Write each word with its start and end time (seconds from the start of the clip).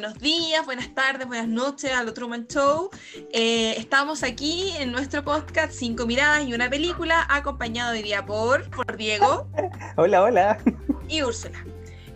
buenos 0.00 0.18
días, 0.18 0.64
buenas 0.64 0.94
tardes, 0.94 1.26
buenas 1.26 1.46
noches 1.46 1.92
a 1.92 2.02
lo 2.02 2.14
Truman 2.14 2.46
Show. 2.46 2.88
Eh, 3.34 3.74
estamos 3.76 4.22
aquí 4.22 4.72
en 4.78 4.92
nuestro 4.92 5.22
podcast 5.22 5.74
Cinco 5.74 6.06
Miradas 6.06 6.48
y 6.48 6.54
una 6.54 6.70
película, 6.70 7.26
acompañado 7.28 7.92
hoy 7.92 8.02
día 8.02 8.24
por, 8.24 8.70
por 8.70 8.96
Diego. 8.96 9.46
hola, 9.96 10.22
hola. 10.22 10.58
Y 11.06 11.20
Úrsula. 11.20 11.62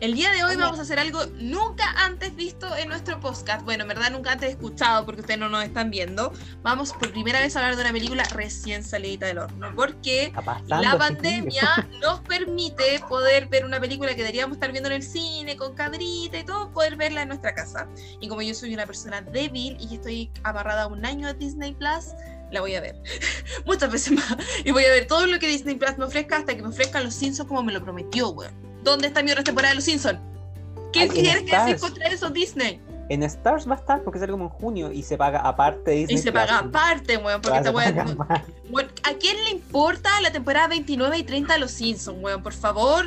El 0.01 0.15
día 0.15 0.33
de 0.33 0.45
hoy 0.45 0.57
vamos 0.57 0.79
a 0.79 0.83
hacer 0.83 0.99
algo 0.99 1.25
nunca 1.39 1.91
antes 1.97 2.35
visto 2.35 2.75
en 2.77 2.89
nuestro 2.89 3.21
podcast. 3.21 3.65
Bueno, 3.65 3.83
en 3.83 3.89
verdad 3.89 4.11
nunca 4.11 4.33
antes 4.33 4.51
escuchado 4.51 5.07
porque 5.07 5.21
ustedes 5.21 5.39
no 5.39 5.49
nos 5.49 5.65
están 5.65 5.91
viendo. 5.91 6.33
Vamos 6.63 6.93
por 6.93 7.13
primera 7.13 7.41
vez 7.41 7.55
a 7.57 7.61
hablar 7.61 7.77
de 7.77 7.83
una 7.83 7.93
película 7.93 8.25
recién 8.25 8.83
salida 8.83 9.29
del 9.29 9.39
horno. 9.39 9.73
Porque 9.75 10.33
la 10.67 10.99
pandemia 10.99 11.89
nos 12.01 12.21
permite 12.21 13.01
poder 13.09 13.47
ver 13.47 13.65
una 13.65 13.81
película 13.81 14.11
que 14.11 14.23
deberíamos 14.23 14.57
estar 14.57 14.73
viendo 14.73 14.89
en 14.89 14.97
el 14.97 15.03
cine, 15.03 15.57
con 15.57 15.75
cadrita 15.75 16.39
y 16.39 16.45
todo, 16.45 16.71
poder 16.73 16.97
verla 16.97 17.23
en 17.23 17.29
nuestra 17.29 17.55
casa. 17.55 17.89
Y 18.21 18.29
como 18.29 18.43
yo 18.43 18.55
soy 18.55 18.75
una 18.75 18.87
persona 18.87 19.23
débil 19.23 19.77
y 19.81 19.95
estoy 19.95 20.31
amarrada 20.43 20.87
un 20.87 21.05
año 21.07 21.29
a 21.29 21.35
Disney 21.35 21.73
Plus, 21.73 22.15
la 22.51 22.61
voy 22.61 22.75
a 22.75 22.81
ver 22.81 23.01
muchas 23.67 23.91
veces 23.91 24.13
más. 24.13 24.37
Y 24.65 24.73
voy 24.73 24.85
a 24.85 24.91
ver 24.91 25.07
todo 25.07 25.27
lo 25.27 25.39
que 25.39 25.47
Disney 25.47 25.77
Plus 25.77 25.97
me 25.99 26.05
ofrezca 26.05 26.37
hasta 26.37 26.55
que 26.55 26.63
me 26.63 26.69
ofrezcan 26.69 27.05
los 27.05 27.15
Simpsons 27.15 27.49
como 27.49 27.63
me 27.63 27.73
lo 27.73 27.83
prometió, 27.83 28.31
weón. 28.31 28.64
¿Dónde 28.85 29.09
está 29.09 29.23
mi 29.23 29.33
otra 29.33 29.43
temporada 29.43 29.71
de 29.71 29.77
Los 29.77 29.85
Simpsons? 29.85 30.21
¿Qué 30.93 31.09
quieres 31.09 31.43
que 31.43 31.57
decir 31.57 31.79
contra 31.79 32.07
eso 32.07 32.31
Disney? 32.31 32.81
En 33.09 33.23
Stars 33.23 33.69
va 33.69 33.75
a 33.75 33.79
estar 33.79 34.03
porque 34.03 34.19
sale 34.19 34.33
como 34.33 34.45
en 34.45 34.51
junio 34.51 34.93
y 34.93 35.03
se 35.03 35.19
paga 35.19 35.41
aparte 35.41 35.91
Disney. 35.91 36.17
Y 36.17 36.19
se 36.19 36.33
paga 36.33 36.59
aparte, 36.59 37.17
weón, 37.17 37.41
porque 37.41 37.61
te 37.61 37.71
voy 37.71 37.85
a... 37.85 37.89
¿A 37.89 39.15
quién 39.15 39.43
le 39.45 39.51
importa 39.51 40.09
la 40.21 40.31
temporada 40.31 40.69
29 40.69 41.19
y 41.19 41.23
30 41.25 41.55
de 41.55 41.59
Los 41.59 41.73
Simpsons, 41.73 42.19
weón? 42.23 42.43
Por 42.43 42.53
favor, 42.53 43.07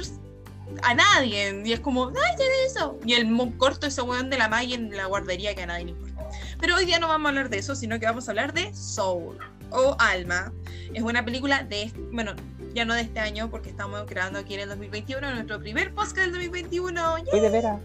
a 0.83 0.93
nadie. 0.93 1.61
Y 1.65 1.73
es 1.73 1.79
como, 1.79 2.09
ay, 2.09 2.35
tiene 2.37 2.53
eso. 2.67 2.99
Y 3.05 3.13
el 3.13 3.27
corto 3.57 3.87
ese 3.87 4.01
weón 4.01 4.29
de 4.29 4.37
la 4.37 4.49
Maya 4.49 4.75
en 4.75 4.95
la 4.95 5.05
guardería 5.05 5.55
que 5.55 5.63
a 5.63 5.67
nadie 5.67 5.85
le 5.85 5.91
importa. 5.91 6.29
Pero 6.59 6.75
hoy 6.75 6.85
día 6.85 6.99
no 6.99 7.07
vamos 7.07 7.25
a 7.25 7.29
hablar 7.29 7.49
de 7.49 7.57
eso, 7.57 7.75
sino 7.75 7.99
que 7.99 8.05
vamos 8.05 8.27
a 8.27 8.31
hablar 8.31 8.53
de 8.53 8.73
Soul 8.75 9.37
o 9.71 9.95
Alma. 9.99 10.51
Es 10.93 11.01
una 11.03 11.23
película 11.23 11.63
de, 11.63 11.91
bueno, 12.11 12.33
ya 12.77 12.85
no 12.85 12.93
de 12.93 13.01
este 13.01 13.19
año, 13.19 13.49
porque 13.49 13.71
estamos 13.71 14.05
grabando 14.05 14.37
aquí 14.37 14.53
en 14.53 14.59
el 14.59 14.69
2021, 14.69 15.33
nuestro 15.33 15.59
primer 15.59 15.95
podcast 15.95 16.17
del 16.17 16.33
2021. 16.33 17.15
¡Uy, 17.33 17.39
de 17.39 17.49
veras! 17.49 17.81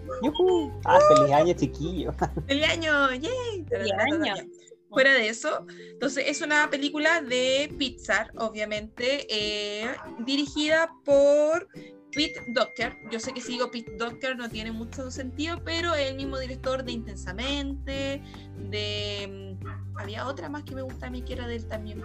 ¡Ah, 0.85 0.99
feliz 1.17 1.33
año, 1.33 1.55
chiquillo! 1.55 2.13
¡Feliz 2.47 2.69
año! 2.69 3.11
¡Yay! 3.15 3.65
¡Feliz 3.71 3.93
año! 4.13 4.35
Fuera 4.91 5.15
de 5.15 5.31
eso, 5.31 5.67
entonces 5.93 6.25
es 6.29 6.43
una 6.43 6.69
película 6.69 7.23
de 7.23 7.75
Pixar, 7.79 8.33
obviamente, 8.37 9.27
eh, 9.31 9.97
dirigida 10.27 10.91
por 11.07 11.67
Pete 12.11 12.39
Doctor, 12.49 12.95
yo 13.11 13.19
sé 13.19 13.33
que 13.33 13.41
si 13.41 13.53
digo 13.53 13.71
Pete 13.71 13.97
Doctor 13.97 14.37
no 14.37 14.51
tiene 14.51 14.73
mucho 14.73 15.11
sentido, 15.11 15.63
pero 15.65 15.95
es 15.95 16.11
el 16.11 16.17
mismo 16.17 16.39
director 16.39 16.85
de 16.85 16.93
Intensamente, 16.93 18.23
de... 18.59 19.57
Había 19.97 20.27
otra 20.27 20.49
más 20.49 20.65
que 20.65 20.75
me 20.75 20.83
gusta 20.83 21.07
a 21.07 21.11
mí 21.11 21.23
que 21.23 21.35
era 21.35 21.47
de 21.49 21.57
él 21.57 21.67
también. 21.67 22.03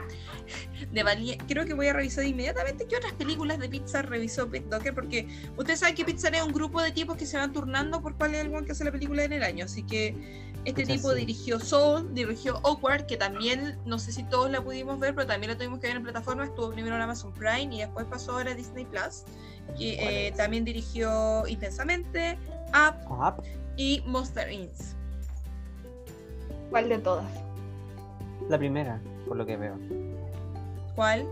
De 0.92 1.04
Valiente. 1.04 1.44
Creo 1.48 1.66
que 1.66 1.74
voy 1.74 1.88
a 1.88 1.94
revisar 1.94 2.26
inmediatamente 2.26 2.86
qué 2.88 2.98
otras 2.98 3.14
películas 3.14 3.60
de 3.60 3.70
Pixar 3.70 4.10
revisó 4.10 4.50
Pete 4.50 4.68
Doctor, 4.70 4.94
porque 4.94 5.28
ustedes 5.58 5.80
saben 5.80 5.96
que 5.96 6.06
Pixar 6.06 6.36
es 6.36 6.44
un 6.44 6.54
grupo 6.54 6.82
de 6.82 6.92
tipos 6.92 7.18
que 7.18 7.26
se 7.26 7.38
van 7.38 7.54
turnando 7.54 8.02
por 8.02 8.16
cuál 8.16 8.36
es 8.36 8.46
el 8.46 8.66
que 8.66 8.72
hace 8.72 8.84
la 8.84 8.92
película 8.92 9.24
en 9.24 9.34
el 9.34 9.44
año, 9.44 9.66
así 9.66 9.84
que 9.84 10.16
este 10.68 10.86
tipo 10.86 11.14
dirigió 11.14 11.62
Soul, 11.62 12.14
dirigió 12.14 12.58
Awkward, 12.66 13.06
que 13.06 13.16
también, 13.16 13.80
no 13.86 13.98
sé 14.00 14.12
si 14.12 14.24
todos 14.24 14.52
la 14.52 14.62
pudimos 14.62 15.00
ver, 15.00 15.16
pero 15.16 15.26
también 15.26 15.54
la 15.54 15.58
tuvimos 15.58 15.80
que 15.80 15.88
ver 15.88 15.96
en 15.96 16.04
plataforma. 16.04 16.44
Estuvo 16.44 16.72
primero 16.72 16.94
en 16.98 17.02
Amazon 17.02 17.32
Prime 17.34 17.74
y 17.74 17.80
después 17.80 18.06
pasó 18.08 18.34
ahora 18.34 18.52
a 18.52 18.54
Disney 18.54 18.84
Plus. 18.84 19.24
Que, 19.78 20.28
eh, 20.28 20.34
también 20.34 20.66
dirigió 20.66 21.48
Intensamente, 21.48 22.38
Up, 22.74 23.44
y 23.78 24.04
Monster 24.06 24.52
Inc. 24.52 24.74
¿Cuál 26.70 26.90
de 26.90 26.98
todas? 26.98 27.47
La 28.50 28.58
primera, 28.58 29.00
por 29.28 29.38
lo 29.38 29.46
que 29.46 29.58
veo. 29.58 29.78
¿Cuál? 30.96 31.28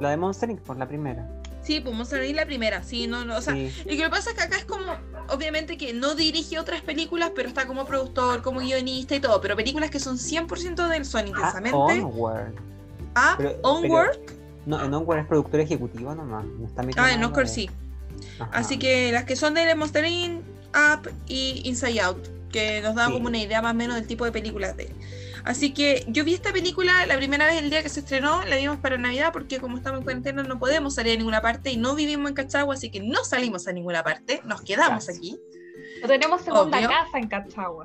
La 0.00 0.10
de 0.10 0.16
Monster 0.16 0.50
Inc., 0.50 0.60
por 0.60 0.76
la 0.76 0.88
primera. 0.88 1.28
Sí, 1.62 1.80
pues 1.80 1.94
Monster 1.94 2.24
Inc. 2.24 2.36
la 2.36 2.46
primera, 2.46 2.82
sí, 2.82 3.06
no, 3.06 3.24
no, 3.24 3.36
o 3.36 3.40
sea, 3.40 3.56
y 3.56 3.70
lo 3.84 4.04
que 4.04 4.10
pasa 4.10 4.30
es 4.30 4.36
que 4.36 4.42
acá 4.42 4.56
es 4.58 4.64
como, 4.64 4.84
obviamente 5.30 5.76
que 5.76 5.92
no 5.94 6.14
dirige 6.14 6.58
otras 6.58 6.82
películas, 6.82 7.32
pero 7.34 7.48
está 7.48 7.66
como 7.66 7.86
productor, 7.86 8.42
como 8.42 8.60
guionista 8.60 9.14
y 9.14 9.20
todo, 9.20 9.40
pero 9.40 9.56
películas 9.56 9.90
que 9.90 10.00
son 10.00 10.18
100% 10.18 10.88
de 10.88 10.96
él 10.96 11.04
son 11.04 11.24
ah, 11.24 11.28
intensamente. 11.28 11.78
Ah, 11.78 12.06
Onward. 12.06 12.54
Ah, 13.14 13.38
Onward. 13.62 14.18
no, 14.66 14.84
en 14.84 14.92
Onward 14.92 15.20
es 15.20 15.26
productor 15.26 15.60
ejecutivo 15.60 16.14
nomás. 16.14 16.44
No 16.44 16.66
está 16.66 16.82
ah, 16.96 17.12
en 17.12 17.24
Onward 17.24 17.48
sí. 17.48 17.70
Así 18.52 18.78
que 18.78 19.12
las 19.12 19.24
que 19.24 19.36
son 19.36 19.54
de 19.54 19.74
Monster 19.74 20.04
Inc., 20.04 20.42
Up 20.74 21.10
y 21.28 21.62
Inside 21.64 22.00
Out, 22.00 22.28
que 22.50 22.80
nos 22.82 22.94
dan 22.94 23.12
como 23.12 23.28
una 23.28 23.38
idea 23.38 23.62
más 23.62 23.72
o 23.72 23.76
menos 23.76 23.96
del 23.96 24.06
tipo 24.06 24.24
de 24.24 24.32
películas 24.32 24.76
de 24.76 24.84
él. 24.84 24.92
Así 25.44 25.74
que 25.74 26.04
yo 26.08 26.24
vi 26.24 26.32
esta 26.32 26.52
película 26.52 27.04
la 27.06 27.16
primera 27.16 27.44
vez 27.44 27.62
el 27.62 27.68
día 27.68 27.82
que 27.82 27.90
se 27.90 28.00
estrenó, 28.00 28.42
la 28.44 28.56
vimos 28.56 28.78
para 28.78 28.96
Navidad 28.96 29.30
porque 29.32 29.60
como 29.60 29.76
estamos 29.76 29.98
en 29.98 30.04
cuarentena 30.04 30.42
no 30.42 30.58
podemos 30.58 30.94
salir 30.94 31.12
a 31.12 31.16
ninguna 31.16 31.42
parte 31.42 31.70
y 31.70 31.76
no 31.76 31.94
vivimos 31.94 32.30
en 32.30 32.34
Cachagua, 32.34 32.74
así 32.74 32.90
que 32.90 33.00
no 33.00 33.24
salimos 33.24 33.68
a 33.68 33.72
ninguna 33.72 34.02
parte, 34.02 34.40
nos 34.44 34.62
quedamos 34.62 35.08
aquí. 35.10 35.38
No 36.00 36.08
tenemos 36.08 36.40
segunda 36.40 36.80
casa 36.80 37.18
en 37.18 37.28
Cachagua. 37.28 37.84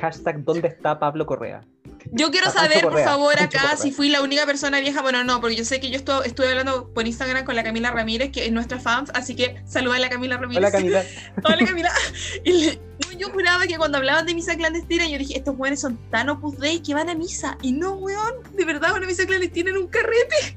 Hashtag 0.00 0.44
¿dónde 0.44 0.68
está 0.68 0.98
Pablo 0.98 1.24
Correa? 1.24 1.64
Yo 2.12 2.30
quiero 2.30 2.50
saber, 2.50 2.82
por 2.82 3.02
favor, 3.02 3.38
acá 3.38 3.76
si 3.76 3.90
fui 3.92 4.08
la 4.08 4.22
única 4.22 4.46
persona 4.46 4.80
vieja. 4.80 5.02
Bueno, 5.02 5.24
no, 5.24 5.40
porque 5.40 5.56
yo 5.56 5.64
sé 5.64 5.80
que 5.80 5.90
yo 5.90 5.96
estuve, 5.96 6.48
hablando 6.48 6.88
por 6.92 7.06
Instagram 7.06 7.44
con 7.44 7.56
la 7.56 7.62
Camila 7.62 7.90
Ramírez, 7.90 8.30
que 8.32 8.46
es 8.46 8.52
nuestra 8.52 8.78
fans, 8.78 9.10
así 9.14 9.34
que 9.34 9.62
saluda 9.66 9.96
a 9.96 10.00
la 10.00 10.08
Camila 10.08 10.36
Ramírez. 10.36 10.58
Hola, 10.58 10.70
Camila. 10.70 11.04
Hola, 11.44 11.66
Camila. 11.66 11.92
Y 13.10 13.16
yo 13.16 13.30
juraba 13.30 13.66
que 13.66 13.76
cuando 13.76 13.98
hablaban 13.98 14.26
de 14.26 14.34
misa 14.34 14.56
clandestina, 14.56 15.08
yo 15.08 15.18
dije, 15.18 15.38
estos 15.38 15.54
weones 15.56 15.80
son 15.80 15.98
tan 16.10 16.28
opus 16.28 16.58
dei 16.58 16.80
que 16.80 16.94
van 16.94 17.08
a 17.08 17.14
misa. 17.14 17.56
Y 17.62 17.72
no, 17.72 17.92
weón, 17.92 18.34
de 18.54 18.64
verdad, 18.64 18.92
una 18.96 19.06
misa 19.06 19.24
clandestina 19.26 19.70
en 19.70 19.78
un 19.78 19.88
carrete. 19.88 20.56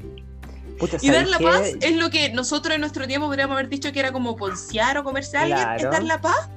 y 1.02 1.12
dar 1.12 1.28
la 1.28 1.40
paz 1.40 1.74
es 1.80 1.96
lo 1.96 2.10
que 2.10 2.30
nosotros 2.30 2.76
en 2.76 2.82
nuestro 2.82 3.08
tiempo 3.08 3.28
podríamos 3.28 3.54
haber 3.54 3.70
dicho 3.70 3.92
que 3.92 4.00
era 4.00 4.12
como 4.12 4.36
poncear 4.36 4.98
o 4.98 5.04
comerse 5.04 5.38
a 5.38 5.42
alguien, 5.42 5.68
es 5.78 5.84
dar 5.84 6.04
la 6.04 6.20
paz. 6.20 6.50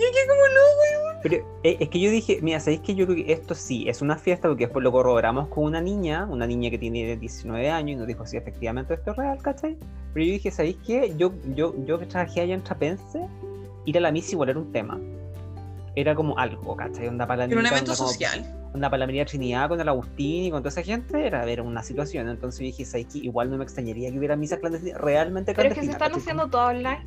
Y 0.00 0.12
que 0.12 0.26
como 0.26 0.40
no, 0.40 1.04
weón. 1.04 1.18
Pero 1.22 1.36
eh, 1.62 1.76
es 1.78 1.88
que 1.90 2.00
yo 2.00 2.10
dije, 2.10 2.38
mira, 2.40 2.58
¿sabéis 2.58 2.80
que 2.80 2.94
yo 2.94 3.06
creo 3.06 3.24
que 3.24 3.32
esto 3.32 3.54
sí 3.54 3.86
es 3.88 4.00
una 4.00 4.16
fiesta? 4.16 4.48
Porque 4.48 4.64
después 4.64 4.82
lo 4.82 4.90
corroboramos 4.90 5.48
con 5.48 5.64
una 5.64 5.80
niña, 5.80 6.26
una 6.26 6.46
niña 6.46 6.70
que 6.70 6.78
tiene 6.78 7.16
19 7.16 7.70
años, 7.70 7.90
y 7.92 7.96
nos 7.96 8.06
dijo, 8.06 8.26
sí, 8.26 8.38
efectivamente 8.38 8.94
esto 8.94 9.10
es 9.10 9.16
real, 9.18 9.38
¿cachai? 9.42 9.76
Pero 10.14 10.24
yo 10.24 10.32
dije, 10.32 10.50
¿sabéis 10.50 10.78
qué? 10.86 11.14
Yo, 11.18 11.32
yo, 11.54 11.74
yo 11.84 11.98
que 11.98 12.06
trabajé 12.06 12.40
allá 12.40 12.54
en 12.54 12.64
Trapense, 12.64 13.26
ir 13.84 13.98
a 13.98 14.00
la 14.00 14.10
misa 14.10 14.32
igual 14.32 14.48
era 14.48 14.58
un 14.58 14.72
tema 14.72 14.98
era 15.96 16.14
como 16.14 16.38
algo, 16.38 16.76
¿cachai? 16.76 17.08
Onda 17.08 17.26
para 17.26 17.46
la 17.46 17.56
un 17.56 17.66
evento 17.66 17.94
social. 17.94 18.44
Onda 18.72 18.88
para 18.88 19.00
la 19.00 19.06
María 19.06 19.24
Trinidad 19.24 19.68
con 19.68 19.80
el 19.80 19.88
Agustín 19.88 20.44
y 20.44 20.50
con 20.50 20.62
toda 20.62 20.70
esa 20.70 20.82
gente, 20.82 21.26
era, 21.26 21.44
ver 21.44 21.60
una 21.60 21.82
situación. 21.82 22.28
Entonces 22.28 22.60
yo 22.60 22.66
dije, 22.66 22.84
¿sabes 22.84 23.06
qué? 23.12 23.18
Igual 23.18 23.50
no 23.50 23.58
me 23.58 23.64
extrañaría 23.64 24.10
que 24.10 24.18
hubiera 24.18 24.36
misas 24.36 24.60
clandestinas, 24.60 25.00
realmente 25.00 25.54
clandestinas. 25.54 25.96
Pero 25.98 26.14
es 26.14 26.20
que 26.20 26.26
se 26.26 26.32
están 26.32 26.38
haciendo 26.38 26.48
todo 26.48 26.68
online. 26.68 27.06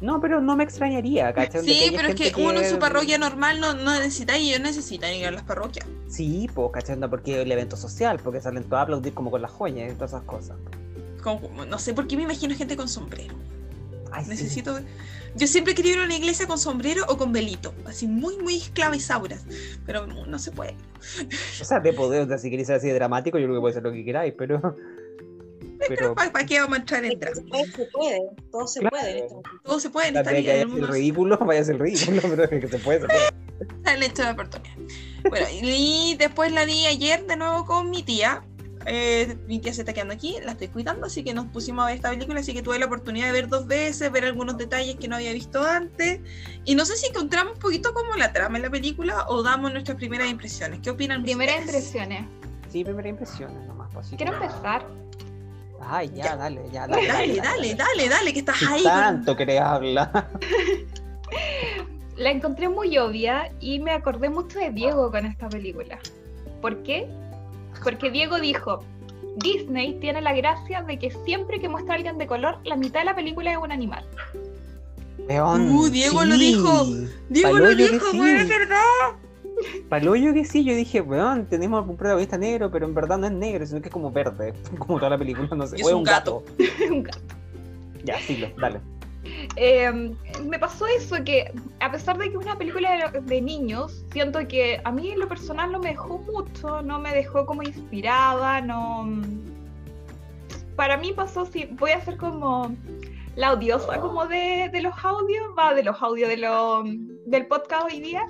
No, 0.00 0.20
pero 0.20 0.40
no 0.40 0.56
me 0.56 0.64
extrañaría, 0.64 1.32
¿cachai? 1.32 1.64
Sí, 1.64 1.92
pero 1.94 2.08
es 2.08 2.14
que, 2.14 2.32
uno 2.36 2.60
en 2.60 2.68
su 2.68 2.78
parroquia 2.78 3.16
normal 3.18 3.60
no, 3.60 3.72
no 3.72 3.92
necesita 3.98 4.36
y 4.36 4.50
ellos 4.50 4.60
necesitan 4.60 5.14
ir 5.14 5.26
a 5.26 5.30
las 5.30 5.42
parroquias. 5.42 5.86
Sí, 6.08 6.48
pues, 6.54 6.70
¿cachai? 6.72 6.98
Porque 7.08 7.42
el 7.42 7.50
evento 7.50 7.76
social, 7.76 8.20
porque 8.22 8.40
salen 8.40 8.64
todos 8.64 8.80
a 8.80 8.82
aplaudir 8.82 9.14
como 9.14 9.30
con 9.30 9.40
las 9.40 9.50
joyas 9.50 9.90
y 9.90 9.94
todas 9.94 10.10
esas 10.10 10.22
cosas. 10.24 10.56
no 11.68 11.78
sé 11.78 11.94
por 11.94 12.06
qué 12.06 12.16
me 12.16 12.24
imagino 12.24 12.54
gente 12.54 12.76
con 12.76 12.88
sombrero. 12.88 13.34
Ay, 14.12 14.26
Necesito. 14.26 14.78
Yo 15.34 15.46
siempre 15.46 15.74
quería 15.74 15.92
ir 15.92 15.98
a 15.98 16.04
una 16.04 16.16
iglesia 16.16 16.46
con 16.46 16.58
sombrero 16.58 17.04
o 17.08 17.18
con 17.18 17.30
velito, 17.30 17.74
así 17.84 18.06
muy, 18.06 18.38
muy 18.38 18.56
esclavizauras, 18.56 19.44
pero 19.84 20.06
no 20.06 20.38
se 20.38 20.50
puede. 20.50 20.74
O 21.60 21.64
sea, 21.64 21.78
de 21.78 21.92
poder, 21.92 22.38
si 22.38 22.48
queréis 22.48 22.68
ser 22.68 22.76
así 22.76 22.88
dramático, 22.88 23.38
yo 23.38 23.44
creo 23.44 23.56
que 23.56 23.60
puede 23.60 23.74
ser 23.74 23.82
lo 23.82 23.92
que 23.92 24.04
queráis, 24.04 24.32
pero. 24.36 24.76
Pero, 25.88 26.14
¿para, 26.14 26.46
qué 26.46 26.60
vamos 26.60 26.78
a 26.78 26.80
entrar 26.80 27.04
en 27.04 27.18
drama? 27.18 27.36
Se 27.36 27.86
puede, 27.92 28.20
todo 28.50 28.66
se 28.66 28.80
puede. 28.82 29.28
Todo 29.64 29.80
se 29.80 29.90
puede 29.90 30.08
en 30.08 30.16
esta 30.16 30.32
vida. 30.32 30.54
el 30.54 30.88
ridículo, 30.88 31.38
vaya 31.46 31.60
a 31.60 31.64
ser 31.64 31.78
ridículo, 31.78 32.20
pero 32.22 32.44
es 32.44 32.50
que 32.50 32.68
se 32.68 32.78
puede, 32.78 33.00
se 33.00 33.06
puede. 33.06 33.94
El 33.94 34.02
hecho 34.02 34.22
de 34.22 34.30
oportunidad. 34.30 34.74
Bueno, 35.28 35.46
y 35.52 36.16
después 36.18 36.52
la 36.52 36.64
vi 36.64 36.86
ayer 36.86 37.26
de 37.26 37.36
nuevo 37.36 37.64
con 37.64 37.90
mi 37.90 38.02
tía, 38.02 38.44
eh, 38.88 39.36
mi 39.48 39.58
tía 39.58 39.74
se 39.74 39.82
está 39.82 39.92
quedando 39.92 40.14
aquí, 40.14 40.36
la 40.44 40.52
estoy 40.52 40.68
cuidando, 40.68 41.06
así 41.06 41.24
que 41.24 41.34
nos 41.34 41.46
pusimos 41.46 41.82
a 41.82 41.86
ver 41.86 41.96
esta 41.96 42.10
película, 42.10 42.38
así 42.38 42.54
que 42.54 42.62
tuve 42.62 42.78
la 42.78 42.86
oportunidad 42.86 43.26
de 43.26 43.32
ver 43.32 43.48
dos 43.48 43.66
veces, 43.66 44.12
ver 44.12 44.24
algunos 44.24 44.56
detalles 44.56 44.94
que 44.96 45.08
no 45.08 45.16
había 45.16 45.32
visto 45.32 45.64
antes. 45.64 46.20
Y 46.64 46.76
no 46.76 46.84
sé 46.84 46.96
si 46.96 47.06
encontramos 47.08 47.54
un 47.54 47.58
poquito 47.58 47.92
como 47.92 48.14
la 48.14 48.32
trama 48.32 48.58
en 48.58 48.62
la 48.62 48.70
película 48.70 49.26
o 49.28 49.42
damos 49.42 49.72
nuestras 49.72 49.96
primeras 49.96 50.30
impresiones. 50.30 50.80
¿Qué 50.82 50.90
opinan 50.90 51.24
Primeras 51.24 51.62
impresiones. 51.62 52.26
Sí, 52.70 52.84
primeras 52.84 53.10
impresiones 53.10 53.66
nomás. 53.66 53.92
Pues, 53.92 54.08
Quiero 54.16 54.34
empezar. 54.34 54.86
Ay, 55.80 56.10
ya, 56.14 56.36
dale, 56.36 56.62
ya, 56.72 56.86
dale. 56.86 57.06
Dale, 57.06 57.36
dale, 57.36 57.74
dale, 57.74 58.08
dale, 58.08 58.32
que 58.32 58.40
estás 58.40 58.62
ahí. 58.62 58.82
Tanto 58.82 59.36
querés 59.36 59.60
hablar. 59.60 60.28
la 62.16 62.30
encontré 62.30 62.68
muy 62.68 62.96
obvia 62.98 63.52
y 63.60 63.78
me 63.78 63.92
acordé 63.92 64.30
mucho 64.30 64.58
de 64.58 64.70
Diego 64.70 65.10
con 65.10 65.26
esta 65.26 65.48
película. 65.48 65.98
¿Por 66.60 66.82
qué? 66.82 67.06
Porque 67.82 68.10
Diego 68.10 68.40
dijo, 68.40 68.82
Disney 69.36 69.98
tiene 70.00 70.22
la 70.22 70.32
gracia 70.32 70.82
de 70.82 70.98
que 70.98 71.10
siempre 71.24 71.60
que 71.60 71.68
muestra 71.68 71.94
a 71.94 71.96
alguien 71.96 72.18
de 72.18 72.26
color, 72.26 72.58
la 72.64 72.76
mitad 72.76 73.00
de 73.00 73.06
la 73.06 73.14
película 73.14 73.52
es 73.52 73.58
un 73.58 73.70
animal. 73.70 74.04
Uh, 75.28 75.88
Diego 75.88 76.24
lo 76.24 76.36
dijo. 76.36 76.86
Diego 77.28 77.58
lo 77.58 77.74
dijo, 77.74 78.12
güey, 78.14 78.36
es 78.36 78.48
verdad. 78.48 78.80
Paloyo 79.88 80.32
que 80.34 80.44
sí, 80.44 80.64
yo 80.64 80.74
dije, 80.74 81.00
weón, 81.00 81.46
tenemos 81.46 81.86
un 81.88 81.96
protagonista 81.96 82.36
negro, 82.36 82.70
pero 82.70 82.86
en 82.86 82.94
verdad 82.94 83.18
no 83.18 83.26
es 83.26 83.32
negro, 83.32 83.66
sino 83.66 83.80
que 83.80 83.88
es 83.88 83.92
como 83.92 84.10
verde, 84.10 84.52
como 84.78 84.98
toda 84.98 85.10
la 85.10 85.18
película, 85.18 85.48
no 85.54 85.66
sé. 85.66 85.76
es 85.80 85.86
un 85.86 86.04
gato. 86.04 86.42
un 86.90 87.02
gato. 87.02 87.18
Ya, 88.04 88.18
sí, 88.20 88.44
dale. 88.58 88.80
Eh, 89.56 90.14
me 90.44 90.58
pasó 90.58 90.86
eso 90.86 91.16
que 91.24 91.52
a 91.80 91.90
pesar 91.90 92.16
de 92.18 92.30
que 92.30 92.36
es 92.36 92.44
una 92.44 92.56
película 92.56 93.10
de, 93.10 93.20
de, 93.20 93.40
niños, 93.40 94.04
siento 94.12 94.46
que 94.46 94.80
a 94.84 94.92
mí 94.92 95.10
en 95.10 95.18
lo 95.18 95.28
personal 95.28 95.72
no 95.72 95.80
me 95.80 95.90
dejó 95.90 96.18
mucho, 96.18 96.82
no 96.82 97.00
me 97.00 97.12
dejó 97.12 97.44
como 97.46 97.62
inspirada, 97.62 98.60
no... 98.60 99.08
Para 100.76 100.96
mí 100.96 101.12
pasó 101.12 101.46
si 101.46 101.64
voy 101.72 101.90
a 101.90 102.04
ser 102.04 102.18
como 102.18 102.70
la 103.34 103.52
odiosa 103.52 103.98
como 104.00 104.26
de, 104.26 104.68
de 104.72 104.80
los 104.82 104.94
audios, 105.02 105.46
va 105.58 105.74
de 105.74 105.82
los 105.82 106.00
audios 106.02 106.28
de 106.28 106.36
lo, 106.36 106.84
del 107.26 107.46
podcast 107.46 107.84
hoy 107.90 108.00
día, 108.00 108.26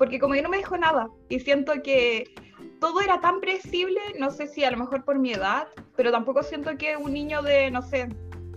porque 0.00 0.18
como 0.18 0.32
que 0.32 0.40
no 0.40 0.48
me 0.48 0.56
dejó 0.56 0.78
nada 0.78 1.10
y 1.28 1.40
siento 1.40 1.74
que 1.84 2.32
todo 2.80 3.02
era 3.02 3.20
tan 3.20 3.38
predecible, 3.38 4.00
no 4.18 4.30
sé 4.30 4.46
si 4.46 4.64
a 4.64 4.70
lo 4.70 4.78
mejor 4.78 5.04
por 5.04 5.18
mi 5.18 5.32
edad, 5.32 5.68
pero 5.94 6.10
tampoco 6.10 6.42
siento 6.42 6.74
que 6.78 6.96
un 6.96 7.12
niño 7.12 7.42
de, 7.42 7.70
no 7.70 7.82
sé, 7.82 8.08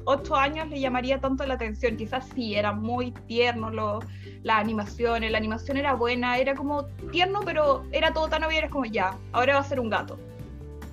8 0.05 0.35
años 0.37 0.69
le 0.69 0.79
llamaría 0.79 1.19
tanto 1.19 1.45
la 1.45 1.55
atención. 1.55 1.97
Quizás 1.97 2.29
sí, 2.33 2.55
era 2.55 2.71
muy 2.71 3.11
tierno 3.27 3.71
lo, 3.71 3.99
las 4.43 4.61
animaciones, 4.61 5.33
la 5.33 5.37
animación 5.37 5.75
era 5.75 5.95
buena, 5.95 6.37
era 6.37 6.55
como 6.55 6.85
tierno, 7.11 7.41
pero 7.43 7.83
era 7.91 8.13
todo 8.13 8.29
tan 8.29 8.45
obvio, 8.45 8.59
era 8.59 8.69
como 8.69 8.85
ya, 8.85 9.17
ahora 9.33 9.55
va 9.55 9.59
a 9.59 9.65
ser 9.65 9.81
un 9.81 9.89
gato. 9.89 10.17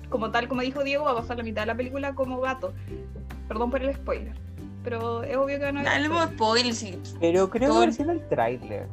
Como 0.09 0.31
tal, 0.31 0.49
como 0.49 0.59
dijo 0.59 0.83
Diego, 0.83 1.05
va 1.05 1.11
a 1.11 1.15
pasar 1.15 1.37
la 1.37 1.43
mitad 1.43 1.61
de 1.61 1.67
la 1.67 1.75
película 1.75 2.13
como 2.13 2.41
gato. 2.41 2.73
Perdón 3.47 3.71
por 3.71 3.81
el 3.81 3.95
spoiler. 3.95 4.35
Pero 4.83 5.23
es 5.23 5.37
obvio 5.37 5.59
que 5.59 5.71
no 5.71 5.81
Dale 5.81 6.09
spoiler, 6.33 6.73
sí. 6.73 6.99
Pero 7.21 7.49
creo 7.49 7.79
que 7.79 7.87
es 7.87 7.99
en 8.01 8.09
el 8.09 8.27
tráiler. 8.27 8.89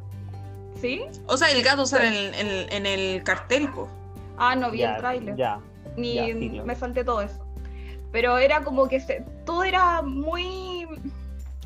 ¿Sí? 0.81 1.03
O 1.27 1.37
sea, 1.37 1.51
el 1.51 1.63
gato 1.63 1.87
sale 1.87 2.09
en, 2.09 2.35
en, 2.35 2.73
en 2.73 2.87
el 2.87 3.23
cartel, 3.23 3.69
po. 3.71 3.89
Ah, 4.37 4.55
no 4.55 4.71
vi 4.71 4.79
Ya, 4.79 4.95
el 4.95 5.01
tráiler. 5.01 5.37
Ya. 5.37 5.61
Ni 5.97 6.15
ya, 6.15 6.63
me 6.63 6.75
salté 6.77 7.05
todo 7.05 7.21
eso. 7.23 7.45
Pero 8.13 8.39
era 8.39 8.63
como 8.63 8.89
que 8.89 9.01
se, 9.01 9.25
todo 9.45 9.65
era 9.65 10.03
muy 10.03 10.87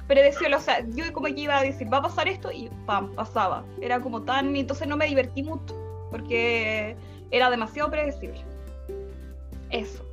predecible. 0.06 0.56
O 0.56 0.60
sea, 0.60 0.84
yo 0.88 1.12
como 1.12 1.26
que 1.26 1.40
iba 1.40 1.58
a 1.58 1.62
decir, 1.62 1.92
va 1.92 1.98
a 1.98 2.02
pasar 2.02 2.28
esto 2.28 2.50
y 2.50 2.70
pam, 2.86 3.14
pasaba. 3.14 3.64
Era 3.80 4.00
como 4.00 4.22
tan. 4.22 4.56
Entonces 4.56 4.88
no 4.88 4.96
me 4.96 5.06
divertí 5.06 5.42
mucho. 5.42 5.74
Porque 6.10 6.96
era 7.30 7.50
demasiado 7.50 7.90
predecible. 7.90 8.40
Eso. 9.70 10.04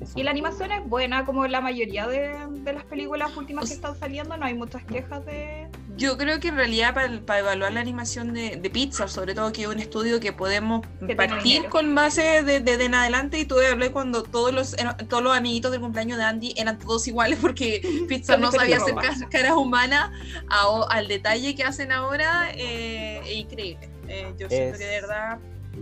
Eso. 0.00 0.18
Y 0.18 0.22
la 0.22 0.30
animación 0.30 0.72
es 0.72 0.88
buena, 0.88 1.24
como 1.24 1.46
la 1.46 1.60
mayoría 1.60 2.06
de, 2.06 2.34
de 2.48 2.72
las 2.72 2.84
películas 2.84 3.36
últimas 3.36 3.68
que 3.68 3.74
están 3.74 3.96
saliendo. 3.96 4.36
No 4.36 4.46
hay 4.46 4.54
muchas 4.54 4.82
quejas 4.84 5.24
de. 5.26 5.68
Yo 6.00 6.16
creo 6.16 6.40
que 6.40 6.48
en 6.48 6.56
realidad 6.56 6.94
para, 6.94 7.38
evaluar 7.38 7.72
la 7.72 7.80
animación 7.80 8.32
de, 8.32 8.56
de 8.56 8.70
Pixar, 8.70 9.10
sobre 9.10 9.34
todo 9.34 9.52
que 9.52 9.62
es 9.62 9.68
un 9.68 9.78
estudio 9.78 10.18
que 10.18 10.32
podemos 10.32 10.80
tiene 10.98 11.14
partir 11.14 11.68
con 11.68 11.94
base 11.94 12.42
de, 12.42 12.60
de, 12.60 12.76
de 12.78 12.84
en 12.86 12.94
adelante 12.94 13.38
y 13.38 13.44
tú 13.44 13.56
hablé 13.60 13.92
cuando 13.92 14.22
todos 14.22 14.52
los 14.52 14.72
eran- 14.78 14.96
todos 15.08 15.22
los 15.22 15.36
amiguitos 15.36 15.70
del 15.72 15.80
cumpleaños 15.82 16.16
de 16.16 16.24
Andy 16.24 16.54
eran 16.56 16.78
todos 16.78 17.06
iguales 17.06 17.38
porque 17.40 17.82
Pixar 18.08 18.40
no 18.40 18.50
sabía 18.50 18.78
hacer 18.78 18.94
caras 19.30 19.52
humanas 19.52 20.10
a- 20.48 20.86
al 20.88 21.06
detalle 21.06 21.54
que 21.54 21.64
hacen 21.64 21.92
ahora 21.92 22.50
eh, 22.54 23.20
es 23.26 23.36
increíble. 23.36 23.88
Eh, 24.08 24.32
yo 24.38 24.48
siento 24.48 24.74
Es- 24.74 24.78
que 24.78 24.84
de 24.86 25.00
verdad 25.02 25.38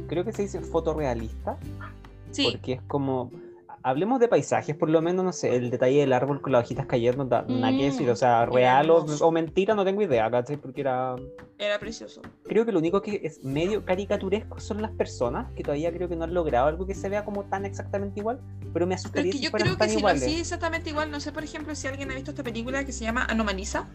Creo 0.08 0.24
que 0.24 0.32
se 0.32 0.42
dice 0.42 0.60
fotorrealista, 0.60 1.56
sí. 2.30 2.48
porque 2.52 2.74
es 2.74 2.82
como. 2.88 3.30
Hablemos 3.82 4.18
de 4.20 4.28
paisajes, 4.28 4.74
por 4.76 4.90
lo 4.90 5.00
menos, 5.00 5.24
no 5.24 5.32
sé, 5.32 5.54
el 5.56 5.70
detalle 5.70 6.00
del 6.00 6.12
árbol 6.12 6.40
con 6.40 6.52
las 6.52 6.64
hojitas 6.64 6.86
cayendo, 6.86 7.24
da- 7.24 7.44
nada 7.48 7.76
que 7.76 7.84
decir, 7.84 8.08
o 8.10 8.16
sea, 8.16 8.42
era 8.42 8.46
real 8.46 8.90
o, 8.90 9.04
o 9.04 9.30
mentira, 9.30 9.74
no 9.74 9.84
tengo 9.84 10.02
idea, 10.02 10.30
¿cachai? 10.30 10.56
Porque 10.56 10.80
era. 10.80 11.14
Era 11.58 11.78
precioso. 11.78 12.22
Creo 12.44 12.64
que 12.66 12.72
lo 12.72 12.78
único 12.78 13.02
que 13.02 13.20
es 13.24 13.42
medio 13.44 13.84
caricaturesco 13.84 14.60
son 14.60 14.82
las 14.82 14.90
personas, 14.92 15.50
que 15.54 15.62
todavía 15.62 15.92
creo 15.92 16.08
que 16.08 16.16
no 16.16 16.24
han 16.24 16.34
logrado 16.34 16.66
algo 16.68 16.86
que 16.86 16.94
se 16.94 17.08
vea 17.08 17.24
como 17.24 17.44
tan 17.44 17.64
exactamente 17.64 18.20
igual, 18.20 18.40
pero 18.72 18.86
me 18.86 18.90
Pero 18.90 18.94
asustaría 18.94 19.30
es 19.30 19.36
que 19.36 19.42
yo 19.42 19.50
creo 19.52 19.76
tan 19.76 19.88
que 19.88 19.92
si 19.94 19.98
iguales. 19.98 20.22
hacía 20.22 20.38
exactamente 20.40 20.90
igual, 20.90 21.10
no 21.10 21.20
sé 21.20 21.32
por 21.32 21.42
ejemplo 21.44 21.74
si 21.74 21.86
alguien 21.88 22.10
ha 22.10 22.14
visto 22.14 22.30
esta 22.30 22.42
película 22.42 22.84
que 22.84 22.92
se 22.92 23.04
llama 23.04 23.24
Anomalisa. 23.28 23.88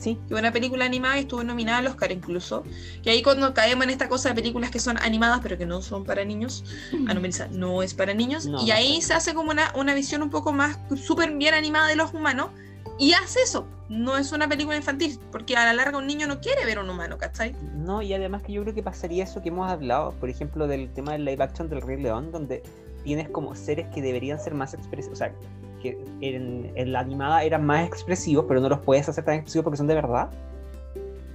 Sí, 0.00 0.18
que 0.28 0.34
una 0.34 0.50
película 0.50 0.86
animada 0.86 1.18
y 1.18 1.20
estuvo 1.20 1.44
nominada 1.44 1.78
al 1.78 1.86
Oscar 1.86 2.10
incluso. 2.10 2.64
Y 3.04 3.10
ahí 3.10 3.22
cuando 3.22 3.52
caemos 3.54 3.84
en 3.84 3.90
esta 3.90 4.08
cosa 4.08 4.30
de 4.30 4.34
películas 4.34 4.70
que 4.70 4.80
son 4.80 4.96
animadas 4.98 5.40
pero 5.42 5.58
que 5.58 5.66
no 5.66 5.82
son 5.82 6.04
para 6.04 6.24
niños, 6.24 6.64
Anomalisa 7.06 7.48
no 7.52 7.82
es 7.82 7.92
para 7.94 8.14
niños, 8.14 8.46
No, 8.46 8.62
y 8.62 8.68
no 8.68 8.74
ahí 8.74 8.96
es. 8.96 9.06
se 9.06 9.14
hace 9.14 9.34
como 9.34 9.50
una, 9.50 9.72
una 9.76 9.94
visión 9.94 10.22
un 10.22 10.30
poco 10.30 10.52
más 10.52 10.78
súper 10.96 11.30
bien 11.36 11.54
animada 11.54 11.86
de 11.86 11.96
los 11.96 12.14
humanos, 12.14 12.48
y 12.98 13.12
hace 13.12 13.40
eso. 13.42 13.66
No 13.88 14.16
es 14.16 14.30
una 14.32 14.48
película 14.48 14.76
infantil, 14.76 15.18
porque 15.32 15.56
a 15.56 15.64
la 15.64 15.72
larga 15.72 15.98
un 15.98 16.06
niño 16.06 16.26
no 16.28 16.40
quiere 16.40 16.64
ver 16.64 16.78
un 16.78 16.88
humano, 16.88 17.18
¿cachai? 17.18 17.56
No, 17.74 18.02
y 18.02 18.12
además 18.14 18.42
que 18.42 18.52
yo 18.52 18.62
creo 18.62 18.74
que 18.74 18.82
pasaría 18.82 19.24
eso 19.24 19.42
que 19.42 19.48
hemos 19.48 19.68
hablado, 19.68 20.12
por 20.12 20.30
ejemplo, 20.30 20.66
del 20.68 20.92
tema 20.92 21.12
del 21.12 21.24
live 21.24 21.42
action 21.42 21.68
del 21.68 21.80
Rey 21.82 22.00
León, 22.00 22.30
donde 22.30 22.62
tienes 23.02 23.28
como 23.30 23.54
seres 23.56 23.86
que 23.92 24.00
deberían 24.00 24.38
ser 24.38 24.54
más 24.54 24.74
expresivos, 24.74 25.14
o 25.14 25.16
sea, 25.16 25.32
que 25.80 25.98
en, 26.20 26.70
en 26.74 26.92
la 26.92 27.00
animada 27.00 27.42
eran 27.42 27.64
más 27.66 27.86
expresivos, 27.86 28.44
pero 28.48 28.60
no 28.60 28.68
los 28.68 28.80
puedes 28.80 29.08
hacer 29.08 29.24
tan 29.24 29.34
expresivos 29.34 29.64
porque 29.64 29.76
son 29.78 29.86
de 29.86 29.94
verdad. 29.94 30.30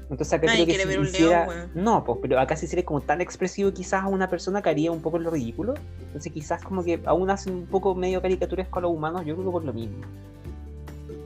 Entonces 0.10 0.34
acá 0.34 0.46
Nadie 0.46 0.66
creo 0.66 0.78
que 0.78 0.82
si 0.84 0.88
ver 0.88 1.00
un 1.00 1.06
hiciera- 1.08 1.48
león. 1.48 1.72
No, 1.74 2.04
pues, 2.04 2.20
pero 2.22 2.40
acá 2.40 2.56
si 2.56 2.66
hiciera 2.68 2.86
como 2.86 3.02
tan 3.02 3.22
expresivo 3.22 3.72
quizás 3.74 4.04
a 4.04 4.08
una 4.08 4.30
persona 4.30 4.62
caería 4.62 4.92
un 4.92 5.02
poco 5.02 5.18
en 5.18 5.24
lo 5.24 5.32
ridículo. 5.32 5.74
Entonces 6.08 6.32
quizás 6.32 6.64
como 6.64 6.84
que 6.84 7.00
aún 7.06 7.30
hacen 7.32 7.54
un 7.54 7.66
poco 7.66 7.96
medio 7.96 8.22
caricaturesco 8.22 8.80
a 8.80 8.82
los 8.84 8.92
humanos, 8.92 9.26
yo 9.26 9.34
creo 9.36 9.46
que 9.48 9.52
por 9.52 9.66
lo 9.66 9.74
mismo. 9.74 9.98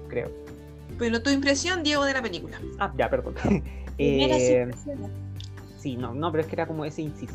Creo. 0.07 0.31
Pero 0.97 1.21
tu 1.21 1.29
impresión, 1.29 1.83
Diego, 1.83 2.05
de 2.05 2.13
la 2.13 2.21
película. 2.21 2.59
Ah, 2.79 2.91
ya, 2.97 3.09
perdón. 3.09 3.35
Eh. 4.01 4.71
Sí, 5.77 5.97
no, 5.97 6.13
no, 6.13 6.31
pero 6.31 6.41
es 6.41 6.47
que 6.47 6.55
era 6.55 6.65
como 6.65 6.85
ese 6.85 7.01
inciso. 7.01 7.33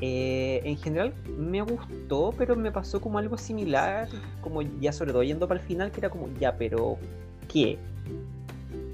Eh, 0.00 0.60
en 0.64 0.76
general 0.76 1.14
me 1.38 1.62
gustó, 1.62 2.32
pero 2.36 2.56
me 2.56 2.72
pasó 2.72 3.00
como 3.00 3.18
algo 3.18 3.38
similar, 3.38 4.08
como 4.40 4.62
ya 4.62 4.92
sobre 4.92 5.12
todo 5.12 5.22
yendo 5.22 5.46
para 5.46 5.60
el 5.60 5.66
final, 5.66 5.90
que 5.92 6.00
era 6.00 6.10
como, 6.10 6.28
ya, 6.40 6.56
pero 6.56 6.98
¿qué? 7.48 7.78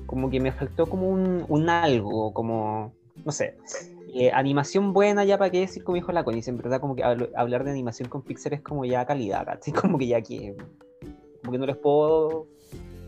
Como 0.06 0.30
que 0.30 0.40
me 0.40 0.52
faltó 0.52 0.86
como 0.86 1.08
un, 1.08 1.44
un 1.48 1.68
algo, 1.70 2.32
como, 2.34 2.92
no 3.24 3.32
sé, 3.32 3.56
eh, 4.12 4.30
animación 4.32 4.92
buena, 4.92 5.24
ya 5.24 5.38
para 5.38 5.50
qué 5.50 5.60
decir 5.60 5.84
como 5.84 5.94
dijo 5.94 6.12
la 6.12 6.24
Connie, 6.24 6.42
en 6.46 6.56
verdad 6.58 6.80
como 6.80 6.96
que 6.96 7.02
habl- 7.04 7.30
hablar 7.36 7.64
de 7.64 7.70
animación 7.70 8.08
con 8.08 8.22
Pixar 8.22 8.52
es 8.54 8.60
como 8.60 8.84
ya 8.84 9.06
calidad. 9.06 9.46
Como 9.80 9.98
que 9.98 10.06
ya 10.08 10.20
que, 10.20 10.56
como 11.40 11.52
que 11.52 11.58
no 11.58 11.66
les 11.66 11.76
puedo 11.76 12.46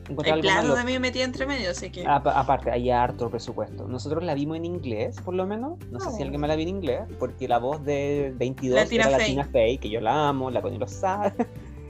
Hay 0.09 0.15
malo. 0.31 0.41
plano 0.43 0.75
también 0.75 1.01
metida 1.01 1.25
entre 1.25 1.47
medio, 1.47 1.71
así 1.71 1.91
que. 1.91 2.07
Apa- 2.07 2.39
aparte, 2.39 2.71
hay 2.71 2.91
harto 2.91 3.31
presupuesto. 3.31 3.87
Nosotros 3.87 4.23
la 4.25 4.35
vimos 4.35 4.57
en 4.57 4.65
inglés, 4.65 5.17
por 5.25 5.35
lo 5.35 5.47
menos. 5.47 5.79
No 5.91 6.01
sé 6.01 6.11
si 6.11 6.21
Oh. 6.21 6.25
alguien 6.25 6.41
me 6.41 6.49
la 6.49 6.57
vio 6.57 6.65
en 6.65 6.69
inglés, 6.77 7.01
porque 7.19 7.47
la 7.49 7.59
voz 7.59 7.85
de 7.85 8.33
22 8.37 8.79
La 8.81 8.87
Tina 8.87 9.05
era 9.09 9.19
la. 9.19 9.25
Tina 9.25 9.45
Fey, 9.45 9.79
que 9.79 9.89
yo 9.91 10.01
la 10.01 10.29
amo, 10.29 10.51
la 10.51 10.61
Connie 10.61 10.79
lo 10.79 10.89
sabe. 10.89 11.33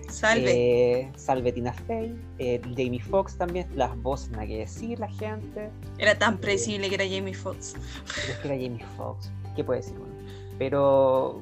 Salve. 0.09 1.01
Eh, 1.01 1.13
salve 1.17 1.53
Tina 1.53 1.73
Fey. 1.73 2.15
eh, 2.39 2.61
Jamie 2.77 3.01
Foxx 3.01 3.39
también. 3.39 3.67
Las 3.75 3.97
voces, 4.03 4.31
nada 4.33 4.47
que 4.47 4.59
decir, 4.59 4.99
la 5.01 5.09
gente. 5.09 5.71
Era 5.97 6.19
tan 6.19 6.37
predecible 6.37 6.91
que 6.91 6.97
era 6.97 7.05
Jamie 7.05 7.33
Foxx. 7.35 7.75
Es 8.29 8.37
que 8.39 8.49
era 8.49 8.57
Jamie 8.63 8.85
Foxx. 8.99 9.31
¿Qué 9.57 9.65
puede 9.65 9.81
decir? 9.81 9.97
Bueno, 9.99 10.15
pero 10.59 11.41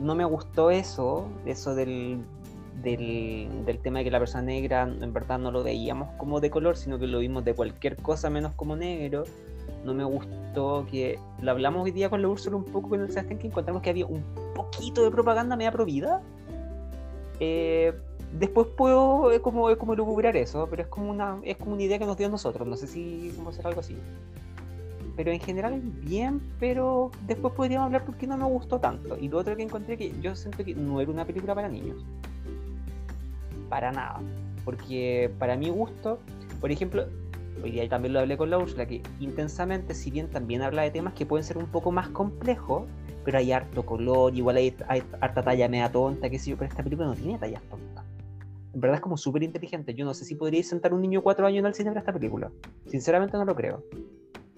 no 0.00 0.14
me 0.16 0.24
gustó 0.24 0.70
eso, 0.72 1.28
eso 1.46 1.74
del, 1.76 2.24
del, 2.82 3.48
del 3.64 3.78
tema 3.78 4.00
de 4.00 4.04
que 4.04 4.10
la 4.10 4.18
persona 4.18 4.42
negra 4.42 4.82
en 4.82 5.12
verdad 5.12 5.38
no 5.38 5.50
lo 5.50 5.62
veíamos 5.62 6.10
como 6.18 6.40
de 6.40 6.50
color, 6.50 6.76
sino 6.76 6.98
que 6.98 7.06
lo 7.06 7.20
vimos 7.20 7.44
de 7.44 7.54
cualquier 7.54 7.96
cosa 7.96 8.30
menos 8.30 8.52
como 8.54 8.76
negro. 8.76 9.24
No 9.84 9.94
me 9.94 10.04
gustó 10.04 10.86
que 10.90 11.18
lo 11.40 11.50
hablamos 11.50 11.84
hoy 11.84 11.90
día 11.90 12.08
con 12.10 12.22
la 12.22 12.28
Úrsula 12.28 12.56
un 12.56 12.64
poco 12.64 12.90
con 12.90 13.00
el 13.00 13.08
Sebastián, 13.08 13.38
que 13.38 13.46
encontramos 13.46 13.82
que 13.82 13.90
había 13.90 14.06
un 14.06 14.22
poquito 14.54 15.02
de 15.02 15.10
propaganda 15.10 15.56
media 15.56 15.72
provida. 15.72 16.20
Eh, 17.40 17.92
después 18.38 18.68
puedo 18.76 19.32
eh, 19.32 19.40
como, 19.40 19.70
eh, 19.70 19.76
como 19.76 19.94
lucubrar 19.94 20.36
eso, 20.36 20.68
pero 20.70 20.82
es 20.82 20.88
como 20.88 21.10
una 21.10 21.38
es 21.42 21.56
como 21.56 21.72
una 21.72 21.82
idea 21.82 21.98
que 21.98 22.06
nos 22.06 22.16
dio 22.16 22.26
a 22.26 22.30
nosotros. 22.30 22.66
No 22.66 22.76
sé 22.76 22.86
si 22.86 23.32
a 23.44 23.48
hacer 23.48 23.66
algo 23.66 23.80
así 23.80 23.96
pero 25.16 25.30
en 25.30 25.40
general 25.40 25.80
bien, 25.80 26.40
pero 26.58 27.10
después 27.26 27.52
podríamos 27.54 27.86
hablar 27.86 28.04
por 28.04 28.16
qué 28.16 28.26
no 28.26 28.36
me 28.36 28.44
gustó 28.44 28.78
tanto. 28.78 29.16
Y 29.18 29.28
lo 29.28 29.38
otro 29.38 29.56
que 29.56 29.62
encontré 29.62 29.96
que 29.96 30.12
yo 30.20 30.34
siento 30.34 30.64
que 30.64 30.74
no 30.74 31.00
era 31.00 31.10
una 31.10 31.24
película 31.24 31.54
para 31.54 31.68
niños. 31.68 32.04
Para 33.72 33.90
nada. 33.90 34.20
Porque 34.66 35.30
para 35.38 35.56
mi 35.56 35.70
gusto, 35.70 36.18
por 36.60 36.70
ejemplo, 36.70 37.06
hoy 37.64 37.70
día 37.70 37.88
también 37.88 38.12
lo 38.12 38.20
hablé 38.20 38.36
con 38.36 38.50
la 38.50 38.58
Úrsula, 38.58 38.84
que 38.84 39.00
intensamente, 39.18 39.94
si 39.94 40.10
bien 40.10 40.28
también 40.28 40.60
habla 40.60 40.82
de 40.82 40.90
temas 40.90 41.14
que 41.14 41.24
pueden 41.24 41.42
ser 41.42 41.56
un 41.56 41.64
poco 41.68 41.90
más 41.90 42.08
complejos, 42.08 42.82
pero 43.24 43.38
hay 43.38 43.50
harto 43.50 43.86
color, 43.86 44.36
igual 44.36 44.56
hay, 44.56 44.76
hay 44.88 45.02
harta 45.22 45.42
talla 45.42 45.70
media 45.70 45.90
tonta, 45.90 46.28
qué 46.28 46.38
sé 46.38 46.50
yo, 46.50 46.58
pero 46.58 46.68
esta 46.68 46.82
película 46.82 47.08
no 47.08 47.14
tiene 47.14 47.38
tallas 47.38 47.62
tontas. 47.62 48.04
En 48.74 48.80
verdad 48.82 48.96
es 48.96 49.00
como 49.00 49.16
súper 49.16 49.42
inteligente. 49.42 49.94
Yo 49.94 50.04
no 50.04 50.12
sé 50.12 50.26
si 50.26 50.34
podría 50.34 50.62
sentar 50.62 50.92
un 50.92 51.00
niño 51.00 51.22
4 51.22 51.46
años 51.46 51.60
en 51.60 51.66
el 51.66 51.74
cine 51.74 51.92
para 51.92 52.00
esta 52.00 52.12
película. 52.12 52.52
Sinceramente 52.88 53.38
no 53.38 53.46
lo 53.46 53.56
creo 53.56 53.82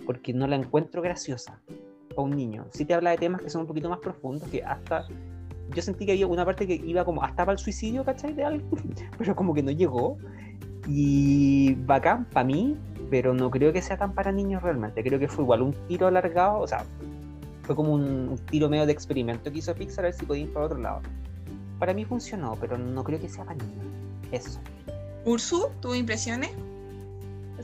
porque 0.06 0.32
no 0.32 0.48
la 0.48 0.56
encuentro 0.56 1.02
graciosa 1.02 1.60
para 2.08 2.22
un 2.22 2.34
niño. 2.34 2.66
Sí 2.70 2.84
te 2.84 2.94
habla 2.94 3.10
de 3.10 3.18
temas 3.18 3.42
que 3.42 3.48
son 3.48 3.60
un 3.60 3.68
poquito 3.68 3.88
más 3.88 4.00
profundos, 4.00 4.48
que 4.48 4.64
hasta 4.64 5.06
yo 5.72 5.82
sentí 5.82 6.06
que 6.06 6.12
había 6.12 6.26
una 6.26 6.44
parte 6.44 6.66
que 6.66 6.74
iba 6.74 7.04
como 7.04 7.22
hasta 7.22 7.44
para 7.44 7.52
el 7.52 7.58
suicidio, 7.58 8.04
¿cachai? 8.04 8.32
De 8.32 8.44
algo, 8.44 8.76
pero 9.18 9.34
como 9.34 9.54
que 9.54 9.62
no 9.62 9.70
llegó. 9.70 10.18
Y 10.86 11.74
bacán 11.86 12.26
para 12.26 12.44
mí, 12.44 12.76
pero 13.10 13.32
no 13.32 13.50
creo 13.50 13.72
que 13.72 13.80
sea 13.80 13.96
tan 13.96 14.12
para 14.12 14.32
niños 14.32 14.62
realmente. 14.62 15.02
Creo 15.02 15.18
que 15.18 15.28
fue 15.28 15.44
igual 15.44 15.62
un 15.62 15.72
tiro 15.88 16.06
alargado, 16.06 16.60
o 16.60 16.66
sea, 16.66 16.84
fue 17.62 17.74
como 17.74 17.94
un, 17.94 18.38
tiro 18.50 18.68
medio 18.68 18.84
de 18.84 18.92
experimento 18.92 19.50
que 19.50 19.58
hizo 19.58 19.74
Pixar 19.74 20.04
a 20.04 20.08
ver 20.08 20.14
si 20.14 20.26
podía 20.26 20.42
ir 20.44 20.52
para 20.52 20.66
otro 20.66 20.78
lado. 20.78 21.00
Para 21.78 21.94
mí 21.94 22.04
funcionó, 22.04 22.56
pero 22.60 22.76
no 22.76 23.02
creo 23.02 23.18
que 23.18 23.28
sea 23.28 23.44
para 23.44 23.56
niños. 23.56 23.84
Eso. 24.30 24.60
Ursu, 25.24 25.70
¿tuvo 25.80 25.94
impresiones? 25.94 26.50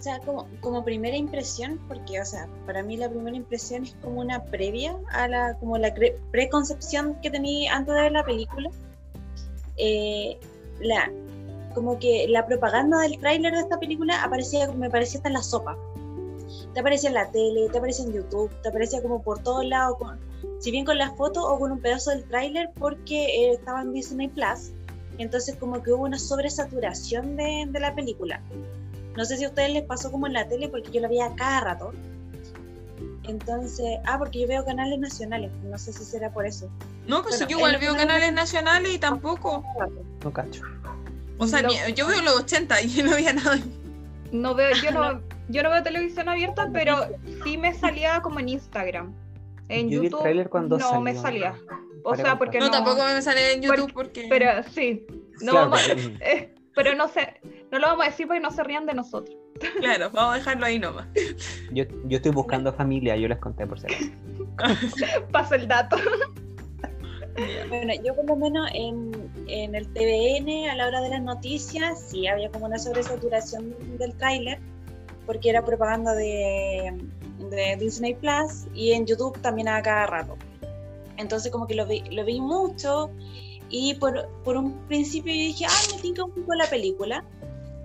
O 0.00 0.02
sea, 0.02 0.18
como, 0.20 0.48
como 0.62 0.82
primera 0.82 1.14
impresión, 1.14 1.78
porque, 1.86 2.22
o 2.22 2.24
sea, 2.24 2.48
para 2.64 2.82
mí 2.82 2.96
la 2.96 3.10
primera 3.10 3.36
impresión 3.36 3.84
es 3.84 3.94
como 4.00 4.22
una 4.22 4.42
previa 4.44 4.96
a 5.10 5.28
la, 5.28 5.58
como 5.58 5.76
la 5.76 5.92
preconcepción 6.30 7.20
que 7.20 7.30
tenía 7.30 7.76
antes 7.76 7.94
de 7.94 8.00
ver 8.00 8.12
la 8.12 8.24
película. 8.24 8.70
Eh, 9.76 10.40
la, 10.80 11.12
como 11.74 11.98
que 11.98 12.24
la 12.30 12.46
propaganda 12.46 13.00
del 13.00 13.18
tráiler 13.18 13.52
de 13.52 13.60
esta 13.60 13.78
película 13.78 14.22
aparecía, 14.22 14.72
me 14.72 14.88
parecía 14.88 15.18
hasta 15.18 15.28
en 15.28 15.34
la 15.34 15.42
sopa. 15.42 15.76
Te 16.72 16.80
aparecía 16.80 17.10
en 17.10 17.16
la 17.16 17.30
tele, 17.30 17.68
te 17.68 17.76
aparecía 17.76 18.06
en 18.06 18.14
YouTube, 18.14 18.50
te 18.62 18.70
aparecía 18.70 19.02
como 19.02 19.20
por 19.20 19.42
todos 19.42 19.66
lados, 19.66 19.98
con, 19.98 20.18
si 20.60 20.70
bien 20.70 20.86
con 20.86 20.96
la 20.96 21.10
foto 21.10 21.46
o 21.46 21.58
con 21.58 21.72
un 21.72 21.80
pedazo 21.80 22.08
del 22.08 22.24
tráiler, 22.24 22.70
porque 22.78 23.26
eh, 23.26 23.52
estaba 23.52 23.82
en 23.82 23.92
Disney 23.92 24.28
Plus. 24.28 24.72
Entonces 25.18 25.56
como 25.56 25.82
que 25.82 25.92
hubo 25.92 26.04
una 26.04 26.18
sobresaturación 26.18 27.36
de, 27.36 27.66
de 27.68 27.80
la 27.80 27.94
película. 27.94 28.40
No 29.16 29.24
sé 29.24 29.36
si 29.36 29.44
a 29.44 29.48
ustedes 29.48 29.72
les 29.72 29.82
pasó 29.84 30.10
como 30.10 30.26
en 30.26 30.34
la 30.34 30.48
tele, 30.48 30.68
porque 30.68 30.90
yo 30.90 31.00
la 31.00 31.08
veía 31.08 31.32
cada 31.36 31.60
rato. 31.60 31.92
Entonces, 33.24 33.98
ah, 34.06 34.18
porque 34.18 34.40
yo 34.40 34.48
veo 34.48 34.64
canales 34.64 34.98
nacionales, 34.98 35.50
no 35.64 35.78
sé 35.78 35.92
si 35.92 36.04
será 36.04 36.32
por 36.32 36.46
eso. 36.46 36.68
No, 37.06 37.22
pues 37.22 37.38
yo 37.40 37.56
igual 37.56 37.76
veo 37.78 37.94
canales 37.94 38.32
nacionales 38.32 38.94
y 38.94 38.98
tampoco. 38.98 39.64
No 40.24 40.32
cacho. 40.32 40.62
O 41.38 41.46
sea, 41.46 41.62
yo 41.94 42.06
veo 42.06 42.22
los 42.22 42.40
80 42.40 42.82
y 42.82 43.02
no 43.02 43.12
había 43.12 43.32
nada. 43.32 43.58
No 44.32 44.54
veo, 44.54 44.70
yo 44.82 44.90
no, 44.92 45.20
yo 45.48 45.62
no 45.62 45.70
veo 45.70 45.82
televisión 45.82 46.28
abierta, 46.28 46.68
pero 46.72 47.08
sí 47.44 47.56
me 47.56 47.74
salía 47.74 48.20
como 48.20 48.40
en 48.40 48.50
Instagram. 48.50 49.12
En 49.68 49.88
YouTube 49.88 50.48
cuando 50.48 50.78
no 50.78 51.00
me 51.00 51.14
salía. 51.14 51.54
O 52.02 52.16
sea, 52.16 52.38
porque 52.38 52.58
no, 52.58 52.70
tampoco 52.70 53.04
me 53.04 53.22
salía 53.22 53.52
en 53.52 53.62
YouTube 53.62 53.92
porque, 53.92 54.26
Pero 54.28 54.62
sí, 54.72 55.06
no 55.42 55.54
vamos, 55.54 55.80
eh, 56.20 56.54
pero 56.82 56.96
no 56.96 57.08
sé, 57.08 57.40
no 57.70 57.78
lo 57.78 57.88
vamos 57.88 58.06
a 58.06 58.10
decir 58.10 58.26
porque 58.26 58.40
no 58.40 58.50
se 58.50 58.62
rían 58.64 58.86
de 58.86 58.94
nosotros. 58.94 59.36
Claro, 59.80 60.10
vamos 60.12 60.34
a 60.34 60.38
dejarlo 60.38 60.64
ahí 60.64 60.78
nomás. 60.78 61.06
Yo, 61.72 61.84
yo 62.04 62.16
estoy 62.16 62.32
buscando 62.32 62.72
familia, 62.72 63.16
yo 63.16 63.28
les 63.28 63.38
conté 63.38 63.66
por 63.66 63.78
ser. 63.78 63.90
Paso 65.32 65.56
el 65.56 65.68
dato. 65.68 65.96
Bueno, 67.68 67.92
yo 68.02 68.14
por 68.16 68.24
lo 68.26 68.36
menos 68.36 68.70
en, 68.72 69.12
en, 69.46 69.74
el 69.74 69.86
TVN 69.92 70.70
a 70.70 70.74
la 70.74 70.86
hora 70.86 71.00
de 71.00 71.10
las 71.10 71.22
noticias 71.22 72.00
sí 72.08 72.26
había 72.26 72.50
como 72.50 72.66
una 72.66 72.78
sobresaturación 72.78 73.74
del 73.98 74.14
tráiler 74.14 74.58
porque 75.26 75.50
era 75.50 75.64
propaganda 75.64 76.14
de, 76.14 76.98
de, 77.50 77.76
Disney 77.78 78.14
Plus 78.14 78.66
y 78.74 78.92
en 78.92 79.06
YouTube 79.06 79.38
también 79.40 79.68
a 79.68 79.80
cada 79.82 80.06
rato. 80.06 80.36
Entonces 81.18 81.52
como 81.52 81.66
que 81.66 81.74
lo 81.74 81.86
vi, 81.86 82.00
lo 82.10 82.24
vi 82.24 82.40
mucho 82.40 83.10
y 83.70 83.94
por, 83.94 84.28
por 84.44 84.56
un 84.56 84.74
principio 84.88 85.32
yo 85.32 85.40
dije, 85.40 85.64
ah, 85.66 85.94
me 85.94 86.02
tinca 86.02 86.24
un 86.24 86.32
poco 86.32 86.54
la 86.54 86.68
película, 86.68 87.24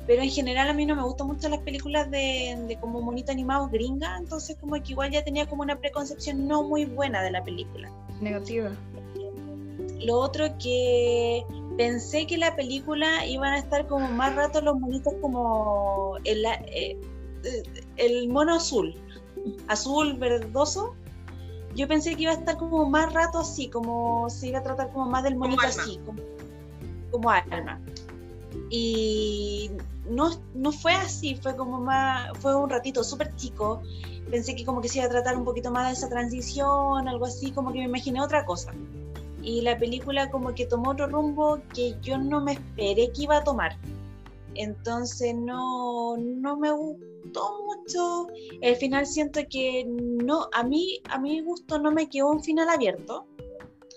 pero 0.07 0.21
en 0.21 0.29
general 0.29 0.69
a 0.69 0.73
mí 0.73 0.85
no 0.85 0.95
me 0.95 1.03
gustan 1.03 1.27
mucho 1.27 1.49
las 1.49 1.59
películas 1.61 2.09
de, 2.11 2.57
de 2.67 2.79
como 2.79 3.01
monito 3.01 3.31
animado 3.31 3.69
gringa, 3.69 4.17
entonces 4.17 4.57
como 4.59 4.75
que 4.75 4.91
igual 4.91 5.11
ya 5.11 5.23
tenía 5.23 5.47
como 5.47 5.63
una 5.63 5.79
preconcepción 5.79 6.47
no 6.47 6.63
muy 6.63 6.85
buena 6.85 7.21
de 7.21 7.31
la 7.31 7.43
película. 7.43 7.91
Negativa. 8.19 8.71
Lo 10.03 10.19
otro 10.19 10.57
que 10.57 11.45
pensé 11.77 12.27
que 12.27 12.37
la 12.37 12.55
película 12.55 13.25
iban 13.25 13.53
a 13.53 13.59
estar 13.59 13.87
como 13.87 14.07
más 14.09 14.35
rato 14.35 14.61
los 14.61 14.79
monitos 14.79 15.13
como 15.21 16.17
el, 16.23 16.45
eh, 16.45 16.97
el 17.97 18.29
mono 18.29 18.55
azul, 18.55 18.95
azul 19.67 20.13
verdoso. 20.15 20.95
Yo 21.75 21.88
pensé 21.88 22.15
que 22.15 22.24
iba 22.24 22.32
a 22.32 22.36
estar 22.36 22.58
como 22.58 22.89
más 22.89 23.13
rato 23.13 23.39
así, 23.39 23.70
como 23.70 24.29
se 24.29 24.48
iba 24.48 24.60
a 24.60 24.63
tratar 24.63 24.91
como 24.91 25.10
más 25.10 25.24
del 25.24 25.36
monito 25.36 25.65
así, 25.65 26.00
como, 26.05 26.22
como 27.12 27.29
alma. 27.29 27.79
Y 28.70 29.72
no, 30.10 30.32
no 30.53 30.72
fue 30.72 30.94
así, 30.94 31.36
fue 31.36 31.55
como 31.55 31.79
más, 31.79 32.38
fue 32.39 32.55
un 32.55 32.70
ratito 32.70 33.03
súper 33.03 33.36
chico. 33.36 33.82
Pensé 34.32 34.55
que 34.55 34.65
como 34.65 34.82
que 34.82 34.89
se 34.89 35.00
iba 35.00 35.08
a 35.08 35.10
tratar 35.10 35.38
un 35.38 35.44
poquito 35.44 35.70
más 35.70 35.88
de 35.88 35.94
esa 35.94 36.10
transición, 36.10 37.08
algo 37.08 37.25
así, 37.25 37.51
como 37.51 37.72
que 37.72 37.79
me 37.79 37.86
imaginé 37.86 38.22
otra 38.22 38.46
cosa 38.46 38.72
y 39.46 39.62
la 39.62 39.77
película 39.77 40.32
como 40.32 40.55
que 40.55 40.65
tomó 40.65 40.91
otro 40.91 41.08
rumbo 41.08 41.60
que 41.74 41.96
yo 42.01 42.17
no 42.17 42.41
me 42.41 42.53
esperé 42.53 43.12
que 43.12 43.24
iba 43.24 43.38
a 43.38 43.44
tomar. 43.44 43.77
Entonces 44.55 45.35
no, 45.35 46.17
no 46.17 46.57
me 46.57 46.71
gustó 46.71 47.63
mucho. 47.65 48.27
El 48.62 48.75
final 48.77 49.05
siento 49.05 49.41
que 49.50 49.85
no, 49.88 50.47
a 50.53 50.63
mí, 50.63 51.01
a 51.09 51.19
mi 51.19 51.41
gusto 51.41 51.79
no 51.79 51.91
me 51.91 52.09
quedó 52.09 52.31
un 52.31 52.43
final 52.43 52.69
abierto, 52.69 53.27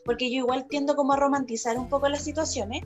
porque 0.05 0.31
yo 0.31 0.39
igual 0.39 0.67
tiendo 0.69 0.97
como 0.97 1.13
a 1.13 1.17
romantizar 1.17 1.79
un 1.79 1.89
poco 1.89 2.09
las 2.09 2.23
situaciones. 2.23 2.85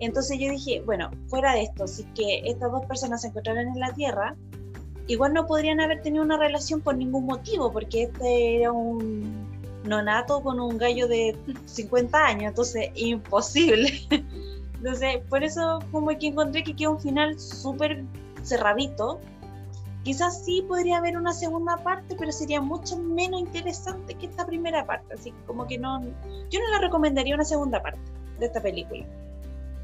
Entonces 0.00 0.38
yo 0.38 0.50
dije, 0.50 0.80
bueno, 0.86 1.10
fuera 1.26 1.54
de 1.54 1.62
esto, 1.62 1.88
si 1.88 2.04
que 2.14 2.42
estas 2.44 2.70
dos 2.70 2.86
personas 2.86 3.22
se 3.22 3.28
encontraran 3.28 3.66
en 3.68 3.80
la 3.80 3.92
Tierra, 3.92 4.36
igual 5.08 5.32
no 5.32 5.46
podrían 5.46 5.80
haber 5.80 6.02
tenido 6.02 6.22
una 6.24 6.38
relación 6.38 6.80
por 6.80 6.96
ningún 6.96 7.26
motivo, 7.26 7.72
porque 7.72 8.04
este 8.04 8.58
era 8.58 8.70
un, 8.70 9.48
nonato 9.88 10.42
con 10.42 10.60
un 10.60 10.78
gallo 10.78 11.08
de 11.08 11.36
50 11.64 12.26
años, 12.26 12.50
entonces 12.50 12.90
imposible. 12.94 13.92
Entonces, 14.78 15.18
por 15.28 15.42
eso 15.42 15.80
como 15.92 16.08
que 16.18 16.28
encontré 16.28 16.62
que 16.62 16.74
queda 16.74 16.90
un 16.90 17.00
final 17.00 17.38
súper 17.38 18.04
cerradito. 18.42 19.20
Quizás 20.04 20.44
sí 20.44 20.64
podría 20.66 20.98
haber 20.98 21.16
una 21.16 21.32
segunda 21.32 21.76
parte, 21.78 22.16
pero 22.18 22.32
sería 22.32 22.60
mucho 22.60 22.96
menos 22.96 23.40
interesante 23.40 24.14
que 24.14 24.26
esta 24.26 24.46
primera 24.46 24.86
parte. 24.86 25.14
Así 25.14 25.32
como 25.46 25.66
que 25.66 25.78
no, 25.78 26.02
yo 26.50 26.60
no 26.60 26.70
la 26.72 26.78
recomendaría 26.80 27.34
una 27.34 27.44
segunda 27.44 27.82
parte 27.82 28.00
de 28.38 28.46
esta 28.46 28.62
película. 28.62 29.04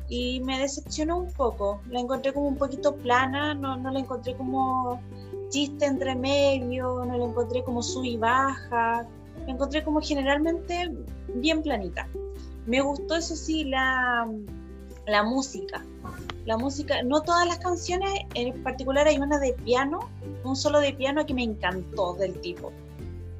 Y 0.09 0.41
me 0.41 0.59
decepcionó 0.59 1.19
un 1.19 1.33
poco. 1.33 1.81
La 1.91 2.01
encontré 2.01 2.33
como 2.33 2.47
un 2.47 2.57
poquito 2.57 2.95
plana, 2.95 3.55
no, 3.55 3.77
no 3.77 3.91
la 3.91 3.99
encontré 3.99 4.37
como 4.37 5.01
chiste 5.51 5.87
entre 5.87 6.15
medio, 6.15 7.05
no 7.05 7.19
la 7.19 7.25
encontré 7.25 7.63
como 7.65 7.83
sub 7.83 8.05
y 8.05 8.17
baja 8.17 9.07
me 9.47 9.53
encontré 9.53 9.83
como 9.85 10.01
generalmente 10.01 10.91
bien 11.35 11.63
planita. 11.63 12.09
Me 12.67 12.81
gustó, 12.81 13.17
eso 13.17 13.37
sí, 13.37 13.65
la, 13.65 14.27
la 15.07 15.23
música. 15.23 15.85
La 16.45 16.59
música, 16.59 17.03
no 17.03 17.23
todas 17.23 17.47
las 17.47 17.59
canciones, 17.59 18.11
en 18.35 18.63
particular 18.63 19.07
hay 19.07 19.19
una 19.19 19.39
de 19.39 19.55
piano, 19.55 20.11
un 20.45 20.57
solo 20.57 20.81
de 20.81 20.93
piano 20.93 21.25
que 21.25 21.33
me 21.33 21.43
encantó 21.43 22.15
del 22.15 22.39
tipo. 22.41 22.71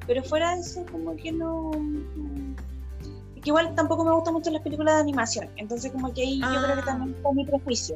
Pero 0.07 0.23
fuera 0.23 0.55
de 0.55 0.61
eso, 0.61 0.85
como 0.91 1.15
que 1.15 1.31
no. 1.31 1.71
Que 3.35 3.49
igual 3.49 3.75
tampoco 3.75 4.03
me 4.03 4.11
gustan 4.11 4.33
mucho 4.33 4.49
las 4.49 4.63
películas 4.63 4.95
de 4.95 5.01
animación, 5.01 5.49
entonces, 5.57 5.91
como 5.91 6.11
que 6.11 6.21
ahí 6.21 6.39
yo 6.39 6.63
creo 6.63 6.75
que 6.77 6.81
también 6.81 7.15
fue 7.21 7.33
mi 7.35 7.45
prejuicio. 7.45 7.95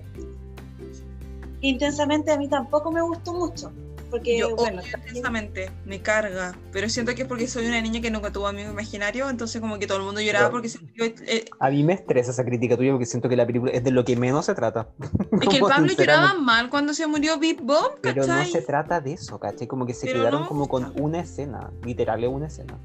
Intensamente 1.61 2.31
a 2.31 2.37
mí 2.37 2.47
tampoco 2.47 2.91
me 2.91 3.01
gustó 3.01 3.33
mucho 3.33 3.71
porque, 4.09 4.37
yo 4.37 4.55
bueno, 4.55 4.81
intensamente, 4.83 5.71
me 5.85 6.01
carga, 6.01 6.57
pero 6.71 6.89
siento 6.89 7.13
que 7.15 7.23
es 7.23 7.27
porque 7.27 7.47
soy 7.47 7.67
una 7.67 7.81
niña 7.81 8.01
que 8.01 8.11
nunca 8.11 8.31
tuvo 8.31 8.47
amigos 8.47 8.71
imaginarios, 8.71 9.29
entonces 9.29 9.61
como 9.61 9.79
que 9.79 9.87
todo 9.87 9.97
el 9.97 10.03
mundo 10.03 10.21
lloraba 10.21 10.49
porque 10.49 10.69
se 10.69 10.79
murió. 10.79 11.05
Eh, 11.05 11.45
a 11.59 11.69
mí 11.69 11.83
me 11.83 11.93
estresa 11.93 12.31
esa 12.31 12.43
crítica 12.43 12.75
tuya 12.77 12.91
porque 12.91 13.05
siento 13.05 13.29
que 13.29 13.35
la 13.35 13.45
película 13.45 13.71
es 13.71 13.83
de 13.83 13.91
lo 13.91 14.03
que 14.05 14.15
menos 14.15 14.45
se 14.45 14.55
trata. 14.55 14.89
Es 15.41 15.47
que 15.47 15.57
el 15.57 15.61
Pablo 15.61 15.93
lloraba 15.93 16.33
mal 16.33 16.69
cuando 16.69 16.93
se 16.93 17.07
murió 17.07 17.39
Big 17.39 17.61
Bob, 17.61 17.99
Pero 18.01 18.25
no 18.25 18.45
se 18.45 18.61
trata 18.61 18.99
de 18.99 19.13
eso, 19.13 19.39
¿cachai? 19.39 19.67
Como 19.67 19.85
que 19.85 19.93
se 19.93 20.07
quedaron 20.07 20.45
como 20.45 20.67
con 20.67 20.91
una 20.99 21.21
escena, 21.21 21.71
literal 21.83 22.23
es 22.23 22.29
una 22.29 22.47
escena. 22.47 22.77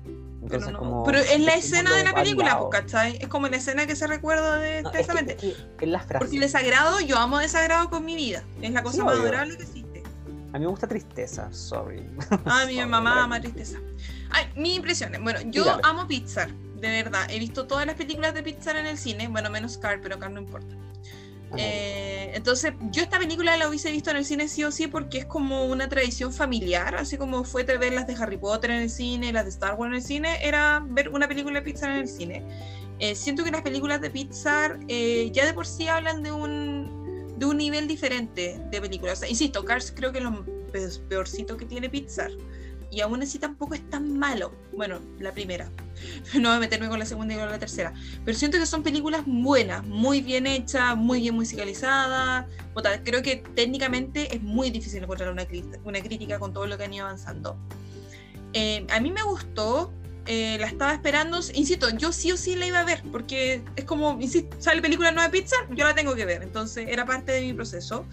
Entonces, 0.45 0.67
pero, 0.67 0.79
como, 0.79 1.05
pero 1.05 1.19
es 1.19 1.41
la 1.41 1.55
escena 1.55 1.97
de 1.97 2.05
la 2.05 2.15
película, 2.15 2.59
pues, 2.59 2.71
¿cachai? 2.71 3.17
Es 3.17 3.29
como 3.29 3.49
la 3.49 3.57
escena 3.57 3.87
que 3.87 3.97
se 3.97 4.07
recuerda 4.07 4.59
de 4.59 4.83
no. 4.83 4.93
Es, 4.93 5.07
Porque 5.07 6.35
el 6.35 6.41
desagrado, 6.41 7.01
yo 7.01 7.19
amo 7.19 7.39
desagrado 7.39 7.89
con 7.89 8.05
mi 8.05 8.15
vida. 8.15 8.45
Es 8.61 8.71
la 8.73 8.83
cosa 8.83 9.05
más 9.05 9.19
adorable 9.19 9.57
que 9.57 9.65
sí. 9.65 9.84
A 10.55 10.59
mí 10.59 10.67
me 10.67 10.71
gusta 10.71 10.87
tristeza, 10.87 11.53
sorry. 11.53 12.09
A 12.45 12.65
mi 12.65 12.77
mamá 12.87 13.25
ama 13.25 13.41
tristeza. 13.41 13.81
Ay, 14.31 14.47
mis 14.55 14.77
impresiones. 14.77 15.21
Bueno, 15.21 15.41
yo 15.47 15.81
amo 15.83 16.07
Pixar, 16.07 16.49
de 16.77 16.89
verdad. 16.91 17.27
He 17.29 17.41
visto 17.41 17.67
todas 17.67 17.85
las 17.87 17.97
películas 17.97 18.35
de 18.35 18.45
Pixar 18.45 18.77
en 18.77 18.87
el 18.87 18.97
cine. 18.97 19.27
Bueno, 19.27 19.51
menos 19.51 19.77
Car, 19.79 20.01
pero 20.01 20.17
Car 20.21 20.31
no 20.31 20.41
importa. 20.41 20.77
Eh, 21.57 22.31
entonces, 22.35 22.73
yo 22.93 23.03
esta 23.03 23.19
película 23.19 23.57
la 23.57 23.69
hubiese 23.69 23.91
visto 23.91 24.13
en 24.13 24.17
el 24.19 24.25
cine 24.25 24.47
sí 24.47 24.63
o 24.63 24.71
sí 24.71 24.87
porque 24.87 25.19
es 25.19 25.27
como 25.27 25.65
una 25.65 25.89
tradición 25.89 26.33
familiar, 26.33 26.95
así 26.95 27.17
como 27.17 27.43
fue 27.43 27.65
ver 27.65 27.93
las 27.93 28.07
de 28.07 28.15
Harry 28.15 28.37
Potter 28.37 28.71
en 28.71 28.83
el 28.83 28.91
cine, 28.91 29.33
las 29.33 29.45
de 29.45 29.51
Star 29.51 29.75
Wars 29.75 29.91
en 29.91 29.97
el 29.97 30.03
cine, 30.03 30.39
era 30.41 30.85
ver 30.87 31.09
una 31.09 31.27
película 31.27 31.59
de 31.59 31.63
Pixar 31.63 31.91
en 31.91 31.97
el 31.97 32.09
cine. 32.09 32.45
Eh, 33.01 33.17
siento 33.17 33.43
que 33.43 33.51
las 33.51 33.63
películas 33.63 34.01
de 34.01 34.11
Pixar 34.11 34.79
eh, 34.87 35.31
ya 35.33 35.47
de 35.47 35.53
por 35.53 35.67
sí 35.67 35.89
hablan 35.89 36.23
de 36.23 36.31
un 36.31 37.04
de 37.37 37.47
un 37.47 37.57
nivel 37.57 37.89
diferente 37.89 38.61
de 38.71 38.81
películas. 38.81 39.29
insisto, 39.29 39.65
Cars 39.65 39.93
creo 39.95 40.13
que 40.13 40.19
es 40.19 40.25
lo 40.25 40.45
peorcito 41.09 41.57
que 41.57 41.65
tiene 41.65 41.89
Pixar. 41.89 42.31
y 42.91 43.01
aún 43.01 43.21
así 43.23 43.41
tampoco 43.41 43.75
es 43.75 43.91
tan 43.91 44.19
malo. 44.19 44.53
Bueno, 44.73 45.01
la 45.19 45.33
primera. 45.33 45.71
No 46.35 46.49
voy 46.49 46.57
a 46.57 46.61
meterme 46.61 46.89
con 46.89 46.99
la 46.99 47.07
segunda 47.07 47.35
y 47.35 47.37
con 47.39 47.49
la 47.49 47.59
tercera. 47.59 47.93
Pero 48.25 48.39
siento 48.39 48.59
que 48.59 48.67
son 48.67 48.83
películas 48.83 49.23
buenas, 49.27 49.85
muy 49.87 50.21
bien 50.21 50.47
hechas, 50.47 50.97
muy 50.97 51.21
bien 51.21 51.35
musicalizadas. 51.35 52.47
Creo 53.05 53.23
que 53.23 53.43
técnicamente 53.55 54.35
es 54.35 54.43
muy 54.43 54.71
difícil 54.71 55.03
encontrar 55.03 55.33
una, 55.33 55.47
una 55.85 56.01
crítica 56.01 56.39
con 56.39 56.53
todo 56.53 56.67
lo 56.67 56.77
que 56.77 56.85
han 56.85 56.95
ido 56.95 57.07
avanzando. 57.07 57.57
Eh, 58.53 58.87
a 58.91 59.01
mí 59.01 59.11
me 59.11 59.23
gustó, 59.23 59.93
eh, 60.27 60.57
la 60.59 60.67
estaba 60.67 60.93
esperando, 60.93 61.39
insisto, 61.55 61.89
yo 61.91 62.13
sí 62.13 62.33
o 62.33 62.37
sí 62.37 62.57
la 62.57 62.67
iba 62.67 62.81
a 62.81 62.85
ver, 62.85 63.03
porque 63.13 63.63
es 63.77 63.85
como, 63.85 64.21
insisto, 64.21 64.57
sale 64.59 64.81
película 64.81 65.11
nueva 65.11 65.31
pizza, 65.31 65.57
yo 65.71 65.85
la 65.85 65.95
tengo 65.95 66.15
que 66.15 66.25
ver, 66.25 66.43
entonces 66.43 66.87
era 66.89 67.05
parte 67.05 67.33
de 67.33 67.43
mi 67.43 67.53
proceso. 67.53 68.07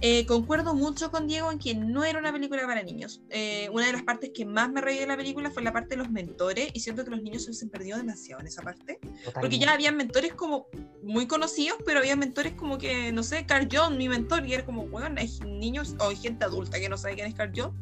Eh, 0.00 0.26
concuerdo 0.26 0.74
mucho 0.74 1.10
con 1.10 1.26
Diego 1.26 1.50
en 1.50 1.58
que 1.58 1.74
no 1.74 2.04
era 2.04 2.20
una 2.20 2.32
película 2.32 2.64
para 2.66 2.84
niños. 2.84 3.20
Eh, 3.30 3.68
una 3.72 3.86
de 3.86 3.92
las 3.92 4.04
partes 4.04 4.30
que 4.32 4.44
más 4.44 4.70
me 4.70 4.80
reí 4.80 4.98
de 4.98 5.08
la 5.08 5.16
película 5.16 5.50
fue 5.50 5.62
la 5.64 5.72
parte 5.72 5.90
de 5.90 5.96
los 5.96 6.08
mentores 6.08 6.70
y 6.72 6.78
siento 6.78 7.04
que 7.04 7.10
los 7.10 7.20
niños 7.20 7.44
se 7.44 7.64
han 7.64 7.70
perdido 7.70 7.98
demasiado 7.98 8.40
en 8.40 8.46
esa 8.46 8.62
parte. 8.62 9.00
Porque 9.34 9.58
ya 9.58 9.72
había 9.72 9.90
mentores 9.90 10.34
como 10.34 10.68
muy 11.02 11.26
conocidos, 11.26 11.78
pero 11.84 11.98
había 11.98 12.14
mentores 12.14 12.52
como 12.52 12.78
que, 12.78 13.10
no 13.10 13.24
sé, 13.24 13.44
Carl 13.44 13.68
John, 13.70 13.98
mi 13.98 14.08
mentor, 14.08 14.46
y 14.46 14.54
era 14.54 14.64
como, 14.64 14.86
bueno, 14.86 15.16
hay 15.18 15.36
niños 15.44 15.96
o 15.98 16.10
hay 16.10 16.16
gente 16.16 16.44
adulta 16.44 16.78
que 16.78 16.88
no 16.88 16.96
sabe 16.96 17.16
quién 17.16 17.26
es 17.26 17.34
Carl 17.34 17.50
John. 17.54 17.74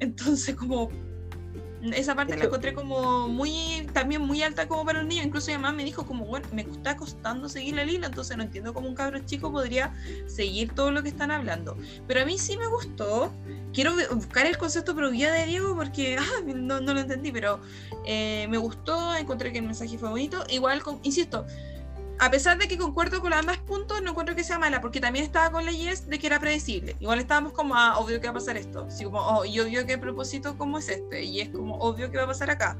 Entonces 0.00 0.54
como 0.54 0.90
esa 1.92 2.14
parte 2.14 2.36
la 2.36 2.44
encontré 2.44 2.72
como 2.72 3.28
muy, 3.28 3.86
también 3.92 4.22
muy 4.22 4.42
alta 4.42 4.66
como 4.66 4.84
para 4.84 5.00
los 5.00 5.08
niños. 5.08 5.26
Incluso 5.26 5.50
mi 5.50 5.58
mamá 5.58 5.72
me 5.72 5.84
dijo 5.84 6.06
como, 6.06 6.24
bueno, 6.24 6.46
me 6.52 6.62
está 6.62 6.96
costando 6.96 7.48
seguir 7.48 7.74
la 7.74 7.84
línea, 7.84 8.08
entonces 8.08 8.36
no 8.36 8.42
entiendo 8.42 8.72
cómo 8.72 8.88
un 8.88 8.94
cabro 8.94 9.18
chico 9.20 9.52
podría 9.52 9.92
seguir 10.26 10.72
todo 10.72 10.90
lo 10.90 11.02
que 11.02 11.08
están 11.08 11.30
hablando. 11.30 11.76
Pero 12.06 12.22
a 12.22 12.24
mí 12.24 12.38
sí 12.38 12.56
me 12.56 12.66
gustó. 12.66 13.32
Quiero 13.72 13.92
buscar 14.12 14.46
el 14.46 14.56
concepto 14.56 14.94
pero 14.94 15.10
guía 15.10 15.32
de 15.32 15.46
Diego 15.46 15.74
porque 15.74 16.16
ah, 16.20 16.42
no, 16.46 16.80
no, 16.80 16.94
lo 16.94 17.00
entendí, 17.00 17.32
pero 17.32 17.60
eh, 18.06 18.46
me 18.48 18.58
gustó, 18.58 19.14
encontré 19.16 19.52
que 19.52 19.58
el 19.58 19.66
mensaje 19.66 19.98
fue 19.98 20.08
bonito. 20.08 20.44
Igual, 20.48 20.82
con, 20.82 21.00
insisto, 21.02 21.44
a 22.18 22.30
pesar 22.30 22.58
de 22.58 22.68
que 22.68 22.78
concuerdo 22.78 23.20
con 23.20 23.30
los 23.30 23.38
ambas 23.38 23.58
puntos, 23.58 24.00
no 24.02 24.10
encuentro 24.10 24.34
que 24.34 24.44
sea 24.44 24.58
mala, 24.58 24.80
porque 24.80 25.00
también 25.00 25.24
estaba 25.24 25.50
con 25.50 25.64
la 25.64 25.72
Yes 25.72 26.08
de 26.08 26.18
que 26.18 26.26
era 26.26 26.38
predecible. 26.38 26.96
Igual 27.00 27.18
estábamos 27.18 27.52
como, 27.52 27.74
ah, 27.74 27.98
obvio 27.98 28.20
que 28.20 28.26
va 28.26 28.30
a 28.30 28.34
pasar 28.34 28.56
esto. 28.56 28.86
Así 28.88 29.04
como, 29.04 29.18
oh, 29.18 29.44
y 29.44 29.58
obvio 29.60 29.84
que 29.86 29.94
el 29.94 30.00
propósito 30.00 30.56
como 30.56 30.78
es 30.78 30.88
este, 30.88 31.24
y 31.24 31.40
es 31.40 31.48
como, 31.48 31.76
obvio 31.76 32.10
que 32.10 32.16
va 32.16 32.24
a 32.24 32.28
pasar 32.28 32.50
acá. 32.50 32.76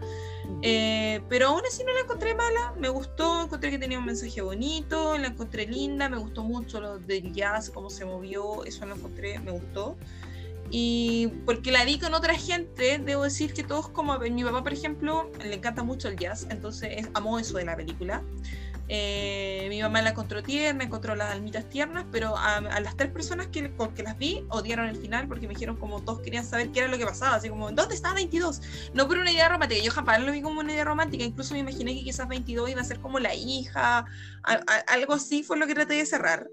Eh, 0.62 1.20
pero 1.28 1.48
aún 1.48 1.62
así 1.66 1.82
no 1.84 1.92
la 1.92 2.00
encontré 2.00 2.34
mala, 2.34 2.74
me 2.78 2.88
gustó, 2.88 3.42
encontré 3.42 3.70
que 3.70 3.78
tenía 3.78 3.98
un 3.98 4.06
mensaje 4.06 4.40
bonito, 4.40 5.18
la 5.18 5.28
encontré 5.28 5.66
linda, 5.66 6.08
me 6.08 6.18
gustó 6.18 6.42
mucho 6.44 6.80
lo 6.80 6.98
del 6.98 7.32
jazz, 7.32 7.70
cómo 7.70 7.90
se 7.90 8.04
movió, 8.04 8.64
eso 8.64 8.86
lo 8.86 8.94
encontré, 8.94 9.38
me 9.40 9.50
gustó. 9.50 9.96
Y 10.70 11.28
porque 11.44 11.70
la 11.70 11.84
vi 11.84 11.98
con 11.98 12.14
otra 12.14 12.34
gente, 12.34 12.98
debo 12.98 13.24
decir 13.24 13.52
que 13.52 13.62
todos 13.62 13.88
como, 13.88 14.18
mi 14.18 14.44
papá 14.44 14.62
por 14.62 14.72
ejemplo, 14.72 15.30
le 15.42 15.54
encanta 15.54 15.82
mucho 15.82 16.08
el 16.08 16.16
jazz, 16.16 16.46
entonces 16.50 17.08
amó 17.14 17.38
eso 17.38 17.58
de 17.58 17.64
la 17.64 17.76
película. 17.76 18.22
Eh, 18.88 19.66
mi 19.70 19.80
mamá 19.80 20.02
la 20.02 20.10
encontró 20.10 20.42
tierna, 20.42 20.84
encontró 20.84 21.14
las 21.14 21.32
almitas 21.32 21.68
tiernas, 21.68 22.04
pero 22.12 22.36
a, 22.36 22.60
las 22.60 22.96
tres 22.96 23.10
personas 23.10 23.46
que, 23.46 23.72
que 23.94 24.02
las 24.02 24.18
vi 24.18 24.44
odiaron 24.50 24.88
el 24.88 24.96
final 24.96 25.26
porque 25.26 25.46
me 25.46 25.54
dijeron 25.54 25.76
como 25.76 26.02
todos 26.02 26.20
querían 26.20 26.44
saber 26.44 26.70
qué 26.70 26.80
era 26.80 26.88
lo 26.88 26.98
que 26.98 27.06
pasaba, 27.06 27.36
así 27.36 27.48
como, 27.48 27.70
¿dónde 27.72 27.94
está 27.94 28.12
22? 28.12 28.60
No 28.92 29.08
por 29.08 29.16
una 29.16 29.32
idea 29.32 29.48
romántica, 29.48 29.82
yo 29.82 29.90
jamás 29.90 30.20
lo 30.20 30.32
vi 30.32 30.42
como 30.42 30.60
una 30.60 30.72
idea 30.72 30.84
romántica, 30.84 31.24
incluso 31.24 31.54
me 31.54 31.60
imaginé 31.60 31.94
que 31.94 32.04
quizás 32.04 32.28
22 32.28 32.70
iba 32.70 32.80
a 32.82 32.84
ser 32.84 33.00
como 33.00 33.18
la 33.18 33.34
hija, 33.34 34.04
algo 34.86 35.14
así 35.14 35.42
fue 35.42 35.56
lo 35.56 35.66
que 35.66 35.74
traté 35.74 35.94
de 35.94 36.06
cerrar. 36.06 36.48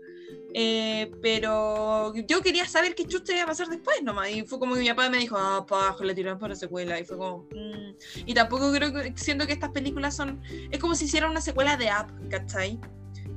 Eh, 0.54 1.12
pero 1.22 2.14
yo 2.14 2.42
quería 2.42 2.68
saber 2.68 2.94
qué 2.96 3.06
chucha 3.06 3.34
iba 3.34 3.44
a 3.44 3.48
pasar 3.48 3.68
después 3.68 4.02
nomás. 4.04 4.30
Y 4.32 4.44
fue 4.44 4.60
como 4.60 4.76
que 4.76 4.82
mi 4.82 4.90
papá 4.90 5.10
me 5.10 5.18
dijo, 5.18 5.38
ah, 5.38 5.66
pajo, 5.68 6.04
le 6.04 6.14
tiraron 6.14 6.40
para 6.40 6.54
la 6.54 6.60
secuela. 6.60 7.00
Y 7.00 7.06
fue 7.06 7.18
como, 7.18 7.48
mm". 7.52 8.26
Y 8.26 8.34
tampoco 8.34 8.72
creo 8.72 8.94
que, 8.94 9.14
siento 9.16 9.48
que 9.48 9.54
estas 9.54 9.72
películas 9.72 10.16
son. 10.16 10.42
Es 10.72 10.80
como 10.80 10.96
si 10.96 11.06
hicieran 11.06 11.32
una 11.32 11.42
secuela 11.42 11.78
de 11.78 11.90
App, 11.90 12.10
¿cachai? 12.30 12.80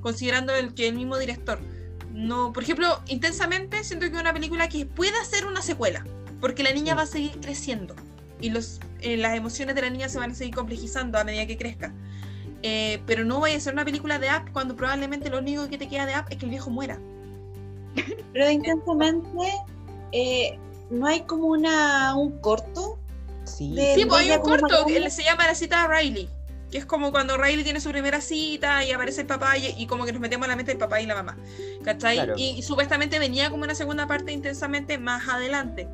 Considerando 0.00 0.54
el 0.54 0.74
que 0.74 0.88
el 0.88 0.96
mismo 0.96 1.18
director. 1.18 1.60
No, 2.12 2.52
por 2.52 2.62
ejemplo, 2.62 3.02
intensamente 3.08 3.82
siento 3.82 4.06
que 4.06 4.14
es 4.14 4.20
una 4.20 4.32
película 4.32 4.68
que 4.68 4.86
puede 4.86 5.24
ser 5.24 5.46
una 5.46 5.62
secuela. 5.62 6.04
Porque 6.40 6.62
la 6.62 6.72
niña 6.72 6.94
va 6.94 7.02
a 7.02 7.06
seguir 7.06 7.32
creciendo. 7.40 7.94
Y 8.40 8.50
los, 8.50 8.80
eh, 9.00 9.16
las 9.16 9.36
emociones 9.36 9.74
de 9.74 9.82
la 9.82 9.90
niña 9.90 10.08
se 10.08 10.18
van 10.18 10.32
a 10.32 10.34
seguir 10.34 10.54
complejizando 10.54 11.18
a 11.18 11.24
medida 11.24 11.46
que 11.46 11.56
crezca. 11.56 11.94
Eh, 12.66 13.02
pero 13.04 13.26
no 13.26 13.40
vaya 13.40 13.58
a 13.58 13.60
ser 13.60 13.74
una 13.74 13.84
película 13.84 14.18
de 14.18 14.30
App 14.30 14.48
cuando 14.50 14.74
probablemente 14.74 15.28
lo 15.28 15.38
único 15.38 15.68
que 15.68 15.76
te 15.76 15.86
queda 15.86 16.06
de 16.06 16.14
App 16.14 16.32
es 16.32 16.38
que 16.38 16.46
el 16.46 16.50
viejo 16.50 16.70
muera. 16.70 16.98
Pero 18.32 18.50
intensamente, 18.50 19.52
eh, 20.12 20.58
¿no 20.88 21.06
hay 21.06 21.20
como 21.24 21.48
una 21.48 22.16
un 22.16 22.38
corto? 22.40 22.98
Sí, 23.44 23.76
sí 23.94 24.06
pues 24.06 24.22
hay 24.22 24.30
un 24.30 24.40
corto 24.40 24.86
que 24.86 25.10
se 25.10 25.24
llama 25.24 25.46
La 25.46 25.54
cita 25.54 25.86
de 25.86 25.94
Riley, 25.94 26.28
que 26.70 26.78
es 26.78 26.86
como 26.86 27.12
cuando 27.12 27.36
Riley 27.36 27.64
tiene 27.64 27.80
su 27.80 27.90
primera 27.90 28.22
cita 28.22 28.82
y 28.82 28.92
aparece 28.92 29.20
el 29.20 29.26
papá 29.26 29.58
y, 29.58 29.86
como 29.86 30.06
que 30.06 30.12
nos 30.12 30.22
metemos 30.22 30.46
a 30.46 30.48
la 30.48 30.56
mente 30.56 30.72
el 30.72 30.78
papá 30.78 31.02
y 31.02 31.06
la 31.06 31.16
mamá. 31.16 31.36
¿Cachai? 31.84 32.18
y, 32.38 32.62
supuestamente 32.62 33.18
venía 33.18 33.50
como 33.50 33.64
una 33.64 33.74
segunda 33.74 34.06
parte 34.06 34.32
intensamente 34.32 34.96
más 34.96 35.28
adelante. 35.28 35.86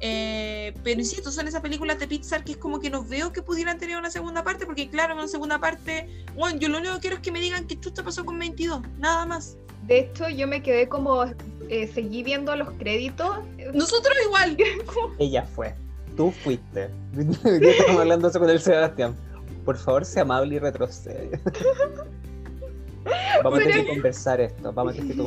Eh, 0.00 0.74
pero 0.84 1.00
insisto, 1.00 1.30
son 1.30 1.48
esas 1.48 1.62
películas 1.62 1.98
de 1.98 2.06
Pixar 2.06 2.44
que 2.44 2.52
es 2.52 2.58
como 2.58 2.80
que 2.80 2.90
no 2.90 3.02
veo 3.04 3.32
que 3.32 3.42
pudieran 3.42 3.78
tener 3.78 3.96
una 3.96 4.10
segunda 4.10 4.44
parte, 4.44 4.66
porque 4.66 4.88
claro, 4.88 5.14
una 5.14 5.28
segunda 5.28 5.58
parte, 5.58 6.08
bueno, 6.34 6.58
yo 6.58 6.68
lo 6.68 6.78
único 6.78 6.94
que 6.94 7.00
quiero 7.00 7.16
es 7.16 7.22
que 7.22 7.32
me 7.32 7.40
digan 7.40 7.66
qué 7.66 7.80
chucha 7.80 8.02
pasó 8.02 8.24
con 8.24 8.38
22, 8.38 8.82
nada 8.98 9.24
más. 9.24 9.56
De 9.86 10.00
hecho, 10.00 10.28
yo 10.28 10.46
me 10.48 10.62
quedé 10.62 10.88
como, 10.88 11.24
eh, 11.68 11.90
seguí 11.92 12.22
viendo 12.22 12.54
los 12.56 12.70
créditos. 12.72 13.38
Nosotros 13.72 14.14
igual. 14.24 14.56
Ella 15.18 15.44
fue, 15.44 15.74
tú 16.16 16.30
fuiste. 16.30 16.90
yo 17.14 17.70
estamos 17.70 18.00
hablando 18.00 18.28
eso 18.28 18.40
con 18.40 18.50
el 18.50 18.60
Sebastián. 18.60 19.16
Por 19.64 19.76
favor, 19.78 20.04
sea 20.04 20.22
amable 20.22 20.56
y 20.56 20.58
retrocede. 20.58 21.40
Vamos 23.42 23.60
a 23.60 23.62
tener 23.62 23.84
que 23.84 23.88
conversar 23.88 24.40
esto. 24.40 24.72
Vamos 24.72 24.94
a 24.94 24.96
tener 24.96 25.16
que 25.16 25.22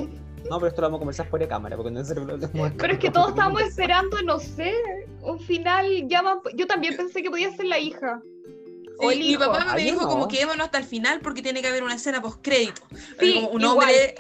no, 0.49 0.57
pero 0.57 0.67
esto 0.67 0.81
lo 0.81 0.87
vamos 0.87 0.97
a 0.97 0.99
conversar 0.99 1.29
fuera 1.29 1.45
de 1.45 1.49
cámara, 1.49 1.75
porque 1.75 1.91
no 1.91 2.01
es 2.01 2.09
el 2.09 2.75
Pero 2.77 2.93
es 2.93 2.99
que 2.99 3.11
todos 3.11 3.29
estábamos 3.29 3.61
esperando, 3.61 4.21
no 4.23 4.39
sé, 4.39 4.73
un 5.21 5.39
final 5.39 6.07
ya 6.07 6.23
Yo 6.55 6.67
también 6.67 6.97
pensé 6.97 7.21
que 7.21 7.29
podía 7.29 7.51
ser 7.55 7.65
la 7.65 7.79
hija. 7.79 8.21
o 8.99 9.11
el 9.11 9.19
mi 9.19 9.37
papá 9.37 9.73
me 9.75 9.83
dijo 9.83 10.07
como 10.07 10.27
que 10.27 10.43
hasta 10.43 10.77
el 10.77 10.83
final 10.83 11.19
porque 11.21 11.41
tiene 11.41 11.61
que 11.61 11.67
haber 11.67 11.83
una 11.83 11.95
escena 11.95 12.21
post 12.21 12.39
crédito. 12.41 12.81
Sí, 13.19 13.47
un 13.51 13.63
hombre, 13.63 14.15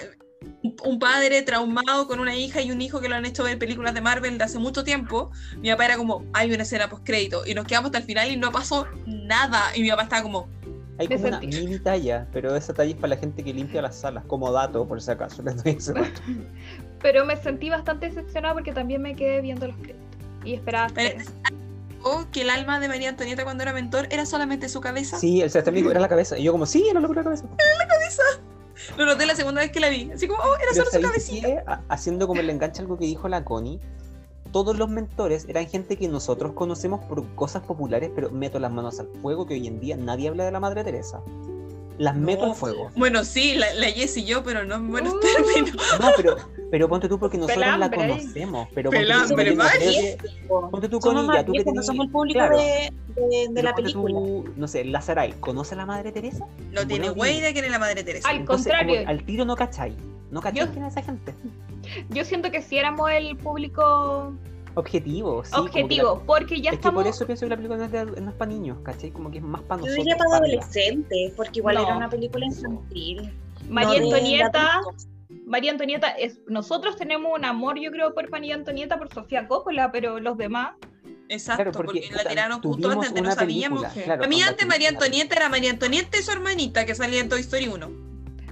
un 0.83 0.99
padre 0.99 1.41
traumado 1.41 2.07
con 2.07 2.19
una 2.19 2.35
hija 2.35 2.61
y 2.61 2.71
un 2.71 2.81
hijo 2.81 3.01
que 3.01 3.09
lo 3.09 3.15
han 3.15 3.25
hecho 3.25 3.43
ver 3.43 3.57
películas 3.57 3.93
de 3.93 4.01
Marvel 4.01 4.37
de 4.37 4.43
hace 4.43 4.59
mucho 4.59 4.83
tiempo. 4.83 5.31
Mi 5.57 5.69
papá 5.69 5.85
era 5.85 5.97
como, 5.97 6.25
hay 6.33 6.51
una 6.51 6.63
escena 6.63 6.89
post 6.89 7.05
crédito 7.05 7.45
y 7.45 7.53
nos 7.53 7.65
quedamos 7.65 7.87
hasta 7.87 7.99
el 7.99 8.03
final 8.03 8.31
y 8.31 8.37
no 8.37 8.51
pasó 8.51 8.87
nada. 9.05 9.75
Y 9.75 9.81
mi 9.81 9.89
papá 9.89 10.03
estaba 10.03 10.21
como, 10.21 10.49
hay 10.99 11.07
como 11.07 11.27
una 11.27 11.39
mini 11.39 11.79
talla, 11.79 12.27
pero 12.33 12.55
esa 12.57 12.73
talla 12.73 12.91
es 12.91 12.97
para 12.97 13.15
la 13.15 13.17
gente 13.17 13.41
que 13.41 13.53
limpia 13.53 13.81
las 13.81 13.95
salas, 13.95 14.25
como 14.25 14.51
dato, 14.51 14.85
por 14.85 15.01
si 15.01 15.09
acaso. 15.09 15.41
pero 17.01 17.25
me 17.25 17.37
sentí 17.37 17.69
bastante 17.69 18.07
decepcionada 18.07 18.53
porque 18.53 18.73
también 18.73 19.01
me 19.01 19.15
quedé 19.15 19.39
viendo 19.39 19.67
los 19.67 19.77
créditos 19.77 20.05
y 20.43 20.55
esperaba. 20.55 20.87
o 22.03 22.25
que 22.31 22.41
el 22.41 22.49
alma 22.49 22.81
de 22.81 22.89
María 22.89 23.09
Antonieta 23.09 23.45
cuando 23.45 23.63
era 23.63 23.71
mentor 23.71 24.07
era 24.11 24.25
solamente 24.25 24.67
su 24.67 24.81
cabeza. 24.81 25.17
Sí, 25.17 25.41
el 25.41 25.49
sistema 25.49 25.77
era 25.79 26.01
la 26.01 26.09
cabeza. 26.09 26.37
Y 26.37 26.43
yo, 26.43 26.51
como, 26.51 26.65
sí, 26.65 26.85
era 26.89 26.99
la 26.99 27.07
cabeza. 27.07 27.45
Era 27.45 27.77
la 27.77 27.87
cabeza. 27.87 28.23
Lo 28.97 29.05
noté 29.05 29.25
la 29.25 29.35
segunda 29.35 29.61
vez 29.61 29.71
que 29.71 29.79
la 29.79 29.89
vi. 29.89 30.11
Así 30.11 30.27
como, 30.27 30.41
oh, 30.43 30.55
era 30.61 30.73
solo 30.73 30.91
su 30.91 31.01
cabecita. 31.01 31.81
Haciendo 31.87 32.27
como 32.27 32.41
el 32.41 32.49
enganche 32.49 32.81
algo 32.81 32.97
que 32.97 33.05
dijo 33.05 33.29
la 33.29 33.45
Connie 33.45 33.79
todos 34.51 34.77
los 34.77 34.89
mentores 34.89 35.45
eran 35.47 35.67
gente 35.67 35.97
que 35.97 36.07
nosotros 36.07 36.53
conocemos 36.53 37.03
por 37.05 37.25
cosas 37.35 37.63
populares, 37.63 38.11
pero 38.13 38.29
meto 38.29 38.59
las 38.59 38.71
manos 38.71 38.99
al 38.99 39.07
fuego, 39.21 39.45
que 39.45 39.55
hoy 39.55 39.67
en 39.67 39.79
día 39.79 39.97
nadie 39.97 40.29
habla 40.29 40.45
de 40.45 40.51
la 40.51 40.59
Madre 40.59 40.83
Teresa. 40.83 41.21
Las 41.97 42.15
meto 42.15 42.45
al 42.45 42.55
fuego. 42.55 42.89
Bueno, 42.95 43.25
sí, 43.25 43.55
la, 43.55 43.73
la 43.73 43.87
Jess 43.87 44.15
y 44.15 44.23
yo, 44.23 44.41
pero 44.41 44.63
no 44.63 44.75
en 44.75 44.89
buenos 44.89 45.15
uh. 45.15 45.19
términos. 45.19 45.75
No, 45.99 46.11
pero, 46.15 46.37
pero 46.71 46.87
ponte 46.87 47.09
tú 47.09 47.19
porque 47.19 47.37
nosotros 47.37 47.77
la 47.77 47.91
conocemos. 47.91 48.69
Pero 48.73 48.89
Pelambre, 48.89 49.55
ponte, 49.57 50.17
tú, 50.47 50.69
ponte 50.71 50.89
tú 50.89 50.99
con 50.99 51.17
ella, 51.17 51.45
tú 51.45 51.51
que 51.51 51.65
no 51.65 51.83
somos 51.83 52.05
el 52.05 52.11
público 52.11 52.39
de, 52.39 52.93
de, 53.49 53.63
la 53.63 53.75
película. 53.75 54.49
no 54.55 54.67
sé, 54.69 54.85
Lazaray, 54.85 55.33
¿conoce 55.41 55.75
a 55.75 55.77
la 55.77 55.85
Madre 55.85 56.13
Teresa? 56.13 56.45
No 56.71 56.87
tiene 56.87 57.09
güey 57.09 57.41
de 57.41 57.51
quién 57.51 57.65
es 57.65 57.71
la 57.71 57.79
Madre 57.79 58.01
Teresa. 58.01 58.29
Al 58.29 58.45
contrario. 58.45 59.01
al 59.05 59.25
tiro 59.25 59.43
no 59.43 59.57
cachai. 59.57 59.93
No 60.31 60.41
cachai 60.41 60.67
quién 60.69 60.85
es 60.85 60.93
esa 60.93 61.01
gente. 61.01 61.33
Yo 62.09 62.23
siento 62.23 62.51
que 62.51 62.61
si 62.61 62.77
éramos 62.77 63.09
el 63.11 63.35
público 63.37 64.33
objetivo, 64.75 65.43
sí, 65.43 65.51
Objetivo, 65.55 66.23
porque 66.25 66.61
ya 66.61 66.71
es 66.71 66.75
estamos... 66.77 67.01
Que 67.01 67.05
por 67.05 67.15
eso 67.15 67.25
pienso 67.25 67.45
que 67.45 67.49
la 67.49 67.55
película 67.55 67.87
no 67.87 68.29
es, 68.29 68.35
para 68.35 68.51
niños, 68.51 68.77
¿cachai? 68.83 69.11
Como 69.11 69.31
que 69.31 69.39
es 69.39 69.43
más 69.43 69.61
para 69.63 69.81
nosotros. 69.81 69.97
Yo 69.97 70.03
diría 70.03 70.17
para 70.17 70.37
adolescentes, 70.37 71.33
porque 71.35 71.59
igual 71.59 71.77
era 71.77 71.97
una 71.97 72.09
película 72.09 72.45
infantil. 72.45 73.31
María 73.67 74.01
Antonieta... 74.01 74.81
María 75.45 75.71
Antonieta, 75.71 76.09
es, 76.09 76.39
nosotros 76.47 76.95
tenemos 76.95 77.31
un 77.35 77.43
amor, 77.43 77.79
yo 77.79 77.89
creo, 77.89 78.13
por 78.13 78.29
María 78.29 78.53
Antonieta, 78.53 78.99
por 78.99 79.11
Sofía 79.11 79.47
Coppola, 79.47 79.91
pero 79.91 80.19
los 80.19 80.37
demás... 80.37 80.75
Exacto, 81.27 81.71
porque, 81.71 82.09
la 82.11 82.23
tiraron 82.23 82.61
justo 82.61 82.89
antes, 82.89 83.13
no 83.13 83.31
sabíamos. 83.31 83.83
a 83.83 84.27
mí 84.27 84.41
antes 84.41 84.67
María 84.67 84.89
Antonieta 84.89 85.35
era 85.35 85.49
María 85.49 85.71
Antonieta 85.71 86.17
y 86.19 86.23
su 86.23 86.31
hermanita 86.31 86.85
que 86.85 86.95
salía 86.95 87.19
en 87.19 87.29
Toy 87.29 87.41
Story 87.41 87.67
1. 87.67 88.08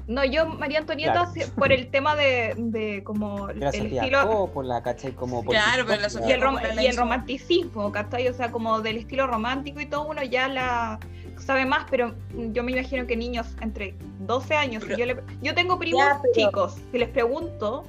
No, 0.08 0.24
yo, 0.24 0.46
María 0.48 0.80
Antonieta, 0.80 1.30
Claro. 1.34 1.52
por 1.58 1.72
el 1.74 1.89
tema 1.91 2.15
de, 2.15 2.54
de 2.58 3.04
como 3.04 3.50
La 3.50 3.70
el 3.70 3.76
Sofía 3.84 4.02
estilo 4.04 4.28
Coppola, 4.28 4.82
¿cachai? 4.82 5.12
Como 5.12 5.43
por 5.43 5.54
Claro, 5.54 5.84
pero 5.86 6.02
la 6.02 6.08
TikTok, 6.08 6.30
y 6.30 6.32
el, 6.32 6.39
Sofía 6.39 6.48
rom- 6.48 6.54
Coppola 6.56 6.74
la 6.76 6.84
y 6.84 6.86
el 6.88 6.98
romanticismo, 6.98 7.91
¿cachai? 7.91 8.28
O 8.30 8.34
sea, 8.34 8.50
como 8.52 8.80
del 8.82 8.98
estilo 8.98 9.28
romántico 9.28 9.82
y 9.82 9.86
todo, 9.86 10.08
uno 10.08 10.24
ya 10.24 10.48
la 10.48 11.00
sabe 11.38 11.65
más, 11.65 11.86
pero 11.91 12.15
yo 12.52 12.63
me 12.63 12.72
imagino 12.72 13.06
que 13.06 13.15
niños 13.17 13.48
entre 13.62 13.96
12 14.20 14.56
años, 14.56 14.82
si 14.84 14.89
Pero- 14.89 15.00
yo, 15.00 15.06
le- 15.06 15.24
yo 15.41 15.54
tengo 15.54 15.78
primos 15.78 16.04
Ya, 16.04 16.20
pero- 16.22 16.34
chicos, 16.34 16.78
si 16.91 16.98
les 16.98 17.10
pregunto, 17.10 17.84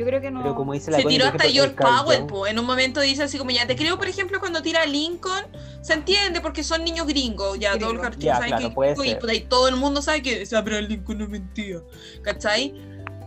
yo 0.00 0.06
creo 0.06 0.20
que 0.22 0.30
no... 0.30 0.42
Pero 0.42 0.54
como 0.54 0.72
dice 0.72 0.90
la 0.90 0.96
Se 0.96 1.04
tiró 1.04 1.26
hasta 1.26 1.44
George 1.44 1.74
el 1.74 1.74
Powell, 1.74 2.26
po. 2.26 2.46
en 2.46 2.58
un 2.58 2.64
momento 2.64 3.00
dice 3.00 3.22
así 3.22 3.36
como 3.36 3.50
ya, 3.50 3.66
te 3.66 3.76
creo 3.76 3.98
por 3.98 4.08
ejemplo 4.08 4.40
cuando 4.40 4.62
tira 4.62 4.80
a 4.80 4.86
Lincoln, 4.86 5.44
se 5.82 5.92
entiende 5.92 6.40
porque 6.40 6.64
son 6.64 6.84
niños 6.84 7.06
gringos, 7.06 7.58
ya 7.58 7.76
todos 7.78 7.92
los 7.92 8.00
Gringos. 8.00 8.02
cartuchos 8.04 8.24
Ya, 8.24 8.36
saben 8.36 8.48
claro, 8.48 8.96
que 8.96 9.34
y, 9.34 9.36
y 9.36 9.40
todo 9.40 9.68
el 9.68 9.76
mundo 9.76 10.00
sabe 10.00 10.22
que 10.22 10.40
ese 10.40 10.56
Abraham 10.56 10.86
Lincoln 10.86 11.18
no 11.18 11.28
mentía, 11.28 11.82
¿cachai? 12.22 12.74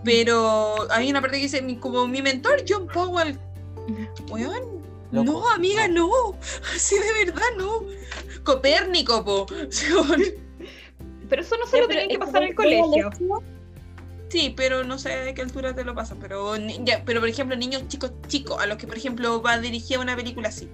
Pero 0.03 0.91
hay 0.91 1.11
una 1.11 1.21
parte 1.21 1.37
que 1.37 1.43
dice, 1.43 1.79
como 1.79 2.07
mi 2.07 2.23
mentor 2.23 2.63
John 2.67 2.87
Powell, 2.87 3.37
weón, 4.29 4.81
Loco. 5.11 5.25
no 5.25 5.49
amiga, 5.51 5.87
no, 5.87 6.09
así 6.75 6.95
de 7.19 7.25
verdad 7.25 7.45
no. 7.55 7.81
Copérnico, 8.43 9.23
po. 9.23 9.45
Pero 11.29 11.41
eso 11.41 11.55
no 11.57 11.65
se 11.65 11.81
lo 11.81 11.87
pero 11.87 11.99
tenían 11.99 12.09
que 12.09 12.19
pasar 12.19 12.43
en 12.43 12.43
el 12.43 12.49
al 12.49 12.55
colegio. 12.55 13.09
Sí, 14.33 14.51
pero 14.57 14.83
no 14.83 14.97
sé 14.97 15.09
de 15.09 15.35
qué 15.35 15.43
altura 15.43 15.75
te 15.75 15.83
lo 15.83 15.93
pasan. 15.93 16.17
Pero, 16.19 16.57
ni- 16.57 16.83
ya, 16.83 17.03
pero 17.05 17.19
por 17.19 17.29
ejemplo, 17.29 17.55
niños 17.55 17.87
chicos, 17.87 18.13
chicos, 18.27 18.59
a 18.59 18.65
los 18.65 18.77
que 18.77 18.87
por 18.87 18.97
ejemplo 18.97 19.43
va 19.43 19.53
a 19.53 19.59
dirigir 19.59 19.99
una 19.99 20.15
película 20.15 20.47
así. 20.49 20.67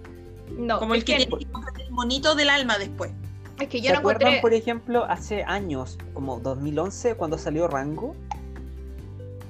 No, 0.57 0.79
Como 0.79 0.95
el 0.95 1.03
que 1.03 1.17
que, 1.17 1.25
tiene 1.25 1.45
que 1.75 1.83
el 1.83 1.91
monito 1.91 2.35
del 2.35 2.49
alma 2.49 2.77
después. 2.77 3.11
es 3.59 3.67
que 3.67 3.79
¿Se 3.79 3.83
yo 3.87 3.91
no 3.91 3.99
acuerdan, 3.99 4.29
encontré... 4.29 4.41
por 4.41 4.53
ejemplo, 4.53 5.03
hace 5.03 5.43
años, 5.43 5.97
como 6.13 6.39
2011, 6.39 7.15
cuando 7.15 7.37
salió 7.37 7.67
Rango? 7.67 8.15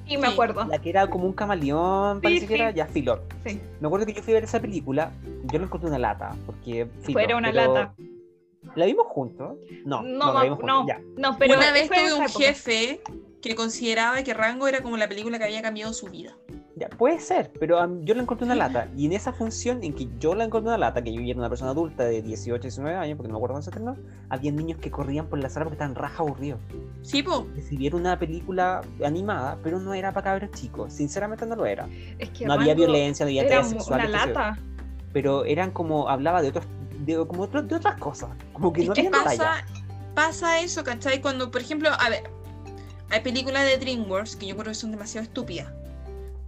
Sí, 0.08 0.18
me 0.18 0.28
acuerdo. 0.30 0.66
La 0.66 0.80
que 0.80 0.90
era 0.90 1.08
como 1.08 1.26
un 1.26 1.34
camaleón, 1.34 2.20
parece 2.20 2.48
que 2.48 2.56
sí. 2.56 2.62
era 2.62 2.72
ya 2.72 2.88
filo. 2.88 3.22
Sí. 3.46 3.62
Me 3.80 3.86
acuerdo 3.88 4.08
que 4.08 4.14
yo 4.14 4.24
fui 4.24 4.34
a 4.34 4.38
ver 4.38 4.46
esa 4.46 4.60
película, 4.60 5.12
yo 5.52 5.60
la 5.60 5.66
encontré 5.66 5.88
una 5.88 6.00
lata, 6.00 6.36
porque 6.48 6.88
filo, 7.04 7.14
Fuera 7.14 7.38
una 7.38 7.52
pero- 7.52 7.74
lata. 7.76 7.94
¿La 8.76 8.86
vimos 8.86 9.06
juntos? 9.08 9.56
No, 9.86 10.02
No, 10.02 10.26
no, 10.26 10.34
la 10.34 10.44
vimos 10.46 10.60
no. 10.64 10.78
juntos, 10.80 10.96
ya. 10.98 11.02
No, 11.16 11.38
pero 11.38 11.54
una 11.58 11.72
vez 11.72 11.90
tuve 11.90 12.14
un 12.14 12.24
época. 12.24 12.40
jefe 12.40 13.02
que 13.42 13.56
consideraba 13.56 14.22
que 14.24 14.34
Rango 14.34 14.68
era 14.68 14.82
como 14.82 14.98
la 14.98 15.08
película 15.08 15.38
que 15.38 15.46
había 15.46 15.62
cambiado 15.62 15.94
su 15.94 16.08
vida. 16.08 16.36
Ya, 16.76 16.88
puede 16.90 17.20
ser, 17.20 17.52
pero 17.60 17.84
um, 17.84 18.04
yo 18.06 18.14
la 18.16 18.22
encontré 18.22 18.46
una 18.46 18.56
lata. 18.68 18.88
Y 18.96 19.06
en 19.06 19.14
esa 19.14 19.34
función 19.34 19.84
en 19.84 19.94
que 19.94 20.08
yo 20.20 20.34
la 20.36 20.46
encontré 20.46 20.70
una 20.70 20.78
lata, 20.78 21.02
que 21.02 21.14
yo 21.14 21.22
era 21.22 21.38
una 21.40 21.50
persona 21.50 21.72
adulta 21.72 22.04
de 22.06 22.22
18, 22.22 22.62
19 22.62 22.96
años, 22.96 23.18
porque 23.18 23.28
no 23.28 23.34
me 23.34 23.38
acuerdo 23.40 23.54
cuándo 23.56 23.64
se 23.64 23.70
estrenó, 23.70 23.98
había 24.30 24.52
niños 24.52 24.80
que 24.80 24.90
corrían 24.92 25.28
por 25.28 25.40
la 25.40 25.50
sala 25.50 25.66
porque 25.66 25.76
estaban 25.76 25.96
raja 25.96 26.24
aburridos. 26.24 26.60
Sí, 27.02 27.22
po. 27.24 27.48
Si 27.68 27.76
vieron 27.78 28.02
una 28.02 28.18
película 28.20 28.82
animada, 29.04 29.58
pero 29.64 29.80
no 29.80 29.94
era 29.94 30.14
para 30.14 30.32
cabros 30.40 30.52
chicos. 30.52 30.94
Sinceramente 30.94 31.46
no 31.46 31.56
lo 31.56 31.66
era. 31.66 31.88
Es 32.18 32.30
que 32.30 32.46
No 32.46 32.54
había 32.54 32.74
violencia, 32.76 33.26
no 33.26 33.30
había 33.30 33.44
Era 33.44 33.64
sexuales. 33.64 34.10
una 34.10 34.26
lata. 34.26 34.60
Pero 35.12 35.44
eran 35.46 35.72
como, 35.72 36.08
hablaba 36.08 36.42
de 36.42 36.50
otros, 36.50 36.66
de, 37.00 37.16
como 37.28 37.44
otro- 37.44 37.64
de 37.64 37.76
otras 37.76 37.98
cosas. 38.00 38.30
Como 38.54 38.72
que 38.72 38.86
no 38.86 38.94
¿Qué 38.94 39.02
había 39.08 39.12
pasa? 39.12 39.66
Pasa 40.16 40.60
eso, 40.62 40.84
¿cachai? 40.84 41.22
Cuando, 41.22 41.50
por 41.52 41.62
ejemplo, 41.62 41.90
a 41.98 42.10
ver, 42.10 42.24
hay 43.10 43.22
películas 43.22 43.66
de 43.66 43.78
DreamWorks 43.78 44.36
que 44.36 44.48
yo 44.48 44.56
creo 44.56 44.68
que 44.68 44.76
son 44.76 44.92
demasiado 44.92 45.26
estúpidas. 45.26 45.68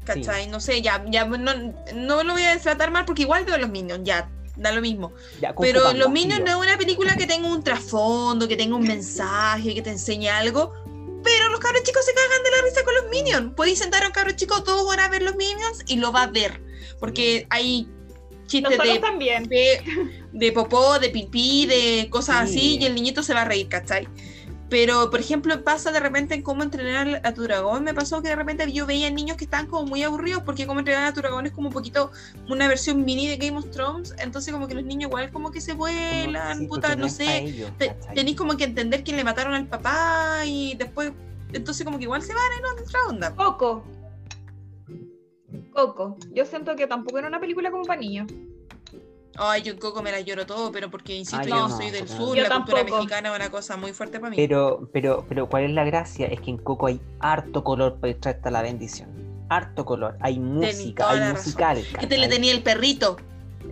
¿Cachai? 0.06 0.48
No 0.48 0.60
sé, 0.60 0.82
ya, 0.82 1.04
ya 1.10 1.26
no, 1.26 1.54
no 1.94 2.24
lo 2.24 2.34
voy 2.34 2.44
a 2.44 2.60
tratar 2.60 2.92
mal 2.92 3.06
porque 3.06 3.22
igual 3.22 3.46
veo 3.46 3.58
los 3.58 3.70
Minions, 3.70 4.04
ya, 4.04 4.30
da 4.56 4.72
lo 4.72 4.82
mismo. 4.82 5.14
Ya, 5.40 5.54
Pero 5.56 5.94
Los 5.94 6.10
Minions 6.10 6.42
no 6.42 6.48
es 6.48 6.68
una 6.68 6.78
película 6.78 7.16
que 7.16 7.28
tenga 7.28 7.48
un 7.48 7.64
trasfondo, 7.64 8.48
que 8.48 8.58
tenga 8.58 8.76
un 8.76 8.84
mensaje, 8.84 9.74
que 9.74 9.82
te 9.82 9.92
enseñe 9.92 10.28
algo. 10.28 10.74
Pero 11.24 11.50
los 11.50 11.60
cabros 11.60 11.84
chicos 11.84 12.04
se 12.04 12.14
cagan 12.14 12.44
de 12.44 12.50
la 12.50 12.62
risa 12.64 12.84
con 12.84 12.96
los 12.96 13.10
Minions. 13.10 13.54
Podéis 13.56 13.80
sentar 13.80 14.04
a 14.04 14.08
un 14.08 14.12
cabro 14.14 14.32
chico 14.32 14.60
dos 14.62 14.82
horas 14.82 15.06
a 15.06 15.10
ver 15.10 15.22
los 15.22 15.36
Minions 15.36 15.84
y 15.86 15.98
lo 15.98 16.12
va 16.12 16.24
a 16.24 16.28
ver. 16.28 16.62
Porque 17.00 17.46
hay 17.50 17.88
chistes 18.48 18.78
de, 18.78 19.00
también. 19.00 19.44
de, 19.44 19.82
de 20.32 20.52
popó, 20.52 21.00
de 21.00 21.10
pipí, 21.10 21.68
de 21.68 22.08
cosas 22.10 22.50
Sí. 22.50 22.58
así 22.58 22.78
y 22.82 22.86
el 22.86 22.96
niñito 22.96 23.24
se 23.24 23.34
va 23.34 23.42
a 23.44 23.46
reír, 23.46 23.70
¿cachai? 23.70 24.08
Pero, 24.72 25.10
por 25.10 25.20
ejemplo, 25.20 25.66
pasa 25.66 25.92
de 25.92 26.00
repente 26.00 26.34
en 26.34 26.44
cómo 26.44 26.64
entrenar 26.64 27.20
a 27.26 27.34
tu 27.34 27.44
dragón. 27.44 27.84
Me 27.84 27.94
pasó 27.94 28.22
que 28.22 28.30
de 28.30 28.38
repente 28.38 28.72
yo 28.72 28.86
veía 28.86 29.12
niños 29.12 29.36
que 29.36 29.44
estaban 29.44 29.68
como 29.68 29.86
muy 29.86 30.02
aburridos 30.02 30.44
porque 30.44 30.66
cómo 30.66 30.80
entrenar 30.80 31.08
a 31.10 31.14
tu 31.14 31.20
dragón 31.20 31.46
es 31.46 31.52
como 31.52 31.68
un 31.68 31.74
poquito 31.74 32.10
una 32.50 32.70
versión 32.70 33.04
mini 33.04 33.28
de 33.28 33.36
Game 33.36 33.58
of 33.58 33.70
Thrones. 33.72 34.16
Entonces, 34.18 34.54
como 34.54 34.70
que 34.70 34.74
los 34.76 34.86
niños 34.86 35.10
igual 35.10 35.30
como 35.30 35.52
que 35.52 35.60
se 35.60 35.74
vuelan, 35.74 36.58
sí, 36.60 36.68
puta, 36.68 36.96
no 36.96 37.10
sé. 37.10 37.40
ellos, 37.40 37.70
Te- 37.78 37.90
¿cachai? 37.90 38.16
tenéis 38.16 38.38
como 38.38 38.56
que 38.56 38.64
entender 38.64 39.04
que 39.04 39.12
le 39.12 39.26
mataron 39.26 39.54
al 39.56 39.68
papá 39.68 40.46
y 40.46 40.76
después. 40.76 41.12
Entonces, 41.52 41.84
como 41.84 41.98
que 41.98 42.06
igual 42.06 42.22
se 42.22 42.34
van 42.34 42.44
en 42.58 42.82
otra 42.82 43.00
onda. 43.10 43.36
Coco. 43.36 43.84
Coco. 45.74 46.18
Yo 46.34 46.46
siento 46.46 46.78
que 46.78 46.88
tampoco 46.88 47.20
era 47.20 47.28
una 47.28 47.42
película 47.42 47.72
como 47.72 47.84
para 47.84 48.00
niños. 48.00 48.32
Ay, 49.38 49.62
yo 49.62 49.72
en 49.74 49.80
Coco 49.80 50.04
me 50.04 50.12
la 50.12 50.20
lloro 50.20 50.46
todo, 50.46 50.72
pero 50.72 50.90
porque 50.92 51.16
insisto, 51.16 51.40
Ah, 51.42 51.46
yo 51.48 51.68
no 51.68 51.78
soy 51.78 51.90
del 51.90 52.08
sur, 52.08 52.36
Yo 52.36 52.44
la 52.44 52.56
cultura 52.56 52.84
mexicana 52.84 53.30
es 53.30 53.36
una 53.36 53.50
cosa 53.50 53.78
muy 53.78 53.94
fuerte 53.94 54.20
para 54.20 54.32
mí. 54.32 54.36
Pero, 54.36 54.90
pero, 54.92 55.26
pero, 55.28 55.48
¿cuál 55.48 55.64
es 55.66 55.72
la 55.72 55.84
gracia? 55.84 56.28
Es 56.28 56.42
que 56.42 56.52
en 56.52 56.58
Coco 56.58 56.88
hay 56.88 57.02
harto 57.20 57.64
color 57.64 58.00
para 58.00 58.14
hasta 58.14 58.52
la 58.52 58.62
bendición. 58.62 59.10
Harto 59.50 59.86
color. 59.86 60.18
Hay 60.22 60.40
música, 60.40 61.10
hay 61.10 61.32
musicales. 61.32 61.88
que 62.00 62.08
te 62.08 62.18
le 62.18 62.28
tenía 62.28 62.52
el 62.52 62.62
perrito. 62.62 63.18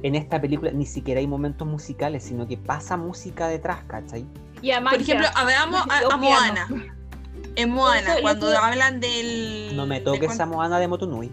En 0.03 0.15
esta 0.15 0.39
película 0.39 0.71
ni 0.71 0.85
siquiera 0.85 1.19
hay 1.19 1.27
momentos 1.27 1.67
musicales, 1.67 2.23
sino 2.23 2.47
que 2.47 2.57
pasa 2.57 2.95
música 2.95 3.47
detrás, 3.47 3.83
¿cachai? 3.87 4.25
Y 4.61 4.71
además. 4.71 4.93
Por 4.93 5.01
ejemplo, 5.01 5.27
hablamos 5.35 5.81
a, 5.89 6.17
Moana. 6.17 6.67
En 7.55 7.71
Moana, 7.71 8.13
Eso- 8.13 8.21
cuando 8.21 8.51
eso- 8.51 8.61
hablan 8.61 8.99
del. 8.99 9.75
No 9.75 9.85
me 9.85 9.99
toques 9.99 10.39
a 10.39 10.45
Moana 10.45 10.79
de 10.79 10.87
Motunui. 10.87 11.31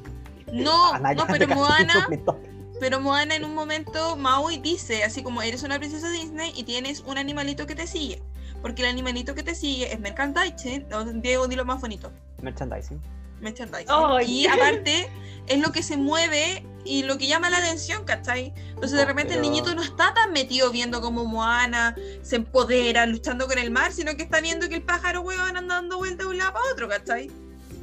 No, 0.52 0.98
no, 0.98 1.26
pero 1.26 1.48
Moana, 1.48 2.06
me 2.08 2.18
toques. 2.18 2.56
Pero 2.80 3.00
Moana 3.00 3.34
en 3.36 3.44
un 3.44 3.54
momento, 3.54 4.16
Maui 4.16 4.58
dice, 4.58 5.04
así 5.04 5.22
como 5.22 5.42
eres 5.42 5.62
una 5.62 5.78
princesa 5.78 6.10
Disney 6.10 6.52
y 6.56 6.64
tienes 6.64 7.00
un 7.06 7.18
animalito 7.18 7.66
que 7.66 7.74
te 7.74 7.86
sigue. 7.86 8.22
Porque 8.62 8.82
el 8.82 8.88
animalito 8.88 9.34
que 9.34 9.42
te 9.42 9.54
sigue 9.54 9.92
es 9.92 10.00
merchandising, 10.00 10.86
Diego, 11.22 11.46
dilo 11.46 11.64
más 11.64 11.80
bonito. 11.80 12.10
Merchandising. 12.42 13.00
merchandising. 13.40 13.86
Ay. 13.90 14.26
Y 14.30 14.46
aparte, 14.46 15.08
es 15.46 15.60
lo 15.60 15.70
que 15.70 15.82
se 15.82 15.96
mueve 15.96 16.64
y 16.84 17.02
lo 17.02 17.18
que 17.18 17.26
llama 17.26 17.50
la 17.50 17.58
atención, 17.58 18.04
¿cachai? 18.04 18.52
Entonces 18.70 18.92
de 18.98 19.04
repente 19.04 19.34
el 19.34 19.40
Pero- 19.40 19.50
niñito 19.52 19.74
no 19.74 19.82
está 19.82 20.14
tan 20.14 20.32
metido 20.32 20.70
viendo 20.70 21.00
cómo 21.00 21.24
Moana 21.26 21.94
se 22.22 22.36
empodera 22.36 23.04
luchando 23.06 23.46
con 23.46 23.58
el 23.58 23.70
mar, 23.70 23.92
sino 23.92 24.16
que 24.16 24.22
está 24.22 24.40
viendo 24.40 24.68
que 24.68 24.76
el 24.76 24.82
pájaro 24.82 25.20
huevón 25.20 25.56
anda 25.56 25.74
dando 25.76 25.98
vueltas 25.98 26.26
de 26.26 26.30
un 26.30 26.38
lado 26.38 26.54
para 26.54 26.64
otro, 26.72 26.88
¿cachai? 26.88 27.30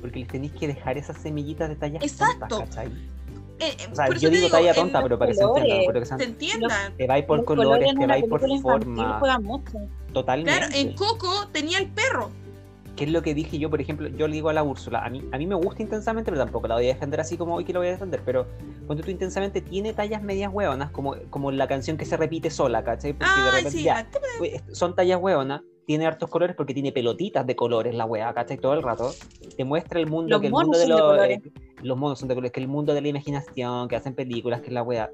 Porque 0.02 0.20
les 0.20 0.28
tenéis 0.28 0.54
que 0.54 0.68
dejar 0.68 0.98
esas 0.98 1.18
semillitas 1.22 1.70
de 1.70 1.76
tallas 1.76 2.04
Exacto. 2.04 2.48
tontas, 2.48 2.70
¿cachai? 2.76 2.92
Eh, 3.60 3.76
eh, 3.80 3.88
O 3.92 3.96
sea, 3.96 4.10
yo 4.10 4.30
digo 4.30 4.50
talla 4.50 4.74
tonta, 4.74 5.02
pero 5.04 5.18
para 5.18 5.32
que 5.32 5.38
se 5.38 5.46
pero 5.88 6.00
que 6.00 6.06
sean- 6.06 6.20
se 6.20 6.26
entiendan. 6.26 6.96
te 6.98 7.08
vais 7.08 7.26
por 7.26 7.38
Los 7.38 7.46
colores, 7.46 7.90
te 7.98 8.06
vais 8.08 8.24
por 8.26 8.42
forma, 8.62 9.20
totalmente. 10.12 10.60
Claro, 10.60 10.76
en 10.76 10.94
Coco 10.94 11.48
tenía 11.52 11.78
el 11.80 11.88
perro. 11.90 12.30
¿Qué 12.96 13.06
es 13.06 13.10
lo 13.10 13.24
que 13.24 13.34
dije 13.34 13.58
yo, 13.58 13.72
por 13.72 13.82
ejemplo? 13.82 14.08
Yo 14.08 14.28
le 14.28 14.34
digo 14.36 14.50
a 14.50 14.54
la 14.54 14.62
Úrsula, 14.62 15.04
a 15.04 15.10
mí, 15.10 15.28
a 15.32 15.38
mí 15.40 15.48
me 15.48 15.56
gusta 15.56 15.82
intensamente, 15.82 16.32
pero 16.32 16.44
tampoco 16.44 16.68
la 16.68 16.76
voy 16.76 16.86
a 16.86 16.94
defender 16.94 17.20
así 17.20 17.38
como 17.38 17.56
hoy 17.56 17.66
que 17.66 17.74
la 17.74 17.80
voy 17.80 17.88
a 17.88 17.92
defender, 17.92 18.22
pero 18.24 18.46
cuando 18.86 19.04
tú 19.04 19.10
intensamente 19.10 19.62
tiene 19.62 19.94
tallas 19.94 20.22
medias 20.22 20.52
hueonas, 20.54 20.92
como, 20.92 21.16
como 21.32 21.52
la 21.52 21.68
canción 21.68 21.98
que 21.98 22.06
se 22.06 22.18
repite 22.18 22.52
sola, 22.52 22.84
¿cachai? 22.84 23.14
Porque 23.14 23.32
de 23.46 23.50
repente 23.52 23.72
sí, 23.72 23.84
ya, 23.84 23.96
la- 23.96 24.76
son 24.76 24.96
tallas 24.96 25.20
hueonas, 25.20 25.62
tiene 25.86 26.06
hartos 26.06 26.30
colores 26.30 26.56
porque 26.56 26.74
tiene 26.74 26.92
pelotitas 26.92 27.46
de 27.46 27.56
colores 27.56 27.94
la 27.96 28.06
wea, 28.06 28.34
¿cachai? 28.34 28.58
Todo 28.58 28.74
el 28.74 28.84
rato. 28.84 29.12
Te 29.58 29.64
muestra 29.64 30.00
el 30.00 30.08
mundo, 30.08 30.30
Los 30.30 30.42
que 30.42 30.48
el 30.48 30.54
mundo 30.54 30.78
de 30.78 30.84
de 30.86 30.90
los... 30.90 31.02
colores. 31.02 31.40
eh, 31.46 31.52
los 31.82 31.98
monos 31.98 32.20
son 32.20 32.30
de 32.30 32.36
colores, 32.36 32.52
que 32.52 32.60
el 32.62 32.68
mundo 32.68 32.94
de 32.94 33.02
la 33.02 33.08
imaginación, 33.10 33.88
que 33.88 33.96
hacen 33.96 34.16
películas, 34.16 34.62
que 34.62 34.72
la 34.72 34.84
wea... 34.84 35.10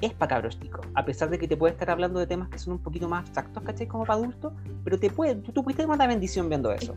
Es 0.00 0.12
para 0.14 0.28
cabros 0.28 0.58
chicos, 0.60 0.86
a 0.94 1.04
pesar 1.04 1.28
de 1.28 1.38
que 1.40 1.48
te 1.48 1.56
puede 1.56 1.72
estar 1.72 1.90
hablando 1.90 2.20
de 2.20 2.26
temas 2.28 2.48
que 2.50 2.58
son 2.60 2.74
un 2.74 2.78
poquito 2.78 3.08
más 3.08 3.24
abstractos, 3.24 3.62
¿cachai? 3.64 3.88
Como 3.88 4.04
para 4.04 4.14
adultos, 4.20 4.52
pero 4.84 4.96
te 4.96 5.10
puede, 5.10 5.34
tú, 5.36 5.50
tú 5.50 5.64
pudiste 5.64 5.82
tomar 5.82 5.98
la 5.98 6.06
bendición 6.06 6.48
viendo 6.48 6.70
eso. 6.72 6.94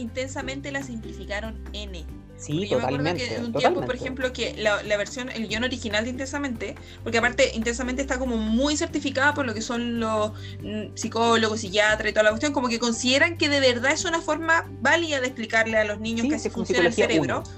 Intensamente 0.00 0.72
la 0.72 0.82
simplificaron 0.82 1.62
N. 1.72 2.04
Sí, 2.40 2.66
yo 2.66 2.78
me 2.78 2.84
acuerdo 2.84 3.04
totalmente. 3.04 3.28
que 3.28 3.34
en 3.34 3.44
un 3.44 3.52
tiempo, 3.52 3.58
totalmente. 3.58 3.86
por 3.86 3.94
ejemplo, 3.96 4.32
que 4.32 4.54
la, 4.56 4.82
la 4.82 4.96
versión, 4.96 5.28
el 5.28 5.46
guion 5.46 5.62
original 5.62 6.04
de 6.04 6.10
Intensamente, 6.10 6.74
porque 7.02 7.18
aparte 7.18 7.54
Intensamente 7.54 8.00
está 8.00 8.18
como 8.18 8.38
muy 8.38 8.78
certificada 8.78 9.34
por 9.34 9.44
lo 9.44 9.52
que 9.52 9.60
son 9.60 10.00
los 10.00 10.32
mm, 10.62 10.94
psicólogos, 10.94 11.60
psiquiatras 11.60 12.10
y 12.10 12.12
toda 12.14 12.24
la 12.24 12.30
cuestión, 12.30 12.54
como 12.54 12.68
que 12.68 12.78
consideran 12.78 13.36
que 13.36 13.50
de 13.50 13.60
verdad 13.60 13.92
es 13.92 14.06
una 14.06 14.22
forma 14.22 14.66
válida 14.80 15.20
de 15.20 15.26
explicarle 15.26 15.76
a 15.76 15.84
los 15.84 16.00
niños 16.00 16.22
Sí, 16.22 16.28
que 16.30 16.38
sí, 16.38 16.48
así 16.48 16.54
funciona 16.54 16.86
el 16.86 16.94
cerebro. 16.94 17.42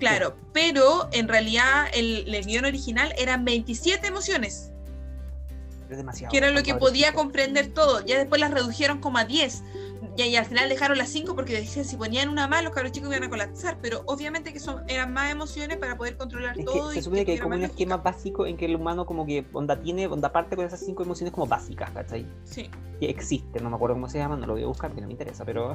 Claro, 0.00 0.36
pero 0.52 1.08
en 1.12 1.28
realidad 1.28 1.86
el, 1.94 2.34
el 2.34 2.44
guion 2.44 2.64
original 2.64 3.14
eran 3.18 3.44
27 3.44 4.06
emociones, 4.06 4.72
demasiado. 5.96 6.30
que 6.30 6.38
era 6.38 6.50
lo 6.50 6.62
que 6.62 6.74
podía 6.74 7.12
comprender 7.12 7.68
todo. 7.68 8.04
Ya 8.04 8.18
después 8.18 8.40
las 8.40 8.50
redujeron 8.50 8.98
como 8.98 9.18
a 9.18 9.24
10. 9.24 9.62
Y, 10.16 10.22
y 10.22 10.36
al 10.36 10.44
final 10.44 10.68
dejaron 10.68 10.98
las 10.98 11.08
5 11.08 11.34
porque 11.34 11.54
decían 11.54 11.84
si 11.84 11.96
ponían 11.96 12.28
una 12.28 12.46
más 12.46 12.62
los 12.62 12.72
cabros 12.72 12.92
chicos 12.92 13.10
iban 13.10 13.24
a 13.24 13.30
colapsar. 13.30 13.78
Pero 13.80 14.02
obviamente 14.06 14.52
que 14.52 14.60
son, 14.60 14.82
eran 14.88 15.12
más 15.12 15.32
emociones 15.32 15.78
para 15.78 15.96
poder 15.96 16.16
controlar 16.16 16.58
Es 16.58 16.64
todo. 16.64 16.88
que 16.90 16.94
y 16.94 16.98
se 16.98 17.02
supone 17.02 17.24
que 17.24 17.32
hay 17.32 17.38
como 17.38 17.54
un 17.54 17.62
esquema 17.62 17.96
básico 17.96 18.46
en 18.46 18.56
que 18.56 18.66
el 18.66 18.76
humano 18.76 19.06
como 19.06 19.24
que 19.26 19.44
onda 19.52 19.80
tiene, 19.80 20.06
onda 20.06 20.32
parte 20.32 20.56
con 20.56 20.64
esas 20.66 20.80
cinco 20.80 21.02
emociones 21.02 21.32
como 21.32 21.46
básicas, 21.46 21.90
¿cachai? 21.90 22.26
Sí. 22.44 22.68
Que 23.00 23.08
existen, 23.10 23.62
no 23.62 23.70
me 23.70 23.76
acuerdo 23.76 23.94
cómo 23.96 24.08
se 24.08 24.18
llaman, 24.18 24.40
no 24.40 24.46
lo 24.46 24.52
voy 24.54 24.62
a 24.62 24.66
buscar 24.66 24.90
porque 24.90 25.00
no 25.00 25.06
me 25.06 25.12
interesa, 25.14 25.44
pero 25.44 25.74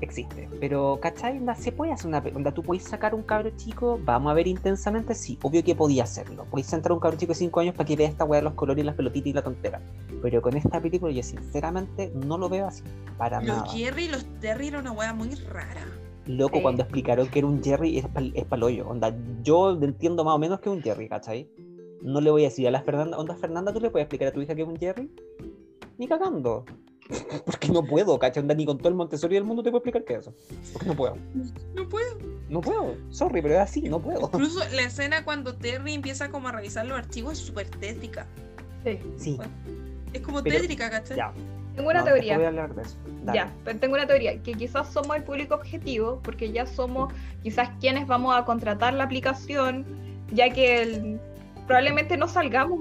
existe. 0.00 0.48
Pero, 0.60 0.98
¿cachai? 1.00 1.38
Onda, 1.38 1.54
se 1.54 1.72
puede 1.72 1.92
hacer 1.92 2.06
una. 2.08 2.22
Onda, 2.34 2.52
tú 2.52 2.62
puedes 2.62 2.84
sacar 2.84 3.14
un 3.14 3.22
cabro 3.22 3.50
chico, 3.56 3.98
vamos 4.04 4.30
a 4.30 4.34
ver 4.34 4.46
intensamente, 4.46 5.14
sí, 5.14 5.38
obvio 5.42 5.62
que 5.64 5.74
podía 5.74 6.04
hacerlo. 6.04 6.44
Podéis 6.50 6.66
sentar 6.66 6.92
un 6.92 7.00
cabro 7.00 7.16
chico 7.18 7.32
de 7.32 7.38
5 7.38 7.60
años 7.60 7.74
para 7.74 7.86
que 7.86 7.96
vea 7.96 8.08
esta 8.08 8.24
weá 8.24 8.40
de 8.40 8.44
los 8.44 8.54
colores 8.54 8.82
y 8.82 8.86
las 8.86 8.94
pelotitas 8.94 9.26
y 9.28 9.32
la 9.32 9.42
tontera. 9.42 9.80
Pero 10.22 10.42
con 10.42 10.56
esta 10.56 10.80
película, 10.80 11.12
yo 11.12 11.22
sinceramente 11.22 12.12
no 12.14 12.38
lo 12.38 12.48
veo 12.48 12.66
así. 12.66 12.82
Para 13.18 13.38
Los 13.40 13.48
nada. 13.48 13.66
Jerry 13.68 14.04
y 14.04 14.08
los 14.08 14.24
Terry 14.40 14.68
era 14.68 14.78
una 14.80 14.92
weá 14.92 15.12
muy 15.12 15.34
rara. 15.34 15.86
Loco, 16.26 16.56
Sí. 16.56 16.62
cuando 16.62 16.82
explicaron 16.82 17.28
que 17.28 17.40
era 17.40 17.48
un 17.48 17.62
Jerry, 17.62 17.98
es 17.98 18.06
pal, 18.08 18.32
es 18.34 18.44
pal 18.46 18.62
hoyo. 18.62 18.88
Onda, 18.88 19.14
yo 19.42 19.72
entiendo 19.82 20.24
más 20.24 20.34
o 20.34 20.38
menos 20.38 20.60
que 20.60 20.70
es 20.70 20.74
un 20.76 20.82
Jerry, 20.82 21.08
¿cachai? 21.08 21.48
No 22.00 22.20
le 22.20 22.30
voy 22.30 22.42
a 22.42 22.48
decir 22.48 22.66
a 22.66 22.70
la 22.70 22.82
Fernanda, 22.82 23.18
onda 23.18 23.34
Fernanda, 23.34 23.72
¿tú 23.72 23.80
le 23.80 23.90
puedes 23.90 24.04
explicar 24.04 24.28
a 24.28 24.32
tu 24.32 24.40
hija 24.40 24.54
que 24.54 24.62
es 24.62 24.68
un 24.68 24.76
Jerry? 24.76 25.10
Ni 25.98 26.08
cagando. 26.08 26.64
Porque 27.44 27.68
no 27.68 27.82
puedo, 27.84 28.18
¿cachai? 28.18 28.42
Ni 28.42 28.64
con 28.64 28.78
todo 28.78 28.88
el 28.88 28.94
Montessori 28.94 29.34
del 29.34 29.44
mundo 29.44 29.62
te 29.62 29.70
puedo 29.70 29.78
explicar 29.84 30.04
qué 30.04 30.14
es 30.14 30.20
eso. 30.20 30.34
Porque 30.72 30.88
no 30.88 30.94
puedo. 30.94 31.16
No 31.74 31.88
puedo. 31.88 32.18
No 32.48 32.60
puedo. 32.60 32.96
Sorry, 33.10 33.42
pero 33.42 33.54
es 33.54 33.60
así, 33.60 33.82
no 33.82 34.00
puedo. 34.00 34.20
Incluso 34.32 34.60
la 34.72 34.82
escena 34.82 35.24
cuando 35.24 35.54
Terry 35.54 35.94
empieza 35.94 36.30
como 36.30 36.48
a 36.48 36.52
revisar 36.52 36.86
los 36.86 36.98
archivos 36.98 37.34
es 37.34 37.38
súper 37.40 37.68
tétrica. 37.68 38.26
Sí. 38.84 38.98
Sí, 39.16 39.38
Es 40.12 40.20
como 40.22 40.42
Pero- 40.42 40.60
tétrica, 40.60 40.90
¿cachai? 40.90 41.16
ya. 41.16 41.32
Tengo 41.74 41.90
una 41.90 42.00
No, 42.00 42.04
teoría. 42.04 42.36
Voy 42.36 42.44
a 42.44 42.48
hablar 42.48 42.74
de 42.74 42.82
eso. 42.82 42.96
Dale. 43.24 43.36
Ya, 43.38 43.52
pero 43.64 43.78
tengo 43.80 43.94
una 43.94 44.06
teoría, 44.06 44.40
que 44.42 44.52
quizás 44.54 44.92
somos 44.92 45.16
el 45.16 45.24
público 45.24 45.56
objetivo, 45.56 46.20
porque 46.22 46.52
ya 46.52 46.66
somos 46.66 47.12
quizás 47.42 47.68
quienes 47.80 48.06
vamos 48.06 48.36
a 48.36 48.44
contratar 48.44 48.94
la 48.94 49.04
aplicación, 49.04 49.84
ya 50.32 50.50
que 50.50 50.82
el- 50.82 51.20
probablemente 51.66 52.16
no 52.16 52.28
salgamos 52.28 52.78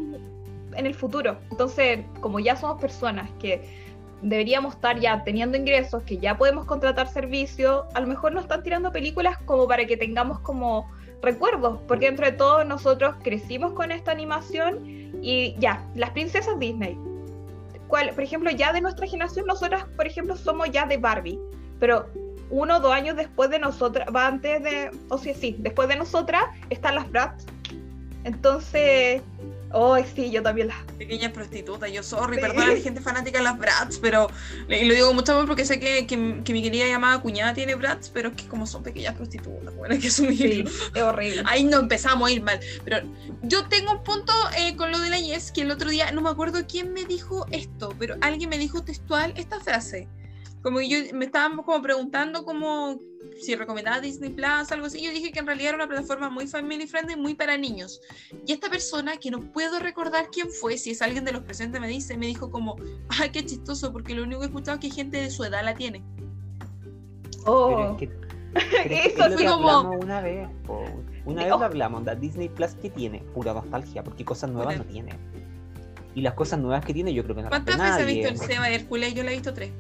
en 0.76 0.86
el 0.86 0.94
futuro. 0.94 1.38
Entonces, 1.50 2.02
como 2.22 2.40
ya 2.40 2.56
somos 2.56 2.80
personas 2.80 3.30
que 3.40 3.83
deberíamos 4.24 4.76
estar 4.76 5.00
ya 5.00 5.24
teniendo 5.24 5.58
ingresos, 5.58 6.02
que 6.04 6.18
ya 6.18 6.38
podemos 6.38 6.66
contratar 6.66 7.08
servicios, 7.08 7.86
a 7.94 8.00
lo 8.00 8.08
mejor 8.08 8.34
nos 8.34 8.44
están 8.44 8.64
tirando 8.64 8.92
películas 8.92 9.38
como 9.46 9.68
para 9.68 9.86
que 9.86 9.98
tengamos 9.98 10.40
como 10.40 10.90
recuerdos, 11.22 11.80
porque 11.88 12.06
dentro 12.06 12.26
de 12.26 12.32
todo 12.34 12.64
nosotros 12.64 13.16
crecimos 13.24 13.74
con 13.74 13.92
esta 13.92 14.12
animación 14.12 14.80
y 15.22 15.56
ya, 15.60 15.86
las 15.96 16.10
princesas 16.12 16.58
Disney. 16.60 16.98
¿Cuál, 17.88 18.10
por 18.10 18.24
ejemplo, 18.24 18.50
ya 18.50 18.74
de 18.74 18.82
nuestra 18.82 19.06
generación, 19.08 19.46
nosotras, 19.46 19.86
por 19.96 20.08
ejemplo, 20.08 20.36
somos 20.36 20.72
ya 20.72 20.86
de 20.86 20.98
Barbie, 20.98 21.40
pero 21.80 22.08
uno 22.50 22.78
o 22.78 22.80
dos 22.80 22.92
años 22.92 23.16
después 23.16 23.50
de 23.50 23.60
nosotras, 23.60 24.08
va 24.14 24.28
antes 24.28 24.64
de, 24.64 24.92
o 25.10 25.18
sea, 25.18 25.34
sí, 25.34 25.56
después 25.60 25.88
de 25.88 25.96
nosotras 25.96 26.44
están 26.70 26.96
las 26.96 27.10
Bratz. 27.12 27.46
Entonces, 28.24 29.22
oh, 29.74 29.98
sí, 30.16 30.32
yo 30.32 30.42
también 30.42 30.68
las. 30.70 30.78
Pequeña 30.98 31.34
prostituta, 31.34 31.88
yo 31.90 32.02
sorry, 32.04 32.36
Sí. 32.36 32.42
perdona 32.42 32.68
a 32.68 32.74
la 32.74 32.80
gente 32.80 33.02
fanática 33.02 33.40
de 33.40 33.44
las 33.44 33.58
Bratz, 33.58 33.98
pero 34.00 34.30
y 34.70 34.86
lo 34.86 34.94
digo 34.94 35.08
con 35.08 35.16
mucho 35.18 35.34
amor 35.34 35.48
porque 35.48 35.66
sé 35.66 35.80
que, 35.80 36.08
que, 36.08 36.42
que 36.44 36.54
mi 36.54 36.62
querida 36.64 36.88
llamada 36.88 37.20
cuñada 37.22 37.54
tiene 37.54 37.76
Bratz, 37.76 38.10
pero 38.10 38.30
es 38.30 38.36
que 38.36 38.48
como 38.48 38.66
son 38.66 38.84
pequeñas 38.84 39.16
prostitutas, 39.16 39.76
bueno, 39.76 39.96
hay 39.96 40.00
que 40.00 40.10
Sí, 40.10 40.24
asumirlo. 40.24 40.70
es 40.96 41.02
horrible. 41.02 41.44
Ahí 41.46 41.64
no 41.66 41.80
empezamos 41.80 42.30
a 42.30 42.32
ir 42.32 42.42
mal. 42.42 42.60
Pero 42.86 42.98
yo 43.42 43.66
tengo 43.68 43.92
un 43.92 44.04
punto 44.04 44.32
eh, 44.58 44.76
con 44.78 44.92
lo 44.92 45.00
de 45.00 45.10
la 45.10 45.20
Yes, 45.20 45.52
que 45.52 45.62
el 45.62 45.72
otro 45.72 45.90
día, 45.90 46.12
no 46.12 46.22
me 46.22 46.30
acuerdo 46.30 46.60
quién 46.68 46.94
me 46.94 47.04
dijo 47.06 47.46
esto, 47.52 47.94
pero 48.00 48.16
alguien 48.22 48.50
me 48.50 48.58
dijo 48.58 48.84
textual 48.84 49.34
esta 49.36 49.60
frase. 49.60 50.08
Como 50.63 50.80
que 50.80 50.88
yo 50.89 50.97
me 51.13 51.26
estábamos 51.26 51.65
como 51.65 51.82
preguntando 51.82 52.45
como 52.45 52.97
si 53.41 53.54
recomendaba 53.56 53.99
Disney 53.99 54.30
Plus, 54.30 54.71
algo 54.71 54.86
así. 54.86 55.02
Yo 55.04 55.12
dije 55.12 55.32
que 55.32 55.39
en 55.39 55.45
realidad 55.45 55.69
era 55.73 55.78
una 55.84 55.88
plataforma 55.88 56.30
muy 56.30 56.47
family 56.47 56.88
friendly, 56.88 57.15
muy 57.17 57.36
para 57.36 57.58
niños. 57.58 57.99
Y 58.47 58.54
esta 58.54 58.69
persona, 58.69 59.17
que 59.17 59.30
no 59.30 59.39
puedo 59.52 59.80
recordar 59.80 60.30
quién 60.32 60.49
fue, 60.49 60.78
si 60.78 60.91
es 60.91 61.02
alguien 61.02 61.26
de 61.26 61.34
los 61.34 61.43
presentes 61.43 61.82
me 61.82 61.88
dice, 61.89 62.15
me 62.17 62.28
dijo 62.28 62.49
como, 62.49 62.78
ay, 63.19 63.30
qué 63.32 63.45
chistoso, 63.45 63.91
porque 63.91 64.15
lo 64.15 64.23
único 64.23 64.39
que 64.39 64.45
he 64.45 64.49
escuchado 64.49 64.76
es 64.78 64.82
que 64.82 64.89
gente 64.89 65.17
de 65.17 65.30
su 65.30 65.43
edad 65.43 65.65
la 65.65 65.73
tiene. 65.73 66.02
Oh, 67.45 67.97
es 67.99 68.08
que, 68.08 69.08
Eso 69.08 69.26
es 69.26 69.34
fue 69.36 69.45
como- 69.45 69.91
una 69.91 70.21
vez. 70.21 70.47
po. 70.65 70.84
Una 71.26 71.43
vez 71.43 71.54
Oh. 71.54 71.60
lo 71.60 71.65
hablamos, 71.65 71.99
onda, 71.99 72.15
Disney 72.15 72.49
Plus 72.49 72.71
que 72.76 72.89
tiene 72.89 73.19
pura 73.34 73.54
nostalgia, 73.54 74.04
porque 74.04 74.23
cosas 74.26 74.49
nuevas 74.49 74.78
no 74.78 74.86
tiene. 74.86 75.17
Y 76.15 76.21
las 76.21 76.34
cosas 76.34 76.60
nuevas 76.60 76.86
que 76.86 76.93
tiene 76.93 77.13
yo 77.13 77.23
creo 77.23 77.36
que 77.36 77.41
no 77.41 77.49
¿Cuántas 77.49 77.78
veces 77.78 77.91
ha 77.91 77.99
nadie. 77.99 78.13
visto 78.15 78.30
el 78.30 78.38
Seba 78.38 78.67
de 78.67 78.76
Hércules? 78.76 79.13
Yo 79.15 79.23
la 79.23 79.32
he 79.32 79.34
visto 79.34 79.54
tres. 79.54 79.71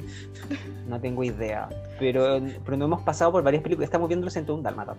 No 0.87 0.99
tengo 0.99 1.23
idea. 1.23 1.69
Pero, 1.99 2.41
pero 2.65 2.77
no 2.77 2.85
hemos 2.85 3.01
pasado 3.03 3.31
por 3.31 3.43
varias 3.43 3.63
películas. 3.63 3.87
Estamos 3.87 4.07
viendo 4.07 4.25
los 4.25 4.35
un 4.35 4.63
Dálmata. 4.63 4.95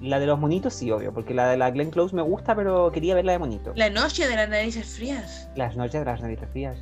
La 0.00 0.20
de 0.20 0.26
los 0.26 0.38
monitos 0.38 0.74
sí, 0.74 0.90
obvio, 0.90 1.12
porque 1.12 1.34
la 1.34 1.48
de 1.48 1.56
la 1.56 1.70
Glenn 1.70 1.90
Close 1.90 2.14
me 2.14 2.22
gusta, 2.22 2.54
pero 2.54 2.90
quería 2.92 3.14
ver 3.14 3.24
la 3.24 3.32
de 3.32 3.38
monito. 3.38 3.72
La 3.74 3.90
noche 3.90 4.28
de 4.28 4.36
las 4.36 4.48
narices 4.48 4.86
frías. 4.96 5.48
Las 5.56 5.76
noches 5.76 6.00
de 6.00 6.04
las 6.04 6.20
narices 6.20 6.48
frías. 6.50 6.78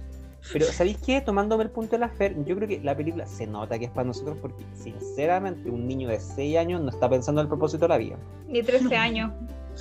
Pero, 0.52 0.66
¿sabéis 0.66 0.98
qué? 0.98 1.20
Tomándome 1.20 1.64
el 1.64 1.70
punto 1.70 1.92
de 1.92 1.98
la 1.98 2.08
Fer, 2.08 2.36
yo 2.44 2.54
creo 2.54 2.68
que 2.68 2.80
la 2.80 2.96
película 2.96 3.26
se 3.26 3.46
nota 3.46 3.78
que 3.78 3.86
es 3.86 3.90
para 3.90 4.06
nosotros 4.06 4.38
porque, 4.40 4.64
sinceramente, 4.74 5.68
un 5.70 5.88
niño 5.88 6.08
de 6.08 6.20
6 6.20 6.56
años 6.58 6.80
no 6.82 6.90
está 6.90 7.08
pensando 7.08 7.40
en 7.40 7.46
el 7.46 7.48
propósito 7.48 7.86
de 7.86 7.88
la 7.88 7.98
vida. 7.98 8.16
ni 8.48 8.62
13 8.62 8.96
años. 8.96 9.32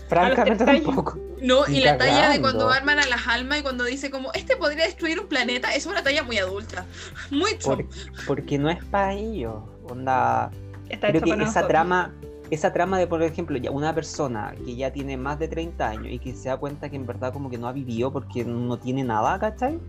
Francamente 0.07 0.65
tampoco. 0.65 1.17
No, 1.41 1.67
y 1.67 1.79
la 1.81 1.97
talla 1.97 2.29
de 2.29 2.41
cuando 2.41 2.69
arman 2.69 2.99
a 2.99 3.05
las 3.05 3.27
almas 3.27 3.59
y 3.59 3.61
cuando 3.61 3.83
dice 3.83 4.09
como, 4.09 4.31
este 4.33 4.55
podría 4.55 4.85
destruir 4.85 5.19
un 5.19 5.27
planeta, 5.27 5.73
es 5.75 5.85
una 5.85 6.03
talla 6.03 6.23
muy 6.23 6.37
adulta. 6.37 6.85
Muy 7.31 7.55
Por- 7.55 7.85
porque 8.27 8.57
no 8.57 8.69
es 8.69 8.83
para 8.85 9.13
ellos. 9.13 9.55
Onda, 9.89 10.51
Está 10.89 11.09
creo 11.09 11.21
que 11.21 11.29
para 11.31 11.41
esa 11.43 11.45
nosotros. 11.61 11.67
trama, 11.69 12.13
esa 12.51 12.73
trama 12.73 12.97
de, 12.99 13.07
por 13.07 13.21
ejemplo, 13.23 13.57
ya 13.57 13.71
una 13.71 13.93
persona 13.93 14.53
que 14.65 14.75
ya 14.75 14.91
tiene 14.91 15.17
más 15.17 15.37
de 15.39 15.47
30 15.47 15.87
años 15.87 16.07
y 16.09 16.19
que 16.19 16.33
se 16.33 16.49
da 16.49 16.57
cuenta 16.57 16.89
que 16.89 16.95
en 16.95 17.05
verdad 17.05 17.31
como 17.33 17.49
que 17.49 17.57
no 17.57 17.67
ha 17.67 17.71
vivido 17.71 18.11
porque 18.11 18.43
no 18.45 18.77
tiene 18.77 19.03
nada, 19.03 19.37
¿cachai? 19.39 19.79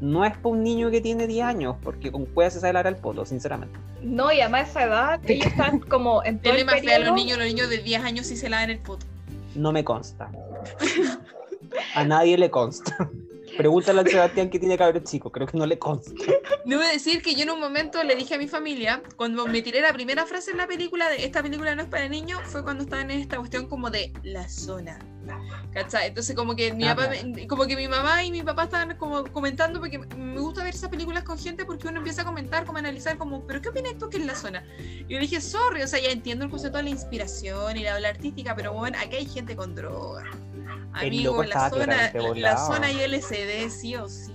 No 0.00 0.24
es 0.24 0.32
para 0.36 0.48
un 0.48 0.62
niño 0.62 0.90
que 0.90 1.00
tiene 1.00 1.26
10 1.26 1.46
años, 1.46 1.76
porque 1.82 2.10
con 2.12 2.26
cueva 2.26 2.50
se 2.50 2.60
sabe 2.60 2.86
el 2.88 2.96
poto, 2.96 3.24
sinceramente. 3.24 3.78
No, 4.02 4.30
y 4.32 4.40
además 4.40 4.66
a 4.66 4.70
esa 4.70 4.82
edad, 4.84 5.20
ellos 5.26 5.46
están 5.46 5.78
como 5.80 6.22
en 6.24 6.38
todo 6.42 6.54
el 6.54 6.64
más 6.66 6.74
fe 6.74 6.80
a 6.80 6.82
periodo. 6.84 7.04
los 7.06 7.14
niños, 7.14 7.38
los 7.38 7.46
niños 7.46 7.70
de 7.70 7.78
10 7.78 8.02
años 8.04 8.26
sí 8.26 8.36
se 8.36 8.50
lavan 8.50 8.70
el 8.70 8.78
poto. 8.78 9.06
No 9.54 9.72
me 9.72 9.84
consta. 9.84 10.30
A 11.94 12.04
nadie 12.04 12.36
le 12.38 12.50
consta. 12.50 13.10
Pregúntale 13.56 14.00
al 14.00 14.08
Sebastián 14.08 14.50
que 14.50 14.58
tiene 14.58 14.76
cabros 14.76 15.04
chicos, 15.04 15.30
creo 15.32 15.46
que 15.46 15.56
no 15.56 15.66
le 15.66 15.78
consta. 15.78 16.12
Debo 16.64 16.82
decir 16.82 17.22
que 17.22 17.34
yo 17.34 17.44
en 17.44 17.50
un 17.50 17.60
momento 17.60 18.02
le 18.02 18.16
dije 18.16 18.34
a 18.34 18.38
mi 18.38 18.48
familia, 18.48 19.02
cuando 19.16 19.46
me 19.46 19.62
tiré 19.62 19.80
la 19.80 19.92
primera 19.92 20.26
frase 20.26 20.50
en 20.50 20.56
la 20.56 20.66
película 20.66 21.08
de 21.08 21.24
esta 21.24 21.42
película 21.42 21.74
no 21.74 21.82
es 21.82 21.88
para 21.88 22.08
niños, 22.08 22.40
fue 22.44 22.64
cuando 22.64 22.82
estaban 22.82 23.10
en 23.10 23.20
esta 23.20 23.36
cuestión 23.36 23.68
como 23.68 23.90
de 23.90 24.12
la 24.24 24.48
zona. 24.48 24.98
¿Cachai? 25.72 26.08
Entonces 26.08 26.36
como 26.36 26.54
que 26.54 26.72
mi 26.72 26.84
Ah, 26.86 26.94
papá, 26.94 27.12
como 27.48 27.66
que 27.66 27.76
mi 27.76 27.88
mamá 27.88 28.22
y 28.24 28.30
mi 28.30 28.42
papá 28.42 28.64
estaban 28.64 28.96
como 28.96 29.24
comentando 29.24 29.80
porque 29.80 29.98
me 29.98 30.40
gusta 30.40 30.62
ver 30.64 30.74
esas 30.74 30.88
películas 30.90 31.24
con 31.24 31.38
gente 31.38 31.64
porque 31.64 31.88
uno 31.88 31.98
empieza 31.98 32.22
a 32.22 32.24
comentar, 32.24 32.64
como 32.64 32.78
a 32.78 32.80
analizar 32.80 33.16
como, 33.18 33.46
pero 33.46 33.60
¿qué 33.60 33.68
opinas 33.70 33.98
tú 33.98 34.08
que 34.08 34.18
es 34.18 34.26
la 34.26 34.34
zona? 34.34 34.64
Y 34.78 35.12
yo 35.12 35.18
le 35.18 35.20
dije, 35.20 35.40
sorry, 35.40 35.82
o 35.82 35.86
sea, 35.86 36.00
ya 36.00 36.10
entiendo 36.10 36.44
el 36.44 36.50
concepto 36.50 36.78
de 36.78 36.84
la 36.84 36.90
inspiración 36.90 37.76
y 37.76 37.82
la 37.82 37.94
habla 37.94 38.08
artística, 38.10 38.54
pero 38.54 38.72
bueno, 38.72 38.96
aquí 39.00 39.16
hay 39.16 39.26
gente 39.26 39.56
con 39.56 39.74
droga. 39.74 40.24
Amigo, 40.92 41.42
la 41.42 41.70
zona, 41.70 42.12
la 42.36 42.56
zona 42.56 42.90
y 42.92 43.00
LCD 43.00 43.68
sí 43.68 43.96
o 43.96 44.08
sí. 44.08 44.32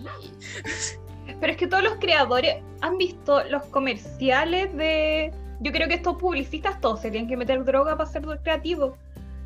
Pero 1.40 1.54
es 1.54 1.58
que 1.58 1.68
todos 1.68 1.84
los 1.84 1.96
creadores 1.96 2.58
han 2.82 2.98
visto 2.98 3.44
los 3.46 3.64
comerciales 3.66 4.76
de. 4.76 5.32
Yo 5.62 5.72
creo 5.72 5.88
que 5.88 5.96
estos 5.96 6.16
publicistas 6.18 6.80
todos 6.80 7.02
se 7.02 7.12
tienen 7.12 7.30
que 7.30 7.36
meter 7.38 7.64
droga 7.66 7.98
para 7.98 8.10
ser 8.10 8.24
creativos. 8.44 8.98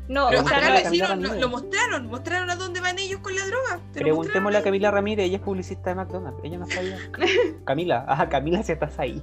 No, 0.06 0.26
Pero 0.28 0.42
o 0.42 0.48
sea, 0.48 0.58
acá 0.58 0.68
no- 0.68 0.74
lo 0.74 0.80
hicieron, 0.80 1.40
lo, 1.40 1.48
mostraron, 1.48 2.06
mostraron 2.08 2.50
a 2.50 2.56
dónde 2.56 2.80
van 2.80 2.98
ellos 2.98 3.20
con 3.20 3.34
la 3.34 3.46
droga. 3.46 3.80
Preguntémosle 3.94 4.58
a. 4.58 4.62
Camila 4.62 4.90
Ramírez, 4.90 5.26
ella 5.26 5.36
es 5.38 5.42
publicista 5.42 5.90
de 5.90 5.96
McDonald's, 5.96 6.40
ella 6.44 6.58
no 6.58 6.66
sabía. 6.66 6.98
Camila, 7.64 8.04
ajá, 8.06 8.28
Camila, 8.28 8.62
si 8.62 8.72
estás 8.72 8.98
ahí. 8.98 9.22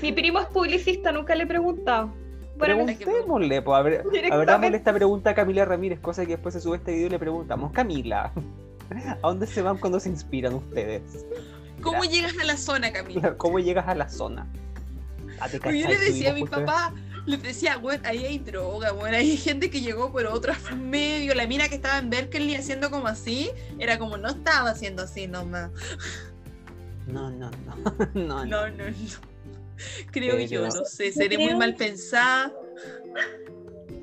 mi 0.00 0.12
primo 0.12 0.38
es 0.38 0.46
publicista, 0.46 1.10
nunca 1.10 1.34
le 1.34 1.44
he 1.44 1.46
preguntado. 1.46 2.12
Bueno, 2.56 2.76
Pregun- 2.76 2.96
Preguntémosle, 2.96 3.62
pues, 3.62 3.76
a 3.78 3.82
ver, 3.82 3.92
Directamente. 4.04 4.34
abrámosle 4.34 4.76
esta 4.76 4.92
pregunta 4.92 5.30
a 5.30 5.34
Camila 5.34 5.64
Ramírez, 5.64 5.98
cosa 6.00 6.22
que 6.24 6.32
después 6.32 6.54
se 6.54 6.60
sube 6.60 6.76
este 6.76 6.92
video 6.92 7.06
y 7.08 7.10
le 7.10 7.18
preguntamos, 7.18 7.72
Camila, 7.72 8.32
¿a 9.22 9.26
dónde 9.28 9.46
se 9.48 9.62
van 9.62 9.78
cuando 9.78 9.98
se 10.00 10.08
inspiran 10.10 10.54
ustedes? 10.54 11.26
¿Cómo 11.82 12.04
llegas 12.04 12.36
a 12.40 12.44
la 12.44 12.56
zona, 12.56 12.92
Camila? 12.92 13.36
¿Cómo 13.36 13.58
llegas 13.58 13.86
a 13.88 13.94
la 13.96 14.08
zona? 14.08 14.46
Ah, 15.40 15.46
Porque 15.62 15.78
yo 15.80 15.88
le 15.88 15.98
decía 15.98 16.30
a 16.30 16.34
mi 16.34 16.40
justo- 16.40 16.56
papá, 17.36 17.42
le 17.42 17.48
decía, 17.48 17.76
bueno, 17.76 18.02
ahí 18.06 18.24
hay 18.24 18.38
droga, 18.38 18.92
bueno, 18.92 19.16
hay 19.16 19.36
gente 19.36 19.70
que 19.70 19.80
llegó 19.80 20.10
por 20.12 20.26
otro 20.26 20.52
medio. 20.76 21.34
La 21.34 21.46
mina 21.46 21.68
que 21.68 21.76
estaba 21.76 21.98
en 21.98 22.10
Berkeley 22.10 22.54
haciendo 22.54 22.90
como 22.90 23.06
así, 23.08 23.50
era 23.78 23.98
como, 23.98 24.16
no 24.16 24.28
estaba 24.28 24.70
haciendo 24.70 25.02
así 25.02 25.26
nomás. 25.26 25.70
No, 27.06 27.30
no, 27.30 27.50
no, 27.50 27.74
no, 28.14 28.44
no. 28.44 28.44
No, 28.44 28.68
no, 28.68 28.90
no. 28.90 28.94
Creo 30.10 30.36
Pero- 30.36 30.40
yo, 30.46 30.66
no 30.68 30.84
sé, 30.84 31.10
seré 31.10 31.38
muy 31.38 31.54
mal 31.54 31.74
pensada. 31.74 32.52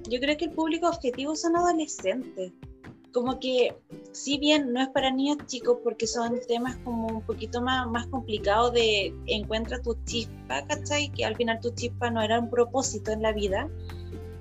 Yo 0.10 0.20
creo 0.20 0.36
que 0.38 0.46
el 0.46 0.52
público 0.52 0.88
objetivo 0.90 1.36
son 1.36 1.56
adolescentes. 1.56 2.52
Como 3.16 3.40
que, 3.40 3.74
si 4.12 4.38
bien 4.38 4.74
no 4.74 4.82
es 4.82 4.90
para 4.90 5.10
niños 5.10 5.38
chicos, 5.48 5.78
porque 5.86 6.06
son 6.06 6.38
temas 6.50 6.76
como 6.84 7.08
un 7.08 7.22
poquito 7.22 7.62
más, 7.62 7.88
más 7.88 8.08
complicados 8.08 8.74
de 8.74 9.16
encuentra 9.26 9.82
tu 9.82 9.96
chispa, 10.04 10.68
¿cachai? 10.68 11.10
Que 11.14 11.24
al 11.24 11.38
final 11.38 11.62
tu 11.62 11.70
chispa 11.70 12.12
no 12.12 12.22
era 12.22 12.42
un 12.42 12.50
propósito 12.50 13.14
en 13.14 13.22
la 13.22 13.32
vida. 13.32 13.70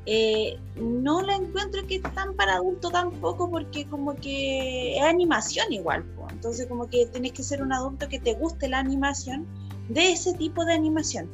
eh, 0.06 0.58
no 0.74 1.22
la 1.22 1.36
encuentro 1.36 1.86
que 1.86 1.94
es 1.94 2.02
tan 2.14 2.34
para 2.34 2.56
adulto 2.56 2.90
tampoco, 2.90 3.48
porque 3.48 3.86
como 3.86 4.16
que 4.16 4.96
es 4.98 5.02
animación 5.04 5.72
igual. 5.72 6.02
po. 6.16 6.26
Entonces, 6.30 6.66
como 6.66 6.90
que 6.90 7.06
tienes 7.06 7.30
que 7.30 7.44
ser 7.44 7.62
un 7.62 7.72
adulto 7.72 8.08
que 8.08 8.18
te 8.18 8.34
guste 8.34 8.68
la 8.68 8.80
animación 8.80 9.46
de 9.88 10.10
ese 10.10 10.34
tipo 10.34 10.64
de 10.64 10.74
animación. 10.74 11.30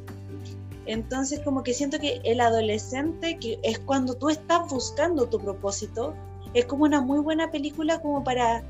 Entonces 0.85 1.39
como 1.41 1.63
que 1.63 1.73
siento 1.73 1.99
que 1.99 2.21
el 2.23 2.41
adolescente, 2.41 3.37
que 3.37 3.59
es 3.63 3.79
cuando 3.79 4.15
tú 4.15 4.29
estás 4.29 4.69
buscando 4.69 5.27
tu 5.27 5.39
propósito, 5.39 6.15
es 6.53 6.65
como 6.65 6.83
una 6.83 7.01
muy 7.01 7.19
buena 7.19 7.51
película 7.51 7.99
como 7.99 8.23
para 8.23 8.63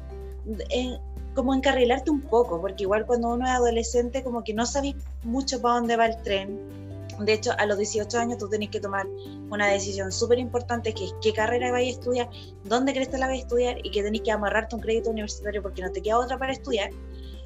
eh, 0.70 0.98
como 1.34 1.54
encarrilarte 1.54 2.12
un 2.12 2.22
poco, 2.22 2.60
porque 2.60 2.84
igual 2.84 3.06
cuando 3.06 3.30
uno 3.30 3.46
es 3.46 3.52
adolescente 3.52 4.24
como 4.24 4.44
que 4.44 4.54
no 4.54 4.66
sabes 4.66 4.96
mucho 5.24 5.62
para 5.62 5.76
dónde 5.76 5.96
va 5.96 6.08
el 6.08 6.22
tren. 6.22 6.60
De 7.20 7.34
hecho, 7.34 7.52
a 7.58 7.66
los 7.66 7.78
18 7.78 8.18
años 8.18 8.38
tú 8.40 8.50
tenés 8.50 8.70
que 8.70 8.80
tomar 8.80 9.06
una 9.50 9.68
decisión 9.68 10.12
súper 10.12 10.40
importante 10.40 10.94
que 10.94 11.06
es 11.06 11.16
qué 11.22 11.34
carrera 11.34 11.72
vais 11.72 11.88
a 11.88 11.92
estudiar, 11.92 12.30
dónde 12.64 12.94
crees 12.94 13.10
que 13.10 13.18
la 13.18 13.28
vais 13.28 13.42
a 13.42 13.44
estudiar 13.44 13.86
y 13.86 13.92
que 13.92 14.02
tenés 14.02 14.22
que 14.22 14.32
amarrarte 14.32 14.76
un 14.76 14.82
crédito 14.82 15.12
universitario 15.12 15.62
porque 15.62 15.82
no 15.82 15.92
te 15.92 16.02
queda 16.02 16.18
otra 16.18 16.38
para 16.38 16.52
estudiar. 16.52 16.90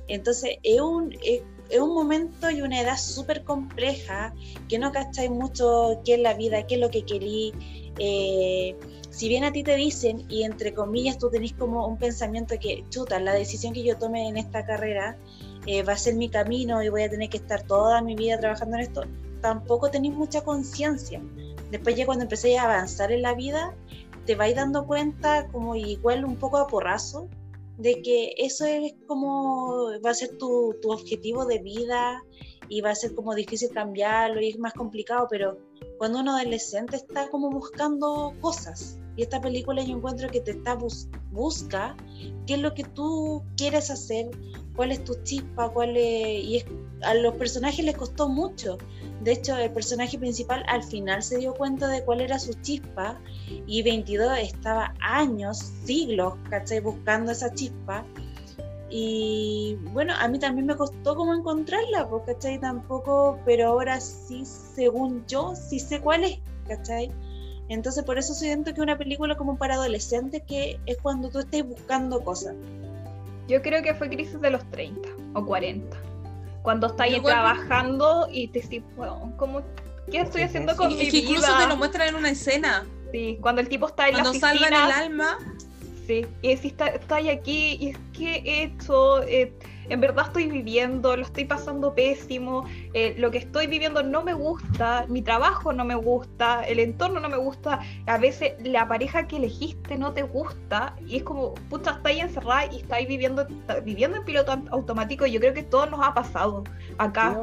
Entonces, 0.07 0.57
es 0.63 0.79
un, 0.79 1.15
es, 1.23 1.41
un 1.79 1.93
momento 1.93 2.49
y 2.49 2.61
una 2.61 2.79
edad 2.79 2.97
súper 2.97 3.43
compleja 3.43 4.33
que 4.69 4.79
no 4.79 4.91
cacháis 4.91 5.31
mucho 5.31 5.99
qué 6.05 6.13
es 6.15 6.19
la 6.19 6.35
vida, 6.35 6.65
qué 6.67 6.75
es 6.75 6.81
lo 6.81 6.89
que 6.89 7.03
querí. 7.03 7.53
Eh, 7.97 8.75
si 9.15 9.29
bien 9.29 9.45
a 9.45 9.53
ti 9.53 9.63
te 9.63 9.77
dicen, 9.77 10.25
y 10.27 10.43
entre 10.43 10.73
comillas 10.73 11.17
tú 11.17 11.29
tenés 11.29 11.53
como 11.53 11.87
un 11.87 11.97
pensamiento 11.97 12.55
que, 12.59 12.83
chuta, 12.89 13.17
la 13.17 13.33
decisión 13.33 13.71
que 13.71 13.81
yo 13.81 13.97
tome 13.97 14.27
en 14.27 14.35
esta 14.35 14.65
carrera 14.65 15.17
eh, 15.67 15.83
va 15.83 15.93
a 15.93 15.97
ser 15.97 16.15
mi 16.15 16.27
camino 16.27 16.83
y 16.83 16.89
voy 16.89 17.03
a 17.03 17.09
tener 17.09 17.29
que 17.29 17.37
estar 17.37 17.63
toda 17.63 18.01
mi 18.01 18.13
vida 18.13 18.37
trabajando 18.37 18.75
en 18.75 18.81
esto, 18.81 19.03
tampoco 19.39 19.89
tenéis 19.89 20.15
mucha 20.15 20.43
conciencia. 20.43 21.21
Después 21.71 21.95
ya 21.95 22.05
cuando 22.05 22.23
empecé 22.23 22.57
a 22.57 22.65
avanzar 22.65 23.13
en 23.13 23.21
la 23.21 23.33
vida, 23.33 23.73
te 24.25 24.35
vais 24.35 24.53
dando 24.53 24.85
cuenta 24.85 25.47
como 25.47 25.77
igual 25.77 26.25
un 26.25 26.35
poco 26.35 26.57
a 26.57 26.67
porrazo 26.67 27.29
de 27.77 28.01
que 28.01 28.33
eso 28.37 28.65
es 28.65 28.95
como 29.07 29.91
va 30.05 30.09
a 30.09 30.13
ser 30.13 30.37
tu, 30.37 30.75
tu 30.81 30.91
objetivo 30.91 31.45
de 31.45 31.59
vida 31.59 32.21
y 32.67 32.81
va 32.81 32.89
a 32.89 32.95
ser 32.95 33.15
como 33.15 33.33
difícil 33.33 33.69
cambiarlo 33.69 34.41
y 34.41 34.49
es 34.49 34.59
más 34.59 34.73
complicado, 34.73 35.27
pero 35.29 35.57
cuando 35.99 36.19
uno 36.19 36.35
adolescente 36.35 36.97
está 36.97 37.29
como 37.29 37.49
buscando 37.49 38.33
cosas, 38.41 38.99
y 39.15 39.23
esta 39.23 39.41
película 39.41 39.83
yo 39.83 39.95
encuentro 39.95 40.29
que 40.29 40.41
te 40.41 40.51
está 40.51 40.77
busca 41.31 41.95
qué 42.45 42.55
es 42.55 42.59
lo 42.59 42.73
que 42.73 42.83
tú 42.83 43.43
quieres 43.55 43.89
hacer, 43.89 44.29
cuál 44.75 44.91
es 44.91 45.03
tu 45.03 45.15
chispa, 45.23 45.69
cuál 45.69 45.95
es... 45.97 46.43
Y 46.43 46.65
a 47.01 47.13
los 47.13 47.35
personajes 47.35 47.83
les 47.85 47.95
costó 47.95 48.27
mucho. 48.27 48.77
De 49.21 49.33
hecho, 49.33 49.57
el 49.57 49.71
personaje 49.71 50.17
principal 50.19 50.63
al 50.67 50.83
final 50.83 51.23
se 51.23 51.37
dio 51.37 51.53
cuenta 51.53 51.87
de 51.87 52.03
cuál 52.03 52.21
era 52.21 52.39
su 52.39 52.53
chispa 52.61 53.19
y 53.65 53.81
22 53.83 54.37
estaba 54.39 54.93
años, 55.01 55.57
siglos, 55.85 56.33
¿cachai? 56.49 56.81
Buscando 56.81 57.31
esa 57.31 57.53
chispa. 57.53 58.05
Y 58.89 59.77
bueno, 59.93 60.13
a 60.19 60.27
mí 60.27 60.39
también 60.39 60.67
me 60.67 60.75
costó 60.75 61.15
como 61.15 61.33
encontrarla, 61.33 62.07
pues, 62.09 62.23
¿cachai? 62.25 62.59
Tampoco, 62.59 63.39
pero 63.45 63.69
ahora 63.69 63.99
sí, 63.99 64.43
según 64.45 65.25
yo, 65.27 65.53
sí 65.55 65.79
sé 65.79 66.01
cuál 66.01 66.25
es, 66.25 66.39
¿cachai? 66.67 67.11
Entonces 67.69 68.03
por 68.03 68.17
eso 68.17 68.33
siento 68.33 68.73
que 68.73 68.81
una 68.81 68.97
película 68.97 69.35
como 69.35 69.57
para 69.57 69.75
adolescentes 69.75 70.43
que 70.47 70.79
es 70.85 70.97
cuando 71.01 71.29
tú 71.29 71.39
estés 71.39 71.65
buscando 71.65 72.23
cosas. 72.23 72.55
Yo 73.47 73.61
creo 73.61 73.81
que 73.81 73.93
fue 73.93 74.09
crisis 74.09 74.39
de 74.41 74.49
los 74.49 74.63
30 74.71 75.07
o 75.33 75.45
40. 75.45 75.97
Cuando 76.61 76.87
estás 76.87 77.07
ahí 77.07 77.21
trabajando 77.21 78.27
y 78.31 78.47
te 78.47 78.61
decís, 78.61 78.83
bueno, 78.95 79.33
¿cómo, 79.37 79.61
¿qué 80.11 80.21
estoy 80.21 80.43
haciendo 80.43 80.75
con 80.75 80.89
mi 80.89 80.95
vida? 80.95 81.17
Incluso 81.17 81.57
te 81.57 81.67
lo 81.67 81.77
muestran 81.77 82.09
en 82.09 82.15
una 82.15 82.29
escena. 82.29 82.85
Sí, 83.11 83.37
cuando 83.41 83.61
el 83.61 83.69
tipo 83.69 83.87
está 83.87 84.07
en 84.07 84.13
cuando 84.13 84.33
la 84.33 84.39
Cuando 84.39 84.59
salvan 84.59 84.89
el 84.89 84.91
alma. 84.91 85.37
Sí, 86.07 86.25
y 86.41 86.49
decís, 86.49 86.71
está, 86.71 86.87
está 86.87 87.17
aquí, 87.17 87.77
y 87.79 87.89
es 87.89 87.97
que 88.13 88.35
he 88.37 88.63
hecho... 88.63 89.23
Eh, 89.23 89.53
en 89.89 90.01
verdad 90.01 90.25
estoy 90.27 90.47
viviendo, 90.47 91.15
lo 91.15 91.23
estoy 91.23 91.45
pasando 91.45 91.93
pésimo, 91.93 92.65
eh, 92.93 93.15
lo 93.17 93.31
que 93.31 93.39
estoy 93.39 93.67
viviendo 93.67 94.03
no 94.03 94.23
me 94.23 94.33
gusta, 94.33 95.05
mi 95.07 95.21
trabajo 95.21 95.73
no 95.73 95.85
me 95.85 95.95
gusta, 95.95 96.63
el 96.63 96.79
entorno 96.79 97.19
no 97.19 97.29
me 97.29 97.37
gusta, 97.37 97.79
a 98.05 98.17
veces 98.17 98.53
la 98.63 98.87
pareja 98.87 99.27
que 99.27 99.37
elegiste 99.37 99.97
no 99.97 100.13
te 100.13 100.23
gusta 100.23 100.95
y 101.05 101.17
es 101.17 101.23
como, 101.23 101.53
puta, 101.69 101.91
está 101.91 102.09
ahí 102.09 102.19
encerrada 102.19 102.65
y 102.71 102.77
está 102.77 102.97
ahí 102.97 103.05
viviendo, 103.05 103.47
viviendo 103.83 104.17
en 104.17 104.25
piloto 104.25 104.61
automático 104.71 105.25
y 105.25 105.31
yo 105.31 105.39
creo 105.39 105.53
que 105.53 105.63
todo 105.63 105.85
nos 105.85 106.01
ha 106.01 106.13
pasado 106.13 106.63
acá, 106.97 107.41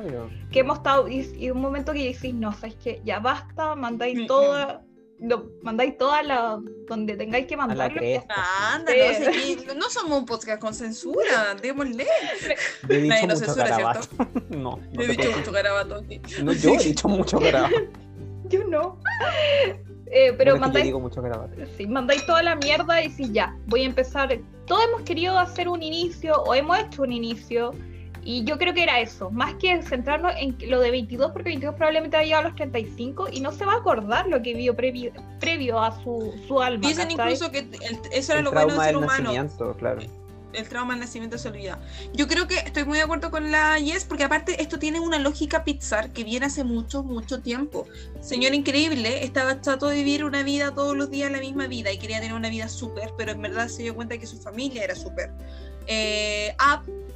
que 0.50 0.60
hemos 0.60 0.78
estado, 0.78 1.08
y, 1.08 1.50
un 1.50 1.60
momento 1.60 1.92
que 1.92 2.04
decís, 2.04 2.34
no, 2.34 2.52
sabes 2.52 2.74
que 2.76 3.00
ya 3.04 3.18
basta, 3.18 3.74
mandáis 3.74 4.26
toda 4.26 4.82
lo 5.22 5.52
mandáis 5.62 5.96
todas 5.96 6.26
las 6.26 6.58
donde 6.88 7.16
tengáis 7.16 7.46
que 7.46 7.56
mandarlo. 7.56 8.00
no, 9.76 9.88
somos 9.88 10.18
un 10.18 10.26
podcast 10.26 10.60
con 10.60 10.74
censura, 10.74 11.54
démosle. 11.60 12.06
He 12.88 12.96
dicho 12.96 13.08
Nadie 13.08 13.22
mucho 13.22 13.36
censura, 13.36 13.68
garabato. 13.68 14.08
no, 14.50 14.80
no 14.92 15.02
he 15.02 15.06
dicho 15.06 15.30
mucho 15.30 15.52
garabato. 15.52 16.02
No, 16.42 16.52
yo 16.52 16.74
he 16.74 16.78
dicho 16.84 17.08
mucho 17.08 17.38
garabato. 17.38 17.76
yo 18.48 18.64
no. 18.64 18.98
Eh, 20.14 20.34
pero 20.36 20.58
mandáis, 20.58 20.84
digo 20.84 21.00
mucho 21.00 21.22
sí, 21.78 21.86
mandáis 21.86 22.26
toda 22.26 22.42
la 22.42 22.56
mierda 22.56 23.02
y 23.02 23.10
si 23.10 23.32
ya, 23.32 23.56
voy 23.66 23.84
a 23.84 23.86
empezar. 23.86 24.38
Todos 24.66 24.84
hemos 24.88 25.02
querido 25.02 25.38
hacer 25.38 25.68
un 25.68 25.82
inicio 25.82 26.34
o 26.42 26.54
hemos 26.54 26.78
hecho 26.78 27.02
un 27.02 27.12
inicio 27.12 27.72
y 28.24 28.44
yo 28.44 28.58
creo 28.58 28.72
que 28.72 28.82
era 28.82 29.00
eso, 29.00 29.30
más 29.30 29.54
que 29.54 29.82
centrarnos 29.82 30.32
en 30.38 30.56
lo 30.70 30.80
de 30.80 30.90
22, 30.90 31.32
porque 31.32 31.50
22 31.50 31.74
probablemente 31.74 32.16
va 32.16 32.22
a 32.22 32.24
llegar 32.24 32.44
a 32.44 32.48
los 32.48 32.56
35 32.56 33.28
y 33.32 33.40
no 33.40 33.52
se 33.52 33.64
va 33.64 33.74
a 33.74 33.76
acordar 33.78 34.28
lo 34.28 34.42
que 34.42 34.54
vio 34.54 34.76
previo, 34.76 35.12
previo 35.40 35.80
a 35.80 36.02
su, 36.02 36.32
su 36.46 36.60
alma. 36.60 36.86
Dicen 36.86 37.10
incluso 37.10 37.50
que 37.50 37.66
eso 38.12 38.32
era 38.32 38.42
lo 38.42 38.52
bueno 38.52 38.74
del 38.74 38.82
ser 38.82 38.96
humano. 38.96 39.32
Claro. 39.78 40.02
El 40.52 40.68
trauma 40.68 40.92
del 40.92 41.00
nacimiento 41.00 41.38
se 41.38 41.48
olvida. 41.48 41.80
Yo 42.12 42.28
creo 42.28 42.46
que 42.46 42.56
estoy 42.56 42.84
muy 42.84 42.98
de 42.98 43.04
acuerdo 43.04 43.30
con 43.30 43.50
la 43.50 43.78
Yes, 43.78 44.04
porque 44.04 44.24
aparte 44.24 44.60
esto 44.60 44.78
tiene 44.78 45.00
una 45.00 45.18
lógica 45.18 45.64
Pixar 45.64 46.10
que 46.12 46.24
viene 46.24 46.46
hace 46.46 46.62
mucho, 46.62 47.02
mucho 47.02 47.40
tiempo. 47.40 47.86
Señor 48.20 48.54
Increíble 48.54 49.24
estaba 49.24 49.62
chato 49.62 49.86
de 49.88 49.96
vivir 49.96 50.24
una 50.24 50.42
vida 50.42 50.74
todos 50.74 50.94
los 50.94 51.10
días 51.10 51.32
la 51.32 51.40
misma 51.40 51.68
vida 51.68 51.90
y 51.90 51.98
quería 51.98 52.20
tener 52.20 52.34
una 52.34 52.50
vida 52.50 52.68
súper, 52.68 53.12
pero 53.16 53.32
en 53.32 53.40
verdad 53.40 53.68
se 53.68 53.82
dio 53.82 53.94
cuenta 53.94 54.18
que 54.18 54.26
su 54.26 54.36
familia 54.36 54.84
era 54.84 54.94
súper. 54.94 55.30
Eh, 55.86 56.54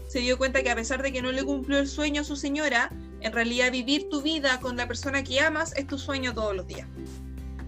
se 0.08 0.20
dio 0.20 0.38
cuenta 0.38 0.62
que 0.62 0.70
a 0.70 0.74
pesar 0.74 1.02
de 1.02 1.12
que 1.12 1.22
no 1.22 1.32
le 1.32 1.44
cumplió 1.44 1.78
el 1.78 1.88
sueño 1.88 2.22
a 2.22 2.24
su 2.24 2.36
señora, 2.36 2.90
en 3.20 3.32
realidad 3.32 3.72
vivir 3.72 4.08
tu 4.08 4.22
vida 4.22 4.60
con 4.60 4.76
la 4.76 4.86
persona 4.86 5.24
que 5.24 5.40
amas 5.40 5.74
es 5.76 5.86
tu 5.86 5.98
sueño 5.98 6.32
todos 6.32 6.54
los 6.54 6.66
días. 6.66 6.86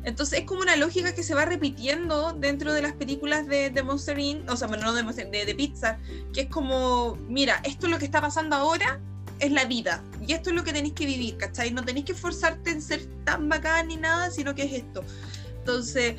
Entonces 0.05 0.41
es 0.41 0.45
como 0.47 0.63
una 0.63 0.77
lógica 0.77 1.15
que 1.15 1.23
se 1.23 1.35
va 1.35 1.45
repitiendo 1.45 2.33
dentro 2.33 2.73
de 2.73 2.81
las 2.81 2.93
películas 2.95 3.47
de, 3.47 3.71
de 3.71 3.83
Monster 3.83 4.19
Inc., 4.19 4.51
o 4.51 4.57
sea, 4.57 4.69
bueno, 4.69 4.85
no 4.85 4.95
de, 4.95 5.03
Monster, 5.03 5.31
de, 5.31 5.45
de 5.45 5.55
Pizza, 5.55 5.99
que 6.33 6.43
es 6.43 6.49
como, 6.49 7.17
mira, 7.29 7.61
esto 7.65 7.87
es 7.87 7.93
lo 7.93 7.99
que 7.99 8.05
está 8.05 8.21
pasando 8.21 8.57
ahora, 8.57 9.01
es 9.41 9.53
la 9.53 9.65
vida, 9.67 10.03
y 10.27 10.33
esto 10.33 10.51
es 10.51 10.57
lo 10.57 10.65
que 10.65 10.73
tenéis 10.73 10.95
que 10.95 11.05
vivir, 11.05 11.37
¿cachai? 11.37 11.73
No 11.73 11.85
tenéis 11.85 12.07
que 12.07 12.13
esforzarte 12.13 12.71
en 12.71 12.81
ser 12.81 13.05
tan 13.25 13.49
bacán 13.49 13.89
ni 13.89 13.97
nada, 13.97 14.31
sino 14.31 14.55
que 14.55 14.63
es 14.63 14.73
esto. 14.73 15.05
Entonces, 15.59 16.17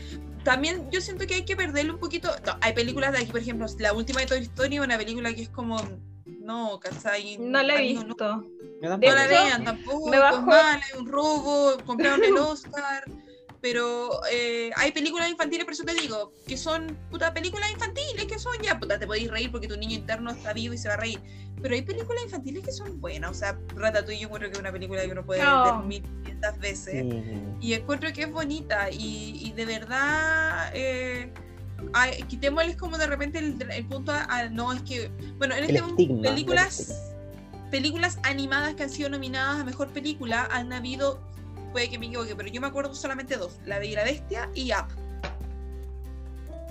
también 0.49 0.89
yo 0.89 0.99
siento 0.99 1.27
que 1.27 1.35
hay 1.35 1.45
que 1.45 1.55
perderle 1.55 1.91
un 1.91 1.99
poquito. 1.99 2.31
No, 2.43 2.57
hay 2.61 2.73
películas 2.73 3.11
de 3.11 3.19
aquí, 3.19 3.31
por 3.31 3.39
ejemplo, 3.39 3.67
la 3.77 3.93
última 3.93 4.21
de 4.21 4.25
Toy 4.25 4.39
Story, 4.39 4.79
una 4.79 4.97
película 4.97 5.31
que 5.31 5.43
es 5.43 5.49
como. 5.49 5.79
No, 6.25 6.79
¿cachai? 6.79 7.37
No 7.37 7.61
la 7.61 7.75
he 7.75 7.93
visto. 7.93 8.47
No, 8.81 8.97
no 8.97 8.97
la 8.97 9.27
vean 9.27 9.63
tampoco. 9.63 10.09
Me 10.09 10.17
bajó. 10.17 10.41
mal, 10.41 10.81
hay 10.81 10.99
un 10.99 11.07
robo, 11.07 11.77
compraron 11.85 12.23
el 12.23 12.35
Oscar 12.35 13.03
pero 13.61 14.21
eh, 14.31 14.71
hay 14.75 14.91
películas 14.91 15.29
infantiles, 15.29 15.65
por 15.65 15.73
eso 15.73 15.83
te 15.83 15.93
digo, 15.93 16.33
que 16.47 16.57
son 16.57 16.97
puta 17.11 17.33
películas 17.33 17.69
infantiles, 17.71 18.25
que 18.25 18.39
son 18.39 18.55
ya, 18.63 18.79
puta, 18.79 18.97
te 18.97 19.05
podéis 19.05 19.29
reír 19.29 19.51
porque 19.51 19.67
tu 19.67 19.77
niño 19.77 19.95
interno 19.95 20.31
está 20.31 20.53
vivo 20.53 20.73
y 20.73 20.77
se 20.77 20.87
va 20.87 20.93
a 20.93 20.97
reír. 20.97 21.19
Pero 21.61 21.75
hay 21.75 21.81
películas 21.81 22.23
infantiles 22.23 22.63
que 22.63 22.71
son 22.71 23.01
buenas, 23.01 23.31
o 23.31 23.33
sea, 23.33 23.59
Ratatouille 23.75 24.21
yo 24.21 24.29
creo 24.29 24.49
que 24.49 24.53
es 24.53 24.59
una 24.59 24.71
película 24.71 25.03
que 25.03 25.11
uno 25.11 25.25
puede 25.25 25.41
ver 25.41 25.73
mil 25.85 26.03
veces. 26.61 27.05
Y 27.59 27.73
encuentro 27.73 28.11
que 28.13 28.23
es 28.23 28.31
bonita 28.31 28.89
y, 28.91 29.51
de 29.55 29.65
verdad... 29.65 30.71
Eh, 30.73 31.31
quitémosles 32.27 32.75
como 32.75 32.97
de 32.97 33.07
repente 33.07 33.39
el, 33.39 33.85
punto 33.85 34.11
a, 34.11 34.49
no 34.49 34.73
es 34.73 34.81
que 34.81 35.09
bueno 35.37 35.55
en 35.55 35.63
este 35.63 35.81
películas 36.21 37.13
películas 37.71 38.19
animadas 38.23 38.75
que 38.75 38.83
han 38.83 38.89
sido 38.89 39.09
nominadas 39.09 39.61
a 39.61 39.63
mejor 39.63 39.87
película 39.87 40.45
han 40.51 40.73
habido 40.73 41.21
puede 41.71 41.89
que 41.89 41.99
me 41.99 42.07
equivoque, 42.07 42.35
pero 42.35 42.49
yo 42.49 42.61
me 42.61 42.67
acuerdo 42.67 42.93
solamente 42.93 43.37
dos, 43.37 43.59
La 43.65 43.79
Bella 43.79 43.91
y 43.91 43.95
la 43.95 44.03
Bestia 44.03 44.49
y 44.53 44.71
Up. 44.71 44.87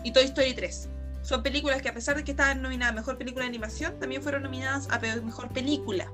Y 0.05 0.13
Toy 0.13 0.25
Story 0.25 0.55
3. 0.55 0.89
Son 1.23 1.43
películas 1.43 1.83
que 1.83 1.89
a 1.89 1.95
pesar 1.95 2.17
de 2.17 2.25
que 2.25 2.31
estaban 2.31 2.63
nominadas 2.63 2.93
a 2.93 2.97
Mejor 2.97 3.19
Película 3.19 3.45
de 3.45 3.49
Animación, 3.49 3.99
también 3.99 4.23
fueron 4.23 4.43
nominadas 4.43 4.89
a 4.91 4.99
Mejor 4.99 5.49
Película. 5.49 6.11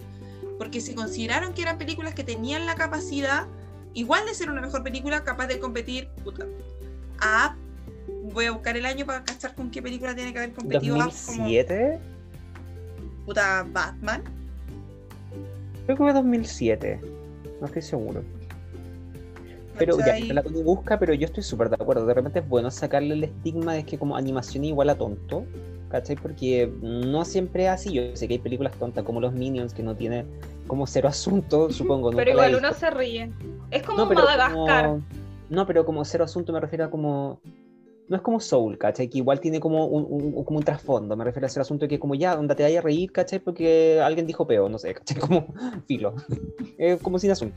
Porque 0.58 0.80
se 0.80 0.94
consideraron 0.94 1.52
que 1.52 1.62
eran 1.62 1.78
películas 1.78 2.14
que 2.14 2.24
tenían 2.24 2.66
la 2.66 2.74
capacidad, 2.74 3.46
igual 3.92 4.24
de 4.26 4.34
ser 4.34 4.50
una 4.50 4.60
mejor 4.60 4.82
película, 4.82 5.24
capaz 5.24 5.46
de 5.48 5.58
competir, 5.58 6.08
puta, 6.22 6.46
a 7.20 7.56
Voy 8.32 8.46
a 8.46 8.52
buscar 8.52 8.76
el 8.76 8.86
año 8.86 9.04
para 9.06 9.22
cachar 9.22 9.54
con 9.54 9.70
qué 9.70 9.82
película 9.82 10.14
tiene 10.14 10.32
que 10.32 10.38
haber 10.38 10.52
competido. 10.52 10.96
¿2007? 10.96 12.00
puta, 13.24 13.66
Batman. 13.70 14.22
Creo 15.84 15.96
que 15.96 16.02
fue 16.02 16.12
2007. 16.12 17.00
No 17.60 17.66
estoy 17.66 17.82
seguro. 17.82 18.22
Pero 19.78 19.98
ya, 19.98 20.18
la 20.32 20.42
busca, 20.42 20.98
pero 20.98 21.14
yo 21.14 21.26
estoy 21.26 21.42
súper 21.42 21.68
de 21.68 21.76
acuerdo. 21.76 22.06
De 22.06 22.14
repente 22.14 22.40
es 22.40 22.48
bueno 22.48 22.70
sacarle 22.70 23.14
el 23.14 23.24
estigma 23.24 23.74
de 23.74 23.84
que 23.84 23.98
como 23.98 24.16
animación 24.16 24.64
igual 24.64 24.90
a 24.90 24.94
tonto, 24.96 25.44
¿cachai? 25.88 26.16
Porque 26.16 26.72
no 26.80 27.24
siempre 27.24 27.64
es 27.64 27.70
así. 27.70 27.92
Yo 27.92 28.14
sé 28.14 28.28
que 28.28 28.34
hay 28.34 28.40
películas 28.40 28.74
tontas 28.78 29.04
como 29.04 29.20
los 29.20 29.32
Minions 29.32 29.74
que 29.74 29.82
no 29.82 29.94
tiene 29.96 30.24
como 30.66 30.86
cero 30.86 31.08
asunto, 31.08 31.70
supongo. 31.70 32.10
Pero 32.12 32.30
igual 32.30 32.54
uno 32.56 32.72
se 32.72 32.90
ríe. 32.90 33.30
Es 33.70 33.82
como 33.82 34.06
Madagascar. 34.06 34.98
No, 35.50 35.66
pero 35.66 35.84
como 35.84 36.04
cero 36.04 36.24
asunto 36.24 36.52
me 36.52 36.60
refiero 36.60 36.84
a 36.84 36.90
como 36.90 37.40
no 38.08 38.16
es 38.16 38.22
como 38.22 38.40
Soul, 38.40 38.76
¿cachai? 38.76 39.08
Que 39.08 39.18
igual 39.18 39.40
tiene 39.40 39.60
como 39.60 39.86
un, 39.86 40.44
como 40.44 40.58
un 40.58 40.64
trasfondo. 40.64 41.16
Me 41.16 41.24
refiero 41.24 41.46
a 41.46 41.48
ese 41.48 41.60
asunto 41.60 41.88
que 41.88 41.98
como 41.98 42.14
ya, 42.14 42.36
donde 42.36 42.54
te 42.54 42.62
vaya 42.62 42.80
a 42.80 42.82
reír, 42.82 43.10
¿cachai? 43.12 43.38
Porque 43.38 44.00
alguien 44.02 44.26
dijo 44.26 44.46
peo, 44.46 44.68
no 44.68 44.78
sé, 44.78 44.94
¿cachai? 44.94 45.18
Como 45.18 45.46
filo. 45.86 46.14
Es 46.78 47.00
como 47.00 47.18
sin 47.18 47.30
asunto. 47.30 47.56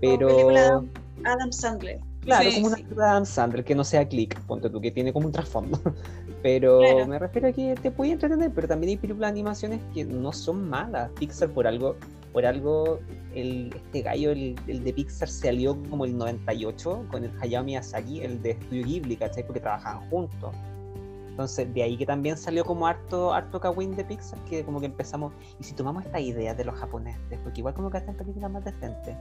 Pero... 0.00 0.26
película 0.28 0.82
Adam 1.24 1.52
Sandler. 1.52 2.00
Claro, 2.20 2.50
como 2.54 2.66
una 2.66 2.76
película 2.76 3.04
de 3.04 3.10
Adam 3.10 3.26
Sandler 3.26 3.64
que 3.64 3.74
no 3.74 3.84
sea 3.84 4.08
click, 4.08 4.40
ponte 4.42 4.68
tú, 4.68 4.80
que 4.80 4.90
tiene 4.90 5.12
como 5.12 5.26
un 5.26 5.32
trasfondo. 5.32 5.80
Pero 6.42 7.06
me 7.06 7.18
refiero 7.18 7.48
a 7.48 7.52
que 7.52 7.74
te 7.74 7.90
puede 7.90 8.12
entretener, 8.12 8.52
pero 8.54 8.68
también 8.68 8.90
hay 8.90 8.96
películas 8.96 9.28
de 9.28 9.32
animaciones 9.32 9.80
que 9.92 10.04
no 10.04 10.32
son 10.32 10.68
malas. 10.68 11.10
Pixar 11.18 11.48
por 11.48 11.66
algo, 11.66 11.96
por 12.32 12.46
algo, 12.46 13.00
el, 13.34 13.74
este 13.74 14.02
gallo, 14.02 14.30
el, 14.30 14.54
el, 14.68 14.84
de 14.84 14.92
Pixar 14.92 15.28
salió 15.28 15.76
como 15.90 16.04
el 16.04 16.16
98 16.16 17.06
con 17.10 17.24
el 17.24 17.32
Hayao 17.40 17.64
Miyazaki, 17.64 18.20
el 18.20 18.40
de 18.42 18.52
Studio 18.52 18.84
Ghibli, 18.84 19.16
¿cachai? 19.16 19.44
Porque 19.44 19.58
trabajaban 19.58 20.08
juntos. 20.08 20.54
Entonces, 21.36 21.74
de 21.74 21.82
ahí 21.82 21.96
que 21.96 22.06
también 22.06 22.36
salió 22.38 22.64
como 22.64 22.86
harto, 22.86 23.34
harto 23.34 23.60
Kawin 23.60 23.96
de 23.96 24.04
Pixar, 24.04 24.38
que 24.44 24.64
como 24.64 24.78
que 24.78 24.86
empezamos, 24.86 25.32
y 25.60 25.64
si 25.64 25.74
tomamos 25.74 26.04
esta 26.04 26.20
idea 26.20 26.54
de 26.54 26.64
los 26.64 26.74
japoneses, 26.76 27.38
porque 27.42 27.60
igual 27.60 27.74
como 27.74 27.90
que 27.90 27.98
hacen 27.98 28.14
películas 28.14 28.50
más 28.50 28.64
decentes. 28.64 29.16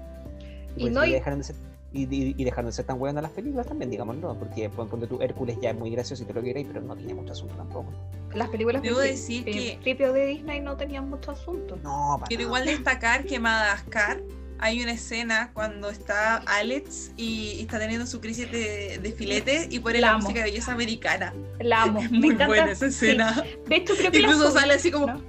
Y, 0.77 0.89
no 0.89 1.01
dejaron 1.01 1.39
de 1.39 1.45
ser 1.45 1.55
y, 1.95 2.43
dejando 2.43 2.69
de 2.69 2.75
ser 2.75 2.85
tan 2.85 2.99
buenas 2.99 3.23
las 3.23 3.31
películas 3.31 3.67
también, 3.67 3.89
digámoslo, 3.89 4.37
porque 4.37 4.69
ponte 4.69 5.07
tú, 5.07 5.21
Hércules 5.21 5.57
ya 5.61 5.71
es 5.71 5.77
muy 5.77 5.89
gracioso 5.91 6.23
y 6.23 6.25
te 6.25 6.33
lo 6.33 6.43
queréis, 6.43 6.67
pero 6.67 6.81
no 6.81 6.95
tiene 6.95 7.13
mucho 7.13 7.33
asunto 7.33 7.55
tampoco. 7.55 7.93
Las 8.33 8.49
películas 8.49 8.81
Debo 8.81 8.99
decir 8.99 9.45
que 9.45 9.79
principio 9.81 10.11
de 10.11 10.25
Disney 10.25 10.59
no 10.59 10.75
tenían 10.75 11.09
mucho 11.09 11.31
asunto. 11.31 11.77
No, 11.83 12.21
Quiero 12.27 12.43
igual 12.43 12.65
destacar 12.65 13.25
que 13.25 13.39
Madagascar 13.39 14.21
hay 14.59 14.81
una 14.81 14.93
escena 14.93 15.51
cuando 15.53 15.89
está 15.89 16.37
Alex 16.37 17.11
y, 17.17 17.61
está 17.61 17.79
teniendo 17.79 18.05
su 18.05 18.21
crisis 18.21 18.51
de, 18.51 18.99
de 19.01 19.11
filete 19.11 19.67
y 19.69 19.79
pone 19.79 19.99
la, 19.99 20.17
música 20.17 20.39
de 20.39 20.45
belleza 20.45 20.71
americana. 20.71 21.33
La 21.59 21.83
amo. 21.83 22.01
muy 22.09 22.35
buena 22.35 22.71
esa 22.71 22.87
escena. 22.87 23.43
De 23.67 23.75
hecho, 23.75 23.95
creo 23.95 24.11
que 24.11 24.19
incluso 24.19 24.51
sale 24.51 24.73
así 24.73 24.91
como. 24.91 25.21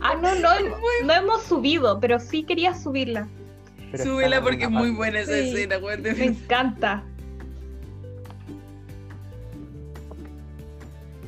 Ah, 0.00 0.14
no, 0.14 0.34
no, 0.36 0.50
no 1.04 1.12
hemos 1.12 1.42
subido, 1.42 2.00
pero 2.00 2.18
sí 2.18 2.44
quería 2.44 2.74
subirla. 2.74 3.28
Súbela 3.96 4.42
porque 4.42 4.64
es 4.64 4.70
muy 4.70 4.90
buena 4.90 5.20
esa 5.20 5.36
escena, 5.36 5.78
Me 5.78 6.24
encanta. 6.24 7.02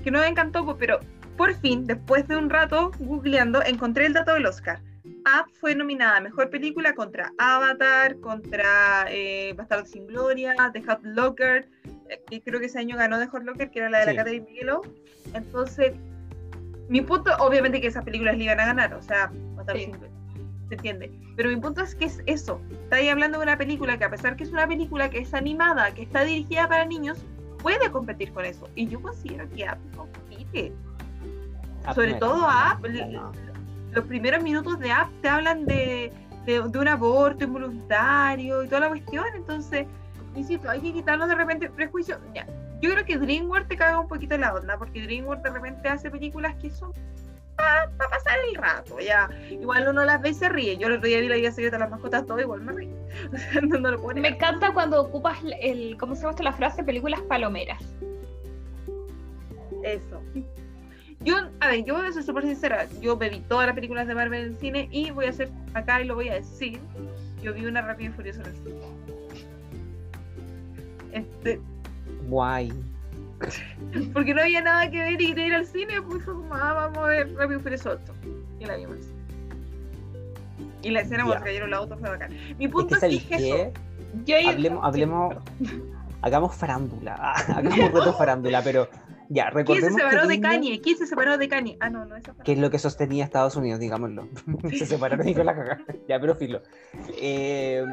Que 0.04 0.10
no 0.10 0.20
me 0.20 0.28
encantó, 0.28 0.64
pues, 0.64 0.76
pero 0.78 1.00
por 1.36 1.54
fin, 1.54 1.86
después 1.86 2.26
de 2.28 2.36
un 2.36 2.50
rato 2.50 2.90
googleando, 2.98 3.62
encontré 3.62 4.06
el 4.06 4.12
dato 4.12 4.34
del 4.34 4.46
Oscar. 4.46 4.80
Up 5.04 5.50
fue 5.58 5.74
nominada 5.74 6.18
a 6.18 6.20
Mejor 6.20 6.50
Película 6.50 6.94
contra 6.94 7.32
Avatar, 7.38 8.18
contra 8.20 9.06
eh, 9.08 9.52
Bastardo 9.56 9.86
sin 9.86 10.06
Gloria, 10.06 10.54
The 10.72 10.82
Hot 10.82 11.00
Locker, 11.02 11.68
eh, 12.08 12.22
que 12.28 12.40
creo 12.40 12.60
que 12.60 12.66
ese 12.66 12.78
año 12.78 12.96
ganó 12.96 13.18
The 13.18 13.26
Hot 13.26 13.42
Locker, 13.44 13.70
que 13.70 13.78
era 13.78 13.90
la 13.90 14.00
de 14.00 14.06
la 14.06 14.16
Catherine 14.16 14.46
Bigelow. 14.46 14.82
Entonces, 15.34 15.92
mi 16.88 17.02
punto, 17.02 17.30
obviamente 17.38 17.80
que 17.80 17.88
esas 17.88 18.04
películas 18.04 18.36
le 18.36 18.44
iban 18.44 18.60
a 18.60 18.66
ganar, 18.66 18.94
o 18.94 19.02
sea, 19.02 19.30
Bastardo 19.54 19.80
sin 19.80 19.92
Gloria 19.92 20.19
¿se 20.70 20.76
entiende? 20.76 21.10
Pero 21.36 21.50
mi 21.50 21.56
punto 21.56 21.82
es 21.82 21.96
que 21.96 22.04
es 22.04 22.22
eso. 22.26 22.60
Está 22.70 22.96
ahí 22.96 23.08
hablando 23.08 23.38
de 23.38 23.42
una 23.42 23.58
película 23.58 23.98
que 23.98 24.04
a 24.04 24.10
pesar 24.10 24.36
que 24.36 24.44
es 24.44 24.50
una 24.50 24.68
película 24.68 25.10
que 25.10 25.18
es 25.18 25.34
animada, 25.34 25.92
que 25.92 26.02
está 26.02 26.22
dirigida 26.22 26.68
para 26.68 26.84
niños, 26.84 27.18
puede 27.60 27.90
competir 27.90 28.32
con 28.32 28.44
eso. 28.44 28.68
Y 28.76 28.86
yo 28.86 29.02
considero 29.02 29.50
que 29.50 29.66
App 29.66 29.78
compite. 29.96 30.72
Sobre 31.92 32.14
todo 32.14 32.46
los 33.92 34.04
primeros 34.04 34.44
minutos 34.44 34.78
de 34.78 34.92
App 34.92 35.08
te 35.22 35.28
hablan 35.28 35.66
de, 35.66 36.12
de, 36.46 36.60
un 36.60 36.88
aborto 36.88 37.42
involuntario 37.44 38.62
y 38.62 38.68
toda 38.68 38.82
la 38.82 38.88
cuestión. 38.88 39.24
Entonces, 39.34 39.88
insisto, 40.36 40.70
hay 40.70 40.80
que 40.80 40.92
quitarnos 40.92 41.28
de 41.28 41.34
repente 41.34 41.68
prejuicios. 41.68 42.20
Yo 42.80 42.92
creo 42.92 43.04
que 43.04 43.18
DreamWorks 43.18 43.66
te 43.66 43.76
caga 43.76 43.98
un 43.98 44.06
poquito 44.06 44.38
la 44.38 44.54
onda, 44.54 44.78
porque 44.78 45.02
DreamWorks 45.02 45.42
de 45.42 45.50
repente 45.50 45.88
hace 45.88 46.10
películas 46.10 46.54
que 46.62 46.70
son 46.70 46.92
para 47.60 48.10
pasar 48.10 48.38
el 48.48 48.54
rato, 48.54 48.98
ya. 49.00 49.28
Igual 49.50 49.88
uno 49.88 50.04
las 50.04 50.20
ve 50.20 50.30
y 50.30 50.34
se 50.34 50.48
ríe. 50.48 50.76
Yo 50.76 50.88
el 50.88 50.94
otro 50.94 51.08
día 51.08 51.20
vi 51.20 51.28
la 51.28 51.36
vida 51.36 51.50
secreta 51.50 51.76
de 51.76 51.80
las 51.80 51.90
mascotas, 51.90 52.26
todo 52.26 52.40
igual 52.40 52.62
me 52.62 52.72
ríe. 52.72 52.94
me 54.20 54.28
encanta 54.28 54.72
cuando 54.72 55.00
ocupas 55.00 55.38
el, 55.60 55.96
¿cómo 55.98 56.14
se 56.14 56.22
llama 56.22 56.36
la 56.40 56.52
frase? 56.52 56.84
Películas 56.84 57.20
palomeras. 57.22 57.82
Eso. 59.82 60.22
Yo, 61.20 61.36
a 61.60 61.68
ver, 61.68 61.84
yo 61.84 61.96
voy 61.96 62.06
a 62.06 62.12
ser 62.12 62.22
súper 62.22 62.44
sincera. 62.44 62.86
Yo 63.00 63.16
vi 63.16 63.40
todas 63.40 63.66
las 63.66 63.74
películas 63.74 64.06
de 64.06 64.14
Marvel 64.14 64.40
en 64.40 64.48
el 64.48 64.58
cine 64.58 64.88
y 64.90 65.10
voy 65.10 65.26
a 65.26 65.30
hacer 65.30 65.50
acá 65.74 66.00
y 66.00 66.04
lo 66.06 66.14
voy 66.14 66.28
a 66.28 66.34
decir. 66.34 66.80
Yo 67.42 67.52
vi 67.52 67.66
una 67.66 67.82
Rápido 67.82 68.10
y 68.10 68.14
Furioso 68.14 68.40
en 68.40 68.46
el 68.46 68.56
cine. 68.56 68.80
Este. 71.12 71.60
Guay. 72.28 72.72
Porque 74.12 74.34
no 74.34 74.42
había 74.42 74.60
nada 74.60 74.90
que 74.90 74.98
ver 74.98 75.20
y 75.20 75.28
quería 75.28 75.46
ir 75.46 75.54
al 75.54 75.66
cine, 75.66 76.00
pues 76.02 76.24
fue 76.24 76.34
como, 76.34 76.54
ah, 76.54 76.72
vamos 76.72 76.98
a 76.98 77.06
ver 77.08 77.34
Rápido 77.34 77.60
Furioso 77.60 77.98
Y 78.58 78.66
la 78.66 78.76
vimos. 78.76 78.98
Y 80.82 80.90
la 80.90 81.00
escena 81.00 81.24
cuando 81.24 81.44
cayeron 81.44 81.70
los 81.70 81.80
autos 81.80 82.00
fue 82.00 82.08
bacán. 82.08 82.32
Mi 82.58 82.68
punto 82.68 82.94
es 82.96 83.00
que, 83.00 83.34
es 83.34 83.42
eso. 83.42 84.48
hablemos, 84.48 84.84
hablemos, 84.84 85.36
hagamos 86.22 86.54
farándula, 86.54 87.14
hagamos 87.48 87.92
reto 87.92 88.12
farándula, 88.14 88.62
pero 88.62 88.88
ya, 89.28 89.50
recordemos. 89.50 89.90
¿Quién 89.90 89.92
se 89.92 90.10
separó 90.10 90.28
de 90.28 90.40
Kanye? 90.40 90.80
¿Quién 90.80 90.98
se 90.98 91.06
separó 91.06 91.38
de 91.38 91.48
Kanye? 91.48 91.76
Ah, 91.80 91.90
no, 91.90 92.04
no, 92.04 92.16
esa 92.16 92.34
Que 92.42 92.52
es 92.52 92.58
lo 92.58 92.70
que 92.70 92.78
sostenía 92.78 93.24
Estados 93.24 93.56
Unidos, 93.56 93.78
digámoslo. 93.78 94.28
se 94.70 94.86
separaron 94.86 95.28
y 95.28 95.34
con 95.34 95.46
la 95.46 95.54
cagada. 95.54 95.84
Ya, 96.08 96.18
pero 96.18 96.34
filo. 96.34 96.62
Eh, 97.20 97.84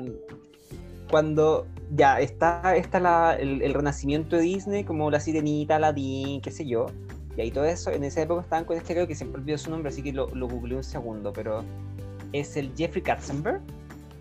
cuando 1.10 1.68
ya 1.96 2.20
está, 2.20 2.76
está 2.76 3.00
la, 3.00 3.36
el, 3.36 3.74
renacimiento 3.74 4.36
de 4.36 4.42
Disney, 4.44 4.84
como 4.84 5.10
la 5.10 5.20
sirenita, 5.20 5.78
Aladdin, 5.78 6.42
qué 6.42 6.52
sé 6.52 6.66
yo, 6.66 6.88
y 7.36 7.42
ahí 7.42 7.52
todo 7.52 7.66
eso, 7.66 7.92
en 7.92 8.04
esa 8.04 8.22
época 8.22 8.42
estaban 8.42 8.66
con 8.66 8.78
este 8.78 8.94
creo 8.94 9.08
que 9.08 9.16
siempre 9.16 9.42
olvidó 9.42 9.58
su 9.58 9.70
nombre, 9.70 9.90
así 9.90 10.02
que 10.02 10.12
lo, 10.12 10.28
lo 10.36 10.48
googleé 10.48 10.78
un 10.78 10.84
segundo, 10.84 11.32
pero 11.32 11.64
es 12.34 12.58
el 12.58 12.72
Jeffrey 12.76 13.02
Katzenberg. 13.02 13.62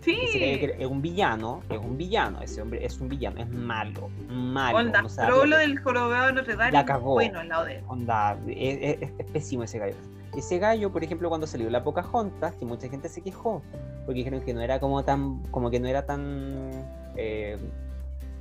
Sí. 0.07 0.61
Es 0.79 0.87
un 0.87 1.01
villano, 1.01 1.61
es 1.69 1.77
un 1.77 1.97
villano, 1.97 2.41
ese 2.41 2.61
hombre 2.61 2.85
es 2.85 2.99
un 3.01 3.09
villano, 3.09 3.41
es 3.41 3.49
malo, 3.49 4.09
malo. 4.29 4.77
Onda, 4.77 5.03
pero 5.17 5.45
lo 5.45 5.57
del 5.57 5.77
jorobado 5.79 6.27
de 6.27 6.33
Notre 6.33 6.55
Dame 6.55 6.71
la 6.71 6.85
cagó. 6.85 7.13
bueno 7.15 7.39
al 7.39 7.49
lado 7.49 7.65
de 7.65 7.75
él. 7.75 7.83
Onda, 7.87 8.39
es, 8.47 9.01
es, 9.01 9.25
pésimo 9.33 9.63
ese 9.63 9.79
gallo. 9.79 9.95
Ese 10.37 10.59
gallo, 10.59 10.93
por 10.93 11.03
ejemplo, 11.03 11.27
cuando 11.27 11.45
salió 11.45 11.69
la 11.69 11.83
Pocahontas, 11.83 12.55
que 12.55 12.63
mucha 12.63 12.87
gente 12.87 13.09
se 13.09 13.21
quejó, 13.21 13.61
porque 14.05 14.19
dijeron 14.19 14.41
que 14.41 14.53
no 14.53 14.61
era 14.61 14.79
como 14.79 15.03
tan, 15.03 15.43
como 15.51 15.69
que 15.69 15.79
no 15.79 15.87
era 15.89 16.05
tan 16.05 16.85
eh, 17.17 17.57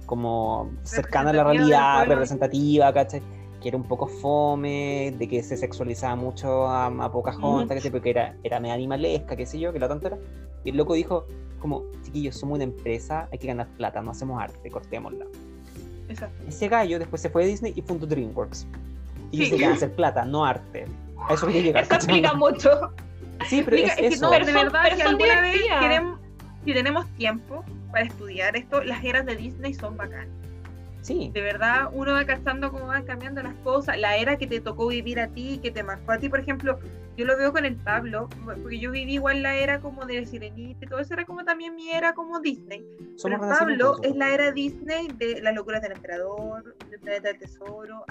como 0.04 0.70
cercana 0.82 1.30
a 1.30 1.32
la 1.32 1.44
realidad, 1.44 2.06
representativa, 2.06 2.92
¿cachai? 2.92 3.22
Que 3.60 3.68
era 3.68 3.76
un 3.76 3.84
poco 3.84 4.06
fome, 4.06 5.12
de 5.18 5.26
que 5.26 5.42
se 5.42 5.56
sexualizaba 5.56 6.14
mucho 6.14 6.68
a, 6.68 6.86
a 6.86 7.10
Pocahontas, 7.10 7.84
uh 7.84 7.90
Porque 7.90 8.10
era, 8.10 8.36
era 8.44 8.60
medio 8.60 8.74
animalesca, 8.74 9.34
qué 9.34 9.46
sé 9.46 9.58
yo, 9.58 9.72
que 9.72 9.80
la 9.80 9.88
tontera. 9.88 10.16
Y 10.62 10.70
el 10.70 10.76
loco 10.76 10.94
dijo, 10.94 11.26
como, 11.68 11.84
chiquillos, 12.04 12.36
somos 12.36 12.56
una 12.56 12.64
empresa, 12.64 13.28
hay 13.32 13.38
que 13.38 13.48
ganar 13.48 13.66
plata, 13.76 14.00
no 14.00 14.12
hacemos 14.12 14.40
arte, 14.40 14.70
cortémosla. 14.70 15.26
Exacto. 16.08 16.44
Ese 16.46 16.68
gallo 16.68 16.98
después 17.00 17.20
se 17.20 17.28
fue 17.28 17.42
a 17.42 17.46
Disney 17.46 17.72
y 17.74 17.82
fundó 17.82 18.06
DreamWorks. 18.06 18.66
Y 19.32 19.38
dice 19.38 19.56
que 19.56 19.66
hacer 19.66 19.92
plata, 19.92 20.24
no 20.24 20.44
arte. 20.44 20.86
A 21.28 21.34
eso 21.34 21.46
quería 21.48 21.62
llegar. 21.62 21.82
Eso 21.82 21.94
explica 21.94 22.34
mucho. 22.34 22.70
Sí, 23.48 23.62
pero 23.64 23.76
es, 23.76 23.98
es, 23.98 24.14
que 24.14 24.20
no, 24.20 24.30
de 24.30 24.52
verdad, 24.52 24.96
que 24.96 25.02
alguna 25.02 25.40
vez 25.40 25.60
queremos, 25.80 26.20
si 26.64 26.72
tenemos 26.72 27.06
tiempo, 27.16 27.64
para 27.90 28.04
estudiar 28.04 28.56
esto, 28.56 28.82
las 28.84 29.04
eras 29.04 29.26
de 29.26 29.34
Disney 29.34 29.74
son 29.74 29.96
bacanas. 29.96 30.28
Sí. 31.02 31.30
De 31.34 31.40
verdad, 31.40 31.90
uno 31.92 32.12
va 32.12 32.24
cachando 32.24 32.70
cómo 32.70 32.86
van 32.86 33.04
cambiando 33.04 33.42
las 33.42 33.54
cosas, 33.56 33.98
la 33.98 34.16
era 34.16 34.36
que 34.36 34.46
te 34.46 34.60
tocó 34.60 34.86
vivir 34.86 35.20
a 35.20 35.28
ti, 35.28 35.58
que 35.62 35.70
te 35.70 35.82
marcó 35.82 36.12
a 36.12 36.18
ti, 36.18 36.28
por 36.28 36.40
ejemplo, 36.40 36.78
yo 37.16 37.24
lo 37.24 37.36
veo 37.36 37.52
con 37.52 37.64
el 37.64 37.76
Pablo, 37.76 38.28
porque 38.44 38.78
yo 38.78 38.90
viví 38.90 39.14
igual 39.14 39.42
la 39.42 39.54
era 39.54 39.80
como 39.80 40.04
de 40.04 40.24
Sirenita 40.26 40.84
y 40.84 40.88
todo 40.88 41.00
eso 41.00 41.14
era 41.14 41.24
como 41.24 41.44
también 41.44 41.74
mi 41.74 41.90
era 41.90 42.12
como 42.14 42.40
Disney. 42.40 42.86
Pero 43.22 43.40
Pablo 43.40 43.96
es 44.02 44.14
la 44.14 44.30
era 44.30 44.52
Disney 44.52 45.08
de 45.16 45.40
las 45.40 45.54
locuras 45.54 45.82
del 45.82 45.92
emperador, 45.92 46.76
del 46.90 47.00
planeta 47.00 47.28
del 47.28 47.38
tesoro. 47.38 48.04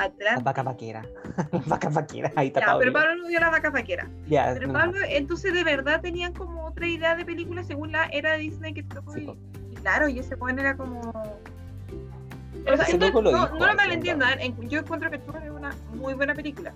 Vaca 0.44 0.64
vaquera. 0.64 1.06
vaca 1.68 1.90
vaquera, 1.90 2.32
ahí 2.36 2.48
está 2.48 2.62
ya, 2.62 2.78
Pero 2.78 2.94
Pablo 2.94 3.16
no 3.16 3.28
vio 3.28 3.40
la 3.40 3.50
vaca 3.50 3.70
vaquera. 3.70 4.10
pero 4.28 4.74
Pablo, 4.74 5.00
entonces 5.08 5.54
de 5.54 5.64
verdad 5.64 6.02
tenían 6.02 6.34
como 6.34 6.66
otra 6.66 6.88
idea 6.88 7.16
de 7.16 7.26
película 7.26 7.64
según 7.64 7.92
la 7.92 8.06
era 8.08 8.36
Disney 8.36 8.74
que 8.74 8.84
tocó 8.84 9.14
vivir 9.14 9.36
claro, 9.86 10.10
y 10.10 10.18
ese 10.18 10.36
buen 10.36 10.58
era 10.58 10.76
como. 10.76 11.00
O 11.00 12.78
sea, 12.78 12.98
no, 12.98 13.22
no, 13.22 13.68
lo 13.68 13.76
malentiendo, 13.76 14.26
¿eh? 14.26 14.52
yo 14.62 14.80
encuentro 14.80 15.12
que 15.12 15.18
es 15.18 15.24
una 15.28 15.76
muy 15.94 16.16
buena 16.16 16.34
película. 16.34 16.74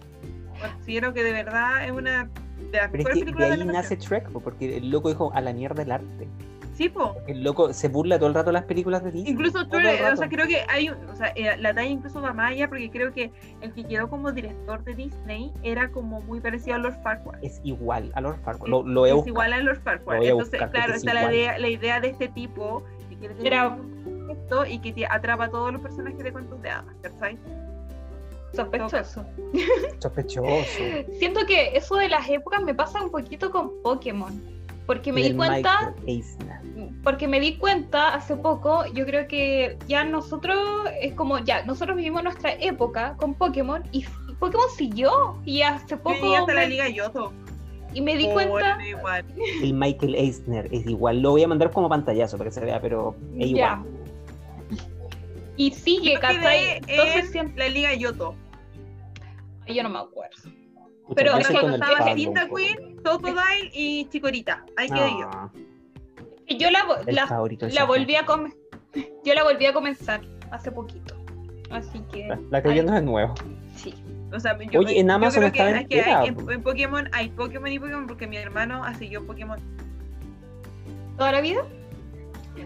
Considero 0.61 1.13
que 1.13 1.23
de 1.23 1.31
verdad 1.33 1.85
es 1.85 1.91
una 1.91 2.29
de 2.71 2.77
las 2.77 2.91
mejores 2.91 3.19
películas 3.19 3.49
de 3.49 3.55
ahí 3.55 3.65
nace 3.65 3.97
Trek, 3.97 4.29
porque 4.31 4.77
el 4.77 4.89
loco 4.89 5.09
dijo 5.09 5.31
a 5.33 5.41
la 5.41 5.53
mierda 5.53 5.81
el 5.83 5.91
arte. 5.91 6.27
Sí, 6.73 6.87
po. 6.87 7.13
El 7.27 7.43
loco 7.43 7.73
se 7.73 7.89
burla 7.89 8.17
todo 8.19 8.29
el 8.29 8.35
rato 8.35 8.47
de 8.47 8.53
las 8.53 8.63
películas 8.63 9.03
de 9.03 9.11
Disney. 9.11 9.33
Incluso 9.33 9.67
tú, 9.67 9.75
o 9.77 10.15
sea, 10.15 10.29
creo 10.29 10.47
que 10.47 10.61
hay, 10.69 10.87
un- 10.89 11.09
o 11.09 11.15
sea, 11.15 11.27
eh, 11.35 11.57
la 11.57 11.73
talla 11.73 11.89
incluso 11.89 12.21
va 12.21 12.31
más 12.31 12.51
allá 12.51 12.69
porque 12.69 12.89
creo 12.89 13.11
que 13.13 13.31
el 13.59 13.73
que 13.73 13.83
quedó 13.83 14.09
como 14.09 14.31
director 14.31 14.81
de 14.85 14.95
Disney 14.95 15.51
era 15.61 15.91
como 15.91 16.21
muy 16.21 16.39
parecido 16.39 16.77
a 16.77 16.79
Lord 16.79 17.01
Farquaad. 17.03 17.43
Es 17.43 17.59
igual 17.65 18.11
a 18.15 18.21
Lord 18.21 18.39
Farquaad. 18.45 18.69
Lo, 18.69 18.83
lo 18.83 19.05
he 19.05 19.09
es 19.09 19.15
buscado. 19.15 19.29
igual 19.29 19.53
a 19.53 19.59
Lord 19.59 19.81
Farquaad. 19.81 20.13
Lo 20.13 20.19
voy 20.19 20.27
a 20.27 20.31
Entonces, 20.31 20.51
buscar, 20.51 20.71
claro, 20.71 20.93
es 20.93 20.97
está 20.99 21.13
la 21.13 21.33
idea, 21.33 21.57
la 21.59 21.67
idea 21.67 21.99
de 21.99 22.07
este 22.09 22.29
tipo 22.29 22.83
que 23.09 23.17
quiere 23.17 23.33
tener 23.35 23.53
Era- 23.53 23.67
un 23.69 24.29
esto 24.31 24.65
y 24.65 24.79
que 24.79 24.93
te 24.93 25.05
atrapa 25.05 25.45
a 25.45 25.49
todos 25.49 25.73
los 25.73 25.81
personajes 25.81 26.19
de 26.23 26.31
cuentos 26.31 26.61
de 26.61 26.69
hadas, 26.69 26.95
¿cachai? 27.01 27.37
Sospechoso. 28.53 29.25
Sospechoso. 29.99 30.43
Siento 31.17 31.45
que 31.45 31.75
eso 31.77 31.95
de 31.95 32.09
las 32.09 32.27
épocas 32.29 32.61
me 32.63 32.73
pasa 32.73 33.03
un 33.03 33.11
poquito 33.11 33.51
con 33.51 33.71
Pokémon. 33.83 34.57
Porque 34.85 35.13
me 35.13 35.21
Y 35.21 35.29
di 35.29 35.35
cuenta, 35.35 35.93
porque 37.03 37.27
me 37.27 37.39
di 37.39 37.57
cuenta 37.57 38.15
hace 38.15 38.35
poco, 38.35 38.85
yo 38.87 39.05
creo 39.05 39.27
que 39.27 39.77
ya 39.87 40.03
nosotros, 40.03 40.57
es 40.99 41.13
como, 41.13 41.37
ya, 41.37 41.63
nosotros 41.63 41.95
vivimos 41.95 42.23
nuestra 42.23 42.53
época 42.53 43.15
con 43.17 43.35
Pokémon 43.35 43.83
y 43.91 44.03
Pokémon 44.39 44.65
siguió. 44.75 45.37
Y 45.45 45.61
hace 45.61 45.95
poco. 45.95 46.15
Y 46.25 46.33
hasta 46.33 46.53
la 46.55 46.61
me- 46.61 46.69
Liga 46.69 46.89
Yoto. 46.89 47.31
y 47.93 48.01
me 48.01 48.17
di 48.17 48.25
Oh, 48.29 48.33
cuenta. 48.33 48.79
El 49.61 49.73
Michael 49.73 50.15
Eisner 50.15 50.67
es 50.73 50.87
igual. 50.87 51.21
Lo 51.21 51.31
voy 51.31 51.43
a 51.43 51.47
mandar 51.47 51.69
como 51.71 51.87
pantallazo 51.87 52.39
para 52.39 52.49
que 52.49 52.53
se 52.55 52.61
vea, 52.65 52.81
pero 52.81 53.15
es 53.37 53.51
Ya. 53.51 53.79
igual. 53.81 53.98
Y 55.59 55.71
sigue, 55.71 56.13
Yo 56.13 56.19
Entonces 56.87 57.15
en 57.25 57.31
siempre. 57.31 57.67
la 57.67 57.69
Liga 57.73 57.93
Yoto. 57.93 58.33
Ay, 59.67 59.75
Yo 59.75 59.83
no 59.83 59.89
me 59.89 59.99
acuerdo. 59.99 60.37
Pucha, 61.05 61.15
Pero 61.15 61.31
yo 61.33 61.37
es 61.39 61.47
que 61.47 61.57
el 61.57 61.73
estaba 61.73 62.13
Cinta. 62.15 62.47
Queen, 62.47 63.03
Totodile 63.03 63.69
y 63.73 64.05
Chikorita. 64.09 64.63
Ahí 64.77 64.87
quedé 64.87 65.09
yo. 65.09 65.29
Ah, 65.33 65.49
Y 66.47 66.57
Yo 66.57 66.71
la, 66.71 66.79
la, 67.07 67.49
la 67.73 67.83
volví 67.83 68.15
a 68.15 68.25
comer. 68.25 68.53
Yo 69.25 69.33
la 69.33 69.43
volví 69.43 69.65
a 69.65 69.73
comenzar 69.73 70.21
hace 70.51 70.71
poquito. 70.71 71.13
Así 71.71 71.99
que. 72.11 72.27
La, 72.27 72.39
la 72.49 72.57
estoy 72.59 72.73
viendo 72.73 72.93
de 72.93 73.01
nuevo. 73.01 73.33
Sí. 73.75 73.93
O 74.33 74.39
sea, 74.39 74.57
yo, 74.59 74.79
Oye, 74.79 74.99
en 74.99 75.07
yo 75.07 75.13
Amazon 75.13 75.41
creo 75.41 75.51
que, 75.51 75.59
está 75.59 75.79
es 75.81 75.87
que 75.87 76.01
hay- 76.01 76.27
en, 76.29 76.51
en 76.51 76.63
Pokémon 76.63 77.09
hay 77.11 77.29
Pokémon 77.29 77.71
y 77.71 77.79
Pokémon 77.79 78.07
porque 78.07 78.27
mi 78.27 78.37
hermano 78.37 78.83
hace 78.83 79.09
yo 79.09 79.25
Pokémon. 79.25 79.59
¿Toda 81.17 81.31
la 81.33 81.41
vida? 81.41 81.63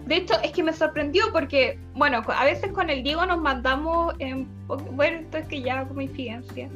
De 0.05 0.15
hecho, 0.17 0.33
es 0.43 0.51
que 0.51 0.63
me 0.63 0.73
sorprendió 0.73 1.25
porque, 1.31 1.79
bueno, 1.95 2.21
a 2.27 2.45
veces 2.45 2.71
con 2.71 2.89
el 2.89 3.03
Diego 3.03 3.25
nos 3.25 3.39
mandamos 3.39 4.13
en. 4.19 4.47
Bueno, 4.67 5.19
esto 5.19 5.37
es 5.37 5.47
que 5.47 5.61
ya 5.61 5.85
como 5.87 6.01
infidencia. 6.01 6.69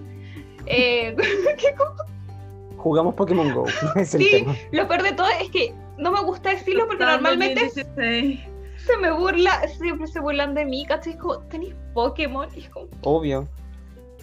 Eh. 0.65 1.15
Jugamos 2.77 3.15
Pokémon 3.15 3.53
Go. 3.53 3.65
Es 3.95 4.13
el 4.15 4.21
Sí. 4.23 4.29
tema. 4.31 4.55
Lo 4.71 4.87
peor 4.87 5.03
de 5.03 5.11
todo 5.13 5.27
es 5.41 5.49
que 5.49 5.73
no 5.97 6.11
me 6.11 6.21
gusta 6.21 6.51
decirlo 6.51 6.85
porque 6.87 7.03
normalmente 7.05 7.61
2016. 7.65 8.39
se 8.85 8.97
me 8.97 9.11
burla, 9.11 9.67
siempre 9.67 10.07
se 10.07 10.19
burlan 10.19 10.53
de 10.53 10.63
mí, 10.65 10.85
¿cachai? 10.85 11.13
Es 11.13 11.19
como, 11.19 11.39
¿tenéis 11.39 11.73
Pokémon? 11.93 12.47
Y 12.55 12.59
es 12.59 12.69
como, 12.69 12.87
Obvio. 13.01 13.47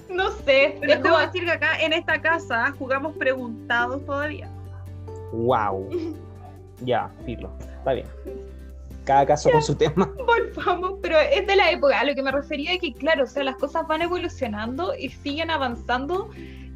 no 0.08 0.30
sé. 0.30 0.76
Pero 0.80 0.92
es 0.92 1.02
debo 1.02 1.14
como- 1.16 1.26
decir 1.26 1.44
que 1.44 1.50
acá 1.50 1.80
en 1.80 1.92
esta 1.92 2.20
casa 2.20 2.72
jugamos 2.78 3.16
preguntados 3.16 4.04
todavía. 4.06 4.48
Wow. 5.32 5.88
Ya, 6.80 7.08
filo. 7.24 7.50
Está 7.60 7.92
bien. 7.92 8.06
Cada 9.04 9.26
caso 9.26 9.50
con 9.50 9.62
su 9.62 9.74
tema. 9.74 10.10
volvamos, 10.26 10.98
pero 11.02 11.18
es 11.18 11.46
de 11.46 11.56
la 11.56 11.70
época. 11.70 12.00
A 12.00 12.04
lo 12.04 12.14
que 12.14 12.22
me 12.22 12.32
refería 12.32 12.72
es 12.72 12.78
que, 12.80 12.92
claro, 12.94 13.24
o 13.24 13.26
sea, 13.26 13.44
las 13.44 13.56
cosas 13.56 13.86
van 13.86 14.02
evolucionando 14.02 14.94
y 14.98 15.10
siguen 15.10 15.50
avanzando. 15.50 16.30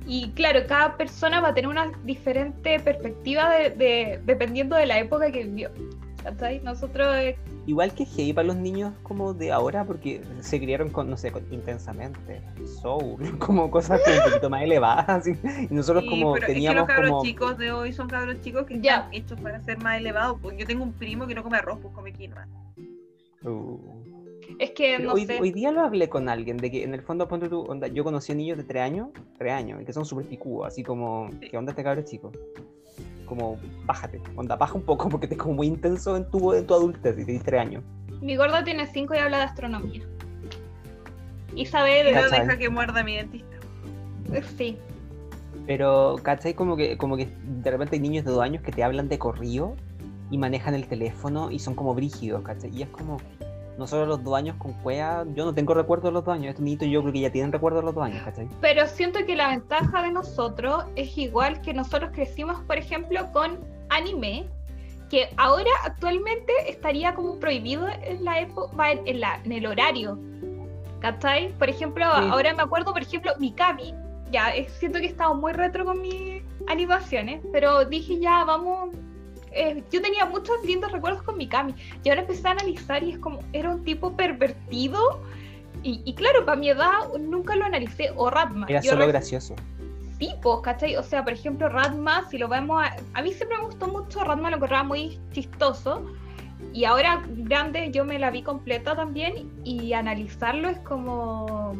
Y 0.07 0.31
claro, 0.33 0.61
cada 0.67 0.97
persona 0.97 1.41
va 1.41 1.49
a 1.49 1.55
tener 1.55 1.69
una 1.69 1.93
diferente 2.05 2.81
perspectiva 2.81 3.51
de, 3.51 3.71
de- 3.71 4.21
dependiendo 4.25 4.77
de 4.77 4.87
la 4.87 4.99
época 4.99 5.31
que 5.31 5.45
vivió. 5.45 5.71
¿Cachai? 6.23 6.61
Nosotros, 6.61 7.15
Igual 7.69 7.93
que 7.95 8.07
heavy 8.07 8.33
para 8.33 8.47
los 8.47 8.57
niños 8.57 8.95
como 9.03 9.35
de 9.35 9.53
ahora, 9.53 9.85
porque 9.85 10.23
se 10.41 10.59
criaron 10.59 10.89
con, 10.89 11.11
no 11.11 11.19
sé, 11.19 11.31
con 11.31 11.45
intensamente, 11.53 12.41
soul, 12.81 13.19
como 13.39 13.71
cosas 13.71 14.01
como 14.03 14.17
un 14.17 14.23
poquito 14.25 14.49
más 14.49 14.63
elevadas, 14.63 15.07
así. 15.11 15.33
Y 15.71 15.75
nosotros 15.75 16.05
Sí, 16.05 16.09
como 16.09 16.33
pero 16.33 16.45
es 16.45 16.47
que 16.47 16.55
teníamos 16.55 16.79
los 16.79 16.87
cabros 16.89 17.11
como... 17.11 17.23
chicos 17.25 17.59
de 17.59 17.71
hoy 17.73 17.93
son 17.93 18.09
cabros 18.09 18.41
chicos 18.41 18.65
que 18.65 18.81
Ya. 18.81 18.95
están 18.97 19.13
hechos 19.15 19.41
para 19.43 19.61
ser 19.63 19.77
más 19.83 19.99
elevados. 19.99 20.39
Pues 20.41 20.57
yo 20.57 20.65
tengo 20.65 20.83
un 20.83 20.95
primo 20.95 21.27
que 21.27 21.35
no 21.35 21.43
come 21.43 21.59
arroz, 21.59 21.79
pues 21.83 21.93
come 21.95 22.11
quinoa. 22.15 22.49
Uh. 23.45 23.79
es 24.59 24.71
que 24.71 24.99
no 24.99 25.13
hoy, 25.13 25.27
sé. 25.27 25.39
hoy 25.39 25.53
día 25.53 25.71
lo 25.71 25.83
hablé 25.83 26.09
con 26.09 26.31
alguien, 26.31 26.57
de 26.57 26.71
que 26.71 26.85
en 26.85 26.95
el 26.95 27.03
fondo, 27.03 27.29
ponte 27.29 27.51
tú, 27.51 27.61
onda, 27.69 27.87
yo 27.87 28.03
conocí 28.03 28.33
a 28.33 28.35
niños 28.35 28.57
de 28.57 28.65
3 28.65 28.83
años, 28.83 29.09
3 29.37 29.53
años, 29.53 29.83
y 29.83 29.85
que 29.85 29.93
son 29.93 30.07
súper 30.07 30.25
picudos, 30.27 30.69
así 30.69 30.83
como, 30.83 31.29
Sí. 31.39 31.49
¿qué 31.51 31.59
onda 31.59 31.73
este 31.73 31.85
cabrón 31.85 32.05
chico? 32.07 32.33
Como, 33.29 33.59
bájate, 33.85 34.21
onda, 34.37 34.57
baja 34.57 34.75
un 34.75 34.83
poco 34.83 35.09
porque 35.11 35.27
te 35.29 35.35
es 35.35 35.41
como 35.41 35.55
muy 35.55 35.67
intenso 35.67 36.17
en 36.17 36.29
tu, 36.31 36.53
en 36.55 36.67
tu 36.67 36.75
adultez 36.75 37.19
y 37.19 37.25
tienes 37.25 37.45
3 37.45 37.61
años. 37.61 37.85
Mi 38.21 38.37
gorda 38.37 38.65
tiene 38.65 38.87
5 38.87 39.15
y 39.15 39.19
habla 39.19 39.39
de 39.39 39.43
astronomía. 39.45 40.03
Y 41.55 41.67
sabe 41.67 42.05
de. 42.05 42.13
Deja 42.13 42.59
que 42.59 42.69
muerda 42.69 43.01
a 43.01 43.05
mi 43.05 43.17
dentista. 43.17 43.57
Sí. 44.57 44.79
Pero, 45.67 46.17
¿cachai? 46.23 46.55
Como 46.55 46.77
que, 46.77 46.97
como 46.97 47.17
que 47.17 47.29
de 47.45 47.71
repente 47.71 47.97
hay 47.97 48.01
niños 48.01 48.25
de 48.25 48.33
2 48.33 48.43
años 48.43 48.63
que 48.63 48.73
te 48.73 48.83
hablan 48.83 49.09
de 49.09 49.19
corrido 49.19 49.77
y 50.31 50.39
manejan 50.39 50.75
el 50.75 50.87
teléfono 50.87 51.51
y 51.51 51.59
son 51.59 51.75
como 51.75 51.95
brígidos, 51.95 52.43
¿cachai? 52.43 52.71
Y 52.75 52.83
es 52.83 52.89
como, 52.89 53.19
nosotros 53.79 54.09
los 54.09 54.23
2 54.25 54.35
años 54.37 54.57
con 54.59 54.73
cuea, 54.75 55.25
yo 55.35 55.45
no 55.45 55.55
tengo 55.55 55.73
recuerdo 55.73 56.09
de 56.09 56.13
los 56.13 56.25
2 56.25 56.35
años, 56.35 56.49
estos 56.51 56.65
niñitos 56.65 56.89
yo 56.89 57.01
creo 57.01 57.13
que 57.13 57.21
ya 57.21 57.31
tienen 57.31 57.53
recuerdo 57.53 57.79
de 57.79 57.85
los 57.87 57.95
2 57.95 58.05
años, 58.05 58.23
¿cachai? 58.25 58.49
Pero 58.61 58.87
siento 58.87 59.25
que 59.25 59.37
la 59.37 59.49
ventaja 59.49 60.03
de 60.03 60.11
nosotros 60.13 60.85
es 60.97 61.17
igual 61.17 61.61
que 61.63 61.73
nosotros 61.73 62.11
crecimos, 62.13 62.61
por 62.65 62.77
ejemplo, 62.77 63.21
con 63.33 63.59
anime, 63.89 64.47
que 65.09 65.31
ahora 65.39 65.71
actualmente 65.85 66.53
estaría 66.67 67.15
como 67.15 67.39
prohibido 67.39 67.87
en 67.89 68.25
la 68.25 68.41
época, 68.41 68.93
en, 68.93 69.21
la, 69.21 69.41
en 69.45 69.53
el 69.53 69.65
horario. 69.67 70.19
¿Cachai? 71.01 71.53
Por 71.59 71.69
ejemplo, 71.69 72.05
Sí. 72.05 72.29
ahora 72.31 72.53
me 72.55 72.63
acuerdo, 72.63 72.93
por 72.93 73.03
ejemplo, 73.03 73.33
Mikami. 73.39 73.95
Ya, 74.31 74.55
eh, 74.55 74.69
siento 74.69 74.99
que 74.99 75.07
he 75.07 75.09
estado 75.09 75.35
muy 75.35 75.53
retro 75.53 75.85
con 75.87 76.03
mis 76.03 76.43
animaciones, 76.67 77.41
pero 77.53 77.85
dije 77.85 78.19
ya, 78.19 78.45
vamos. 78.45 78.91
Eh, 79.53 79.83
yo 79.91 80.03
tenía 80.03 80.27
muchos 80.27 80.57
lindos 80.65 80.93
recuerdos 80.93 81.23
con 81.23 81.37
Mikami. 81.37 81.75
Y 82.05 82.09
ahora 82.09 82.23
empecé 82.23 82.49
a 82.49 82.53
analizar 82.53 83.03
y 83.03 83.13
es 83.13 83.19
como, 83.19 83.41
era 83.53 83.71
un 83.71 83.85
tipo 83.85 84.13
pervertido. 84.17 85.21
Y, 85.83 86.03
y 86.05 86.15
claro, 86.15 86.45
para 86.45 86.59
mi 86.59 86.71
edad 86.71 86.93
nunca 87.21 87.55
lo 87.57 87.65
analicé. 87.65 88.13
O 88.17 88.31
Ratma. 88.31 88.67
Era 88.69 88.81
Yo 88.81 88.91
solo 88.91 89.03
re- 89.07 89.13
gracioso. 89.13 89.55
tipos, 90.19 90.61
¿cachai? 90.63 90.97
O 90.97 91.03
sea, 91.03 91.23
por 91.23 91.33
ejemplo, 91.33 91.69
Radma, 91.69 92.29
si 92.29 92.39
lo 92.39 92.49
vemos, 92.49 92.83
a, 92.83 92.97
a 93.15 93.23
mí 93.23 93.33
siempre 93.33 93.57
me 93.59 93.65
gustó 93.67 93.87
mucho, 93.87 94.25
Radma 94.25 94.51
lo 94.51 94.57
encontraba 94.57 94.83
muy 94.83 95.21
chistoso, 95.31 96.05
y 96.73 96.85
ahora 96.85 97.23
grande 97.29 97.93
yo 97.93 98.05
me 98.05 98.19
la 98.19 98.33
vi 98.33 98.43
completa 98.43 98.97
también, 98.97 99.49
y 99.63 99.93
analizarlo 99.93 100.69
es 100.69 100.79
como... 100.81 101.77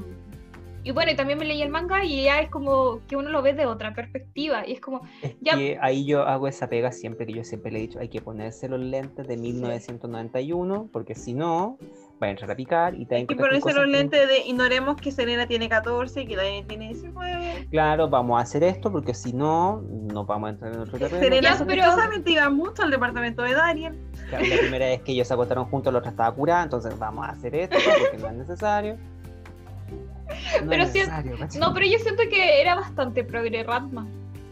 Y 0.85 0.91
bueno, 0.93 1.11
y 1.13 1.17
también 1.17 1.39
me 1.39 1.45
leí 1.45 1.61
el 1.61 1.69
manga 1.71 2.03
y 2.05 2.25
ya 2.25 2.41
es 2.41 2.49
como 2.51 3.01
que 3.09 3.17
uno 3.17 3.29
lo 3.31 3.43
ve 3.43 3.53
de 3.53 3.67
otra 3.67 3.93
perspectiva, 3.95 4.67
y 4.67 4.73
es 4.73 4.81
como, 4.81 5.03
Es 5.23 5.35
Ya- 5.41 5.55
que 5.57 5.79
ahí 5.83 6.07
yo 6.07 6.23
hago 6.23 6.49
esa 6.49 6.69
pega 6.69 6.93
siempre 6.93 7.27
que 7.27 7.35
yo 7.35 7.45
siempre 7.45 7.71
le 7.73 7.79
he 7.79 7.83
dicho, 7.83 7.99
hay 7.99 8.09
que 8.09 8.21
ponerse 8.23 8.69
los 8.69 8.81
lentes 8.81 9.27
de 9.27 9.37
1991, 9.37 10.89
porque 10.93 11.15
si 11.15 11.35
no, 11.35 11.79
va 12.23 12.29
a 12.29 12.31
entrar 12.31 12.51
a 12.51 12.57
picar 12.57 12.95
y 12.95 13.07
te 13.07 13.19
Y 13.21 13.25
ponerse 13.27 13.73
los 13.75 13.85
que- 13.85 13.91
lentes 13.91 14.29
de 14.29 14.39
ignoremos 14.47 14.97
que 14.97 15.11
Selena 15.13 15.47
tiene 15.47 15.69
14 15.69 16.23
y 16.23 16.27
que 16.27 16.37
Daniel 16.37 16.67
tiene 16.67 16.89
19. 16.89 17.67
Claro, 17.71 18.09
vamos 18.09 18.39
a 18.39 18.43
hacer 18.43 18.63
esto, 18.65 18.91
porque 18.91 19.15
si 19.15 19.33
no, 19.33 19.83
no 19.83 20.25
vamos 20.25 20.49
a 20.49 20.51
entrar 20.53 20.73
en 20.73 20.81
otro 20.81 20.99
terreno. 20.99 21.19
Selena 21.23 21.43
Ya, 21.43 21.65
pero- 21.65 21.83
sospechosamente 21.83 22.31
iba 22.33 22.49
mucho 22.51 22.83
al 22.83 22.91
departamento 22.91 23.43
de 23.43 23.53
Daniel. 23.53 23.99
Claro, 24.31 24.45
La 24.47 24.57
primera 24.59 24.87
vez 24.87 25.03
que 25.03 25.13
ellos 25.13 25.29
se 25.29 25.35
acostaron 25.35 25.67
juntos, 25.67 25.93
la 25.93 25.99
otra 25.99 26.11
estaba 26.13 26.35
curada, 26.35 26.63
entonces 26.63 26.99
vamos 26.99 27.27
a 27.27 27.33
hacer 27.33 27.55
esto, 27.55 27.77
porque 28.01 28.17
no 28.19 28.29
es 28.29 28.35
necesario. 28.35 28.97
No 30.63 30.71
Pero 30.71 30.83
es 30.85 30.93
si- 30.93 30.99
necesario, 30.99 31.39
¿cachai? 31.39 31.61
no, 31.61 31.73
pero 31.75 31.87
yo 31.87 31.99
siento 31.99 32.23
que 32.31 32.61
era 32.61 32.75
bastante 32.75 33.25
progre 33.25 33.63
Radma, 33.63 34.07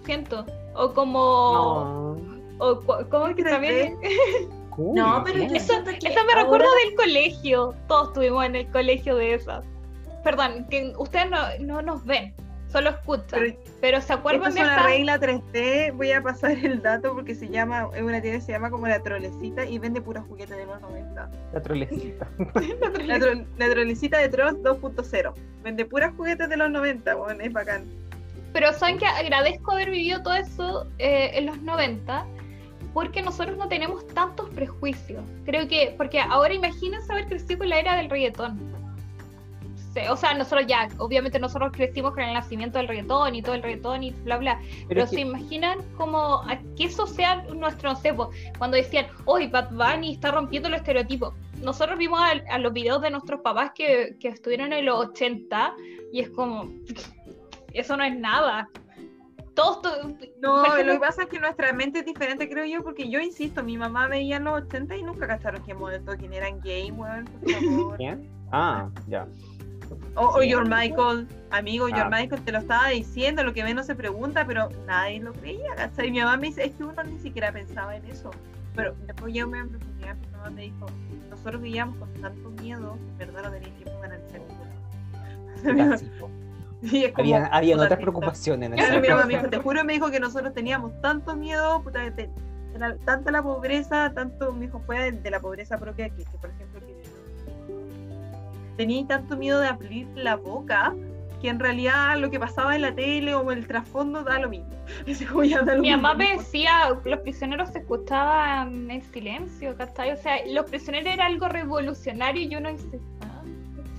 siento, 0.05 0.45
o 0.75 0.93
como... 0.93 2.19
No. 2.29 2.37
O 2.59 2.81
como 3.11 3.27
que 3.35 3.43
¿Crees 3.43 3.51
también... 3.51 3.97
Cool, 4.71 4.95
No, 4.99 5.23
pero 5.25 5.39
yo 5.39 5.45
Eso, 5.55 5.73
siento 5.75 5.91
que 6.01 6.09
eso 6.09 6.25
me 6.25 6.33
ahora- 6.33 6.43
recuerda 6.45 6.67
del 6.85 6.95
colegio. 6.97 7.75
Todos 7.89 8.09
estuvimos 8.09 8.45
en 8.47 8.57
el 8.57 8.71
colegio 8.71 9.17
de 9.17 9.35
esas. 9.35 9.65
Perdón, 10.25 10.67
que 10.71 10.93
ustedes 10.99 11.29
no, 11.31 11.39
no 11.61 11.83
nos 11.83 12.05
ven, 12.05 12.35
solo 12.71 12.91
escuchan. 12.91 13.27
Pero- 13.41 13.57
Pero, 13.81 13.97
se 13.99 14.03
Esta 14.03 14.15
acuerdan 14.15 14.49
es 14.49 14.55
de 14.55 14.61
una 14.63 14.71
esta. 14.77 14.87
regla 14.87 15.19
3D. 15.21 15.93
Voy 15.95 16.13
a 16.13 16.23
pasar 16.23 16.53
el 16.53 16.83
dato 16.83 17.13
porque 17.15 17.35
se 17.35 17.49
llama, 17.49 17.89
es 17.95 18.03
una 18.03 18.21
tienda 18.21 18.39
que 18.41 18.45
se 18.45 18.53
llama 18.53 18.71
como 18.71 18.87
la 18.89 19.01
trolecita 19.03 19.65
y 19.65 19.79
vende 19.79 20.01
puros 20.01 20.25
juguetes 20.27 20.57
de 20.57 20.67
los 20.67 20.81
90. 20.81 21.31
La 21.53 21.61
trolecita. 21.63 22.29
La, 23.07 23.19
tro- 23.19 23.47
la 23.59 23.71
trolecita 23.71 24.19
de 24.19 24.29
Troll 24.29 24.57
2.0. 24.63 25.35
Vende 25.63 25.85
puros 25.85 26.13
juguetes 26.17 26.49
de 26.49 26.57
los 26.57 26.71
90, 26.71 27.15
bueno, 27.15 27.43
es 27.43 27.53
bacán. 27.53 27.85
Pero 28.53 28.73
saben 28.73 28.99
que 28.99 29.07
agradezco 29.07 29.73
haber 29.73 29.91
vivido 29.91 30.23
todo 30.23 30.35
eso 30.35 30.87
eh, 30.99 31.31
en 31.35 31.47
los 31.47 31.61
90 31.61 32.27
porque 32.95 33.21
nosotros 33.21 33.59
no 33.59 33.69
tenemos 33.69 34.07
tantos 34.09 34.49
prejuicios. 34.51 35.23
Creo 35.45 35.69
que, 35.69 35.95
porque 35.99 36.19
ahora 36.19 36.55
imagínense 36.55 37.13
haber 37.13 37.27
crecido 37.27 37.59
con 37.59 37.69
la 37.69 37.79
era 37.79 37.97
del 37.97 38.09
reggaetón. 38.09 38.59
Sé, 39.97 40.11
o 40.11 40.17
sea, 40.17 40.35
nosotros 40.35 40.67
ya, 40.67 40.89
obviamente 40.99 41.39
nosotros 41.39 41.73
crecimos 41.73 42.13
con 42.13 42.23
el 42.23 42.35
nacimiento 42.35 42.79
del 42.79 42.89
reggaetón 42.89 43.35
y 43.35 43.43
todo 43.43 43.55
el 43.55 43.63
reggaetón 43.63 44.03
y 44.03 44.11
bla, 44.11 44.37
bla, 44.37 44.61
pero, 44.89 45.07
se 45.07 45.21
imaginan 45.21 45.79
como 45.97 46.43
que 46.77 46.85
eso 46.85 47.07
sea 47.07 47.43
nuestro, 47.45 47.91
no 47.91 47.97
sé, 47.97 48.15
cuando 48.59 48.77
decían, 48.77 49.07
hoy 49.25 49.47
Bad 49.47 49.71
Bunny 49.71 50.13
está 50.13 50.33
rompiendo 50.33 50.69
los 50.69 50.81
estereotipos. 50.81 51.35
Nosotros 51.63 51.99
vimos 51.99 52.21
a, 52.21 52.59
los 52.59 52.73
videos 52.73 53.01
de 53.01 53.11
nuestros 53.11 53.41
papás 53.41 53.73
que, 53.75 54.17
que 54.21 54.29
estuvieron 54.29 54.73
en 54.73 54.85
los 54.85 55.07
80 55.07 55.75
y 56.13 56.21
es 56.21 56.29
como, 56.31 56.71
eso 57.73 57.97
no 57.97 58.05
es 58.05 58.19
nada. 58.19 58.69
Todos, 59.55 59.81
no, 60.43 60.63
lo 60.63 60.93
que 60.93 60.99
pasa 60.99 61.23
es 61.23 61.29
que 61.29 61.41
nuestra 61.41 61.73
mente 61.73 62.01
es 62.01 62.05
diferente, 62.05 62.47
creo 62.47 62.67
yo, 62.67 62.83
porque 62.83 63.09
yo 63.09 63.21
insisto, 63.21 63.63
mi 63.63 63.79
mamá 63.79 64.07
veía 64.07 64.37
en 64.37 64.45
los 64.45 64.65
80 64.65 64.97
y 64.97 65.03
nunca 65.03 65.27
cacharon 65.27 65.63
que 65.65 65.75
quién 66.19 66.35
eran 66.35 66.61
gay, 66.61 66.91
weón, 66.91 67.25
¿Quién? 67.97 68.29
Ah, 68.53 68.91
ya. 69.09 69.27
O, 70.17 70.39
o 70.39 70.41
George 70.41 70.71
Michael, 70.71 71.29
amigo, 71.51 71.87
George 71.89 72.05
ah. 72.05 72.11
Michael 72.11 72.43
te 72.43 72.53
lo 72.53 72.59
estaba 72.59 72.89
diciendo, 72.89 73.45
lo 73.45 73.53
que 73.53 73.63
menos 73.63 73.87
se 73.87 73.95
pregunta, 73.95 74.47
pero 74.47 74.71
nadie 74.87 75.21
lo 75.21 75.33
creía, 75.33 75.75
¿cachai? 75.77 76.11
Mi 76.11 76.21
mamá 76.21 76.39
me 76.39 76.49
dice, 76.49 76.65
es 76.65 76.73
que 76.75 76.85
uno 76.85 77.03
ni 77.05 77.19
siquiera 77.19 77.53
pensaba 77.53 77.97
en 77.97 78.05
eso. 78.07 78.31
Pero 78.75 78.95
después 79.07 79.35
ya 79.35 79.47
me 79.47 79.65
profundidad, 79.65 80.17
mi 80.17 80.27
mamá 80.29 80.51
me 80.51 80.63
dijo, 80.63 80.87
nosotros 81.31 81.61
vivíamos 81.61 81.97
con 81.99 82.13
tanto 82.15 82.51
miedo, 82.63 82.97
en 83.11 83.19
verdad 83.19 83.43
no 83.45 83.51
tenía 83.51 83.71
tiempo 83.75 84.01
de 84.01 84.07
analizar 84.07 84.41
ninguno. 86.01 87.13
había, 87.17 87.47
había 87.47 87.77
otras 87.77 88.01
preocupaciones. 88.01 88.71
En 88.71 89.03
mi 89.03 89.09
mamá 89.09 89.25
me 89.25 89.35
dijo, 89.35 89.49
te 89.49 89.59
juro, 89.59 89.85
me 89.85 89.93
dijo 89.95 90.11
que 90.11 90.21
nosotros 90.21 90.55
teníamos 90.55 90.99
tanto 91.03 91.37
miedo, 91.37 91.83
puta, 91.83 92.01
tanta 93.05 93.31
la 93.31 93.43
pobreza, 93.43 94.13
tanto, 94.15 94.53
mi 94.53 94.67
hijo 94.67 94.81
fue 94.87 95.13
de, 95.13 95.31
la 95.31 95.41
pobreza 95.41 95.79
propia, 95.79 96.09
que, 96.11 96.25
que 96.25 96.39
por 96.39 96.51
ejemplo, 96.51 96.81
que 96.81 97.16
tenía 98.77 99.07
tanto 99.07 99.37
miedo 99.37 99.61
de 99.61 99.69
abrir 99.69 100.07
la 100.15 100.37
boca 100.37 100.95
que 101.41 101.49
en 101.49 101.59
realidad 101.59 102.17
lo 102.19 102.31
que 102.31 102.39
pasaba 102.39 102.75
en 102.75 102.83
la 102.83 102.95
tele 102.95 103.35
o 103.35 103.53
en 103.53 103.59
el 103.59 103.67
trasfondo 103.67 104.23
da 104.23 104.39
lo 104.39 104.49
mismo. 104.49 104.71
Mi 105.81 105.91
mamá 105.91 106.15
me 106.15 106.37
decía, 106.37 106.97
los 107.05 107.21
prisioneros 107.21 107.71
se 107.71 107.81
escuchaban 107.81 108.91
en 108.91 109.03
silencio, 109.03 109.75
O 109.79 110.17
sea, 110.17 110.47
los 110.47 110.65
prisioneros 110.67 111.13
era 111.13 111.27
algo 111.27 111.49
revolucionario 111.49 112.43
y 112.43 112.49
yo 112.49 112.61
no 112.61 112.71
hice 112.71 113.01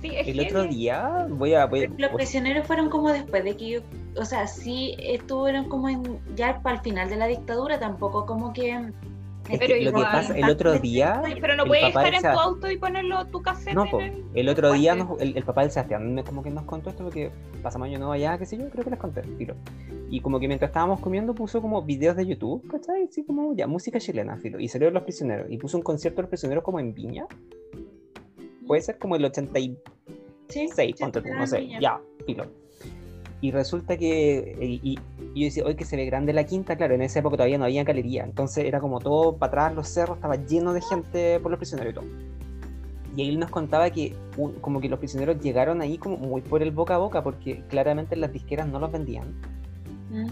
el 0.02 0.40
otro 0.40 0.64
día 0.64 1.26
voy 1.28 1.54
a... 1.54 1.66
los 1.66 2.10
prisioneros 2.12 2.66
fueron 2.66 2.88
como 2.88 3.12
después 3.12 3.44
de 3.44 3.56
que 3.56 3.68
yo, 3.68 3.80
o 4.16 4.24
sea, 4.24 4.46
sí 4.46 4.94
estuvieron 4.98 5.68
como 5.68 5.88
en, 5.88 6.20
ya 6.36 6.60
para 6.62 6.76
el 6.76 6.82
final 6.82 7.10
de 7.10 7.16
la 7.16 7.26
dictadura, 7.26 7.78
tampoco 7.78 8.26
como 8.26 8.52
que... 8.52 8.92
pero 9.58 9.76
lo 9.82 9.92
que 9.92 10.02
pasa, 10.02 10.36
el 10.36 10.48
otro 10.48 10.78
día. 10.78 11.22
Pero 11.40 11.56
no 11.56 11.64
puedes 11.64 11.86
estar 11.86 12.12
en 12.12 12.22
tu 12.22 12.28
auto 12.28 12.70
y 12.70 12.76
ponerlo 12.76 13.26
tu 13.26 13.40
casete. 13.40 13.74
No, 13.74 13.86
el, 14.34 14.48
otro 14.48 14.72
día 14.72 14.96
el, 15.20 15.42
papá 15.44 15.62
del 15.62 15.70
Sebastián 15.70 16.22
como 16.26 16.42
que 16.42 16.50
nos 16.50 16.64
contó 16.64 16.90
esto 16.90 17.04
porque 17.04 17.30
pasamos 17.62 17.86
año 17.86 17.98
nuevo 17.98 18.12
allá, 18.12 18.36
qué 18.38 18.46
sé 18.46 18.58
yo, 18.58 18.68
creo 18.70 18.84
que 18.84 18.90
les 18.90 18.98
conté, 18.98 19.22
filo. 19.22 19.54
Y 20.10 20.20
como 20.20 20.40
que 20.40 20.48
mientras 20.48 20.70
estábamos 20.70 21.00
comiendo 21.00 21.34
puso 21.34 21.60
como 21.60 21.82
videos 21.82 22.16
de 22.16 22.26
YouTube, 22.26 22.66
¿cachai? 22.68 23.08
Sí, 23.10 23.24
como 23.24 23.54
ya, 23.54 23.66
música 23.66 23.98
chilena, 23.98 24.36
filo. 24.36 24.58
Y 24.58 24.68
salió 24.68 24.90
Los 24.90 25.02
Prisioneros. 25.02 25.50
Y 25.50 25.58
puso 25.58 25.76
un 25.76 25.82
concierto 25.82 26.16
de 26.16 26.22
Los 26.22 26.30
Prisioneros 26.30 26.64
como 26.64 26.80
en 26.80 26.94
Viña 26.94 27.26
puede 28.68 28.82
ser 28.82 28.98
como 28.98 29.16
el 29.16 29.24
86, 29.24 29.76
sí, 30.48 30.68
no 31.36 31.46
sé, 31.46 31.68
ya, 31.80 32.00
pilo. 32.24 32.46
Y 33.40 33.52
resulta 33.52 33.96
que, 33.96 34.56
y, 34.60 34.96
yo 34.96 35.44
decía, 35.44 35.64
hoy 35.64 35.76
que 35.76 35.84
se 35.84 35.96
ve 35.96 36.06
grande 36.06 36.32
la 36.32 36.44
quinta, 36.44 36.76
claro, 36.76 36.94
en 36.94 37.02
esa 37.02 37.20
época 37.20 37.36
todavía 37.36 37.58
no 37.58 37.64
había 37.64 37.84
galería, 37.84 38.24
entonces 38.24 38.64
era 38.64 38.80
como 38.80 38.98
todo 38.98 39.36
para 39.36 39.50
atrás, 39.50 39.74
los 39.76 39.88
cerros, 39.88 40.16
estaba 40.16 40.34
lleno 40.34 40.72
de 40.72 40.80
gente 40.80 41.38
por 41.40 41.50
los 41.52 41.58
prisioneros 41.58 41.92
y 41.92 41.94
todo. 41.94 42.06
Y 43.16 43.28
él 43.28 43.38
nos 43.38 43.50
contaba 43.50 43.90
que 43.90 44.14
como 44.60 44.80
que 44.80 44.88
los 44.88 44.98
prisioneros 44.98 45.40
llegaron 45.40 45.80
ahí 45.80 45.98
como 45.98 46.16
muy 46.16 46.40
por 46.40 46.62
el 46.62 46.72
boca 46.72 46.96
a 46.96 46.98
boca, 46.98 47.22
porque 47.22 47.62
claramente 47.68 48.16
las 48.16 48.32
disqueras 48.32 48.68
no 48.68 48.78
los 48.78 48.90
vendían 48.90 49.34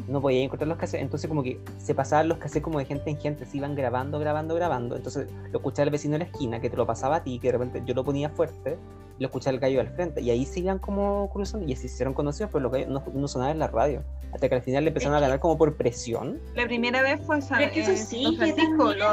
no 0.09 0.21
podía 0.21 0.43
encontrar 0.43 0.69
los 0.69 0.79
cassettes, 0.79 1.03
entonces 1.03 1.29
como 1.29 1.43
que 1.43 1.61
se 1.79 1.95
pasaban 1.95 2.29
los 2.29 2.39
cassettes 2.39 2.63
como 2.63 2.79
de 2.79 2.85
gente 2.85 3.11
en 3.11 3.19
gente, 3.19 3.45
se 3.45 3.57
iban 3.57 3.75
grabando, 3.75 4.19
grabando, 4.19 4.55
grabando, 4.55 4.97
entonces 4.97 5.29
lo 5.51 5.59
escuchaba 5.59 5.85
el 5.85 5.91
vecino 5.91 6.13
de 6.13 6.21
la 6.21 6.25
esquina 6.25 6.61
que 6.61 6.71
te 6.71 6.77
lo 6.77 6.87
pasaba 6.87 7.17
a 7.17 7.23
ti, 7.23 7.39
que 7.39 7.49
de 7.49 7.53
repente 7.53 7.83
yo 7.85 7.95
lo 7.95 8.05
ponía 8.05 8.31
fuerte, 8.31 8.79
y 9.19 9.23
lo 9.23 9.27
escuchaba 9.27 9.55
el 9.55 9.61
gallo 9.61 9.81
al 9.81 9.89
frente, 9.89 10.21
y 10.21 10.31
ahí 10.31 10.45
se 10.45 10.61
iban 10.61 10.79
como 10.79 11.29
cruzando, 11.31 11.67
y 11.67 11.73
así 11.73 11.89
se 11.89 11.95
hicieron 11.95 12.15
conocidos, 12.15 12.51
pero 12.53 12.63
lo 12.63 12.71
que 12.71 12.87
no, 12.87 13.03
no 13.13 13.29
sonaba 13.29 13.51
en 13.51 13.59
la 13.59 13.69
radio, 13.69 14.03
hasta 14.33 14.49
que 14.49 14.55
al 14.55 14.63
final 14.63 14.85
le 14.85 14.89
empezaron 14.89 15.17
a 15.17 15.21
ganar 15.21 15.41
como 15.41 15.59
por 15.59 15.77
presión. 15.77 16.41
La 16.55 16.67
primera 16.67 17.03
vez 17.03 17.21
fue 17.25 17.41
San, 17.43 17.63
es 17.63 17.73
que 17.73 17.81
eso 17.81 17.97
sí, 17.97 18.37
que 18.39 18.55
lo 18.55 19.11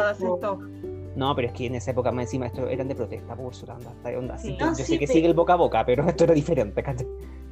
No, 1.16 1.36
pero 1.36 1.48
es 1.48 1.54
que 1.54 1.68
en 1.68 1.76
esa 1.76 1.92
época 1.92 2.12
más 2.12 2.24
encima 2.24 2.48
esto 2.48 2.68
eran 2.68 2.88
de 2.88 2.96
protesta 2.96 3.36
por 3.36 3.54
su 3.54 3.66
onda. 3.66 3.92
onda. 4.18 4.38
yo, 4.42 4.74
sé 4.74 4.98
que 4.98 5.08
sigue 5.08 5.28
el 5.28 5.34
boca 5.34 5.54
a 5.54 5.58
boca, 5.58 5.86
pero 5.86 6.04
esto 6.08 6.24
era 6.24 6.34
diferente, 6.34 6.84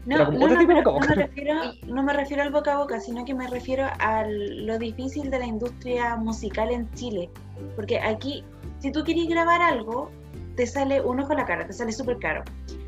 no, 0.06 0.18
no, 0.18 0.32
no, 0.32 0.48
me 0.48 1.16
refiero, 1.16 1.54
no 1.86 2.02
me 2.02 2.14
refiero 2.14 2.42
al 2.42 2.52
boca 2.52 2.74
a 2.74 2.78
boca, 2.80 3.00
sino 3.00 3.24
que 3.24 3.36
me 3.36 3.48
refiero 3.48 3.86
a 4.00 4.26
lo 4.28 4.80
difícil 4.80 5.30
de 5.30 5.38
la 5.38 5.46
industria 5.46 6.16
musical 6.16 6.72
en 6.72 6.92
Chile. 6.94 7.30
Porque 7.76 8.00
aquí, 8.00 8.44
si 8.80 8.92
tú 8.92 9.04
quieres 9.04 9.28
grabar 9.28 9.62
algo, 9.62 10.10
te 10.56 10.66
sale 10.66 11.02
uno 11.02 11.28
con 11.28 11.38
la 11.38 11.46
cara, 11.46 11.68
te 11.68 11.74
sale 11.74 11.92
súper 11.92 12.18
caro. 12.18 12.44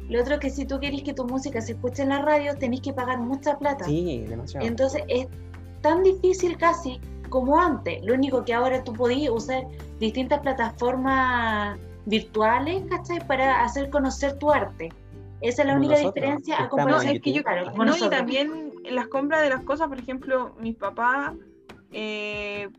Lo 0.10 0.22
otro 0.22 0.40
que 0.40 0.50
si 0.50 0.66
tú 0.66 0.80
quieres 0.80 1.04
que 1.04 1.14
tu 1.14 1.26
música 1.26 1.62
se 1.62 1.74
escuche 1.74 2.02
en 2.02 2.10
la 2.10 2.24
radio, 2.24 2.56
tenés 2.56 2.82
que 2.82 2.94
pagar 2.94 3.20
mucha 3.20 3.60
plata. 3.60 3.86
Sí, 3.86 4.26
demasiado. 4.28 4.66
Entonces 4.66 5.04
es 5.08 5.28
tan 5.82 6.02
difícil 6.02 6.58
casi 6.58 7.00
como 7.34 7.60
antes. 7.60 8.06
Lo 8.06 8.14
único 8.14 8.46
que 8.46 8.54
ahora 8.54 8.84
tú 8.84 8.94
podías 8.94 9.32
usar 9.32 9.64
distintas 10.00 10.40
plataformas 10.42 11.80
virtuales, 12.06 12.84
¿cachai? 12.88 13.26
Para 13.26 13.64
hacer 13.64 13.90
conocer 13.90 14.38
tu 14.38 14.52
arte. 14.52 14.94
Esa 15.42 15.64
es 15.64 15.68
la 15.68 15.76
única 15.76 15.98
diferencia 15.98 16.62
a 16.62 16.70
comparación 16.70 17.20
que 17.20 17.34
yo, 17.34 17.42
claro, 17.42 17.72
no, 17.72 17.98
y 17.98 18.08
también 18.08 18.72
las 18.88 19.08
compras 19.08 19.42
de 19.42 19.50
las 19.50 19.64
cosas, 19.64 19.88
por 19.88 19.98
ejemplo, 19.98 20.54
mis 20.60 20.76
papás, 20.76 21.34
eh, 21.92 22.70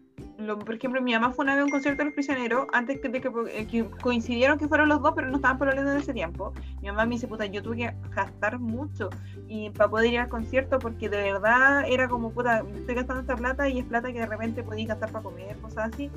por 0.64 0.74
ejemplo, 0.74 1.00
mi 1.00 1.12
mamá 1.12 1.32
fue 1.32 1.44
una 1.44 1.54
vez 1.54 1.62
a 1.62 1.64
un 1.64 1.70
concierto 1.70 2.00
de 2.00 2.04
los 2.06 2.14
prisioneros, 2.14 2.66
antes 2.72 3.00
de 3.00 3.18
eh, 3.18 3.66
que, 3.66 3.84
coincidieron 4.02 4.58
que 4.58 4.68
fueron 4.68 4.88
los 4.88 5.00
dos, 5.00 5.12
pero 5.14 5.28
no 5.28 5.36
estaban 5.36 5.58
por 5.58 5.72
en 5.72 5.86
ese 5.88 6.12
tiempo. 6.12 6.52
Mi 6.82 6.88
mamá 6.88 7.06
me 7.06 7.14
dice, 7.14 7.26
puta, 7.26 7.46
yo 7.46 7.62
tuve 7.62 7.76
que 7.76 7.94
gastar 8.14 8.58
mucho 8.58 9.10
y 9.48 9.70
para 9.70 9.90
poder 9.90 10.12
ir 10.12 10.20
al 10.20 10.28
concierto, 10.28 10.78
porque 10.78 11.08
de 11.08 11.16
verdad 11.16 11.84
era 11.88 12.08
como, 12.08 12.30
puta, 12.30 12.64
estoy 12.74 12.94
gastando 12.94 13.22
esta 13.22 13.36
plata 13.36 13.68
y 13.68 13.78
es 13.78 13.86
plata 13.86 14.12
que 14.12 14.20
de 14.20 14.26
repente 14.26 14.62
podía 14.62 14.88
gastar 14.88 15.10
para 15.10 15.24
comer, 15.24 15.56
cosas 15.58 15.92
así 15.92 16.10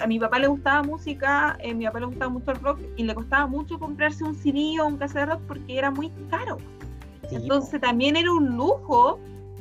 a 0.00 0.06
mi 0.06 0.18
papá 0.18 0.38
le 0.38 0.48
gustaba 0.48 0.82
música, 0.82 1.56
eh, 1.60 1.70
a 1.70 1.74
mi 1.74 1.84
papá 1.86 2.00
le 2.00 2.06
gustaba 2.06 2.30
mucho 2.30 2.50
el 2.50 2.60
rock 2.60 2.80
y 2.96 3.04
le 3.04 3.14
costaba 3.14 3.46
mucho 3.46 3.78
comprarse 3.78 4.24
un 4.24 4.34
CD 4.34 4.80
o 4.80 4.86
un 4.86 4.96
cassette 4.96 5.20
de 5.20 5.26
rock 5.26 5.40
porque 5.46 5.78
era 5.78 5.90
muy 5.90 6.10
caro. 6.30 6.58
Entonces 7.30 7.80
también 7.80 8.16
era 8.16 8.32
un 8.32 8.56
lujo 8.56 9.18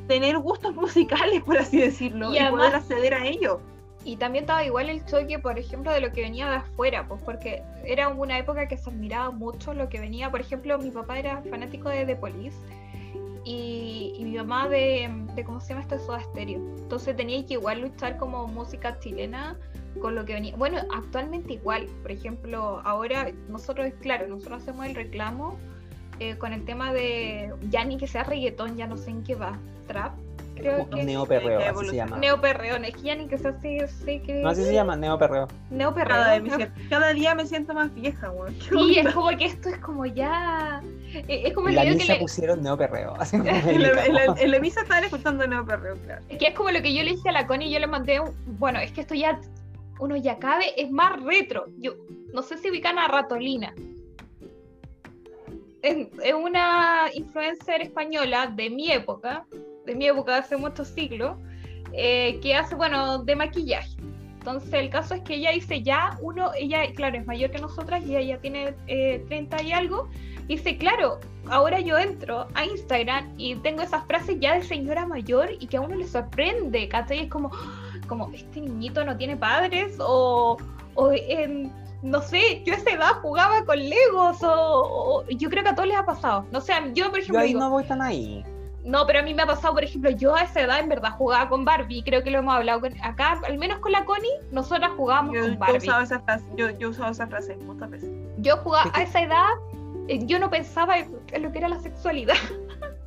tener 0.07 0.37
gustos 0.39 0.73
musicales, 0.75 1.43
por 1.43 1.57
así 1.57 1.79
decirlo, 1.79 2.33
y, 2.33 2.39
poder 2.49 2.75
acceder 2.75 3.13
a 3.13 3.25
ello. 3.25 3.59
Y 4.03 4.17
también 4.17 4.43
estaba 4.43 4.63
igual 4.63 4.89
el 4.89 5.03
choque, 5.05 5.39
por 5.39 5.57
ejemplo, 5.57 5.91
de 5.91 5.99
lo 5.99 6.11
que 6.11 6.21
venía 6.21 6.47
de 6.47 6.55
afuera, 6.57 7.07
pues 7.07 7.21
porque 7.23 7.63
era 7.83 8.09
una 8.09 8.37
época 8.37 8.67
que 8.67 8.77
se 8.77 8.89
admiraba 8.91 9.31
mucho 9.31 9.73
lo 9.73 9.89
que 9.89 9.99
venía, 9.99 10.29
por 10.29 10.41
ejemplo, 10.41 10.77
mi 10.77 10.91
papá 10.91 11.17
era 11.17 11.41
fanático 11.49 11.89
de 11.89 12.05
The 12.05 12.15
Police 12.15 12.57
y, 13.45 14.13
mi 14.19 14.37
mamá 14.37 14.67
de, 14.69 15.09
de, 15.35 15.43
¿cómo 15.43 15.59
se 15.59 15.69
llama 15.69 15.81
esto? 15.81 15.99
Soda 15.99 16.19
Stereo. 16.21 16.59
Entonces 16.77 17.15
tenía 17.15 17.45
que 17.45 17.53
igual 17.53 17.81
luchar 17.81 18.17
como 18.17 18.47
música 18.47 18.99
chilena 18.99 19.57
con 20.01 20.15
lo 20.15 20.25
que 20.25 20.33
venía. 20.33 20.55
Bueno, 20.55 20.79
actualmente 20.93 21.53
igual, 21.53 21.87
por 22.01 22.11
ejemplo, 22.11 22.81
ahora 22.83 23.31
nosotros, 23.47 23.87
claro, 24.01 24.27
nosotros 24.27 24.63
hacemos 24.63 24.85
el 24.85 24.95
reclamo 24.95 25.57
eh, 26.19 26.37
con 26.37 26.53
el 26.53 26.65
tema 26.65 26.93
de 26.93 27.53
ya 27.69 27.83
ni 27.85 27.97
que 27.97 28.07
sea 28.07 28.23
reggaetón, 28.23 28.77
ya 28.77 28.87
no 28.87 28.97
sé 28.97 29.11
en 29.11 29.23
qué 29.23 29.35
va, 29.35 29.57
trap. 29.87 30.13
Creo 30.55 30.89
que 30.89 31.03
neoperreo, 31.03 31.59
así 31.59 31.89
se 31.89 31.95
llama. 31.97 32.17
Neoperreo, 32.17 32.77
es 32.77 32.95
que 32.95 33.01
ya 33.01 33.15
ni 33.15 33.27
que 33.27 33.37
sea 33.37 33.51
así, 33.51 33.77
sé 34.03 34.21
que... 34.21 34.35
No, 34.35 34.49
así 34.49 34.63
se 34.63 34.73
llama, 34.73 34.95
neoperreo. 34.95 35.49
Neoperreo. 35.69 36.15
Cada, 36.15 36.71
cada 36.89 37.13
día 37.13 37.35
me 37.35 37.45
siento 37.45 37.73
más 37.73 37.93
vieja, 37.93 38.29
güey. 38.29 38.57
Sí, 38.61 38.99
es 38.99 39.13
como 39.13 39.35
que 39.37 39.45
esto 39.45 39.67
es 39.67 39.77
como 39.79 40.05
ya... 40.05 40.81
Eh, 41.13 41.43
es 41.47 41.53
como 41.53 41.67
el 41.67 41.75
la 41.75 41.83
misa 41.83 42.05
que 42.07 42.13
le... 42.13 42.19
pusieron 42.19 42.63
neoperreo. 42.63 43.15
en, 43.33 43.81
la, 43.81 44.25
en, 44.37 44.51
la, 44.51 44.59
misa 44.59 44.81
estaban 44.81 45.03
escuchando 45.03 45.45
neoperreo, 45.45 45.97
claro. 46.05 46.21
Es 46.29 46.37
que 46.37 46.47
es 46.47 46.53
como 46.53 46.71
lo 46.71 46.81
que 46.81 46.93
yo 46.93 47.03
le 47.03 47.11
dije 47.11 47.27
a 47.27 47.33
la 47.33 47.47
Connie, 47.47 47.69
yo 47.69 47.79
le 47.79 47.87
mandé, 47.87 48.21
un... 48.21 48.31
bueno, 48.57 48.79
es 48.79 48.93
que 48.93 49.01
esto 49.01 49.13
ya 49.13 49.37
uno 49.99 50.15
ya 50.15 50.39
cabe, 50.39 50.81
es 50.81 50.89
más 50.89 51.21
retro. 51.21 51.65
Yo 51.79 51.95
no 52.33 52.41
sé 52.41 52.57
si 52.57 52.69
ubican 52.69 52.97
a 52.97 53.07
Ratolina. 53.07 53.73
Es, 55.85 56.33
una 56.33 57.11
influencer 57.13 57.79
española 57.79 58.47
de 58.47 58.71
mi 58.71 58.91
época, 58.91 59.45
de 59.85 59.93
mi 59.93 60.07
época 60.07 60.37
hace 60.37 60.57
muchos 60.57 60.87
siglos, 60.87 61.37
eh, 61.93 62.39
que 62.41 62.55
hace, 62.55 62.73
bueno, 62.73 63.19
de 63.23 63.35
maquillaje. 63.35 63.95
Entonces 64.39 64.73
el 64.73 64.89
caso 64.89 65.13
es 65.13 65.21
que 65.21 65.35
ella 65.35 65.51
dice 65.51 65.83
ya, 65.83 66.17
uno, 66.21 66.51
ella, 66.57 66.91
claro, 66.95 67.17
es 67.17 67.27
mayor 67.27 67.51
que 67.51 67.59
nosotras 67.59 68.03
y 68.03 68.17
ella 68.17 68.39
tiene 68.41 68.71
30 69.27 69.57
eh, 69.57 69.63
y 69.63 69.71
algo. 69.73 70.09
Dice, 70.47 70.75
claro, 70.77 71.19
ahora 71.49 71.79
yo 71.79 71.99
entro 71.99 72.47
a 72.55 72.65
Instagram 72.65 73.35
y 73.37 73.53
tengo 73.57 73.83
esas 73.83 74.07
frases 74.07 74.39
ya 74.39 74.55
de 74.55 74.63
señora 74.63 75.05
mayor 75.05 75.51
y 75.59 75.67
que 75.67 75.77
a 75.77 75.81
uno 75.81 75.95
le 75.95 76.07
sorprende, 76.07 76.87
¿cachai? 76.89 77.19
Es 77.21 77.29
como, 77.29 77.51
como, 78.07 78.31
este 78.33 78.61
niñito 78.61 79.05
no 79.05 79.15
tiene 79.17 79.37
padres 79.37 79.97
o, 79.99 80.57
o 80.95 81.11
no 82.01 82.21
sé, 82.21 82.63
yo 82.65 82.73
a 82.73 82.77
esa 82.77 82.91
edad 82.91 83.11
jugaba 83.21 83.63
con 83.65 83.77
Legos 83.79 84.43
o, 84.43 84.49
o- 84.51 85.25
yo 85.29 85.49
creo 85.49 85.63
que 85.63 85.69
a 85.69 85.75
todos 85.75 85.87
les 85.89 85.97
ha 85.97 86.05
pasado. 86.05 86.45
No 86.51 86.61
sé, 86.61 86.73
yo 86.93 87.05
por 87.05 87.15
Yo 87.15 87.23
ejemplo 87.23 87.39
ahí 87.41 87.47
digo, 87.49 87.59
no 87.59 87.69
voy 87.71 87.83
tan 87.85 88.01
ahí. 88.01 88.43
no, 88.83 89.05
pero 89.07 89.19
a 89.19 89.21
mí 89.23 89.33
me 89.33 89.41
ha 89.43 89.47
pasado, 89.47 89.73
por 89.73 89.83
ejemplo, 89.83 90.11
yo 90.11 90.35
a 90.35 90.41
esa 90.43 90.61
edad 90.61 90.79
en 90.79 90.89
verdad 90.89 91.11
jugaba 91.17 91.49
con 91.49 91.65
Barbie, 91.65 92.03
creo 92.03 92.23
que 92.23 92.29
lo 92.31 92.39
hemos 92.39 92.53
hablado 92.55 92.81
con- 92.81 92.93
acá, 93.03 93.41
al 93.47 93.57
menos 93.57 93.79
con 93.79 93.91
la 93.91 94.05
Connie, 94.05 94.29
nosotras 94.51 94.91
jugábamos 94.95 95.33
Yo, 95.35 95.41
con 95.41 95.53
yo 95.53 95.59
Barbie. 95.59 95.77
usaba 95.77 96.03
esa 96.03 96.19
frase, 96.19 96.45
yo, 96.55 96.69
yo 96.71 96.89
usaba 96.89 97.09
esa 97.11 97.25
frase 97.27 97.55
muchas 97.65 97.89
veces. 97.89 98.09
Yo 98.37 98.57
jugaba 98.57 98.91
a 98.93 99.01
esa 99.01 99.21
edad, 99.21 99.49
eh, 100.07 100.19
yo 100.25 100.37
no 100.39 100.49
pensaba 100.51 100.99
en 100.99 101.15
en 101.31 101.41
lo 101.41 101.51
que 101.51 101.57
era 101.57 101.67
la 101.67 101.79
sexualidad. 101.79 102.35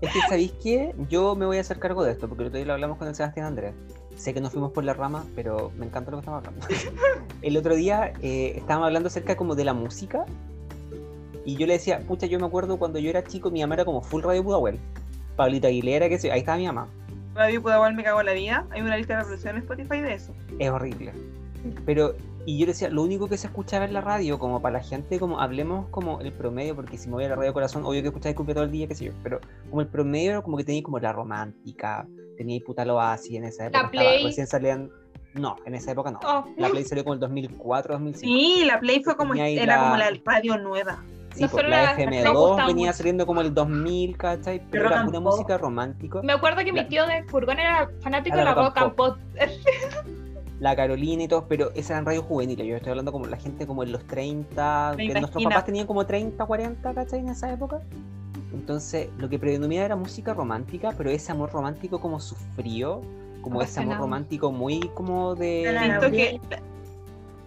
Es 0.01 0.13
que, 0.13 0.21
¿sabéis 0.29 0.53
qué? 0.63 0.95
Yo 1.09 1.35
me 1.35 1.47
voy 1.47 1.57
a 1.59 1.61
hacer 1.61 1.79
cargo 1.79 2.03
de 2.05 2.13
esto, 2.13 2.29
porque 2.29 2.43
el 2.43 2.49
otro 2.49 2.59
día 2.59 2.67
lo 2.67 2.73
hablamos 2.75 2.99
con 2.99 3.09
el 3.09 3.15
Sebastián 3.15 3.47
Andrés. 3.47 3.75
Sé 4.19 4.35
que 4.35 4.41
nos 4.41 4.53
fuimos 4.53 4.73
por 4.73 4.85
la 4.85 4.93
rama, 4.93 5.25
pero 5.35 5.73
me 5.79 5.87
encanta 5.87 6.11
lo 6.11 6.19
que 6.19 6.21
estamos 6.21 6.45
hablando. 6.45 6.67
el 7.43 7.57
otro 7.57 7.75
día 7.75 8.13
eh, 8.21 8.53
estábamos 8.57 8.89
hablando 8.89 9.07
acerca 9.07 9.37
como 9.37 9.55
de 9.55 9.65
la 9.65 9.73
música, 9.73 10.27
y 11.49 11.57
yo 11.57 11.67
le 11.67 11.73
decía, 11.73 12.01
pucha, 12.07 12.27
yo 12.27 12.39
me 12.39 12.45
acuerdo 12.45 12.79
cuando 12.79 12.99
yo 12.99 13.09
era 13.09 13.25
chico, 13.25 13.51
mi 13.51 13.63
mamá 13.63 13.77
era 13.77 13.87
como 13.87 14.03
full 14.03 14.23
Radio 14.23 14.45
Pudahuel. 14.45 14.79
Pablita 15.35 15.69
Aguilera, 15.69 16.07
que 16.11 16.19
sé, 16.19 16.31
ahí 16.31 16.41
estaba 16.41 16.59
mi 16.59 16.67
mamá. 16.67 16.89
Radio 17.35 17.63
Pudahuel 17.63 17.95
me 17.95 18.05
cagó 18.05 18.23
la 18.23 18.35
vida. 18.35 18.67
Hay 18.71 18.83
una 18.83 18.99
lista 18.99 19.15
de 19.15 19.21
reproducción 19.21 19.57
en 19.57 19.63
Spotify 19.63 20.01
de 20.03 20.13
eso. 20.13 20.35
Es 20.59 20.69
horrible. 20.69 21.15
Pero, 21.87 22.15
y 22.45 22.59
yo 22.59 22.67
decía, 22.67 22.91
lo 22.91 23.03
único 23.03 23.29
que 23.29 23.39
se 23.39 23.47
escuchaba 23.47 23.87
en 23.87 23.95
la 23.95 24.03
radio, 24.03 24.39
como 24.39 24.61
para 24.61 24.75
la 24.75 24.85
gente, 24.85 25.19
como 25.19 25.41
hablemos 25.41 25.89
como 25.89 26.21
el 26.21 26.33
promedio, 26.33 26.77
porque 26.77 26.99
si 26.99 27.09
me 27.09 27.15
voy 27.15 27.25
a 27.25 27.31
la 27.31 27.37
radio 27.37 27.55
corazón, 27.55 27.83
obvio 27.87 28.03
que 28.03 28.09
escucháis 28.09 28.37
cumbia 28.37 28.55
todo 28.55 28.65
el 28.65 28.71
día, 28.71 28.87
qué 28.87 28.95
sé 28.95 29.07
yo, 29.07 29.13
pero 29.23 29.41
como 29.71 29.81
el 29.81 29.89
promedio 29.89 30.33
era 30.33 30.43
como 30.43 30.59
que 30.59 30.65
tenía 30.65 30.83
como 30.83 30.99
la 30.99 31.15
romántica, 31.15 32.07
tenía 32.39 32.61
puta 32.65 32.85
lo 32.85 33.01
así 33.01 33.37
en 33.37 33.45
esa 33.45 33.65
época. 33.67 33.79
estaba- 33.87 33.91
Play. 33.91 34.25
recién 34.25 34.47
salían. 34.47 34.91
No, 35.35 35.57
en 35.67 35.75
esa 35.75 35.93
época 35.93 36.11
no. 36.11 36.21
Oh, 36.25 36.45
La 36.57 36.69
Play 36.69 36.85
salió 36.85 37.05
como 37.05 37.15
el 37.15 37.21
2004, 37.21 37.95
2005. 37.95 38.27
Sí, 38.35 38.65
la 38.65 38.81
Play 38.81 39.03
fue 39.05 39.17
como, 39.17 39.35
era 39.35 39.67
la- 39.67 39.83
como 39.83 39.97
la 39.99 40.11
radio 40.25 40.57
nueva. 40.57 41.03
Sí, 41.35 41.47
pues, 41.47 41.63
la 41.69 41.83
la- 41.83 41.93
FM2 41.93 42.25
nos 42.25 42.49
gustaba 42.49 42.67
venía 42.69 42.93
saliendo 42.93 43.27
como 43.27 43.41
el 43.43 43.53
2000, 43.55 44.17
¿cachai? 44.17 44.61
Pero 44.71 44.85
Rock 44.85 44.93
era 44.93 45.05
pura 45.05 45.21
música 45.21 45.59
romántica. 45.59 46.21
Me 46.23 46.33
acuerdo 46.33 46.65
que 46.65 46.73
mi 46.73 46.81
La- 46.81 46.89
tío 46.89 47.07
de 47.07 47.23
furgón 47.25 47.59
era 47.61 47.89
fanático 48.01 48.37
de 48.37 48.45
la 48.45 48.55
la 48.55 48.63
rock 48.65 48.79
and 48.79 48.95
pop. 48.95 49.17
la 50.61 50.75
Carolina 50.75 51.23
y 51.23 51.29
todo, 51.29 51.47
pero 51.47 51.71
esas 51.73 51.91
eran 51.91 52.07
radios 52.07 52.25
juveniles. 52.25 52.67
Yo 52.67 52.75
estoy 52.77 52.91
hablando 52.91 53.13
como 53.13 53.27
la 53.27 53.37
gente 53.37 53.67
como 53.67 53.85
en 53.85 53.93
los 53.93 54.05
30, 54.07 54.91
que 54.93 54.97
30 54.97 55.21
nuestros 55.21 55.45
papás 55.45 55.65
tenían 55.67 55.87
como 55.87 56.05
30, 56.05 56.45
40, 56.45 56.95
¿cachai? 56.95 57.21
En 57.21 57.29
esa 57.29 57.53
época. 57.53 57.81
Entonces, 58.53 59.09
lo 59.19 59.29
que 59.29 59.39
predominaba 59.39 59.87
era 59.87 59.97
música 59.97 60.33
romántica, 60.35 60.95
pero 60.97 61.11
ese 61.11 61.33
amor 61.33 61.51
romántico 61.53 62.01
como 62.01 62.19
sufrió, 62.21 63.03
como 63.43 63.61
ese 63.63 63.81
amor 63.81 63.99
romántico 63.99 64.51
muy 64.53 64.81
como 64.95 65.35
de. 65.35 65.65
Que 66.11 66.41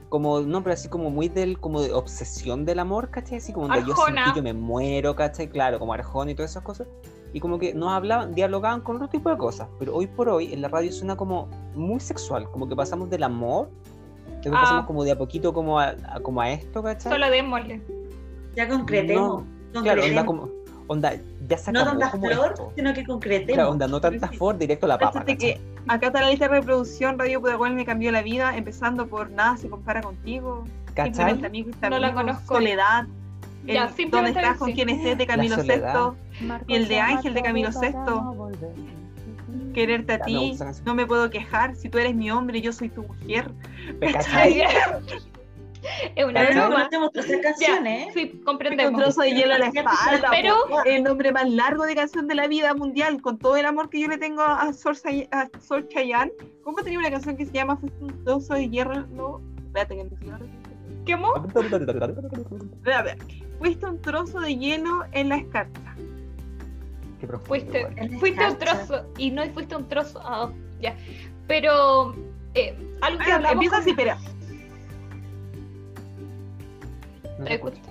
Como, 0.10 0.42
no, 0.42 0.62
pero 0.62 0.74
así 0.74 0.90
como 0.90 1.10
muy 1.10 1.30
del, 1.30 1.58
como 1.60 1.82
de 1.82 1.94
obsesión 1.94 2.66
del 2.66 2.80
amor, 2.80 3.10
¿cachai? 3.10 3.38
Así 3.38 3.54
como 3.54 3.68
de 3.70 3.80
yo 3.88 3.94
ti 3.96 4.02
yo 4.36 4.44
me 4.44 4.54
muero, 4.54 5.16
¿cachai? 5.16 5.48
Claro, 5.48 5.80
como 5.80 5.94
Arjona 5.94 6.32
y 6.32 6.36
todas 6.36 6.52
esas 6.52 6.64
cosas. 6.64 6.88
Y 7.34 7.40
como 7.40 7.58
que 7.60 7.74
no 7.74 7.90
hablaban, 7.92 8.36
dialogaban 8.36 8.82
con 8.82 8.98
otro 8.98 9.08
tipo 9.08 9.30
de 9.30 9.38
cosas. 9.38 9.70
Pero 9.80 9.96
hoy 9.96 10.08
por 10.08 10.28
hoy 10.28 10.52
en 10.54 10.62
la 10.62 10.68
radio 10.68 10.92
suena 10.92 11.16
como 11.16 11.48
muy 11.76 12.02
sexual, 12.02 12.50
como 12.52 12.68
que 12.68 12.76
pasamos 12.76 13.10
del 13.10 13.24
amor, 13.24 13.70
después 14.42 14.54
Ah. 14.54 14.62
pasamos 14.62 14.86
como 14.86 15.04
de 15.06 15.12
a 15.12 15.18
poquito 15.18 15.54
como 15.54 15.80
a, 15.80 15.96
a- 16.10 16.20
como 16.22 16.42
a 16.42 16.52
esto, 16.52 16.84
¿cachai? 16.84 17.10
Solo 17.12 17.30
démosle. 17.30 17.82
Ya 18.56 18.68
concretemos. 18.68 19.44
No, 19.74 19.82
Claro, 19.82 20.04
onda 20.04 20.26
concretemos. 20.26 20.26
como, 20.26 20.61
onda, 20.92 21.14
ya 21.48 21.58
se 21.58 21.72
no 21.72 21.82
acabó 21.82 22.00
tanta 22.00 22.18
flor, 22.18 22.52
esto. 22.52 22.74
sino 22.76 22.94
que 22.94 23.06
concretemos. 23.06 23.54
Claro, 23.54 23.72
onda, 23.72 23.88
no 23.88 24.02
tanta 24.02 24.28
sí. 24.28 24.38
for, 24.38 24.58
directo 24.58 24.86
a 24.86 24.90
la 24.90 25.00
papa. 25.00 25.24
Que 25.26 25.60
acá 25.88 26.08
está 26.08 26.22
la 26.22 26.30
lista 26.30 26.48
de 26.48 26.56
reproducción, 26.60 27.18
Radio 27.18 27.40
Pudahuel 27.40 27.74
me 27.74 27.86
cambió 27.86 28.12
la 28.12 28.22
vida, 28.22 28.56
empezando 28.56 29.08
por 29.08 29.32
Nada 29.32 29.58
se 29.58 29.70
compara 29.70 30.02
contigo, 30.02 30.66
¿Cachai? 30.94 31.14
Simplemente 31.14 31.48
Amigos 31.48 31.76
y 31.82 31.90
No 31.90 32.00
la 32.00 32.14
conozco. 32.14 32.56
Soledad, 32.56 33.06
el 33.66 33.74
Ya, 33.74 33.92
¿Dónde 34.10 34.32
estás 34.32 34.58
con 34.58 34.68
sí. 34.70 34.74
quien 34.74 34.90
estés 34.90 35.18
de 35.18 35.26
Camilo? 35.26 35.56
Y 36.68 36.76
el 36.76 36.88
de 36.88 37.00
Ángel 37.00 37.34
de 37.34 37.42
Camilo 37.42 37.72
Sesto. 37.72 38.52
Quererte 39.74 40.14
a 40.14 40.20
ti, 40.20 40.58
no 40.84 40.94
me 40.94 41.06
puedo 41.06 41.30
quejar, 41.30 41.78
si 41.78 41.88
tú 41.88 41.98
eres 41.98 42.14
mi 42.14 42.30
hombre, 42.30 42.60
yo 42.60 42.74
soy 42.74 42.90
tu 42.90 43.04
mujer. 43.04 43.50
¿Cachai? 44.02 44.64
es 46.16 46.26
una 46.26 46.42
Pero 46.42 46.54
no 46.56 46.68
broma. 46.68 46.90
todas 46.90 47.26
esas 47.30 47.42
canciones, 47.42 48.08
¿eh? 48.08 48.12
Sí, 48.14 48.30
Con 48.30 48.38
un 48.40 48.44
comprendemos. 48.46 49.02
trozo 49.02 49.22
de 49.22 49.32
hielo 49.32 49.54
a 49.56 49.58
la 49.60 49.68
espalda. 49.68 50.30
Pero- 50.32 50.56
po. 50.70 50.82
el 50.86 51.04
nombre 51.04 51.32
más 51.32 51.50
largo 51.50 51.86
de 51.86 51.96
canción 51.96 52.28
de 52.28 52.36
la 52.36 52.48
vida 52.48 52.74
mundial, 52.74 53.22
con 53.22 53.38
todo 53.40 53.58
el 53.58 53.66
amor 53.66 53.90
que 53.90 54.00
yo 54.00 54.08
le 54.08 54.18
tengo 54.18 54.42
a 54.44 54.72
Sol, 54.74 54.96
Say- 54.96 55.28
a 55.32 55.48
Sol 55.60 55.88
Chayanne. 55.88 56.32
¿Cómo 56.64 56.78
tenía 56.84 57.00
una 57.00 57.10
canción 57.12 57.36
que 57.38 57.46
se 57.46 57.52
llama 57.54 57.78
Fuiste 57.78 58.04
un 58.04 58.24
trozo 58.24 58.54
de 58.54 58.70
hierro? 58.70 59.06
No, 59.08 59.42
espérate 59.68 59.96
que 59.98 60.04
no. 60.26 60.38
Espera, 62.74 63.00
a 63.00 63.02
ver. 63.04 63.18
Fuiste 63.60 63.86
un 63.86 64.02
trozo 64.02 64.40
de 64.40 64.56
hielo 64.58 65.04
en 65.12 65.30
la 65.30 65.38
escarcha. 65.38 65.96
Qué 67.20 67.28
profundo, 67.28 67.48
Fuiste, 67.48 68.18
fuiste 68.20 68.48
un 68.48 68.58
trozo 68.58 69.06
y 69.18 69.30
no 69.32 69.44
fuiste 69.54 69.76
un 69.76 69.88
trozo. 69.88 70.20
ah, 70.24 70.52
ya. 70.80 70.96
Pero 71.48 72.16
eh, 72.56 72.76
algo 73.02 73.20
que 73.24 73.32
Ah, 73.32 73.36
hablamos. 73.36 73.54
empieza 73.54 73.76
con- 73.76 73.82
así, 73.84 73.94
No 77.42 77.48
se 77.48 77.54
escucha. 77.56 77.82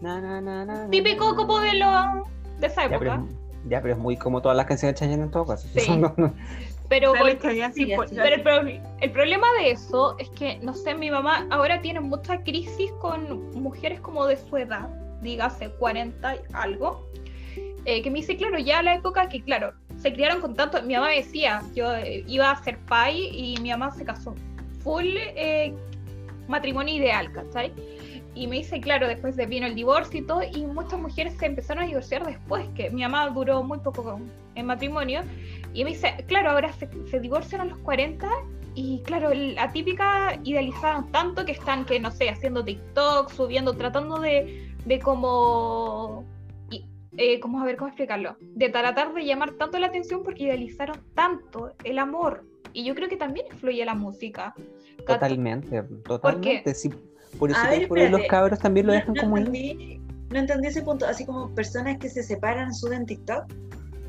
Na, 0.00 0.20
na, 0.20 0.40
na, 0.40 0.40
na, 0.40 0.64
na, 0.64 0.90
Típico 0.90 1.34
como 1.34 1.60
de 1.60 1.74
lo 1.74 2.26
de 2.60 2.66
esa 2.66 2.88
Ya 2.88 2.98
pero, 2.98 3.14
época. 3.14 3.28
es, 3.28 3.68
ya, 3.70 3.80
pero 3.82 3.94
es 3.94 4.00
muy 4.00 4.16
como 4.16 4.42
todas 4.42 4.56
las 4.56 4.66
canciones 4.66 4.94
de 4.94 5.06
Chayanne 5.06 5.24
en 5.24 5.30
todo 5.30 5.46
caso. 5.46 5.66
Sí. 5.74 5.96
No, 5.96 6.12
no. 6.16 6.34
Pero, 6.88 7.14
Sí, 7.74 7.86
pro- 8.42 8.60
el 9.00 9.10
problema 9.10 9.46
de 9.58 9.70
eso 9.70 10.16
es 10.18 10.28
que, 10.30 10.58
no 10.58 10.74
sé, 10.74 10.94
mi 10.94 11.10
mamá 11.10 11.46
ahora 11.50 11.80
tiene 11.80 11.98
mucha 12.00 12.42
crisis 12.42 12.92
con 13.00 13.50
mujeres 13.60 14.00
como 14.00 14.26
de 14.26 14.36
su 14.36 14.56
edad, 14.58 14.90
dígase 15.22 15.70
40 15.70 16.34
y 16.36 16.38
algo, 16.52 17.08
eh, 17.86 18.02
que 18.02 18.10
me 18.10 18.18
dice, 18.18 18.36
claro, 18.36 18.58
ya 18.58 18.82
la 18.82 18.94
época 18.94 19.28
que, 19.30 19.42
claro, 19.42 19.72
se 20.04 20.12
criaron 20.12 20.42
con 20.42 20.54
tanto, 20.54 20.82
mi 20.82 20.92
mamá 20.92 21.06
me 21.08 21.16
decía, 21.16 21.62
yo 21.74 21.94
eh, 21.94 22.24
iba 22.28 22.50
a 22.50 22.62
ser 22.62 22.78
pai 22.80 23.30
y 23.32 23.56
mi 23.62 23.70
mamá 23.70 23.90
se 23.90 24.04
casó, 24.04 24.34
full 24.80 25.06
eh, 25.06 25.72
matrimonio 26.46 26.94
ideal, 26.94 27.32
¿cachai? 27.32 27.72
Y 28.34 28.46
me 28.46 28.56
dice, 28.56 28.82
claro, 28.82 29.08
después 29.08 29.34
de 29.34 29.46
vino 29.46 29.66
el 29.66 29.74
divorcio 29.74 30.20
y 30.20 30.26
todo, 30.26 30.42
y 30.42 30.66
muchas 30.66 31.00
mujeres 31.00 31.38
se 31.38 31.46
empezaron 31.46 31.84
a 31.84 31.86
divorciar 31.86 32.26
después, 32.26 32.68
que 32.74 32.90
mi 32.90 33.00
mamá 33.00 33.30
duró 33.30 33.62
muy 33.62 33.78
poco 33.78 34.20
en 34.54 34.66
matrimonio, 34.66 35.22
y 35.72 35.84
me 35.84 35.92
dice, 35.92 36.22
claro, 36.28 36.50
ahora 36.50 36.70
se, 36.74 36.86
se 37.10 37.18
divorcian 37.18 37.62
a 37.62 37.64
los 37.64 37.78
40 37.78 38.28
y 38.74 39.00
claro, 39.04 39.32
la 39.32 39.72
típica 39.72 40.38
tanto 41.12 41.46
que 41.46 41.52
están, 41.52 41.86
que 41.86 41.98
no 41.98 42.10
sé, 42.10 42.28
haciendo 42.28 42.62
TikTok, 42.62 43.30
subiendo, 43.30 43.72
tratando 43.72 44.18
de, 44.18 44.70
de 44.84 44.98
como, 44.98 46.26
eh, 47.16 47.40
como, 47.40 47.60
a 47.60 47.64
ver, 47.64 47.76
¿cómo 47.76 47.88
explicarlo? 47.88 48.36
De 48.40 48.68
tratar 48.68 49.12
de 49.14 49.24
llamar 49.24 49.52
tanto 49.52 49.78
la 49.78 49.86
atención 49.86 50.22
porque 50.22 50.44
idealizaron 50.44 51.00
tanto 51.14 51.72
el 51.84 51.98
amor. 51.98 52.44
Y 52.72 52.84
yo 52.84 52.94
creo 52.94 53.08
que 53.08 53.16
también 53.16 53.46
influye 53.52 53.84
la 53.84 53.94
música. 53.94 54.54
Totalmente, 55.06 55.82
totalmente. 56.04 56.74
Sí, 56.74 56.90
por 57.38 57.50
eso 57.50 57.60
ver, 57.68 57.86
por 57.88 57.98
ahí 57.98 58.08
los 58.08 58.22
cabros 58.28 58.58
también 58.58 58.86
lo 58.86 58.92
No- 58.92 58.98
dejan 58.98 59.14
no 59.14 59.20
como 59.22 59.38
entendí, 59.38 60.00
no 60.30 60.38
entendí 60.38 60.68
ese 60.68 60.82
punto, 60.82 61.06
así 61.06 61.24
como 61.24 61.54
personas 61.54 61.98
que 61.98 62.08
se 62.08 62.22
separan 62.22 62.74
suben 62.74 63.06
TikTok. 63.06 63.44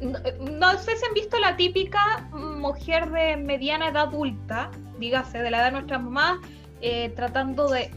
No, 0.01 0.19
no 0.59 0.77
sé 0.77 0.95
si 0.97 1.05
han 1.05 1.13
visto 1.13 1.37
la 1.39 1.55
típica 1.55 2.27
mujer 2.33 3.09
de 3.11 3.37
mediana 3.37 3.89
edad 3.89 4.07
adulta, 4.07 4.71
dígase, 4.99 5.39
de 5.39 5.51
la 5.51 5.57
edad 5.57 5.65
de 5.67 5.71
nuestra 5.73 5.99
mamá, 5.99 6.41
eh, 6.81 7.09
tratando 7.15 7.69
de... 7.69 7.91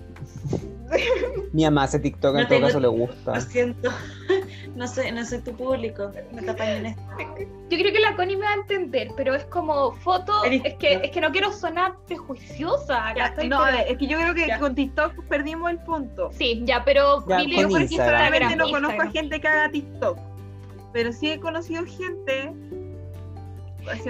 Mi 1.53 1.65
mamá 1.65 1.83
hace 1.85 1.99
TikTok, 1.99 2.35
en 2.37 2.43
No 2.43 2.47
todo 2.49 2.57
tengo- 2.57 2.67
caso 2.69 2.81
le 2.81 2.89
gusta. 2.89 3.35
Lo 3.35 3.41
siento, 3.41 3.91
no 4.79 4.87
soy, 4.87 5.11
no 5.11 5.25
soy 5.25 5.41
tu 5.41 5.53
público, 5.55 6.11
no 6.33 6.41
te 6.43 6.51
apañen 6.51 6.87
esto. 6.87 7.03
Yo 7.69 7.79
creo 7.79 7.93
que 7.93 7.99
la 7.99 8.15
Connie 8.15 8.37
me 8.37 8.45
va 8.45 8.53
a 8.53 8.55
entender, 8.55 9.11
pero 9.17 9.35
es 9.35 9.45
como 9.47 9.93
foto, 9.93 10.45
es 10.45 10.75
que, 10.75 11.01
es 11.03 11.11
que 11.11 11.21
no 11.21 11.33
quiero 11.33 11.53
sonar 11.53 11.97
prejuiciosa. 12.07 13.13
No, 13.45 13.61
a 13.61 13.73
ver, 13.73 13.87
es 13.89 13.99
que 13.99 14.07
yo 14.07 14.19
creo 14.19 14.35
que 14.35 14.47
Ya. 14.47 14.59
con 14.61 14.77
TikTok 14.77 15.25
perdimos 15.25 15.71
el 15.71 15.79
punto. 15.81 16.31
Sí, 16.33 16.63
ya, 16.65 16.85
pero 16.85 17.27
Ya, 17.27 17.39
mi 17.39 17.43
con 17.43 17.51
video 17.51 17.69
por 17.69 17.81
Instagram. 17.83 18.19
Realmente 18.21 18.57
no 18.57 18.67
Instagram, 18.67 18.83
conozco 18.97 19.03
a 19.03 19.11
gente 19.13 19.41
que 19.41 19.49
haga 19.49 19.71
TikTok. 19.71 20.19
Pero 20.93 21.13
sí 21.13 21.33
he 21.33 21.41
conocido 21.41 21.85
gente. 21.85 22.53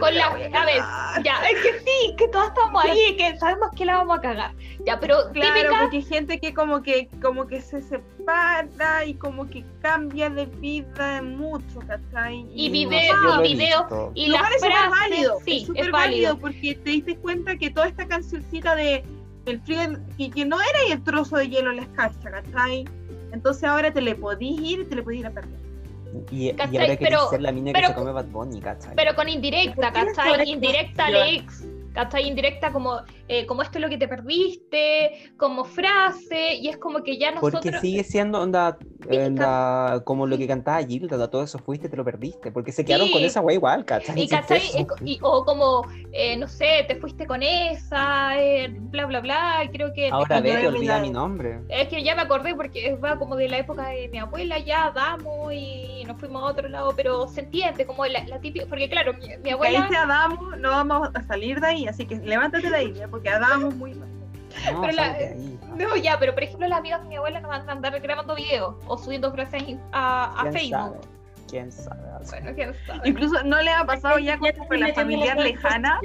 Con 0.00 0.14
la, 0.14 0.28
voy 0.30 0.42
a 0.42 0.64
ver, 0.64 0.82
ya, 1.24 1.40
es 1.50 1.60
que 1.62 1.78
sí, 1.80 2.14
que 2.16 2.28
todos 2.28 2.48
estamos 2.48 2.84
ahí, 2.84 3.16
que 3.16 3.36
sabemos 3.38 3.70
que 3.76 3.84
la 3.84 3.96
vamos 3.98 4.18
a 4.18 4.20
cagar. 4.20 4.52
Ya, 4.84 4.98
pero 5.00 5.30
Claro, 5.32 5.54
típica, 5.54 5.80
porque 5.80 5.96
hay 5.98 6.02
gente 6.02 6.38
que 6.40 6.54
como 6.54 6.82
que 6.82 7.08
como 7.22 7.46
que 7.46 7.60
se 7.60 7.82
separa 7.82 9.04
y 9.04 9.14
como 9.14 9.48
que 9.48 9.64
cambia 9.82 10.30
de 10.30 10.46
vida 10.46 11.22
mucho, 11.22 11.80
¿cachai? 11.86 12.46
Y 12.54 12.68
No 12.68 12.72
video- 12.72 13.00
sé, 13.00 13.06
yo 13.08 13.36
lo 13.36 13.42
he 13.42 13.48
y 13.48 13.52
video- 13.56 13.80
visto. 13.82 14.12
y 14.14 14.26
lo 14.26 14.32
las 14.34 14.42
cual 14.42 14.52
es 14.52 14.60
súper 14.60 14.72
frases, 14.76 14.90
válido, 15.10 15.38
sí, 15.44 15.56
es 15.58 15.66
súper 15.66 15.84
es 15.84 15.90
válido 15.90 16.28
válido. 16.34 16.38
porque 16.38 16.74
te 16.74 16.90
diste 16.90 17.16
cuenta 17.16 17.56
que 17.56 17.70
toda 17.70 17.86
esta 17.88 18.06
cancioncita 18.06 18.74
de 18.74 19.04
el 19.46 19.60
frío 19.62 19.80
y 20.18 20.30
que 20.30 20.44
no 20.44 20.58
era 20.60 20.92
el 20.94 21.02
trozo 21.02 21.36
de 21.36 21.48
hielo 21.48 21.70
en 21.70 21.76
la 21.76 21.82
escarcha, 21.82 22.30
¿cachai? 22.30 22.84
Entonces 23.32 23.64
ahora 23.64 23.92
te 23.92 24.00
le 24.00 24.14
podís 24.14 24.60
ir 24.60 24.80
y 24.80 24.84
te 24.84 24.96
le 24.96 25.02
podís 25.02 25.20
ir 25.20 25.26
a 25.26 25.30
perder. 25.30 25.58
Y, 26.30 26.46
y 26.46 26.50
ahora 26.50 26.68
querés 26.70 26.98
Pero- 27.00 27.28
ser 27.30 27.40
la 27.42 27.52
mina 27.52 27.72
pero- 27.72 27.88
que 27.88 27.92
se 27.94 27.98
come 27.98 28.12
Bad 28.12 28.26
Bunny, 28.26 28.60
¿cachai? 28.60 28.94
pero 28.96 29.14
con 29.14 29.28
indirecta, 29.28 29.74
¿Por 29.74 29.92
qué 29.92 29.98
la 30.04 30.12
¿cachai? 30.14 30.50
Indirecta 30.50 31.10
leaks, 31.10 31.64
¿cachai? 31.98 32.28
Indirecta 32.28 32.72
como, 32.72 33.00
eh, 33.26 33.44
como 33.46 33.62
esto 33.62 33.78
es 33.78 33.82
lo 33.82 33.88
que 33.88 33.98
te 33.98 34.06
perdiste, 34.06 35.32
como 35.36 35.64
frase, 35.64 36.54
y 36.54 36.68
es 36.68 36.76
como 36.76 37.02
que 37.02 37.18
ya 37.18 37.32
nosotros... 37.32 37.60
Porque 37.60 37.78
sigue 37.80 38.04
siendo 38.04 38.40
onda, 38.40 38.78
onda 39.10 40.00
como 40.04 40.24
lo 40.26 40.38
que 40.38 40.46
cantaba 40.46 40.80
Gilda, 40.84 41.28
todo 41.28 41.42
eso 41.42 41.58
fuiste, 41.58 41.88
te 41.88 41.96
lo 41.96 42.04
perdiste, 42.04 42.52
porque 42.52 42.70
se 42.70 42.84
quedaron 42.84 43.10
con 43.10 43.22
esa 43.22 43.40
wey 43.40 43.56
igual, 43.56 43.84
¿cachai? 43.84 44.20
Y, 44.20 44.28
¿cachai? 44.28 44.62
Y, 45.04 45.18
o 45.22 45.44
como, 45.44 45.82
eh, 46.12 46.36
no 46.36 46.46
sé, 46.46 46.84
te 46.86 46.94
fuiste 46.94 47.26
con 47.26 47.42
esa, 47.42 48.40
eh, 48.40 48.68
bla, 48.68 49.06
bla, 49.06 49.20
bla, 49.20 49.64
y 49.64 49.68
creo 49.70 49.92
que... 49.92 50.08
Ahora 50.08 50.40
ve, 50.40 50.54
te 50.54 50.68
olvida 50.68 51.00
mi 51.00 51.10
nombre. 51.10 51.62
Es 51.68 51.88
que 51.88 52.04
ya 52.04 52.14
me 52.14 52.22
acordé 52.22 52.54
porque 52.54 52.94
va 52.94 53.18
como 53.18 53.34
de 53.34 53.48
la 53.48 53.58
época 53.58 53.88
de 53.88 54.08
mi 54.08 54.18
abuela, 54.18 54.60
ya 54.60 54.92
damos 54.94 55.52
y 55.52 56.04
nos 56.06 56.16
fuimos 56.20 56.44
a 56.44 56.46
otro 56.46 56.68
lado, 56.68 56.92
pero 56.94 57.26
se 57.26 57.40
entiende, 57.40 57.86
como 57.86 58.06
la, 58.06 58.24
la 58.24 58.38
típica, 58.38 58.66
porque 58.68 58.88
claro, 58.88 59.14
mi, 59.14 59.36
mi 59.38 59.50
abuela... 59.50 59.80
Ahí 59.80 59.84
dice 59.84 59.96
Adamo, 59.96 60.56
no 60.56 60.70
vamos 60.70 61.08
a 61.12 61.22
salir 61.24 61.58
de 61.60 61.66
ahí, 61.66 61.87
así 61.88 62.06
que 62.06 62.16
levántate 62.16 62.70
de 62.70 62.76
ahí, 62.76 63.00
¿eh? 63.00 63.08
porque 63.08 63.28
Adamo 63.28 63.70
muy 63.70 63.94
mal. 63.94 64.08
No, 64.72 64.80
pero 64.80 64.92
la, 64.92 65.16
no, 65.76 65.96
ya, 65.96 66.18
pero 66.18 66.34
por 66.34 66.42
ejemplo 66.42 66.66
las 66.66 66.78
amigas 66.78 67.02
de 67.02 67.08
mi 67.08 67.16
abuela 67.16 67.40
nos 67.40 67.50
van 67.50 67.68
a 67.68 67.72
andar 67.72 68.00
grabando 68.00 68.34
videos 68.34 68.74
o 68.86 68.98
subiendo 68.98 69.30
frases 69.32 69.76
a, 69.92 70.40
a 70.40 70.52
Facebook. 70.52 71.00
¿Quién 71.48 71.72
sabe? 71.72 72.02
Bueno, 72.30 72.50
quién 72.54 72.74
sabe. 72.86 73.08
Incluso 73.08 73.42
no 73.44 73.60
le 73.62 73.70
ha 73.70 73.84
pasado 73.84 74.18
ya 74.18 74.38
con 74.38 74.80
la 74.80 74.94
familiar 74.94 75.38
lejana. 75.38 76.00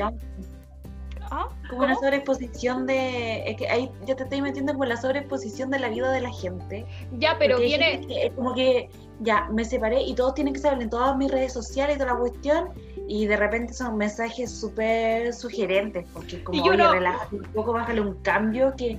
¿Ah? 1.32 1.50
Como 1.70 1.84
una 1.84 1.96
sobreexposición 1.96 2.86
de. 2.86 3.50
Es 3.50 3.58
que 3.58 3.68
ahí 3.68 3.90
ya 4.06 4.16
te 4.16 4.24
estoy 4.24 4.42
metiendo 4.42 4.74
con 4.76 4.88
la 4.88 4.98
sobreexposición 4.98 5.72
de 5.72 5.80
la 5.80 5.90
vida 5.90 6.12
de 6.12 6.22
la 6.22 6.32
gente. 6.32 6.86
Ya, 7.18 7.38
pero 7.40 7.60
viene. 7.60 8.32
como 8.36 8.54
que 8.54 8.90
ya 9.20 9.48
me 9.52 9.66
separé 9.66 10.02
y 10.04 10.14
todos 10.14 10.36
tienen 10.36 10.54
que 10.54 10.60
saber 10.60 10.82
en 10.82 10.90
todas 10.90 11.18
mis 11.18 11.32
redes 11.32 11.52
sociales 11.54 11.96
y 11.96 12.00
toda 12.00 12.14
la 12.14 12.20
cuestión. 12.20 12.70
Y 13.08 13.26
de 13.28 13.36
repente 13.38 13.74
son 13.74 13.98
mensajes 13.98 14.52
súper 14.52 15.34
sugerentes, 15.34 16.06
porque 16.14 16.44
como, 16.44 16.64
oye, 16.64 16.78
no... 16.78 16.94
relájate 16.94 17.36
un 17.36 17.44
poco, 17.44 17.74
bájale 17.74 18.02
un 18.02 18.16
cambio 18.22 18.74
que 18.78 18.98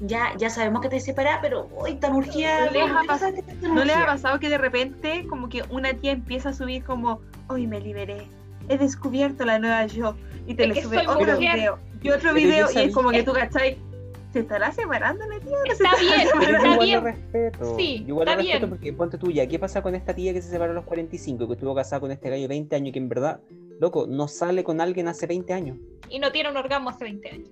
ya, 0.00 0.34
ya 0.36 0.50
sabemos 0.50 0.82
que 0.82 0.88
te 0.88 1.00
separas, 1.00 1.38
pero 1.40 1.68
hoy 1.74 1.94
tan 1.94 2.14
urgida. 2.14 2.66
¿No, 2.66 2.70
les 2.72 2.90
ha, 2.90 3.02
pasado, 3.06 3.32
¿No 3.62 3.84
les 3.84 3.96
ha 3.96 4.06
pasado 4.06 4.38
que 4.38 4.48
de 4.48 4.58
repente, 4.58 5.26
como 5.28 5.48
que 5.48 5.62
una 5.70 5.94
tía 5.94 6.12
empieza 6.12 6.50
a 6.50 6.52
subir 6.52 6.84
como, 6.84 7.20
hoy 7.48 7.66
me 7.66 7.80
liberé, 7.80 8.28
he 8.68 8.76
descubierto 8.76 9.44
la 9.44 9.58
nueva 9.58 9.86
yo, 9.86 10.14
y 10.46 10.54
te 10.54 10.66
le 10.66 10.82
sube 10.82 11.06
otro 11.06 11.38
video, 11.38 11.78
y 12.02 12.10
otro 12.10 12.34
video, 12.34 12.68
y 12.74 12.78
es 12.78 12.94
como 12.94 13.10
que 13.10 13.22
tú, 13.22 13.32
¿cachai? 13.32 13.78
¿Se 14.36 14.40
estará 14.40 14.70
separando 14.70 15.26
la 15.26 15.40
tía? 15.40 15.56
Está 15.64 15.96
bien, 15.98 16.28
está 16.28 16.68
igual 16.68 16.78
bien. 16.80 16.98
Lo 16.98 17.06
respeto. 17.06 17.76
Sí, 17.78 18.00
yo 18.00 18.08
igual 18.08 18.28
está 18.28 18.36
lo 18.36 18.42
respeto 18.42 18.66
bien. 18.66 18.70
porque 18.70 18.92
ponte 18.92 19.16
tuya, 19.16 19.48
¿qué 19.48 19.58
pasa 19.58 19.80
con 19.80 19.94
esta 19.94 20.14
tía 20.14 20.34
que 20.34 20.42
se 20.42 20.50
separó 20.50 20.72
a 20.72 20.74
los 20.74 20.84
45, 20.84 21.46
que 21.46 21.54
estuvo 21.54 21.74
casada 21.74 22.00
con 22.00 22.10
este 22.10 22.28
gallo 22.28 22.42
de 22.42 22.48
20 22.48 22.76
años, 22.76 22.92
que 22.92 22.98
en 22.98 23.08
verdad, 23.08 23.40
loco, 23.80 24.06
no 24.06 24.28
sale 24.28 24.62
con 24.62 24.82
alguien 24.82 25.08
hace 25.08 25.26
20 25.26 25.54
años? 25.54 25.78
Y 26.10 26.18
no 26.18 26.32
tiene 26.32 26.50
un 26.50 26.58
orgasmo 26.58 26.90
hace 26.90 27.04
20 27.04 27.30
años. 27.30 27.48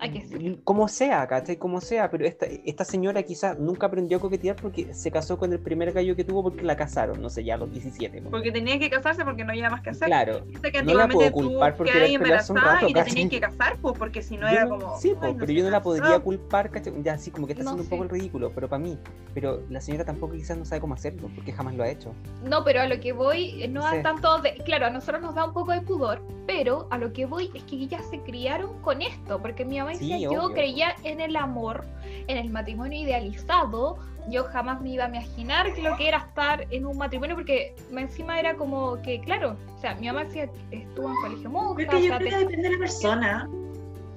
Que 0.00 0.20
decir. 0.20 0.60
Como 0.64 0.88
sea, 0.88 1.26
¿cachai? 1.26 1.56
Como 1.56 1.80
sea, 1.80 2.10
pero 2.10 2.24
esta, 2.26 2.46
esta 2.46 2.84
señora 2.84 3.22
quizás 3.22 3.58
nunca 3.58 3.86
aprendió 3.86 4.18
a 4.18 4.20
coquetear 4.20 4.56
porque 4.56 4.94
se 4.94 5.10
casó 5.10 5.38
con 5.38 5.52
el 5.52 5.58
primer 5.58 5.92
gallo 5.92 6.16
que 6.16 6.24
tuvo 6.24 6.42
porque 6.42 6.62
la 6.62 6.76
casaron, 6.76 7.20
no 7.20 7.28
sé, 7.28 7.44
ya 7.44 7.54
a 7.54 7.58
los 7.58 7.70
17. 7.70 8.20
¿no? 8.22 8.30
Porque 8.30 8.50
tenía 8.50 8.78
que 8.78 8.88
casarse 8.88 9.24
porque 9.24 9.44
no 9.44 9.50
había 9.50 9.68
más 9.70 9.82
que 9.82 9.90
hacer. 9.90 10.06
Claro. 10.06 10.40
Dice 10.46 10.72
que 10.72 10.82
No 10.82 10.94
la 10.94 11.08
puedo 11.08 11.30
culpar 11.32 11.76
porque 11.76 11.96
era 11.96 12.06
embarazada 12.06 12.60
rato, 12.60 12.88
y 12.88 12.94
te 12.94 13.02
tenías 13.04 13.30
que 13.30 13.40
casar, 13.40 13.76
pues, 13.80 13.96
porque 13.98 14.22
si 14.22 14.36
no 14.36 14.48
era 14.48 14.64
no- 14.64 14.70
como. 14.78 14.98
sí, 14.98 15.08
"Ay, 15.10 15.14
po, 15.14 15.26
no 15.28 15.36
pero 15.38 15.52
yo 15.52 15.64
no 15.64 15.70
la 15.70 15.78
casó". 15.78 15.90
podría 15.90 16.18
culpar, 16.20 16.70
¿cachai? 16.70 16.92
Ya 17.02 17.14
así 17.14 17.30
como 17.30 17.46
que 17.46 17.52
está 17.52 17.62
haciendo 17.64 17.82
un 17.82 17.88
sé. 17.88 17.90
poco 17.90 18.04
el 18.04 18.08
ridículo, 18.10 18.52
pero 18.54 18.68
para 18.68 18.82
mí. 18.82 18.98
Pero 19.34 19.62
la 19.68 19.80
señora 19.80 20.04
tampoco 20.04 20.32
quizás 20.34 20.56
no 20.56 20.64
sabe 20.64 20.80
cómo 20.80 20.94
hacerlo, 20.94 21.28
porque 21.34 21.52
jamás 21.52 21.74
lo 21.74 21.84
ha 21.84 21.88
hecho. 21.90 22.14
No, 22.44 22.64
pero 22.64 22.80
a 22.80 22.86
lo 22.88 22.98
que 23.00 23.12
voy, 23.12 23.62
eh, 23.62 23.68
no 23.68 23.82
Sí. 23.88 23.96
a 23.98 24.02
tanto 24.02 24.38
de. 24.40 24.54
Claro, 24.64 24.86
a 24.86 24.90
nosotros 24.90 25.20
nos 25.22 25.34
da 25.34 25.44
un 25.44 25.52
poco 25.52 25.72
de 25.72 25.80
pudor, 25.82 26.20
pero 26.46 26.86
a 26.90 26.98
lo 26.98 27.12
que 27.12 27.26
voy 27.26 27.50
es 27.54 27.62
que 27.64 27.76
ellas 27.76 28.02
se 28.10 28.18
criaron 28.20 28.80
con 28.82 29.02
esto, 29.02 29.40
porque 29.40 29.64
mi 29.64 29.78
mamá 29.78 29.89
Sí, 29.98 30.20
yo 30.20 30.30
obvio. 30.30 30.52
creía 30.54 30.94
en 31.04 31.20
el 31.20 31.36
amor, 31.36 31.84
en 32.26 32.36
el 32.36 32.50
matrimonio 32.50 32.98
idealizado. 33.00 33.98
Yo 34.28 34.44
jamás 34.44 34.80
me 34.82 34.90
iba 34.90 35.06
a 35.06 35.08
imaginar 35.08 35.66
lo 35.82 35.96
que 35.96 36.08
era 36.08 36.18
estar 36.18 36.66
en 36.70 36.84
un 36.86 36.96
matrimonio, 36.98 37.34
porque 37.34 37.74
encima 37.90 38.38
era 38.38 38.54
como 38.54 39.00
que, 39.02 39.18
claro, 39.20 39.56
o 39.76 39.80
sea, 39.80 39.94
mi 39.94 40.06
mamá 40.08 40.24
decía 40.24 40.46
que 40.70 40.82
estuvo 40.82 41.08
en 41.08 41.16
colegio 41.22 41.50
monja, 41.50 41.74
Creo 41.74 41.88
que 41.88 41.96
o 41.96 41.98
yo 42.00 42.06
sea, 42.08 42.18
creo 42.18 42.28
te- 42.30 42.36
que 42.36 42.40
depende 42.44 42.68
de 42.68 42.74
la 42.74 42.78
persona. 42.78 43.48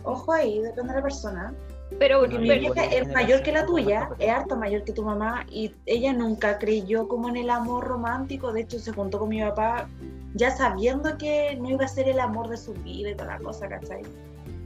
Ojo 0.04 0.34
ahí, 0.34 0.60
depende 0.60 0.92
de 0.94 1.00
la 1.00 1.04
persona. 1.04 1.54
pero, 2.00 2.20
Porque 2.20 2.38
mi 2.40 2.48
pero- 2.50 2.74
es 2.74 3.08
mayor 3.14 3.44
que 3.44 3.52
la 3.54 3.66
tuya, 3.66 4.10
es 4.20 4.30
harto 4.30 4.56
mayor 4.58 4.84
que 4.84 4.92
tu 4.94 5.04
mamá, 5.04 5.46
y 5.50 5.74
ella 5.86 6.12
nunca 6.12 6.58
creyó 6.60 7.08
como 7.08 7.30
en 7.30 7.38
el 7.38 7.50
amor 7.50 7.86
romántico. 7.86 8.52
De 8.52 8.62
hecho, 8.62 8.80
se 8.80 8.92
juntó 8.92 9.20
con 9.20 9.30
mi 9.30 9.42
papá 9.42 9.88
ya 10.34 10.50
sabiendo 10.52 11.18
que 11.18 11.56
no 11.62 11.70
iba 11.70 11.86
a 11.86 11.88
ser 11.88 12.10
el 12.10 12.20
amor 12.20 12.50
de 12.50 12.58
su 12.58 12.74
vida 12.74 13.12
y 13.12 13.16
toda 13.16 13.38
la 13.38 13.40
cosa, 13.40 13.70
¿cachai? 13.70 14.02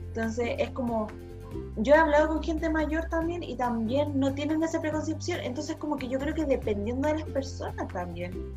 Entonces, 0.08 0.56
es 0.58 0.70
como. 0.70 1.06
Yo 1.76 1.94
he 1.94 1.96
hablado 1.98 2.28
con 2.28 2.42
gente 2.42 2.68
mayor 2.68 3.04
también 3.08 3.42
y 3.42 3.56
también 3.56 4.18
no 4.20 4.34
tienen 4.34 4.62
esa 4.62 4.80
preconcepción. 4.82 5.40
Entonces, 5.40 5.76
como 5.76 5.96
que 5.96 6.06
yo 6.08 6.18
creo 6.18 6.34
que 6.34 6.44
dependiendo 6.44 7.08
de 7.08 7.14
las 7.20 7.28
personas 7.28 7.88
también. 7.88 8.52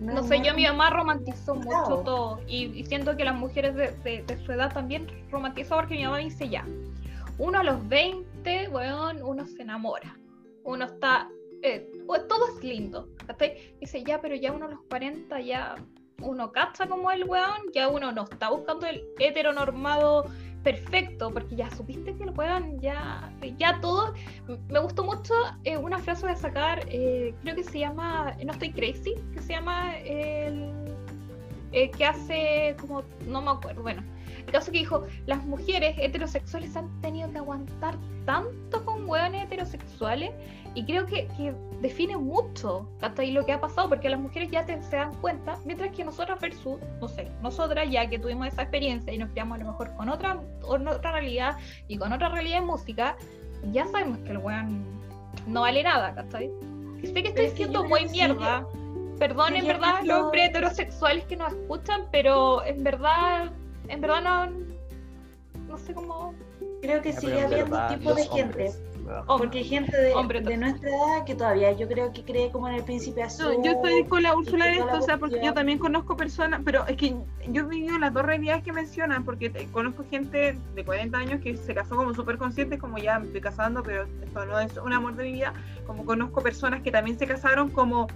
No 0.00 0.22
sé, 0.24 0.40
yo 0.42 0.54
mi 0.54 0.64
mamá 0.66 0.90
romantizó 0.90 1.54
mucho 1.54 2.02
todo 2.04 2.40
y, 2.48 2.64
y 2.78 2.84
siento 2.86 3.16
que 3.16 3.24
las 3.24 3.36
mujeres 3.36 3.74
de, 3.74 3.92
de- 4.02 4.22
de 4.26 4.44
su 4.44 4.50
edad 4.52 4.72
también 4.72 5.06
romantizó 5.30 5.76
porque 5.76 5.94
mi 5.94 6.04
mamá 6.04 6.18
dice 6.18 6.48
ya, 6.48 6.66
uno 7.38 7.60
a 7.60 7.62
los 7.62 7.86
20, 7.88 8.68
weón, 8.70 9.22
uno 9.22 9.46
se 9.46 9.62
enamora, 9.62 10.18
uno 10.64 10.86
está, 10.86 11.28
eh, 11.62 11.88
todo 12.28 12.48
es 12.58 12.64
lindo. 12.64 13.08
Dice 13.80 14.02
ya, 14.04 14.20
pero 14.20 14.34
ya 14.34 14.52
uno 14.52 14.66
a 14.66 14.70
los 14.70 14.80
40 14.90 15.40
ya 15.40 15.76
uno 16.20 16.50
cacha 16.52 16.86
como 16.86 17.10
el 17.10 17.24
weón, 17.24 17.60
ya 17.72 17.88
uno 17.88 18.10
no 18.12 18.24
está 18.24 18.50
buscando 18.50 18.86
el 18.86 19.04
heteronormado 19.18 20.24
perfecto, 20.64 21.30
porque 21.30 21.54
ya 21.54 21.70
supiste 21.70 22.16
que 22.16 22.24
el 22.24 22.30
weón 22.30 22.80
ya, 22.80 23.30
ya 23.58 23.78
todo, 23.80 24.14
me 24.70 24.78
gustó 24.80 25.04
mucho 25.04 25.34
eh, 25.64 25.76
una 25.76 25.98
frase 25.98 26.26
de 26.26 26.34
sacar, 26.34 26.84
eh, 26.88 27.34
creo 27.42 27.54
que 27.54 27.62
se 27.62 27.78
llama, 27.78 28.34
no 28.44 28.52
estoy 28.52 28.72
crazy, 28.72 29.14
que 29.34 29.40
se 29.40 29.52
llama 29.52 29.96
el 29.98 30.72
eh, 31.72 31.90
que 31.90 32.04
hace 32.06 32.76
como, 32.80 33.02
no 33.26 33.42
me 33.42 33.50
acuerdo, 33.50 33.82
bueno, 33.82 34.02
el 34.46 34.52
caso 34.52 34.70
que 34.72 34.78
dijo, 34.78 35.02
las 35.26 35.44
mujeres 35.44 35.96
heterosexuales 35.98 36.76
han 36.76 36.88
tenido 37.00 37.30
que 37.30 37.38
aguantar 37.38 37.96
tanto 38.26 38.84
con 38.84 39.08
hueones 39.08 39.44
heterosexuales 39.44 40.30
y 40.74 40.84
creo 40.84 41.06
que, 41.06 41.28
que 41.36 41.54
define 41.80 42.16
mucho 42.16 42.88
hasta 43.00 43.22
ahí 43.22 43.30
lo 43.30 43.44
que 43.46 43.52
ha 43.52 43.60
pasado, 43.60 43.88
porque 43.88 44.08
las 44.08 44.18
mujeres 44.20 44.50
ya 44.50 44.64
te- 44.66 44.82
se 44.82 44.96
dan 44.96 45.14
cuenta, 45.20 45.58
mientras 45.64 45.90
que 45.94 46.04
nosotras 46.04 46.40
versus, 46.40 46.78
no 47.00 47.08
sé, 47.08 47.28
nosotras 47.42 47.88
ya 47.90 48.08
que 48.08 48.18
tuvimos 48.18 48.48
esa 48.48 48.62
experiencia 48.62 49.12
y 49.12 49.18
nos 49.18 49.30
criamos 49.30 49.56
a 49.56 49.64
lo 49.64 49.70
mejor 49.70 49.94
con 49.96 50.08
otra, 50.08 50.40
con 50.60 50.86
otra 50.88 51.12
realidad 51.12 51.56
y 51.88 51.96
con 51.96 52.12
otra 52.12 52.28
realidad 52.30 52.60
de 52.60 52.66
música, 52.66 53.16
ya 53.72 53.86
sabemos 53.86 54.18
que 54.18 54.30
el 54.32 54.38
weón 54.38 54.84
no 55.46 55.60
vale 55.62 55.82
nada, 55.82 56.14
¿cachai? 56.14 56.50
Sé 57.02 57.12
que 57.12 57.28
estoy 57.28 57.46
que 57.46 57.50
siendo 57.56 57.84
muy 57.84 58.00
creo 58.00 58.06
que 58.08 58.12
mierda. 58.12 58.66
Perdón, 59.18 59.54
en 59.54 59.66
verdad, 59.66 59.98
los 59.98 60.06
lo- 60.06 60.24
hombres 60.26 60.48
heterosexuales 60.48 61.24
que 61.26 61.36
nos 61.36 61.52
escuchan, 61.52 62.02
pero 62.10 62.64
en 62.64 62.82
verdad, 62.82 63.52
en 63.88 64.00
verdad 64.00 64.22
no, 64.22 64.50
no 65.68 65.78
sé 65.78 65.94
cómo. 65.94 66.34
Creo 66.82 67.00
que 67.02 67.12
sigue 67.12 67.40
habiendo 67.42 67.70
verdad, 67.76 67.96
tipo 67.98 68.14
de 68.14 68.26
gente. 68.26 68.72
Porque 69.26 69.58
hay 69.58 69.64
gente 69.64 69.94
de, 70.00 70.14
Hombre, 70.14 70.40
de 70.40 70.56
nuestra 70.56 70.88
edad 70.88 71.24
que 71.26 71.34
todavía 71.34 71.72
yo 71.72 71.86
creo 71.86 72.10
que 72.14 72.24
cree 72.24 72.50
como 72.50 72.68
en 72.68 72.76
el 72.76 72.84
príncipe 72.84 73.22
azul. 73.22 73.54
No, 73.58 73.62
yo 73.62 73.72
estoy 73.72 74.04
con 74.04 74.22
la 74.22 74.34
Úrsula 74.34 74.66
en 74.68 74.80
esto, 74.80 74.96
o 74.98 75.02
sea, 75.02 75.18
porque 75.18 75.40
yo 75.44 75.52
también 75.52 75.78
conozco 75.78 76.16
personas, 76.16 76.62
pero 76.64 76.86
es 76.86 76.96
que 76.96 77.14
yo 77.48 77.62
he 77.64 77.66
vivido 77.66 77.98
las 77.98 78.14
dos 78.14 78.24
realidades 78.24 78.64
que 78.64 78.72
mencionan, 78.72 79.22
porque 79.24 79.50
te- 79.50 79.66
conozco 79.66 80.04
gente 80.10 80.58
de 80.74 80.84
40 80.86 81.18
años 81.18 81.40
que 81.42 81.54
se 81.54 81.74
casó 81.74 81.96
como 81.96 82.14
súper 82.14 82.38
consciente, 82.38 82.78
como 82.78 82.96
ya 82.96 83.18
me 83.18 83.26
estoy 83.26 83.42
casando, 83.42 83.82
pero 83.82 84.04
esto 84.22 84.46
no 84.46 84.58
es 84.58 84.74
un 84.78 84.92
amor 84.94 85.16
de 85.16 85.24
mi 85.24 85.32
vida, 85.32 85.52
como 85.86 86.06
conozco 86.06 86.40
personas 86.42 86.80
que 86.82 86.90
también 86.90 87.18
se 87.18 87.26
casaron 87.26 87.68
como 87.70 88.06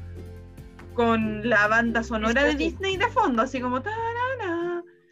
con 0.95 1.49
la 1.49 1.69
banda 1.69 2.03
sonora 2.03 2.45
de. 2.45 2.55
Disney 2.55 2.97
de 2.97 3.09
fondo, 3.09 3.43
así 3.43 3.61
como 3.61 3.83
tarara, 3.83 4.03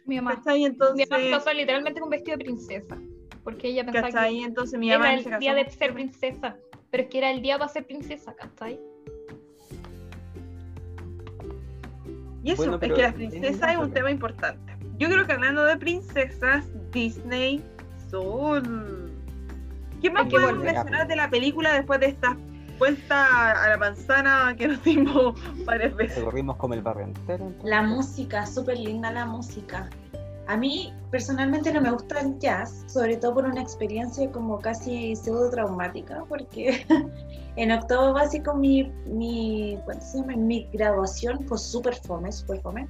Mi 0.07 0.15
mamá. 0.15 0.35
¿cachai? 0.35 0.59
Mi 0.59 0.65
Entonces, 0.65 1.09
mamá 1.09 1.23
se 1.23 1.29
casó 1.31 1.53
literalmente 1.53 1.99
con 1.99 2.09
vestido 2.09 2.37
de 2.37 2.43
princesa. 2.45 2.97
Porque 3.43 3.67
ella 3.69 3.83
pensaba 3.85 4.09
¿cachai? 4.09 4.39
que 4.39 4.43
Entonces 4.45 4.79
mi 4.79 4.91
era 4.91 5.13
el 5.13 5.23
se 5.23 5.29
casó. 5.29 5.39
día 5.39 5.53
de 5.53 5.69
ser 5.69 5.93
princesa. 5.93 6.57
Pero 6.89 7.03
es 7.03 7.09
que 7.09 7.17
era 7.17 7.31
el 7.31 7.41
día 7.41 7.57
para 7.59 7.69
ser 7.69 7.85
princesa, 7.85 8.33
¿cachai? 8.35 8.79
Y 12.43 12.51
eso, 12.51 12.63
Bueno, 12.63 12.79
es 12.81 12.93
que 12.93 13.01
la 13.01 13.07
es 13.09 13.13
princesa 13.13 13.71
es 13.73 13.77
un 13.77 13.91
tema 13.91 14.09
importante. 14.09 14.73
Yo 14.97 15.09
creo 15.09 15.25
que 15.25 15.33
hablando 15.33 15.63
de 15.65 15.77
princesas, 15.77 16.65
Disney 16.91 17.61
Soul. 18.09 19.11
¿Qué 20.01 20.09
más 20.09 20.27
podemos 20.29 20.63
mencionar 20.63 21.07
de 21.07 21.15
la 21.15 21.29
película 21.29 21.73
después 21.73 21.99
de 21.99 22.07
esta 22.07 22.37
vuelta 22.77 23.51
a 23.63 23.69
la 23.69 23.77
manzana 23.77 24.55
que 24.57 24.67
nos 24.67 24.83
dimos 24.83 25.39
varias 25.65 25.95
veces? 25.95 26.17
Recorrimos 26.17 26.57
como 26.57 26.73
el 26.73 26.81
barrio 26.81 27.05
entero. 27.05 27.47
entonces. 27.47 27.69
La 27.69 27.81
música, 27.81 28.45
súper 28.45 28.79
linda 28.79 29.11
la 29.11 29.25
música. 29.25 29.89
A 30.47 30.55
mí 30.55 30.93
personalmente 31.11 31.73
no 31.73 31.81
me 31.81 31.91
gusta 31.91 32.21
el 32.21 32.39
jazz, 32.39 32.85
sobre 32.87 33.17
todo 33.17 33.35
por 33.35 33.45
una 33.45 33.61
experiencia 33.61 34.31
como 34.31 34.59
casi 34.59 35.15
pseudo 35.15 35.49
traumática, 35.49 36.23
porque 36.29 36.85
en 37.57 37.71
octavo 37.71 38.13
básico 38.13 38.53
mi, 38.53 38.83
mi, 39.05 39.77
¿cuánto 39.83 40.05
se 40.05 40.19
llama? 40.19 40.35
mi 40.37 40.69
graduación 40.71 41.45
fue 41.47 41.57
súper 41.57 41.95
fome, 41.95 42.31
súper 42.31 42.61
fome, 42.61 42.87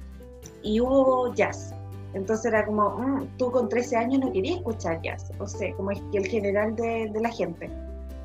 y 0.62 0.80
hubo 0.80 1.34
jazz. 1.34 1.74
Entonces 2.14 2.46
era 2.46 2.64
como, 2.64 2.90
mm, 2.90 3.36
tú 3.38 3.50
con 3.50 3.68
13 3.68 3.96
años 3.96 4.20
no 4.20 4.32
querías 4.32 4.58
escuchar 4.58 5.02
jazz, 5.02 5.30
o 5.40 5.46
sea, 5.46 5.74
como 5.74 5.90
el 5.90 6.26
general 6.26 6.76
de, 6.76 7.10
de 7.12 7.20
la 7.20 7.30
gente. 7.30 7.68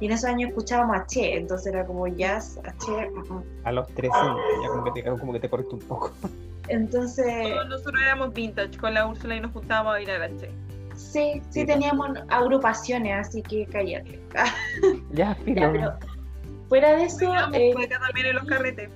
Y 0.04 0.08
en 0.08 0.12
esos 0.12 0.26
años 0.30 0.50
escuchábamos 0.50 0.98
a 0.98 1.06
Che, 1.08 1.38
entonces 1.38 1.74
era 1.74 1.86
como 1.86 2.06
jazz, 2.08 2.60
a 2.66 2.78
Che. 2.78 2.92
ajá. 2.92 3.42
A 3.64 3.72
los 3.72 3.88
13 3.94 4.10
ya 4.62 4.68
como 4.68 4.84
que 4.84 5.02
te, 5.02 5.10
como 5.10 5.32
que 5.32 5.40
te 5.40 5.50
corriste 5.50 5.76
un 5.76 5.82
poco. 5.82 6.12
Entonces, 6.68 7.26
Todos 7.54 7.70
nosotros 7.70 8.02
éramos 8.02 8.34
vintage 8.34 8.78
con 8.78 8.94
la 8.96 9.08
Úrsula 9.08 9.38
y 9.38 9.40
nos 9.40 9.54
juntábamos 9.54 9.92
a 9.92 9.94
bailar 9.94 10.22
al 10.24 10.38
Che. 10.38 10.50
sí, 10.98 11.42
sí 11.52 11.62
Sí, 11.62 11.66
teníamos 11.66 12.10
agrupaciones, 12.28 13.28
así 13.28 13.42
que 13.44 13.66
cállate. 13.66 14.20
Ya, 15.14 15.30
Ya, 15.30 15.36
filo. 15.36 15.72
pero 15.72 15.94
fuera 16.68 16.98
de 16.98 17.06
eso, 17.06 17.34
eh, 17.54 17.74
también 17.90 18.28
en 18.28 18.36
los 18.36 18.44
carretes. 18.44 18.90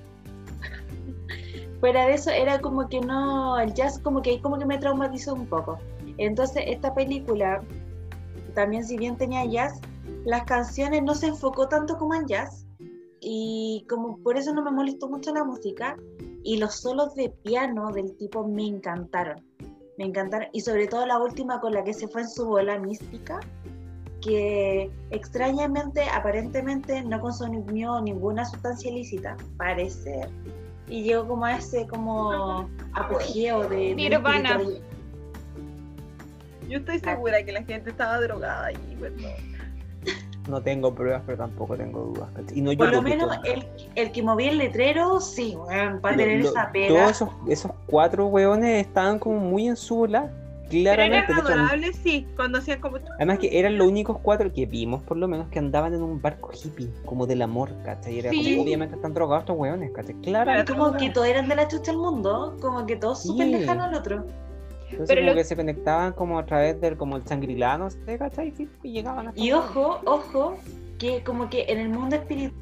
fuera 1.80 2.04
de 2.04 2.12
eso 2.16 2.30
era 2.30 2.60
como 2.60 2.86
que 2.86 3.00
no, 3.00 3.58
el 3.58 3.72
jazz 3.72 3.98
como 3.98 4.20
que 4.20 4.42
como 4.42 4.58
que 4.58 4.66
me 4.66 4.76
traumatizó 4.76 5.32
un 5.32 5.46
poco. 5.46 5.78
Entonces 6.18 6.64
esta 6.66 6.92
película 6.94 7.62
también 8.54 8.84
si 8.84 8.98
bien 8.98 9.16
tenía 9.16 9.46
jazz, 9.46 9.80
las 10.24 10.44
canciones 10.44 11.02
no 11.02 11.14
se 11.14 11.28
enfocó 11.28 11.68
tanto 11.68 11.96
como 11.96 12.14
en 12.14 12.26
jazz 12.26 12.66
y 13.20 13.84
como 13.88 14.18
por 14.18 14.36
eso 14.36 14.52
no 14.52 14.62
me 14.62 14.70
molestó 14.70 15.08
mucho 15.08 15.32
la 15.32 15.44
música 15.44 15.96
y 16.44 16.58
los 16.58 16.76
solos 16.76 17.14
de 17.14 17.30
piano 17.30 17.90
del 17.92 18.16
tipo 18.16 18.46
me 18.46 18.66
encantaron. 18.66 19.44
Me 19.96 20.04
encantaron 20.04 20.48
y 20.52 20.60
sobre 20.60 20.86
todo 20.86 21.06
la 21.06 21.18
última 21.18 21.60
con 21.60 21.72
la 21.72 21.82
que 21.82 21.92
se 21.92 22.08
fue 22.08 22.22
en 22.22 22.28
su 22.28 22.46
bola 22.46 22.78
mística 22.78 23.40
que 24.20 24.90
extrañamente, 25.10 26.02
aparentemente 26.02 27.02
no 27.02 27.20
consumió 27.20 28.00
ninguna 28.00 28.44
sustancia 28.44 28.90
ilícita, 28.90 29.36
parece, 29.56 30.28
y 30.88 31.02
llegó 31.04 31.28
como 31.28 31.44
a 31.44 31.56
ese 31.56 31.86
como 31.86 32.68
apogeo 32.94 33.68
de, 33.68 33.76
de 33.76 33.94
Nirvana. 33.94 34.60
Yo 36.68 36.78
estoy 36.78 36.98
segura 36.98 37.42
que 37.44 37.52
la 37.52 37.62
gente 37.62 37.90
estaba 37.90 38.20
drogada 38.20 38.66
allí, 38.66 38.96
perdón. 39.00 39.47
No 40.48 40.62
tengo 40.62 40.94
pruebas, 40.94 41.22
pero 41.26 41.38
tampoco 41.38 41.76
tengo 41.76 42.00
dudas. 42.00 42.28
¿cachai? 42.34 42.58
Y 42.58 42.62
no, 42.62 42.72
yo 42.72 42.78
Por 42.78 42.92
lo 42.92 43.02
menos 43.02 43.30
el, 43.44 43.66
el 43.94 44.10
que 44.12 44.22
movía 44.22 44.50
el 44.50 44.58
letrero, 44.58 45.20
sí, 45.20 45.54
weón, 45.56 46.00
para 46.00 46.16
tener 46.16 46.42
lo- 46.42 46.48
esa 46.50 46.62
todos 46.62 46.72
pega. 46.72 47.10
esos, 47.10 47.28
esos 47.48 47.70
cuatro 47.86 48.26
weones 48.26 48.86
estaban 48.86 49.18
como 49.18 49.38
muy 49.38 49.68
en 49.68 49.76
su 49.76 49.96
bola. 49.96 50.30
Pero 50.70 50.82
Claramente. 50.82 51.16
eran 51.16 51.26
de 51.26 51.32
hecho, 51.32 51.52
adorables, 51.62 51.96
sí, 52.02 52.26
cuando 52.36 52.58
hacían 52.58 52.78
como... 52.82 52.98
Además 53.16 53.38
que 53.38 53.58
eran 53.58 53.78
los 53.78 53.88
únicos 53.88 54.18
cuatro 54.22 54.52
que 54.52 54.66
vimos, 54.66 55.02
por 55.02 55.16
lo 55.16 55.26
menos, 55.26 55.48
que 55.48 55.58
andaban 55.58 55.94
en 55.94 56.02
un 56.02 56.20
barco 56.20 56.50
hippie, 56.52 56.90
como 57.06 57.26
del 57.26 57.40
amor, 57.40 57.70
¿cachai? 57.86 58.18
Era 58.18 58.28
Sí. 58.28 58.50
como, 58.52 58.64
obviamente 58.64 58.94
están 58.96 59.14
drogados 59.14 59.44
estos 59.44 59.56
weones, 59.56 59.90
¿cachai? 59.92 60.14
Claramente. 60.16 60.70
Como 60.74 60.92
que 60.98 61.08
todos 61.08 61.26
eran 61.26 61.48
de 61.48 61.56
la 61.56 61.68
chucha 61.68 61.90
del 61.92 61.96
mundo, 61.96 62.54
como 62.60 62.84
que 62.84 62.96
todos 62.96 63.22
súper 63.22 63.46
Sí. 63.46 63.52
lejanos 63.52 63.86
al 63.86 63.94
otro. 63.94 64.26
Entonces 64.98 65.14
Pero 65.14 65.20
como 65.20 65.30
lo- 65.30 65.36
que 65.36 65.44
se 65.44 65.54
conectaban 65.56 66.12
como 66.12 66.38
a 66.40 66.44
través 66.44 66.80
del 66.80 66.96
como 66.96 67.16
el 67.18 67.22
Shangri-La, 67.24 67.78
no 67.78 67.88
sé, 67.88 68.18
¿cachai? 68.18 68.52
Y, 68.58 68.68
y 68.82 68.92
llegaban 68.94 69.28
hasta 69.28 69.40
Y 69.40 69.52
ojo, 69.52 70.00
ojo, 70.04 70.58
que 70.98 71.22
como 71.22 71.48
que 71.48 71.66
en 71.68 71.78
el 71.78 71.88
mundo 71.90 72.16
espiritual, 72.16 72.52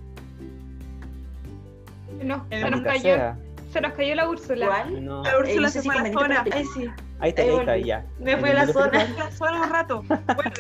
No, 2.23 2.45
se 2.51 2.71
nos 2.71 2.81
cayó, 2.83 3.01
sea. 3.03 3.39
se 3.73 3.81
nos 3.81 3.93
cayó 3.95 4.15
la 4.15 4.29
Úrsula. 4.29 4.85
No. 5.01 5.23
La 5.23 5.31
eh, 5.31 5.39
Úrsula 5.41 5.69
se 5.71 5.83
fue 5.83 5.97
a 5.97 6.03
la 6.03 6.13
zona. 6.13 6.45
ay, 6.53 6.65
sí, 6.75 6.87
Ahí 7.21 7.31
está, 7.31 7.41
ahí 7.43 7.49
ahí 7.49 7.57
está, 7.61 7.77
ya. 7.79 8.05
me 8.21 8.37
a 8.51 8.51
el 8.51 8.57
la 8.57 8.67
zona. 8.67 8.99
espiritual, 9.03 9.29
La 9.31 9.31
zona 9.31 9.63
un 9.63 9.71
rato. 9.71 10.03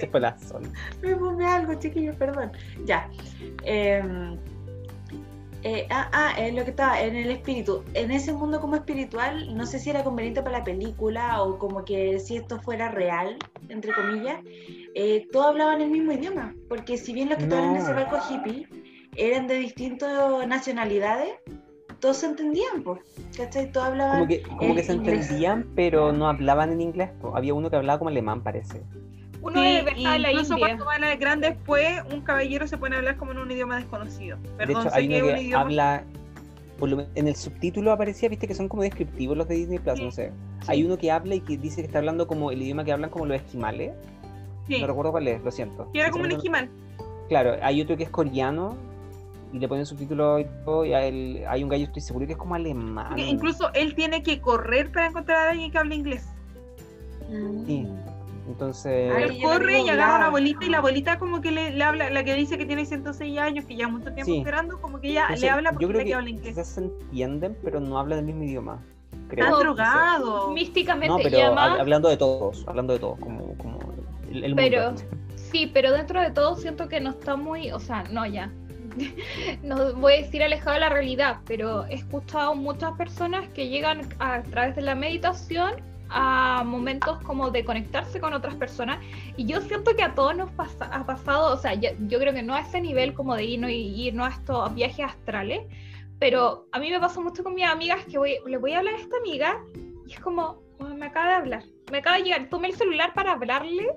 Se 0.01 0.07
fue 0.09 0.21
la 0.21 0.39
zona. 0.39 0.69
Me 1.03 1.15
fumé 1.15 1.47
algo, 1.47 1.75
chiquillos, 1.75 2.17
perdón. 2.17 2.53
Ya. 2.87 3.11
Em, 3.65 4.39
eh, 5.69 5.85
ah, 5.91 6.09
ah, 6.13 6.33
eh, 6.39 6.53
lo 6.53 6.63
que 6.63 6.71
estaba 6.71 7.01
en 7.01 7.17
el 7.17 7.29
espíritu. 7.29 7.83
En 7.95 8.13
ese 8.13 8.33
mundo 8.33 8.61
como 8.61 8.77
espiritual, 8.77 9.53
no 9.57 9.67
sé 9.67 9.81
si 9.81 9.91
era 9.91 10.05
conveniente 10.05 10.41
para 10.41 10.59
la 10.59 10.65
película 10.65 11.43
o 11.43 11.59
como 11.59 11.85
que 11.85 12.21
si 12.21 12.37
esto 12.37 12.61
fuera 12.61 12.89
real, 12.89 13.37
entre 13.69 13.93
comillas, 13.93 14.39
eh, 14.95 15.27
todos 15.33 15.47
hablaban 15.47 15.81
el 15.81 15.91
mismo 15.91 16.13
idioma. 16.13 16.55
Porque 16.69 16.97
si 16.97 17.13
bien 17.13 17.31
los 17.31 17.39
que 17.39 17.45
estaban 17.45 17.71
en 17.71 17.83
ese 17.83 17.93
barco 17.93 18.17
hippie 18.31 18.69
eran 19.17 19.49
de 19.49 19.57
distintas 19.57 20.47
nacionalidades, 20.47 21.31
todos 21.99 22.19
se 22.19 22.27
entendían, 22.27 22.85
pues. 22.85 23.01
¿Cachai? 23.37 23.73
Todos 23.73 23.89
hablaban. 23.89 24.19
Como 24.19 24.29
que, 24.29 24.43
como 24.43 24.73
que 24.77 24.85
se 24.85 24.93
inglés. 24.93 25.23
entendían, 25.23 25.67
pero 25.75 26.13
no 26.13 26.29
hablaban 26.29 26.71
en 26.71 26.81
inglés. 26.81 27.11
Había 27.35 27.55
uno 27.55 27.71
que 27.71 27.77
hablaba 27.77 27.99
como 27.99 28.11
alemán, 28.11 28.45
parece. 28.45 28.83
Uno 29.47 29.61
Sí, 29.63 29.67
de 29.67 30.19
la 30.19 30.31
incluso 30.33 30.53
India. 30.55 30.67
cuando 30.67 30.85
van 30.87 31.05
a 31.05 31.15
gran 31.17 31.41
después, 31.41 32.03
un 32.13 32.21
caballero 32.23 32.67
se 32.67 32.77
pone 32.79 32.97
a 32.97 32.99
hablar 32.99 33.17
como 33.17 33.33
en 33.33 33.39
un 33.39 33.51
idioma 33.51 33.77
desconocido. 33.77 34.39
Perdón, 34.57 34.83
de 34.83 34.89
hecho, 34.89 34.97
hay 34.97 35.09
que 35.09 35.17
es 35.17 35.23
uno 35.23 35.31
un 35.31 35.37
que 35.37 35.43
idioma... 35.43 35.61
habla. 35.63 36.05
Por 36.79 36.89
lo 36.91 36.97
men- 36.99 37.07
en 37.15 37.27
el 37.29 37.37
subtítulo 37.37 37.91
aparecía, 37.93 38.29
viste 38.29 38.47
que 38.47 38.55
son 38.55 38.69
como 38.69 38.83
descriptivos 38.83 39.37
los 39.37 39.49
de 39.49 39.55
Disney 39.55 39.79
Plus, 39.79 39.97
Sí. 39.99 40.05
no 40.05 40.11
sé. 40.11 40.33
Hay 40.67 40.85
uno 40.85 40.99
que 40.99 41.11
habla 41.11 41.35
y 41.35 41.41
que 41.41 41.57
dice 41.57 41.81
que 41.81 41.87
está 41.87 41.99
hablando 42.01 42.27
como 42.27 42.51
el 42.51 42.61
idioma 42.61 42.85
que 42.85 42.93
hablan 42.93 43.09
como 43.09 43.25
los 43.27 43.37
esquimales. 43.37 43.93
Sí, 44.69 44.81
No 44.81 44.87
recuerdo 44.89 45.13
cuál 45.13 45.29
es, 45.29 45.43
lo 45.43 45.51
siento. 45.51 45.89
que 45.93 46.01
era 46.01 46.11
como 46.11 46.25
un 46.25 46.33
esquimal. 46.33 46.69
Claro, 47.29 47.57
hay 47.63 47.81
otro 47.81 47.97
que 47.97 48.03
es 48.03 48.11
coreano 48.11 48.77
y 49.53 49.59
le 49.59 49.69
ponen 49.69 49.87
subtítulos 49.87 50.41
y 50.43 50.47
todo. 50.65 50.85
Y 50.85 50.93
a 50.93 51.05
él- 51.07 51.45
hay 51.49 51.63
un 51.63 51.69
gallo, 51.71 51.85
estoy 51.85 52.03
seguro 52.03 52.27
que 52.27 52.33
es 52.33 52.39
como 52.39 52.55
alemán. 52.57 53.07
Porque 53.09 53.23
incluso 53.27 53.73
él 53.73 53.95
tiene 53.95 54.23
que 54.23 54.41
correr 54.41 54.91
para 54.93 55.07
encontrar 55.07 55.47
a 55.47 55.51
alguien 55.53 55.71
que 55.71 55.79
hable 55.79 55.95
inglés. 55.95 56.27
Mm. 57.31 57.87
Entonces. 58.49 59.13
Ay, 59.15 59.41
corre 59.43 59.81
y 59.81 59.89
agarra 59.89 59.93
a 59.93 59.95
una 59.95 60.15
hablado. 60.15 60.25
abuelita 60.29 60.65
y 60.65 60.69
la 60.69 60.79
abuelita 60.79 61.19
como 61.19 61.41
que 61.41 61.51
le, 61.51 61.71
le 61.73 61.83
habla, 61.85 62.11
la 62.11 62.23
que 62.25 62.35
dice 62.35 62.57
que 62.59 62.65
tiene 62.67 62.85
106 62.87 63.39
años, 63.39 63.65
que 63.65 63.75
ya 63.77 63.89
mucho 63.89 64.13
tiempo 64.13 64.33
Sí. 64.33 64.39
esperando, 64.39 64.81
como 64.81 65.01
que 65.01 65.09
ella 65.11 65.23
entonces, 65.23 65.43
le 65.43 65.51
habla 65.51 65.71
porque 65.73 65.85
yo 65.85 65.89
creo 65.89 65.99
la 65.99 66.05
que 66.05 66.11
que 66.11 66.15
habla 66.15 66.31
inglés. 66.31 66.49
quizás 66.55 66.69
se 66.69 66.81
entienden, 66.83 67.57
pero 67.65 67.81
no 67.81 67.99
hablan 67.99 68.21
el 68.21 68.25
mismo 68.27 68.45
idioma. 68.45 68.83
Creo. 69.29 69.45
Están 69.45 69.51
No, 69.51 69.59
drogados. 69.59 70.53
Místicamente. 70.53 71.09
No, 71.09 71.19
y 71.21 71.25
pero 71.25 71.39
hab- 71.39 71.45
además, 71.47 71.81
hablando 71.81 72.09
de 72.09 72.17
todos, 72.17 72.65
hablando 72.69 72.93
de 72.93 72.99
todos, 73.01 73.19
como, 73.19 73.57
como 73.59 73.79
el, 74.31 74.45
el 74.45 74.55
Pero- 74.55 74.87
mundo. 74.93 75.03
Sí, 75.35 75.71
pero 75.73 75.93
dentro 75.93 76.21
de 76.21 76.31
todo 76.31 76.55
siento 76.57 76.89
que 76.89 77.01
no 77.01 77.11
está 77.11 77.37
muy, 77.37 77.71
o 77.73 77.79
sea, 77.81 78.05
no 78.13 78.27
ya. 78.27 78.51
No 79.63 79.93
voy 79.95 80.15
a 80.15 80.17
decir 80.19 80.43
alejado 80.43 80.75
de 80.75 80.81
la 80.81 80.89
realidad, 80.89 81.39
pero 81.47 81.85
he 81.87 81.95
escuchado 81.95 82.55
muchas 82.55 82.93
personas 82.95 83.49
que 83.51 83.69
llegan 83.69 84.01
a, 84.19 84.43
través 84.43 84.75
de 84.77 84.83
la 84.83 84.95
meditación 84.95 85.73
a 86.11 86.63
momentos 86.65 87.19
como 87.23 87.51
de 87.51 87.65
conectarse 87.65 88.21
con 88.21 88.33
otras 88.33 88.55
personas. 88.55 88.99
Y 89.37 89.47
yo 89.47 89.61
siento 89.61 89.95
que 89.97 90.03
a 90.03 90.15
todos 90.15 90.37
nos 90.37 90.51
pasa- 90.53 90.91
ha 90.93 91.05
pasado, 91.05 91.53
o 91.55 91.57
sea, 91.57 91.75
yo, 91.75 91.91
creo 92.19 92.33
que 92.33 92.43
no 92.43 92.55
a 92.55 92.61
ese 92.61 92.81
nivel 92.81 93.15
como 93.15 93.35
de 93.35 93.45
irnos 93.45 93.71
irnos 93.71 94.29
a 94.29 94.31
estos 94.31 94.75
viajes 94.75 95.05
astrales, 95.07 95.63
pero 96.19 96.67
a 96.73 96.79
mí 96.79 96.91
me 96.91 97.01
pasa 97.01 97.21
mucho 97.21 97.43
con 97.43 97.55
mis 97.55 97.65
amigas 97.67 98.05
que 98.07 98.19
voy, 98.19 98.37
le 98.47 98.57
voy 98.57 98.73
a 98.73 98.79
hablar 98.79 98.95
a 98.95 98.99
esta 98.99 99.17
amiga 99.19 99.61
y 100.07 100.13
es 100.13 100.21
como, 100.21 100.63
"Oh, 100.79 100.85
me 100.85 101.07
acaba 101.07 101.29
de 101.29 101.35
hablar, 101.35 101.63
me 101.91 101.99
acaba 101.99 102.17
de 102.17 102.23
llegar, 102.25 102.49
tomé 102.49 102.69
el 102.69 102.77
celular 102.77 103.13
para 103.15 103.33
hablarle 103.33 103.95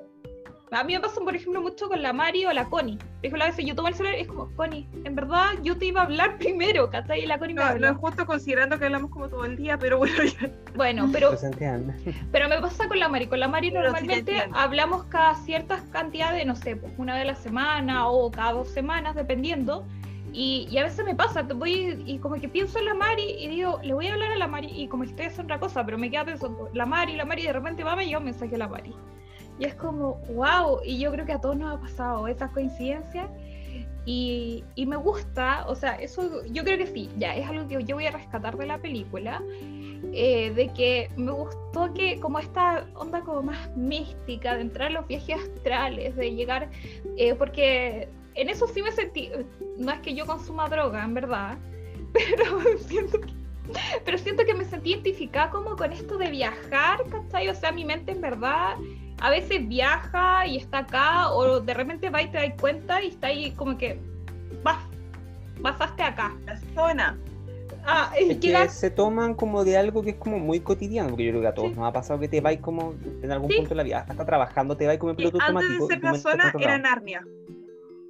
a 0.71 0.83
mí 0.83 0.93
me 0.93 0.99
pasa, 0.99 1.19
por 1.21 1.35
ejemplo, 1.35 1.61
mucho 1.61 1.87
con 1.87 2.01
la 2.01 2.13
Mari 2.13 2.45
o 2.45 2.53
la 2.53 2.65
Connie. 2.65 2.97
Por 2.97 3.25
ejemplo, 3.25 3.43
a 3.43 3.47
veces 3.47 3.65
yo 3.65 3.75
tomo 3.75 3.87
el 3.87 3.95
celular 3.95 4.17
y 4.17 4.21
es 4.21 4.27
como, 4.27 4.49
Connie, 4.55 4.87
en 5.03 5.15
verdad 5.15 5.51
yo 5.63 5.77
te 5.77 5.85
iba 5.85 6.01
a 6.01 6.03
hablar 6.05 6.37
primero, 6.39 6.89
¿cachai? 6.89 7.23
Y 7.23 7.25
la 7.25 7.39
Connie 7.39 7.55
me 7.55 7.63
No, 7.63 7.79
no 7.79 7.87
es 7.87 7.97
justo 7.97 8.25
considerando 8.25 8.77
que 8.77 8.85
hablamos 8.85 9.11
como 9.11 9.29
todo 9.29 9.45
el 9.45 9.57
día, 9.57 9.77
pero 9.77 9.97
bueno, 9.97 10.23
ya. 10.23 10.49
Bueno, 10.75 11.09
pero, 11.11 11.29
Pero 11.29 11.37
se 11.37 11.47
entiende. 11.47 11.93
pero 12.31 12.49
me 12.49 12.59
pasa 12.59 12.87
con 12.87 12.99
la 12.99 13.09
Mari. 13.09 13.27
Con 13.27 13.39
la 13.39 13.47
Mari 13.47 13.71
Pero 13.71 13.83
normalmente 13.83 14.43
hablamos 14.53 15.05
cada 15.05 15.35
cierta 15.35 15.83
cantidad 15.91 16.33
de, 16.33 16.45
no 16.45 16.55
sé, 16.55 16.75
pues 16.75 16.93
una 16.97 17.13
vez 17.13 17.23
a 17.23 17.27
la 17.27 17.35
semana 17.35 18.07
o 18.07 18.29
cada 18.31 18.53
dos 18.53 18.69
semanas, 18.69 19.15
dependiendo. 19.15 19.85
Y, 20.31 20.67
y 20.69 20.77
a 20.77 20.83
veces 20.83 21.03
me 21.03 21.15
pasa, 21.15 21.47
te 21.47 21.55
voy 21.55 22.03
y 22.05 22.19
como 22.19 22.35
que 22.35 22.47
pienso 22.47 22.77
en 22.77 22.85
la 22.85 22.93
Mari 22.93 23.23
y 23.39 23.47
digo, 23.47 23.79
le 23.83 23.95
voy 23.95 24.05
a 24.07 24.13
hablar 24.13 24.31
a 24.31 24.35
la 24.35 24.47
Mari 24.47 24.67
y 24.69 24.87
como 24.87 25.03
estoy 25.03 25.25
haciendo 25.25 25.45
otra 25.45 25.59
cosa, 25.59 25.83
pero 25.83 25.97
me 25.97 26.11
queda 26.11 26.23
pensando, 26.23 26.69
la 26.73 26.85
Mari, 26.85 27.15
la 27.15 27.25
Mari, 27.25 27.41
y 27.41 27.47
de 27.47 27.53
repente 27.53 27.83
va, 27.83 27.95
me 27.95 28.05
llega 28.05 28.19
un 28.19 28.25
mensaje 28.25 28.53
a 28.53 28.59
la 28.59 28.67
Mari. 28.67 28.93
Y 29.59 29.65
es 29.65 29.75
como, 29.75 30.15
wow, 30.33 30.79
y 30.83 30.99
yo 30.99 31.11
creo 31.11 31.25
que 31.25 31.33
a 31.33 31.41
todos 31.41 31.57
nos 31.57 31.77
ha 31.77 31.81
pasado 31.81 32.27
esas 32.27 32.49
coincidencias. 32.51 33.29
Y, 34.05 34.63
y 34.75 34.85
me 34.85 34.95
gusta, 34.95 35.65
o 35.67 35.75
sea, 35.75 35.95
eso 35.95 36.43
yo 36.45 36.63
creo 36.63 36.77
que 36.77 36.87
sí, 36.87 37.09
ya 37.17 37.35
es 37.35 37.47
algo 37.47 37.67
que 37.67 37.83
yo 37.83 37.95
voy 37.95 38.07
a 38.07 38.11
rescatar 38.11 38.57
de 38.57 38.65
la 38.65 38.79
película, 38.79 39.43
eh, 40.13 40.51
de 40.55 40.69
que 40.73 41.09
me 41.17 41.31
gustó 41.31 41.93
que 41.93 42.19
como 42.19 42.39
esta 42.39 42.87
onda 42.95 43.21
como 43.21 43.43
más 43.43 43.75
mística, 43.75 44.55
de 44.55 44.61
entrar 44.61 44.87
en 44.87 44.95
los 44.95 45.07
viajes 45.07 45.37
astrales, 45.37 46.15
de 46.15 46.33
llegar, 46.33 46.69
eh, 47.17 47.35
porque 47.35 48.09
en 48.35 48.49
eso 48.49 48.65
sí 48.67 48.81
me 48.81 48.91
sentí, 48.91 49.29
no 49.77 49.91
es 49.91 49.99
que 49.99 50.15
yo 50.15 50.25
consuma 50.25 50.69
droga, 50.69 51.03
en 51.03 51.13
verdad, 51.13 51.57
pero 52.13 52.77
siento 52.79 53.19
que, 53.19 53.27
pero 54.05 54.17
siento 54.17 54.45
que 54.45 54.53
me 54.53 54.65
sentí 54.65 54.93
identificada 54.93 55.51
como 55.51 55.75
con 55.75 55.91
esto 55.91 56.17
de 56.17 56.31
viajar, 56.31 57.03
¿cachai? 57.11 57.49
O 57.49 57.53
sea, 57.53 57.71
mi 57.71 57.85
mente 57.85 58.13
en 58.13 58.21
verdad 58.21 58.75
a 59.21 59.29
veces 59.29 59.67
viaja 59.67 60.45
y 60.47 60.57
está 60.57 60.79
acá, 60.79 61.31
o 61.31 61.59
de 61.59 61.73
repente 61.73 62.09
va 62.09 62.21
y 62.21 62.27
te 62.31 62.37
das 62.37 62.53
cuenta 62.59 63.01
y 63.03 63.07
está 63.09 63.27
ahí 63.27 63.51
como 63.51 63.77
que 63.77 63.99
vas, 64.63 64.77
pasaste 65.61 66.03
acá. 66.03 66.35
La 66.45 66.57
zona. 66.73 67.17
Ah, 67.85 68.11
Es 68.17 68.37
que 68.37 68.69
se 68.69 68.91
toman 68.91 69.33
como 69.35 69.63
de 69.63 69.77
algo 69.77 70.03
que 70.03 70.11
es 70.11 70.15
como 70.17 70.37
muy 70.37 70.59
cotidiano, 70.59 71.09
porque 71.09 71.25
yo 71.25 71.31
creo 71.31 71.41
que 71.41 71.47
a 71.47 71.53
todos 71.53 71.69
Sí. 71.69 71.75
nos 71.75 71.87
ha 71.87 71.93
pasado 71.93 72.19
que 72.19 72.27
te 72.27 72.41
vais 72.41 72.59
como 72.59 72.93
en 73.23 73.31
algún 73.31 73.49
Sí. 73.49 73.55
punto 73.57 73.69
de 73.69 73.75
la 73.75 73.83
vida, 73.83 74.05
hasta 74.07 74.25
trabajando, 74.25 74.75
te 74.77 74.85
vais 74.85 74.99
como 74.99 75.11
en 75.11 75.15
piloto 75.15 75.37
antes 75.41 75.53
de 75.69 75.75
automático. 75.75 75.87
ser 75.87 76.03
la 76.03 76.13
zona 76.15 76.53
era 76.59 76.77
lado. 76.77 76.83
Narnia. 76.83 77.25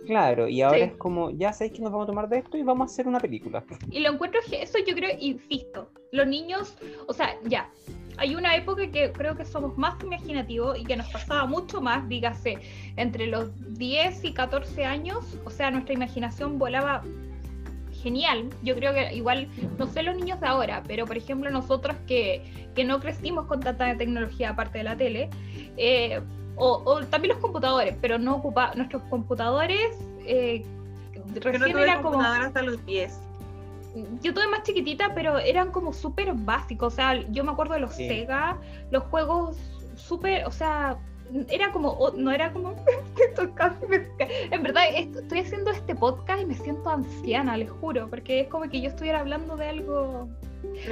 Claro, 0.06 0.48
y 0.48 0.62
ahora 0.62 0.78
Sí. 0.80 0.84
es 0.86 0.94
como, 0.94 1.30
ya 1.32 1.54
sabéis 1.54 1.74
que 1.74 1.82
nos 1.84 1.92
vamos 1.92 2.06
a 2.06 2.08
tomar 2.08 2.28
de 2.30 2.40
esto 2.40 2.58
y 2.58 2.64
vamos 2.64 2.90
a 2.90 2.92
hacer 2.94 3.08
una 3.08 3.20
película. 3.20 3.64
Y 3.92 4.00
lo 4.00 4.12
encuentro 4.12 4.42
que 4.50 4.64
eso 4.64 4.80
yo 4.86 4.96
creo, 4.96 5.12
insisto, 5.20 5.90
los 6.12 6.26
niños, 6.26 6.76
o 7.08 7.14
sea, 7.14 7.36
ya, 7.46 7.70
hay 8.20 8.36
una 8.36 8.56
época 8.56 8.90
que 8.92 9.12
creo 9.12 9.36
que 9.36 9.46
somos 9.46 9.78
más 9.78 10.02
imaginativos 10.04 10.78
y 10.78 10.84
que 10.84 10.98
nos 10.98 11.08
pasaba 11.08 11.46
mucho 11.46 11.82
más, 11.82 12.08
dígase, 12.10 12.60
entre 12.98 13.28
los 13.28 13.50
10 13.78 14.26
y 14.26 14.34
14 14.34 14.86
años, 14.86 15.38
o 15.46 15.50
sea, 15.50 15.72
nuestra 15.72 15.94
imaginación 15.94 16.60
volaba 16.60 17.02
genial. 18.04 18.50
Yo 18.62 18.76
creo 18.76 18.94
que 18.94 19.14
igual, 19.16 19.48
no 19.78 19.88
sé 19.88 20.04
los 20.04 20.16
niños 20.16 20.40
de 20.42 20.48
ahora, 20.48 20.84
pero 20.88 21.06
por 21.06 21.18
ejemplo 21.18 21.50
nosotros 21.50 21.96
que, 22.08 22.70
que 22.76 22.84
no 22.84 23.00
crecimos 23.00 23.46
con 23.46 23.62
tanta 23.62 23.96
tecnología 23.98 24.52
aparte 24.52 24.80
de 24.80 24.84
la 24.84 24.98
tele, 24.98 25.30
eh, 25.78 26.22
o, 26.56 27.02
también 27.06 27.34
los 27.36 27.42
computadores, 27.42 27.96
pero 28.02 28.20
no 28.20 28.36
ocupa 28.36 28.74
nuestros 28.76 29.02
computadores. 29.04 29.98
Eh, 30.26 30.66
recién 31.36 31.72
no 31.72 31.80
era 31.80 32.02
como 32.02 32.22
hasta 32.22 32.62
los 32.62 32.86
10 32.86 33.29
yo 34.22 34.34
tuve 34.34 34.48
más 34.48 34.64
chiquitita, 34.64 35.14
pero 35.14 35.40
eran 35.40 35.72
como 35.72 35.94
súper 35.94 36.34
básicos. 36.34 36.94
O 36.94 36.96
sea, 36.96 37.16
yo 37.30 37.44
me 37.44 37.52
acuerdo 37.52 37.74
de 37.74 37.80
los 37.82 37.94
Sega, 37.94 38.58
los 38.92 39.04
juegos 39.04 39.58
súper, 39.96 40.46
o 40.46 40.52
sea, 40.52 40.98
era 41.50 41.72
como, 41.72 42.12
no 42.16 42.32
era 42.32 42.52
como, 42.52 42.76
en 44.52 44.64
verdad 44.64 44.84
estoy 44.96 45.40
haciendo 45.40 45.72
este 45.72 45.96
podcast 45.96 46.42
y 46.42 46.46
me 46.46 46.56
siento 46.56 46.90
anciana, 46.90 47.58
les 47.58 47.70
juro, 47.70 48.10
porque 48.10 48.42
es 48.42 48.48
como 48.48 48.70
que 48.70 48.82
yo 48.82 48.90
estuviera 48.90 49.20
hablando 49.20 49.56
de 49.56 49.70
algo... 49.70 50.30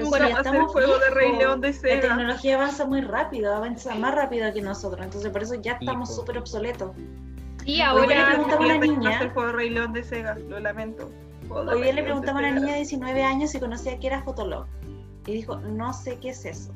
bueno, 0.09 0.37
hacer 0.37 0.55
el 0.55 0.63
juego 0.63 0.97
de 0.99 1.09
Rey 1.11 1.37
León 1.37 1.61
de 1.61 1.73
Sega. 1.73 1.95
La 1.95 2.01
tecnología 2.01 2.55
avanza 2.55 2.85
muy 2.85 3.01
rápido, 3.01 3.55
avanza 3.55 3.95
más 3.95 4.13
rápido 4.13 4.53
que 4.53 4.61
nosotros, 4.61 5.03
entonces 5.03 5.31
por 5.31 5.41
eso 5.41 5.55
ya 5.55 5.73
estamos 5.73 6.15
súper 6.15 6.37
obsoletos. 6.37 6.91
Y 7.65 7.81
ahora... 7.81 8.05
le 8.07 8.25
preguntaba 8.35 8.63
a 8.63 8.65
una 8.65 8.77
niña... 8.77 9.21
el 9.21 9.31
juego 9.31 9.47
de 9.47 9.53
Rey 9.53 9.69
León 9.69 9.93
de 9.93 10.03
Sega, 10.03 10.35
lo 10.35 10.59
lamento. 10.59 11.09
Hoy 11.49 11.91
le 11.93 12.03
preguntamos 12.03 12.43
a 12.43 12.47
una 12.47 12.59
niña 12.59 12.73
de 12.73 12.79
19 12.79 13.23
años 13.23 13.51
si 13.51 13.59
conocía 13.59 13.97
qué 13.99 14.07
era 14.07 14.21
Fotolog. 14.23 14.65
Y 15.25 15.33
dijo, 15.33 15.57
no 15.57 15.93
sé 15.93 16.17
qué 16.19 16.29
es 16.29 16.45
eso. 16.45 16.71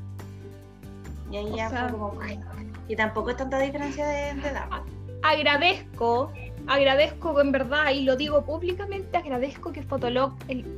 Y 1.30 1.38
ahí 1.38 1.54
ya 1.56 1.70
fue 1.70 1.92
como... 1.92 2.20
Y 2.88 2.96
tampoco 2.96 3.30
es 3.30 3.38
tanta 3.38 3.60
diferencia 3.60 4.06
de, 4.06 4.30
edad. 4.30 4.68
Agradezco, 5.24 6.32
agradezco 6.68 7.40
en 7.40 7.52
verdad, 7.52 7.92
y 7.92 8.04
lo 8.04 8.16
digo 8.16 8.44
públicamente, 8.44 9.18
agradezco 9.18 9.72
que 9.72 9.84
Fotolog 9.84 10.34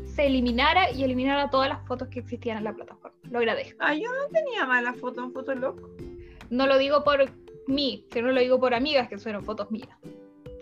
se 0.05 0.25
eliminara 0.27 0.91
y 0.91 1.03
eliminara 1.03 1.49
todas 1.49 1.69
las 1.69 1.85
fotos 1.87 2.09
que 2.09 2.19
existían 2.19 2.57
en 2.57 2.65
la 2.65 2.73
plataforma. 2.73 3.17
Lo 3.31 3.39
agradezco. 3.39 3.77
Ah, 3.79 3.95
yo 3.95 4.09
no 4.11 4.27
tenía 4.31 4.65
mala 4.65 4.93
foto 4.93 5.23
en 5.23 5.31
Fotolog. 5.31 5.75
No 6.49 6.67
lo 6.67 6.77
digo 6.77 7.03
por 7.03 7.25
mí, 7.67 8.05
sino 8.11 8.31
lo 8.31 8.39
digo 8.39 8.59
por 8.59 8.75
amigas 8.75 9.07
que 9.07 9.17
fueron 9.17 9.43
fotos 9.43 9.71
mías 9.71 9.97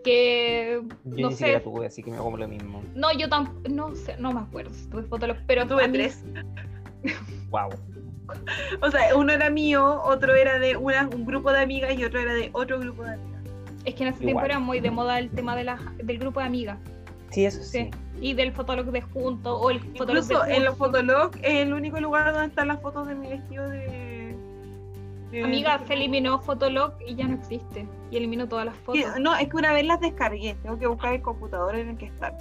que 0.01 0.81
yo 0.81 0.93
no 1.03 1.29
ni 1.29 1.35
sé. 1.35 1.37
siquiera 1.37 1.63
tuve, 1.63 1.85
así 1.85 2.03
que 2.03 2.11
me 2.11 2.17
hago 2.17 2.35
lo 2.35 2.47
mismo. 2.47 2.83
No, 2.95 3.11
yo 3.13 3.29
tampoco, 3.29 3.61
no 3.69 3.95
sé, 3.95 4.15
no 4.17 4.31
me 4.33 4.41
acuerdo 4.41 4.73
si 4.73 4.87
tuve 4.89 5.03
fotos, 5.03 5.37
pero 5.47 5.67
tuve 5.67 5.87
tres. 5.89 6.23
wow. 7.49 7.69
O 8.81 8.91
sea, 8.91 9.15
uno 9.15 9.33
era 9.33 9.49
mío, 9.49 10.01
otro 10.03 10.33
era 10.35 10.59
de 10.59 10.77
una, 10.77 11.09
un 11.13 11.25
grupo 11.25 11.51
de 11.51 11.61
amigas 11.61 11.97
y 11.97 12.05
otro 12.05 12.19
era 12.19 12.33
de 12.33 12.49
otro 12.53 12.79
grupo 12.79 13.03
de 13.03 13.13
amigas. 13.13 13.41
Es 13.83 13.95
que 13.95 14.03
en 14.03 14.09
ese 14.09 14.19
tiempo 14.19 14.41
era 14.41 14.59
muy 14.59 14.79
de 14.79 14.91
moda 14.91 15.19
el 15.19 15.29
tema 15.31 15.55
de 15.55 15.63
la, 15.63 15.77
del 16.03 16.17
grupo 16.19 16.39
de 16.39 16.45
amigas. 16.45 16.77
Sí, 17.31 17.45
eso 17.45 17.63
sí. 17.63 17.89
Y 18.19 18.33
del 18.33 18.51
fotolog 18.51 18.91
de 18.91 19.01
junto 19.01 19.57
o 19.57 19.71
el 19.71 19.79
fotolog 19.79 20.23
Incluso 20.23 20.45
en 20.45 20.65
los 20.65 20.77
fotolog 20.77 21.31
es 21.41 21.55
el 21.55 21.73
único 21.73 21.99
lugar 21.99 22.31
donde 22.31 22.47
están 22.47 22.67
las 22.67 22.79
fotos 22.81 23.07
de 23.07 23.15
mi 23.15 23.27
vestido 23.27 23.67
de 23.69 24.10
Amiga, 25.43 25.79
se 25.87 25.93
eliminó 25.93 26.39
Fotolog 26.39 26.93
y 27.05 27.15
ya 27.15 27.27
no 27.27 27.35
existe. 27.35 27.87
Y 28.09 28.17
eliminó 28.17 28.47
todas 28.47 28.65
las 28.65 28.75
fotos. 28.77 29.19
No, 29.19 29.35
es 29.35 29.47
que 29.47 29.55
una 29.57 29.73
vez 29.73 29.85
las 29.85 30.01
descargué. 30.01 30.55
Tengo 30.61 30.77
que 30.77 30.87
buscar 30.87 31.13
el 31.13 31.21
computador 31.21 31.75
en 31.75 31.89
el 31.89 31.97
que 31.97 32.07
están. 32.07 32.35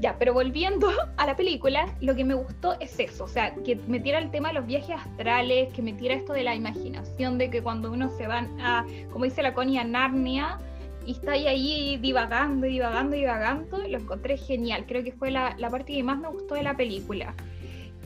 Ya, 0.00 0.16
pero 0.18 0.34
volviendo 0.34 0.90
a 1.16 1.26
la 1.26 1.36
película, 1.36 1.86
lo 2.00 2.14
que 2.14 2.24
me 2.24 2.34
gustó 2.34 2.78
es 2.80 2.98
eso, 2.98 3.24
o 3.24 3.28
sea, 3.28 3.54
que 3.54 3.76
metiera 3.86 4.18
el 4.18 4.30
tema 4.30 4.48
de 4.48 4.54
los 4.54 4.66
viajes 4.66 4.96
astrales, 4.96 5.72
que 5.72 5.82
metiera 5.82 6.14
esto 6.14 6.32
de 6.32 6.42
la 6.42 6.54
imaginación, 6.54 7.38
de 7.38 7.50
que 7.50 7.62
cuando 7.62 7.92
uno 7.92 8.10
se 8.10 8.26
va 8.26 8.46
a, 8.60 8.84
como 9.12 9.24
dice 9.24 9.42
la 9.42 9.54
Connie, 9.54 9.78
a 9.78 9.84
Narnia, 9.84 10.58
y 11.06 11.12
está 11.12 11.32
ahí, 11.32 11.46
ahí 11.46 11.96
divagando, 11.98 12.66
divagando, 12.66 13.14
divagando, 13.14 13.78
lo 13.78 13.98
encontré 13.98 14.38
genial. 14.38 14.84
Creo 14.86 15.04
que 15.04 15.12
fue 15.12 15.30
la, 15.30 15.54
la 15.58 15.68
parte 15.68 15.92
que 15.92 16.02
más 16.02 16.18
me 16.18 16.28
gustó 16.28 16.54
de 16.54 16.62
la 16.62 16.74
película. 16.76 17.34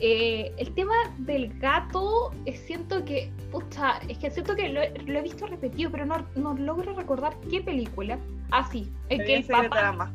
Eh, 0.01 0.53
el 0.57 0.73
tema 0.73 0.93
del 1.17 1.57
gato, 1.59 2.31
eh, 2.45 2.55
siento 2.55 3.03
que, 3.03 3.31
pucha, 3.51 3.97
es 4.07 4.17
que 4.17 4.31
siento 4.31 4.55
que 4.55 4.69
lo, 4.69 4.81
he 4.81 5.21
visto 5.21 5.45
repetido, 5.45 5.91
pero 5.91 6.05
no, 6.05 6.25
no, 6.35 6.53
logro 6.53 6.93
recordar 6.93 7.35
qué 7.49 7.61
película. 7.61 8.17
Ah, 8.51 8.67
sí, 8.71 8.91
es 9.09 9.19
que 9.19 9.35
el 9.35 9.45
papá... 9.45 10.11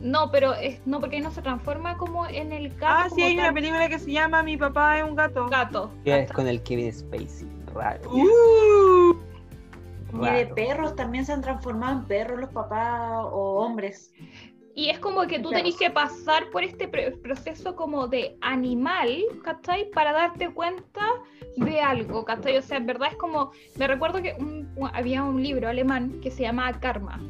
No, 0.00 0.30
pero 0.30 0.54
es, 0.54 0.80
no, 0.86 0.98
porque 0.98 1.20
no 1.20 1.30
se 1.30 1.42
transforma 1.42 1.98
como 1.98 2.26
en 2.26 2.52
el 2.52 2.70
gato. 2.70 2.86
Ah, 2.86 3.08
sí, 3.14 3.22
hay 3.22 3.38
una 3.38 3.52
película 3.52 3.86
que 3.88 3.98
se 3.98 4.10
llama 4.10 4.42
Mi 4.42 4.56
papá 4.56 4.98
es 4.98 5.04
un 5.04 5.14
gato. 5.14 5.46
Gato. 5.48 5.90
Que 6.04 6.20
es 6.20 6.32
con 6.32 6.48
el 6.48 6.62
Kevin 6.62 6.90
Spacey, 6.90 7.46
raro. 7.74 8.10
Uh. 8.10 9.16
Y 10.12 10.30
de 10.30 10.46
perros 10.46 10.96
también 10.96 11.24
se 11.24 11.32
han 11.32 11.42
transformado 11.42 12.00
en 12.00 12.04
perros 12.06 12.40
los 12.40 12.50
papás 12.50 13.26
o 13.30 13.60
hombres. 13.60 14.12
Y 14.74 14.88
es 14.88 14.98
como 14.98 15.26
que 15.26 15.40
tú 15.40 15.50
tenés 15.50 15.76
que 15.76 15.90
pasar 15.90 16.48
por 16.50 16.62
este 16.62 16.86
proceso 16.88 17.74
como 17.74 18.06
de 18.06 18.36
animal, 18.40 19.24
¿cachai? 19.42 19.90
Para 19.90 20.12
darte 20.12 20.50
cuenta 20.50 21.00
de 21.56 21.80
algo, 21.80 22.24
¿cachai? 22.24 22.56
O 22.56 22.62
sea, 22.62 22.78
en 22.78 22.86
verdad 22.86 23.08
es 23.10 23.16
como, 23.16 23.50
me 23.76 23.86
recuerdo 23.88 24.22
que 24.22 24.36
había 24.92 25.24
un 25.24 25.42
libro 25.42 25.68
alemán 25.68 26.20
que 26.22 26.30
se 26.30 26.44
llama 26.44 26.72
Karma. 26.80 27.20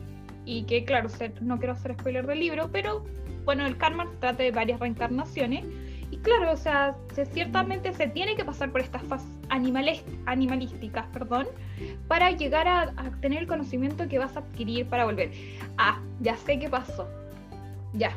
Y 0.45 0.65
que, 0.65 0.85
claro, 0.85 1.09
no 1.41 1.59
quiero 1.59 1.75
hacer 1.75 1.95
spoiler 1.95 2.27
del 2.27 2.41
libro, 2.41 2.71
pero 2.73 3.05
bueno, 3.45 3.67
el 3.67 3.77
karma 3.77 4.07
trata 4.21 4.43
de 4.43 4.51
varias 4.51 4.81
reencarnaciones. 4.81 5.65
Y 6.11 6.19
claro, 6.19 6.53
o 6.53 6.57
sea, 6.57 6.97
ciertamente 7.33 7.93
se 7.93 8.09
tiene 8.09 8.35
que 8.35 8.45
pasar 8.45 8.73
por 8.73 8.81
estas 8.81 9.03
fases 9.05 9.29
animalísticas, 9.49 11.07
perdón, 11.13 11.47
para 12.09 12.33
llegar 12.33 12.67
a, 12.67 12.83
a, 12.97 13.11
tener 13.21 13.41
el 13.41 13.47
conocimiento 13.47 14.09
que 14.09 14.19
vas 14.19 14.37
a 14.37 14.41
adquirir 14.41 14.87
para 14.87 15.05
volver. 15.05 15.31
Ah, 15.79 16.01
ya 16.21 16.37
sé 16.37 16.59
qué 16.59 16.69
pasó. 16.69 17.09
Ya. 17.95 18.13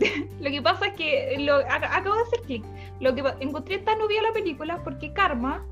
lo 0.40 0.50
que 0.50 0.62
pasa 0.62 0.86
es 0.86 0.94
que 0.94 1.36
lo, 1.40 1.56
acabo 1.56 2.14
de 2.14 2.22
hacer 2.22 2.40
clic. 2.46 2.64
Lo 3.00 3.14
que 3.14 3.22
encontré 3.40 3.78
tan 3.78 4.00
obvio 4.00 4.22
la 4.22 4.32
película 4.32 4.82
porque 4.84 5.12
Karma 5.12 5.64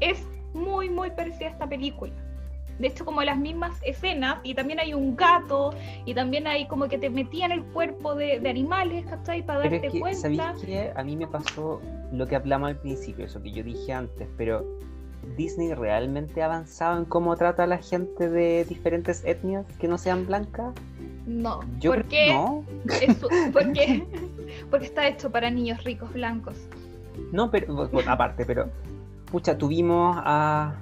es 0.00 0.26
muy, 0.54 0.88
muy 0.90 1.10
parecida 1.10 1.48
a 1.48 1.50
esta 1.50 1.68
película. 1.68 2.12
De 2.78 2.88
hecho, 2.88 3.04
como 3.04 3.22
las 3.22 3.38
mismas 3.38 3.78
escenas, 3.82 4.38
y 4.42 4.54
también 4.54 4.80
hay 4.80 4.94
un 4.94 5.14
gato, 5.14 5.74
y 6.04 6.14
también 6.14 6.46
hay 6.46 6.66
como 6.66 6.88
que 6.88 6.98
te 6.98 7.10
metían 7.10 7.52
el 7.52 7.62
cuerpo 7.64 8.14
de, 8.14 8.36
animales, 8.48 9.04
¿cachai? 9.06 9.42
Para 9.44 9.60
darte 9.60 9.86
es 9.86 9.92
que, 9.92 10.00
cuenta. 10.00 10.20
¿Sabéis 10.20 10.64
qué? 10.64 10.92
A 10.96 11.04
mí 11.04 11.16
me 11.16 11.26
pasó 11.26 11.80
lo 12.12 12.26
que 12.26 12.34
hablamos 12.34 12.70
al 12.70 12.76
principio, 12.78 13.26
eso 13.26 13.42
que 13.42 13.52
yo 13.52 13.62
dije 13.62 13.92
antes, 13.92 14.26
pero 14.36 14.66
Disney 15.36 15.72
realmente 15.74 16.42
ha 16.42 16.46
avanzado 16.46 16.98
en 16.98 17.04
cómo 17.04 17.36
trata 17.36 17.64
a 17.64 17.66
la 17.66 17.78
gente 17.78 18.28
de 18.28 18.64
diferentes 18.64 19.24
etnias 19.24 19.66
que 19.78 19.86
no 19.86 19.98
sean 19.98 20.26
blancas. 20.26 20.74
No. 21.26 21.60
Yo 21.78 21.92
¿Por 21.92 22.04
qué? 22.04 22.32
No. 22.32 22.64
¿Por 23.52 23.72
qué? 23.72 24.06
Porque 24.70 24.86
está 24.86 25.06
hecho 25.06 25.30
para 25.30 25.50
niños 25.50 25.82
ricos 25.84 26.12
blancos. 26.12 26.56
No, 27.30 27.50
pero 27.50 27.88
aparte, 28.06 28.44
pero 28.44 28.70
pucha, 29.30 29.56
tuvimos 29.56 30.16
a 30.18 30.74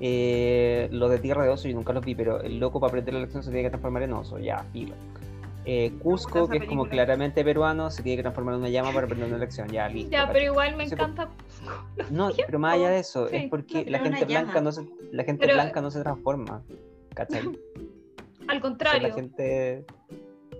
eh, 0.00 0.88
los 0.90 1.10
de 1.10 1.18
Tierra 1.18 1.44
de 1.44 1.50
Oso, 1.50 1.68
yo 1.68 1.74
nunca 1.74 1.92
los 1.92 2.04
vi, 2.04 2.14
pero 2.14 2.40
el 2.40 2.58
loco 2.58 2.80
para 2.80 2.90
aprender 2.90 3.14
la 3.14 3.20
lección 3.20 3.42
se 3.42 3.50
tiene 3.50 3.64
que 3.64 3.70
transformar 3.70 4.02
en 4.02 4.12
oso, 4.12 4.38
ya, 4.38 4.64
filo. 4.72 4.94
Eh, 5.64 5.92
Cusco, 6.02 6.48
que 6.48 6.58
es 6.58 6.64
como 6.64 6.86
claramente 6.86 7.44
peruano, 7.44 7.88
se 7.88 8.02
tiene 8.02 8.16
que 8.16 8.22
transformar 8.22 8.54
en 8.54 8.60
una 8.62 8.68
llama 8.68 8.92
para 8.92 9.06
aprender 9.06 9.28
una 9.28 9.38
lección, 9.38 9.68
ya, 9.68 9.88
listo. 9.88 10.10
Ya, 10.10 10.28
pero 10.32 10.44
igual 10.46 10.76
me 10.76 10.84
encanta 10.84 11.28
Cusco. 11.28 11.84
No, 12.10 12.30
pero 12.34 12.58
más 12.58 12.74
allá 12.74 12.90
de 12.90 12.98
eso, 12.98 13.28
es 13.28 13.48
porque 13.48 13.84
la 13.88 14.00
gente 14.00 14.24
blanca 14.24 14.60
no 14.60 14.72
se, 14.72 14.88
la 15.12 15.22
gente 15.22 15.46
blanca 15.46 15.80
no 15.80 15.90
se 15.90 16.00
transforma, 16.00 16.62
¿cachai? 17.14 17.48
Al 18.48 18.60
contrario. 18.60 19.08
la 19.08 19.14
gente, 19.14 19.84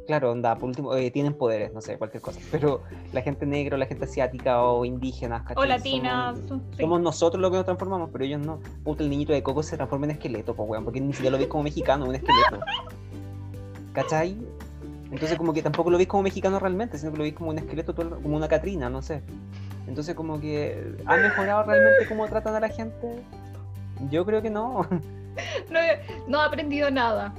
claro, 0.06 0.32
onda, 0.32 0.54
por 0.56 0.68
último, 0.68 0.94
eh, 0.94 1.10
tienen 1.10 1.34
poderes, 1.34 1.72
no 1.72 1.80
sé, 1.80 1.98
cualquier 1.98 2.22
cosa. 2.22 2.40
Pero 2.50 2.82
la 3.12 3.22
gente 3.22 3.46
negra, 3.46 3.76
la 3.76 3.86
gente 3.86 4.04
asiática 4.04 4.62
o 4.62 4.84
indígena, 4.84 5.44
O 5.56 5.64
latina. 5.64 6.34
Somos, 6.78 7.00
nosotros 7.00 7.40
los 7.40 7.50
que 7.50 7.56
nos 7.56 7.64
transformamos, 7.64 8.10
pero 8.12 8.24
ellos 8.24 8.40
no. 8.40 8.60
Puta, 8.84 9.02
el 9.02 9.10
niñito 9.10 9.32
de 9.32 9.42
coco 9.42 9.62
se 9.62 9.76
transforma 9.76 10.06
en 10.06 10.12
esqueleto, 10.12 10.54
pues, 10.54 10.68
weón, 10.68 10.84
porque 10.84 11.00
ni 11.00 11.12
siquiera 11.12 11.32
lo 11.32 11.38
ves 11.38 11.48
como 11.48 11.64
mexicano, 11.64 12.06
un 12.06 12.14
esqueleto. 12.14 12.60
¿Cachai? 13.92 14.36
Entonces 15.10 15.36
como 15.36 15.52
que 15.52 15.62
tampoco 15.62 15.90
lo 15.90 15.98
ves 15.98 16.06
como 16.06 16.22
mexicano 16.22 16.58
realmente, 16.58 16.96
sino 16.96 17.12
que 17.12 17.18
lo 17.18 17.24
ves 17.24 17.34
como 17.34 17.50
un 17.50 17.58
esqueleto, 17.58 17.94
como 17.94 18.36
una 18.36 18.48
Catrina, 18.48 18.88
no 18.88 19.02
sé. 19.02 19.22
Entonces 19.86 20.14
como 20.14 20.40
que 20.40 20.96
ha 21.04 21.16
mejorado 21.18 21.64
realmente 21.64 22.08
cómo 22.08 22.26
tratan 22.28 22.54
a 22.54 22.60
la 22.60 22.70
gente. 22.70 23.22
Yo 24.10 24.24
creo 24.24 24.42
que 24.42 24.50
no. 24.50 24.86
No, 25.70 25.80
no 26.28 26.42
he 26.42 26.44
aprendido 26.46 26.90
nada. 26.90 27.32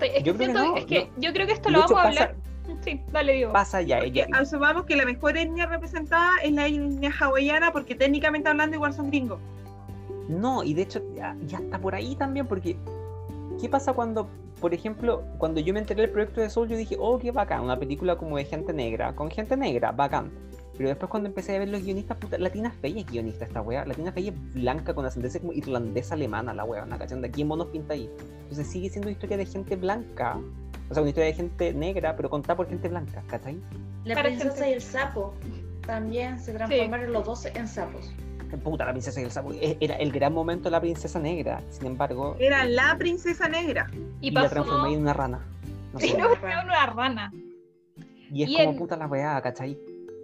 Es 0.00 0.24
yo, 0.24 0.32
que 0.32 0.38
creo 0.38 0.48
que 0.48 0.52
no, 0.52 0.76
es 0.76 0.84
que 0.84 1.10
yo 1.18 1.32
creo 1.32 1.46
que 1.46 1.52
esto 1.52 1.70
lo 1.70 1.80
vamos 1.80 1.98
a 1.98 2.08
hablar. 2.08 2.34
Sí, 2.82 3.00
dale, 3.10 3.32
digo. 3.34 3.52
Pasa 3.52 3.82
ya, 3.82 3.98
ella. 3.98 4.26
Asumamos 4.32 4.84
que 4.84 4.96
la 4.96 5.04
mejor 5.04 5.36
etnia 5.36 5.66
representada 5.66 6.30
es 6.42 6.52
la 6.52 6.66
etnia 6.66 7.12
hawaiana, 7.18 7.72
porque 7.72 7.94
técnicamente 7.94 8.48
hablando 8.48 8.76
igual 8.76 8.94
son 8.94 9.08
gringos. 9.08 9.40
No, 10.28 10.62
y 10.62 10.74
de 10.74 10.82
hecho 10.82 11.02
ya, 11.14 11.36
ya, 11.46 11.58
está 11.58 11.78
por 11.78 11.94
ahí 11.94 12.14
también, 12.14 12.46
porque 12.46 12.76
¿qué 13.60 13.68
pasa 13.68 13.92
cuando, 13.92 14.28
por 14.60 14.72
ejemplo, 14.72 15.24
cuando 15.38 15.60
yo 15.60 15.74
me 15.74 15.80
enteré 15.80 16.02
del 16.02 16.10
proyecto 16.10 16.40
de 16.40 16.48
Soul, 16.48 16.68
yo 16.68 16.76
dije, 16.76 16.96
oh, 16.98 17.18
qué 17.18 17.32
bacán, 17.32 17.62
una 17.62 17.78
película 17.78 18.16
como 18.16 18.36
de 18.36 18.44
gente 18.44 18.72
negra, 18.72 19.14
con 19.14 19.30
gente 19.30 19.56
negra, 19.56 19.90
bacán. 19.90 20.30
Pero 20.80 20.88
después 20.88 21.10
cuando 21.10 21.28
empecé 21.28 21.54
a 21.54 21.58
ver 21.58 21.68
los 21.68 21.82
guionistas, 21.84 22.16
puta, 22.16 22.38
Latina 22.38 22.70
Fey 22.70 23.00
es 23.00 23.04
guionista 23.06 23.44
esta 23.44 23.60
wea. 23.60 23.84
Latina 23.84 24.12
Fey 24.12 24.28
es 24.28 24.54
blanca 24.54 24.94
con 24.94 25.04
ascendencia 25.04 25.38
como 25.38 25.52
irlandesa 25.52 26.14
alemana, 26.14 26.54
la 26.54 26.64
wea, 26.64 26.84
una 26.84 26.96
aquí 26.96 27.42
en 27.42 27.48
monos 27.48 27.66
pinta 27.66 27.92
ahí. 27.92 28.08
Entonces 28.44 28.66
sigue 28.66 28.88
siendo 28.88 29.10
historia 29.10 29.36
de 29.36 29.44
gente 29.44 29.76
blanca, 29.76 30.38
o 30.88 30.94
sea, 30.94 31.02
una 31.02 31.10
historia 31.10 31.26
de 31.26 31.34
gente 31.34 31.74
negra, 31.74 32.16
pero 32.16 32.30
contada 32.30 32.56
por 32.56 32.66
gente 32.66 32.88
blanca, 32.88 33.22
¿cachai? 33.26 33.60
La 34.06 34.22
princesa 34.22 34.54
gente- 34.54 34.70
y 34.70 34.72
el 34.72 34.80
sapo 34.80 35.34
también 35.86 36.40
se 36.40 36.54
transformaron 36.54 37.12
los 37.12 37.26
dos 37.26 37.44
en 37.44 37.68
sapos. 37.68 38.10
Puta, 38.64 38.86
la 38.86 38.92
princesa 38.92 39.20
y 39.20 39.24
el 39.24 39.30
sapo. 39.30 39.52
e- 39.52 39.76
Era 39.80 39.96
el 39.96 40.10
gran 40.10 40.32
momento 40.32 40.64
de 40.64 40.70
la 40.70 40.80
princesa 40.80 41.18
negra, 41.18 41.60
sin 41.68 41.88
embargo, 41.88 42.36
Era 42.40 42.64
la 42.64 42.96
princesa 42.98 43.50
negra. 43.50 43.86
Y 44.22 44.28
y 44.28 44.30
la 44.30 44.40
pasó. 44.44 44.54
transformé 44.54 44.94
en 44.94 45.02
una 45.02 45.12
rana. 45.12 45.46
No 45.92 46.00
sé. 46.00 46.06
Y 46.06 46.12
no, 46.14 46.28
una 46.32 46.86
rana. 46.86 47.30
Y 48.32 48.44
es 48.44 48.48
y 48.50 48.56
como 48.56 48.76
puta 48.78 48.96
la 48.96 49.06
weá, 49.08 49.38
¿cachai? 49.42 49.76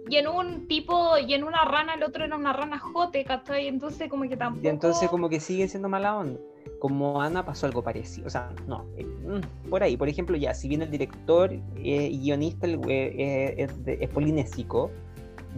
Y 0.09 0.17
en 0.17 0.27
un 0.27 0.67
tipo, 0.67 1.17
y 1.17 1.33
en 1.33 1.43
una 1.43 1.65
rana, 1.65 1.95
el 1.95 2.03
otro 2.03 2.23
era 2.23 2.35
una 2.35 2.53
rana 2.53 2.79
jote, 2.79 3.23
¿cachai? 3.25 3.67
Entonces 3.67 4.09
como 4.09 4.27
que 4.27 4.37
tampoco. 4.37 4.65
Y 4.65 4.69
entonces 4.69 5.09
como 5.09 5.29
que 5.29 5.39
sigue 5.39 5.67
siendo 5.67 5.89
mala 5.89 6.17
onda. 6.17 6.39
Como 6.79 7.21
Ana 7.21 7.43
pasó 7.43 7.65
algo 7.65 7.83
parecido. 7.83 8.27
O 8.27 8.29
sea, 8.29 8.49
no. 8.67 8.85
eh, 8.97 9.03
mm, 9.03 9.69
por 9.69 9.83
ahí, 9.83 9.97
por 9.97 10.07
ejemplo, 10.07 10.37
ya, 10.37 10.53
si 10.53 10.67
bien 10.67 10.81
el 10.81 10.91
director 10.91 11.51
eh, 11.51 11.61
y 11.75 12.19
guionista 12.19 12.67
el 12.67 12.79
eh, 12.87 13.67
es, 13.85 14.09
polinésico, 14.09 14.91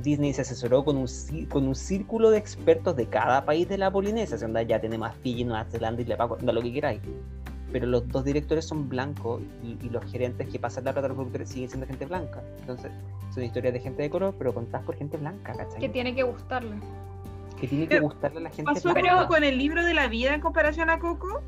Disney 0.01 0.33
se 0.33 0.41
asesoró 0.41 0.85
con 0.85 0.97
un, 0.97 1.07
con 1.49 1.67
un 1.67 1.75
círculo 1.75 2.29
de 2.31 2.37
expertos 2.37 2.95
de 2.95 3.07
cada 3.07 3.45
país 3.45 3.67
de 3.67 3.77
la 3.77 3.91
Polinesia. 3.91 4.35
O 4.35 4.39
sea, 4.39 4.61
ya 4.61 4.79
tenemos 4.79 5.09
a 5.09 5.11
Fiji, 5.13 5.43
Nueva 5.43 5.65
Zelanda 5.65 6.01
y 6.01 6.05
Le 6.05 6.15
Paco, 6.15 6.37
da 6.41 6.53
lo 6.53 6.61
que 6.61 6.71
queráis. 6.71 7.01
Pero 7.71 7.85
los 7.85 8.07
dos 8.07 8.25
directores 8.25 8.65
son 8.65 8.89
blancos 8.89 9.41
y, 9.63 9.77
y 9.85 9.89
los 9.89 10.03
gerentes 10.11 10.47
que 10.49 10.57
pasan 10.59 10.85
la 10.85 10.91
plata 10.93 11.05
a 11.05 11.09
los 11.09 11.15
productores 11.17 11.49
siguen 11.49 11.69
siendo 11.69 11.85
gente 11.87 12.05
blanca. 12.05 12.41
Entonces, 12.61 12.91
son 13.33 13.43
historias 13.43 13.73
de 13.73 13.79
gente 13.79 14.01
de 14.01 14.09
color, 14.09 14.33
pero 14.37 14.53
contadas 14.53 14.85
por 14.85 14.95
gente 14.95 15.17
blanca, 15.17 15.53
¿cachai? 15.53 15.79
Que 15.79 15.89
tiene 15.89 16.15
que 16.15 16.23
gustarle. 16.23 16.77
Que 17.61 17.67
tiene 17.67 17.83
que 17.85 17.95
Pero 17.95 18.03
gustarle 18.03 18.39
a 18.39 18.41
la 18.43 18.49
gente 18.49 18.71
Pasó 18.73 18.91
blanca. 18.93 19.11
como 19.15 19.27
con 19.27 19.43
el 19.43 19.57
libro 19.57 19.83
de 19.85 19.93
la 19.93 20.07
vida 20.07 20.33
en 20.33 20.41
comparación 20.41 20.89
a 20.89 20.97
Coco. 20.99 21.41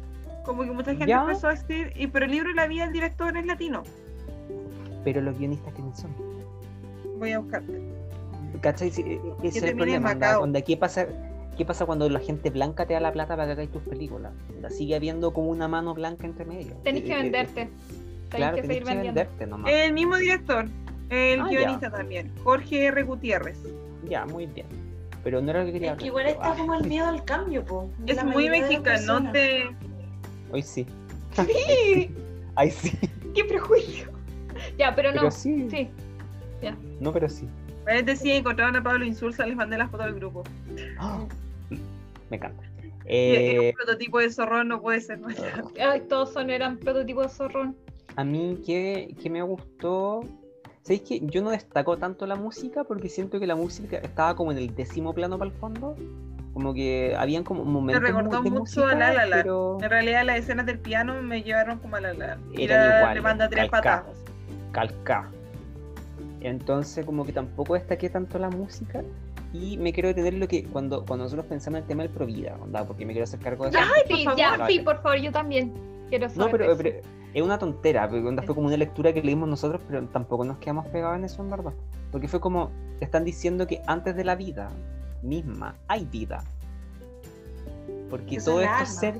Como 0.46 0.64
que 0.64 0.72
mucha 0.72 0.92
gente 0.92 1.08
Ya. 1.08 1.22
empezó 1.22 1.48
a 1.48 1.52
decir, 1.52 1.94
y 1.96 2.08
pero 2.08 2.26
el 2.26 2.32
libro 2.32 2.50
de 2.50 2.56
la 2.56 2.68
vida, 2.68 2.84
el 2.86 2.92
director 2.94 3.36
es 3.38 3.46
latino. 3.46 3.84
Pero 5.04 5.22
los 5.22 5.38
guionistas, 5.38 5.74
¿quiénes 5.74 5.98
son? 6.00 6.12
Voy 7.18 7.32
a 7.32 7.40
buscarte. 7.40 7.80
¿Cachai? 8.62 8.90
E- 8.90 9.22
ese 9.44 9.58
es 9.60 9.64
el 9.64 9.76
problema. 9.76 10.16
onda, 10.40 10.62
¿qué, 10.62 10.78
pasa, 10.78 11.08
¿Qué 11.62 11.66
pasa 11.66 11.86
cuando 11.86 12.10
la 12.10 12.20
gente 12.20 12.50
blanca 12.50 12.88
te 12.88 12.96
da 12.96 13.00
la 13.00 13.12
plata 13.14 13.36
para 13.36 13.46
que 13.46 13.52
hagáis 13.52 13.72
tus 13.72 13.84
películas? 13.84 14.34
Onda, 14.50 14.72
sigue 14.72 14.96
habiendo 14.96 15.32
como 15.32 15.52
una 15.52 15.68
mano 15.68 15.94
blanca 15.94 16.26
entre 16.26 16.44
medio. 16.44 16.74
Tenés 16.84 17.04
Eh, 17.04 17.06
que 17.06 17.12
eh, 17.12 17.18
venderte. 17.18 17.54
Tenés 17.54 17.70
Claro, 18.32 18.56
que 18.56 18.62
tenés 18.64 18.78
seguir 18.78 18.84
que 18.90 18.96
vendiendo. 18.96 19.20
venderte 19.22 19.46
nomás. 19.46 19.72
El 19.72 19.94
mismo 19.94 20.16
director, 20.16 20.66
el 21.12 21.40
Ah, 21.42 21.48
guionista 21.48 21.92
también, 21.92 22.32
Jorge 22.44 22.86
R. 22.86 23.04
Gutiérrez. 23.04 23.60
Ya, 24.10 24.26
muy 24.26 24.48
bien. 24.48 24.66
Pero 25.24 25.40
no 25.40 25.52
era 25.52 25.60
lo 25.60 25.68
que 25.68 25.74
quería 25.74 25.92
Es 25.92 25.98
que 26.00 26.08
hablar. 26.08 26.26
igual 26.26 26.26
está 26.36 26.52
Ah, 26.52 26.56
como 26.58 26.74
el 26.74 26.88
miedo 26.88 27.06
al 27.08 27.24
cambio, 27.26 27.64
po. 27.64 27.88
Es 28.08 28.16
la 28.16 28.24
muy 28.24 28.50
las 28.50 28.60
mexicano, 28.60 29.32
te... 29.32 29.70
Hoy 30.52 30.64
sí. 30.64 30.88
Sí, 31.36 32.10
Ay, 32.56 32.72
sí. 32.72 32.92
qué 33.36 33.44
prejuicio. 33.46 34.10
Ya, 34.80 34.96
pero 34.96 35.12
no. 35.12 35.18
Pero 35.20 35.30
sí. 35.30 35.68
Sí. 35.70 35.90
No, 37.00 37.14
pero 37.14 37.30
sí. 37.30 37.48
Parece 37.86 38.16
sí, 38.16 38.32
encontraron 38.32 38.76
a 38.78 38.82
Pablo 38.82 39.06
Insulza, 39.06 39.46
les 39.46 39.56
mandé 39.56 39.78
la 39.78 39.88
foto 39.88 40.02
del 40.06 40.16
grupo. 40.16 40.42
Ah, 40.98 41.24
Me 42.32 42.38
encanta. 42.38 42.64
Eh, 43.06 43.72
un 43.72 43.76
prototipo 43.76 44.20
de 44.20 44.32
zorrón 44.32 44.70
no 44.70 44.82
puede 44.82 45.02
ser 45.02 45.20
más. 45.20 45.36
Ay, 45.80 46.02
todos 46.08 46.32
son, 46.34 46.50
eran 46.50 46.78
prototipos 46.78 47.24
de 47.26 47.30
zorrón. 47.30 47.78
a 48.16 48.24
mí 48.24 48.58
que, 48.66 49.16
que 49.22 49.30
me 49.30 49.42
gustó. 49.44 50.22
¿Sabéis 50.84 51.02
que 51.02 51.20
yo 51.26 51.44
no 51.44 51.52
destaco 51.52 51.98
tanto 51.98 52.26
la 52.26 52.36
música? 52.36 52.84
Porque 52.86 53.08
siento 53.10 53.40
que 53.40 53.46
la 53.46 53.56
música 53.56 53.98
estaba 53.98 54.36
como 54.36 54.52
en 54.52 54.58
el 54.58 54.74
décimo 54.74 55.14
plano 55.14 55.38
para 55.38 55.52
el 55.52 55.58
fondo. 55.58 55.96
Como 56.54 56.74
que 56.74 57.16
habían 57.18 57.44
como 57.44 57.64
momentos 57.64 58.04
recordó 58.04 58.42
de 58.42 58.50
mucho 58.50 58.62
música, 58.62 58.90
a 58.92 58.96
La 59.14 59.26
La 59.26 59.36
pero 59.38 59.78
En 59.82 59.90
realidad 59.90 60.26
las 60.26 60.38
escenas 60.40 60.66
del 60.66 60.80
piano 60.80 61.22
me 61.22 61.44
llevaron 61.44 61.80
como 61.80 61.98
a 61.98 62.02
la 62.02 62.14
la. 62.14 62.26
Eran 62.34 62.50
Mira, 62.56 62.98
iguales, 62.98 63.16
le 63.16 63.22
manda 63.22 63.50
tres 63.50 63.70
calcadas. 63.70 64.06
patadas. 64.06 64.26
calca. 64.72 65.30
Entonces 66.42 67.06
como 67.06 67.26
que 67.26 67.34
tampoco 67.34 67.76
destaqué 67.76 68.10
tanto 68.10 68.40
la 68.40 68.50
música. 68.50 69.04
Y 69.54 69.78
me 69.78 69.92
quiero 69.92 70.10
detener 70.10 70.36
lo 70.36 70.48
que 70.48 70.64
cuando, 70.64 71.06
cuando 71.06 71.26
nosotros 71.26 71.46
pensamos 71.46 71.78
en 71.80 71.84
el 71.84 71.88
tema 71.88 72.04
del 72.04 72.12
Provida, 72.12 72.56
onda, 72.62 72.86
porque 72.86 73.06
me 73.06 73.12
quiero 73.14 73.26
hacer 73.26 73.40
cargo 73.40 73.66
de 73.66 73.72
eso. 73.72 73.80
Ay, 73.82 74.04
por 74.08 74.18
Sí, 74.18 74.24
favor. 74.24 74.40
ya, 74.40 74.68
sí, 74.68 74.80
por 74.80 75.02
favor, 75.02 75.18
yo 75.20 75.32
también 75.32 75.74
quiero 76.10 76.30
saber. 76.30 76.46
No, 76.46 76.52
pero, 76.52 76.72
eso. 76.72 76.78
pero 76.82 77.00
es 77.34 77.42
una 77.44 77.58
tontera, 77.60 78.10
porque 78.10 78.26
onda 78.26 78.44
fue 78.44 78.56
como 78.56 78.68
una 78.68 78.78
lectura 78.78 79.12
que 79.14 79.22
leímos 79.22 79.50
nosotros, 79.50 79.82
pero 79.88 80.06
tampoco 80.08 80.46
nos 80.46 80.58
quedamos 80.60 80.88
pegados 80.88 81.18
en 81.18 81.26
eso 81.26 81.42
en 81.42 81.50
verdad. 81.50 81.74
Porque 82.12 82.28
fue 82.30 82.40
como, 82.40 82.72
te 83.00 83.06
están 83.06 83.26
diciendo 83.26 83.68
que 83.68 83.82
antes 83.88 84.16
de 84.16 84.24
la 84.24 84.36
vida 84.36 84.70
misma 85.22 85.76
hay 85.88 86.06
vida. 86.06 86.44
Porque 88.10 88.38
Eso 88.38 88.52
todo 88.52 88.62
es 88.62 88.68
esto 88.68 88.78
alma. 88.78 88.86
ser, 88.86 89.16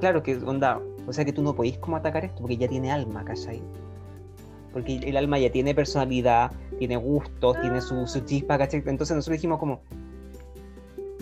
claro 0.00 0.22
que 0.22 0.36
onda, 0.36 0.80
o 1.06 1.12
sea 1.12 1.24
que 1.24 1.32
tú 1.32 1.42
no 1.42 1.54
podéis 1.54 1.78
como 1.78 1.96
atacar 1.96 2.24
esto 2.24 2.40
porque 2.40 2.56
ya 2.56 2.68
tiene 2.68 2.90
alma, 2.90 3.24
¿cachai? 3.24 3.62
Porque 4.74 4.96
el 4.96 5.16
alma 5.16 5.38
ya 5.38 5.50
tiene 5.50 5.74
personalidad, 5.74 6.50
tiene 6.78 6.96
gustos, 6.98 7.58
tiene 7.62 7.80
su, 7.80 8.06
su 8.06 8.20
chispa, 8.20 8.58
¿cachai? 8.58 8.82
Entonces 8.84 9.16
nosotros 9.16 9.38
dijimos 9.38 9.58
como, 9.58 9.80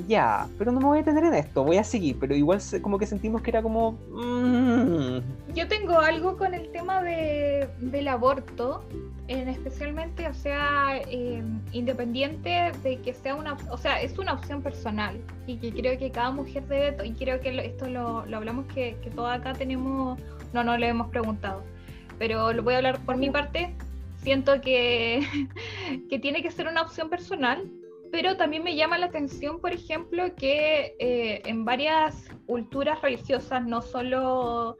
ya, 0.09 0.49
pero 0.59 0.73
no 0.73 0.81
me 0.81 0.87
voy 0.87 0.99
a 0.99 1.03
detener 1.03 1.25
en 1.25 1.35
esto, 1.35 1.63
voy 1.63 1.77
a 1.77 1.85
seguir, 1.85 2.17
pero 2.19 2.35
igual 2.35 2.61
como 2.81 2.99
que 2.99 3.07
sentimos 3.07 3.43
que 3.43 3.51
era 3.51 3.63
como... 3.63 3.93
mm, 4.11 5.19
Yo 5.55 5.69
tengo 5.69 5.99
algo 6.01 6.37
con 6.37 6.55
el 6.55 6.73
tema 6.73 7.03
de, 7.03 7.69
del 7.79 8.09
aborto, 8.09 8.83
en 9.29 9.49
especialmente, 9.49 10.27
o 10.27 10.35
sea, 10.35 10.97
eh, 11.09 11.43
independiente 11.73 12.73
de 12.83 13.01
que 13.01 13.13
sea 13.15 13.35
una, 13.37 13.57
o 13.71 13.77
sea, 13.77 14.01
es 14.01 14.19
una 14.19 14.33
opción 14.33 14.63
personal 14.63 15.21
y 15.47 15.59
que 15.59 15.71
creo 15.73 15.97
que 15.99 16.11
cada 16.11 16.31
mujer 16.33 16.67
debe, 16.67 17.07
y 17.07 17.13
creo 17.13 17.41
que 17.41 17.53
lo- 17.53 17.63
esto 17.63 17.87
lo, 17.87 18.25
lo 18.27 18.37
hablamos 18.39 18.65
que, 18.75 18.97
que 19.05 19.11
todos 19.11 19.31
acá 19.31 19.53
tenemos, 19.53 20.19
no, 20.53 20.65
no 20.65 20.77
le 20.79 20.89
hemos 20.89 21.09
preguntado, 21.09 21.63
pero 22.23 22.53
lo 22.53 22.63
voy 22.63 22.75
a 22.75 22.77
hablar 22.77 23.01
por 23.05 23.17
mi 23.17 23.31
parte, 23.31 23.75
siento 24.19 24.61
que, 24.61 25.27
que 26.09 26.21
tiene 26.21 26.41
que 26.41 26.53
ser 26.53 26.69
una 26.69 26.83
opción 26.83 27.11
personal, 27.11 27.69
pero 28.13 28.37
también 28.37 28.63
me 28.63 28.77
llama 28.77 28.97
la 28.97 29.07
atención, 29.07 29.59
por 29.61 29.73
ejemplo, 29.73 30.33
que 30.37 30.95
eh, 31.01 31.43
en 31.47 31.65
varias 31.65 32.29
culturas 32.47 33.03
religiosas, 33.03 33.67
no 33.67 33.83
solo 33.83 34.77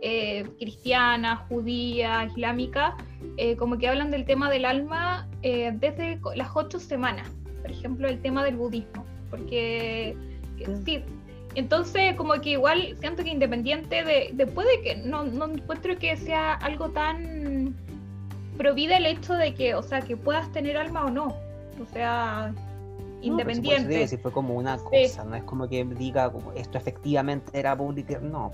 eh, 0.00 0.48
cristiana, 0.58 1.44
judía, 1.50 2.24
islámica, 2.24 2.96
eh, 3.36 3.56
como 3.56 3.76
que 3.76 3.88
hablan 3.88 4.10
del 4.10 4.24
tema 4.24 4.48
del 4.48 4.64
alma 4.64 5.28
desde 5.42 6.18
las 6.34 6.48
ocho 6.54 6.80
semanas. 6.80 7.28
Por 7.60 7.72
ejemplo, 7.72 8.08
el 8.08 8.22
tema 8.22 8.42
del 8.42 8.56
budismo. 8.56 9.04
Porque 9.28 10.16
que- 10.56 10.76
sí. 10.86 11.04
Entonces, 11.56 12.14
como 12.16 12.34
que 12.34 12.50
igual 12.50 12.96
siento 13.00 13.24
que 13.24 13.30
independiente 13.30 14.04
de, 14.04 14.30
de 14.34 14.46
puede 14.46 14.82
que 14.82 14.96
no, 14.96 15.24
no 15.24 15.46
encuentro 15.46 15.96
que 15.98 16.14
sea 16.18 16.52
algo 16.52 16.90
tan 16.90 17.74
provida 18.58 18.98
el 18.98 19.06
hecho 19.06 19.32
de 19.34 19.54
que, 19.54 19.74
o 19.74 19.82
sea, 19.82 20.02
que 20.02 20.16
puedas 20.18 20.52
tener 20.52 20.76
alma 20.76 21.06
o 21.06 21.10
no. 21.10 21.28
O 21.82 21.86
sea, 21.94 22.52
No, 22.54 23.00
independiente. 23.22 23.88
digo, 23.88 24.06
si 24.06 24.16
fue 24.18 24.32
como 24.32 24.54
una 24.54 24.76
cosa, 24.76 25.24
no 25.24 25.34
es 25.34 25.42
como 25.44 25.66
que 25.66 25.82
diga 25.84 26.30
como 26.30 26.52
esto 26.52 26.76
efectivamente 26.76 27.58
era 27.58 27.74
público, 27.74 28.18
no. 28.20 28.52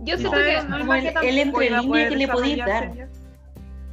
Yo 0.00 0.16
No. 0.16 0.30
siento 0.30 0.38
que. 0.38 0.56
El- 1.20 1.28
el 1.28 1.38
entre 1.38 1.70
línea 1.78 2.08
que 2.08 2.16
le 2.16 2.26
desarrollarse 2.26 2.56
dar. 2.66 3.08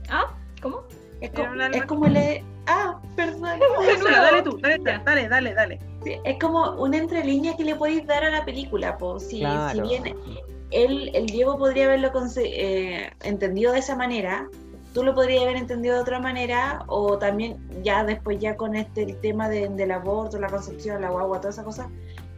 ¿Ah? 0.09 0.33
¿Cómo? 0.61 0.83
Es, 1.19 1.31
como, 1.31 1.53
es 1.61 1.69
que- 1.81 1.87
como 1.87 2.07
le. 2.07 2.43
Ah, 2.65 2.97
perdón. 3.17 3.59
Úrsula, 3.77 4.21
dale 4.21 4.41
tú, 4.41 4.57
dale, 4.57 4.77
dale, 5.03 5.27
dale, 5.27 5.53
dale. 5.53 5.79
Sí, 6.03 6.15
es 6.23 6.39
como 6.39 6.71
una 6.81 6.97
entrelínea 6.97 7.55
que 7.57 7.63
le 7.65 7.75
podéis 7.75 8.05
dar 8.07 8.23
a 8.23 8.29
la 8.29 8.45
película, 8.45 8.97
po. 8.97 9.19
Si, 9.19 9.39
claro. 9.39 9.73
si 9.73 9.81
bien 9.81 10.15
él, 10.71 11.11
el 11.13 11.25
Diego 11.25 11.57
podría 11.57 11.85
haberlo 11.85 12.11
eh, 12.37 13.11
entendido 13.23 13.73
de 13.73 13.79
esa 13.79 13.95
manera, 13.95 14.47
tú 14.93 15.03
lo 15.03 15.13
podrías 15.13 15.43
haber 15.43 15.57
entendido 15.57 15.95
de 15.95 16.01
otra 16.01 16.19
manera, 16.19 16.83
o 16.87 17.17
también 17.17 17.57
ya 17.83 18.03
después 18.03 18.39
ya 18.39 18.55
con 18.55 18.75
este 18.75 19.03
el 19.03 19.19
tema 19.19 19.49
de- 19.49 19.67
del 19.69 19.91
aborto, 19.91 20.39
la 20.39 20.47
concepción, 20.47 21.01
la 21.01 21.09
guagua, 21.09 21.39
toda 21.39 21.49
esa 21.51 21.63
cosa, 21.63 21.89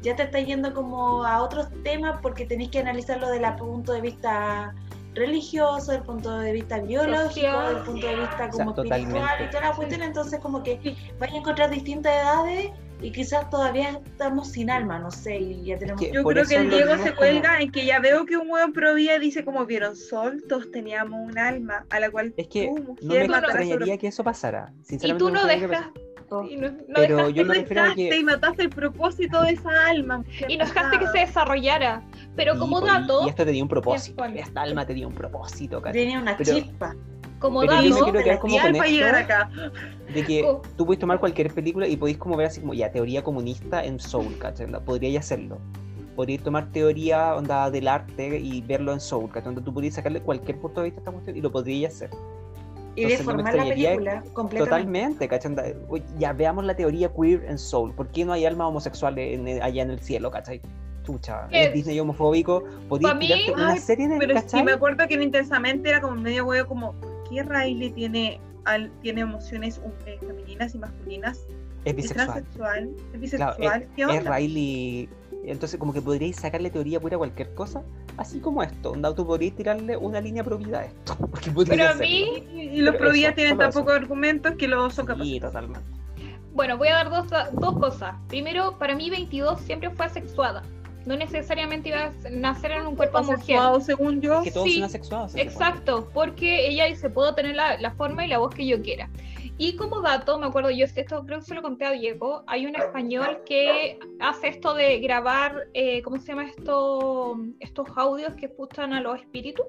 ya 0.01 0.15
te 0.15 0.23
estás 0.23 0.45
yendo 0.45 0.73
como 0.73 1.23
a 1.23 1.43
otros 1.43 1.67
temas 1.83 2.19
porque 2.21 2.45
tenéis 2.45 2.71
que 2.71 2.79
analizarlo 2.79 3.29
desde 3.29 3.45
el 3.45 3.55
punto 3.55 3.93
de 3.93 4.01
vista 4.01 4.73
religioso, 5.13 5.91
del 5.91 6.01
punto 6.03 6.39
de 6.39 6.51
vista 6.53 6.79
biológico, 6.79 7.27
Social. 7.51 7.75
del 7.75 7.83
punto 7.83 8.07
de 8.07 8.15
vista 8.15 8.37
sea, 8.37 8.49
como 8.49 8.69
espiritual 8.71 9.01
totalmente. 9.03 9.43
y 9.43 9.47
toda 9.49 9.61
la 9.61 9.75
cuestión, 9.75 10.01
entonces 10.03 10.39
como 10.39 10.63
que 10.63 10.95
vais 11.19 11.33
a 11.33 11.37
encontrar 11.37 11.69
distintas 11.69 12.13
edades 12.13 12.71
y 13.01 13.11
quizás 13.11 13.49
todavía 13.49 13.99
estamos 14.05 14.49
sin 14.49 14.69
alma, 14.69 14.99
no 14.99 15.09
sé, 15.11 15.37
y 15.39 15.63
ya 15.65 15.77
tenemos... 15.77 15.99
que- 16.01 16.11
Yo 16.11 16.23
creo 16.23 16.45
que 16.45 16.55
el 16.55 16.69
Diego 16.69 16.95
se 16.97 17.03
como- 17.09 17.15
cuelga 17.17 17.59
en 17.59 17.71
que 17.71 17.85
ya 17.85 17.99
veo 17.99 18.25
que 18.25 18.37
un 18.37 18.49
hueón 18.49 18.73
pro 18.73 18.93
vida 18.95 19.17
dice 19.19 19.43
como 19.43 19.65
vieron 19.65 19.95
sol, 19.95 20.43
todos 20.47 20.69
teníamos 20.71 21.19
un 21.19 21.37
alma 21.37 21.85
a 21.89 21.99
la 21.99 22.09
cual 22.11 22.33
Es 22.37 22.47
que 22.47 22.67
tú, 22.67 22.75
no 22.77 22.83
mujer, 22.93 23.21
me 23.23 23.27
mataste 23.29 23.57
extrañaría 23.63 23.97
que 23.97 24.07
eso 24.07 24.23
pasara. 24.23 24.71
Y 24.81 24.85
Sinceramente, 24.85 25.19
tú 25.19 25.31
me 25.31 25.39
no 25.41 25.47
que 25.47 25.67
dejas. 25.67 25.85
Y 26.49 26.55
no, 26.55 26.69
no 26.71 26.77
Pero 26.95 27.15
dejaste, 27.17 27.33
yo 27.33 27.45
me 27.45 27.53
refiero 27.55 27.83
a 27.83 27.93
que. 27.93 28.15
y 28.17 28.23
mataste 28.23 28.61
el 28.61 28.69
propósito 28.69 29.41
de 29.41 29.51
esa 29.51 29.87
alma. 29.87 30.19
mujer 30.19 30.49
y 30.49 30.57
no 30.57 30.65
dejaste 30.65 30.99
que 30.99 31.07
se 31.07 31.17
desarrollara. 31.19 32.01
Pero 32.37 32.57
como 32.57 32.79
y- 32.81 32.85
dato, 32.87 33.25
Y 33.25 33.29
esto 33.29 33.43
tenía 33.45 33.61
un 33.63 33.67
propósito. 33.67 34.23
Esta 34.23 34.61
alma 34.61 34.85
tenía 34.85 35.07
un 35.07 35.13
propósito, 35.13 35.81
¿cachai? 35.81 36.01
Tenía 36.03 36.19
una 36.19 36.37
Pero- 36.37 36.53
chispa. 36.53 36.95
Como 37.41 37.59
Pero 37.61 37.81
yo 37.81 37.95
me 37.95 38.01
quiero 38.03 38.23
quedar 38.23 38.39
como 38.39 38.57
con 38.57 38.75
esto, 38.75 39.05
acá. 39.17 39.49
de 40.13 40.23
que 40.23 40.43
Oh. 40.45 40.61
tú 40.77 40.85
puedes 40.85 40.99
tomar 40.99 41.19
cualquier 41.19 41.51
película 41.53 41.87
y 41.87 41.97
podéis 41.97 42.17
como 42.17 42.37
ver 42.37 42.47
así 42.47 42.61
como 42.61 42.73
ya 42.73 42.91
teoría 42.91 43.23
comunista 43.23 43.83
en 43.83 43.99
Soul, 43.99 44.37
¿cachai? 44.37 44.67
Podríais 44.85 45.17
hacerlo. 45.19 45.57
Podríais 46.15 46.43
tomar 46.43 46.69
teoría 46.71 47.35
onda 47.35 47.69
del 47.71 47.87
arte 47.87 48.37
y 48.39 48.61
verlo 48.61 48.93
en 48.93 48.99
Soul, 48.99 49.29
¿cachai? 49.31 49.49
Onda, 49.49 49.61
tú 49.63 49.73
podrías 49.73 49.95
sacarle 49.95 50.21
cualquier 50.21 50.59
punto 50.59 50.81
de 50.81 50.85
vista 50.85 50.99
a 50.99 51.01
esta 51.01 51.11
cuestión 51.11 51.35
y 51.37 51.41
lo 51.41 51.51
podríais 51.51 51.93
hacer. 51.95 52.09
Y 52.95 53.03
Entonces, 53.03 53.25
no 53.25 53.31
deformar 53.31 53.43
la 53.43 53.49
extrañaría 53.51 53.89
película 53.91 54.23
completamente. 54.33 54.69
Totalmente, 54.69 55.27
¿cachai? 55.27 55.75
Ya 56.19 56.33
veamos 56.33 56.65
la 56.65 56.75
teoría 56.75 57.09
queer 57.13 57.45
en 57.47 57.57
Soul. 57.57 57.93
¿Por 57.93 58.07
qué 58.09 58.25
no 58.25 58.33
hay 58.33 58.45
alma 58.45 58.67
homosexual 58.67 59.17
en- 59.17 59.47
en- 59.47 59.63
allá 59.63 59.81
en 59.83 59.91
el 59.91 59.99
cielo, 59.99 60.29
¿cachai? 60.29 60.61
Chucha, 61.03 61.47
Eh, 61.49 61.63
es 61.65 61.73
Disney 61.73 61.99
homofóbico. 61.99 62.63
Podrías 62.87 63.13
pa' 63.13 63.17
mí- 63.17 63.25
tirarte 63.27 63.51
una 63.53 63.71
Ay, 63.71 63.79
serie 63.79 64.07
de 64.07 64.19
Pero 64.19 64.39
sí 64.45 64.61
me 64.63 64.73
acuerdo 64.73 65.07
que 65.07 65.15
en 65.15 65.23
Intensamente 65.23 65.89
era 65.89 65.99
como 66.01 66.15
medio 66.15 66.45
huevo, 66.45 66.67
como, 66.67 66.93
¿por 66.93 67.10
qué 67.31 67.43
Riley 67.43 67.91
tiene, 67.91 68.39
al- 68.65 68.91
tiene 69.01 69.21
emociones 69.21 69.81
eh, 70.05 70.17
femeninas 70.19 70.75
y 70.75 70.77
masculinas? 70.79 71.39
Es 71.85 71.93
¿Es 71.93 71.95
bisexual. 71.95 72.89
¿Es 73.13 73.31
Claro, 73.31 73.55
bisexual? 73.57 73.87
¿Qué 73.95 74.01
es 74.03 74.07
onda? 74.07 74.37
Riley. 74.37 75.09
Entonces, 75.43 75.79
como 75.79 75.91
que 75.91 76.01
podríais 76.01 76.35
sacarle 76.35 76.69
teoría 76.69 76.99
pura 76.99 77.15
a 77.15 77.17
cualquier 77.17 77.51
cosa, 77.55 77.81
así 78.17 78.39
como 78.39 78.61
esto. 78.61 78.91
Onda, 78.91 79.15
tú 79.15 79.25
podríais 79.25 79.55
tirarle 79.55 79.97
una 79.97 80.21
línea 80.21 80.43
prohibida 80.43 80.81
a 80.81 80.85
esto. 80.85 81.15
Porque 81.31 81.51
pero 81.67 81.89
a 81.89 81.95
mí, 81.95 82.45
Y, 82.53 82.59
y 82.59 82.81
los 82.81 82.93
Pero 82.93 83.05
pro 83.05 83.13
vida 83.13 83.27
eso, 83.29 83.35
tienen 83.35 83.57
tan 83.57 83.71
pocos 83.71 83.93
argumentos 83.93 84.53
que 84.55 84.67
lo 84.67 84.89
son 84.91 85.07
capaces. 85.07 85.27
Sí, 85.31 85.39
totalmente. 85.39 85.79
bueno, 86.53 86.77
voy 86.77 86.89
a 86.89 86.93
dar 87.03 87.09
dos, 87.09 87.25
dos 87.53 87.73
cosas. 87.79 88.15
Primero, 88.27 88.77
para 88.77 88.93
mí 88.95 89.09
22 89.09 89.59
siempre 89.61 89.89
fue 89.89 90.05
asexuada. 90.05 90.61
No 91.05 91.15
necesariamente 91.15 91.89
iba 91.89 92.05
a 92.05 92.29
nacer 92.29 92.71
en 92.71 92.87
un 92.87 92.95
cuerpo 92.95 93.19
de 93.19 93.23
mujer. 93.25 93.39
Asexuado, 93.39 93.81
según 93.81 94.21
yo. 94.21 94.43
Que 94.43 94.51
todos 94.51 94.67
Sí, 94.67 94.75
son 94.75 94.83
asexuados. 94.83 95.35
Exacto, 95.35 96.09
porque 96.13 96.67
ella 96.67 96.85
dice, 96.85 97.09
puedo 97.09 97.33
tener 97.33 97.55
la, 97.55 97.77
la 97.79 97.91
forma 97.91 98.25
y 98.25 98.27
la 98.27 98.37
voz 98.37 98.53
que 98.53 98.65
yo 98.65 98.81
quiera. 98.81 99.09
Y 99.57 99.75
como 99.75 100.01
dato, 100.01 100.39
me 100.39 100.47
acuerdo 100.47 100.71
yo, 100.71 100.85
esto 100.85 101.23
creo 101.23 101.39
que 101.39 101.45
se 101.45 101.53
lo 101.53 101.61
conté 101.61 101.85
a 101.85 101.91
Diego, 101.91 102.43
hay 102.47 102.65
un 102.65 102.75
español 102.75 103.41
que 103.45 103.99
hace 104.19 104.47
esto 104.47 104.73
de 104.73 104.99
grabar, 104.99 105.67
eh, 105.75 106.01
¿cómo 106.01 106.17
se 106.17 106.29
llama 106.29 106.47
esto? 106.47 107.39
Estos 107.59 107.87
audios 107.95 108.33
que 108.33 108.47
escuchan 108.47 108.91
a 108.91 109.01
los 109.01 109.19
espíritus. 109.19 109.67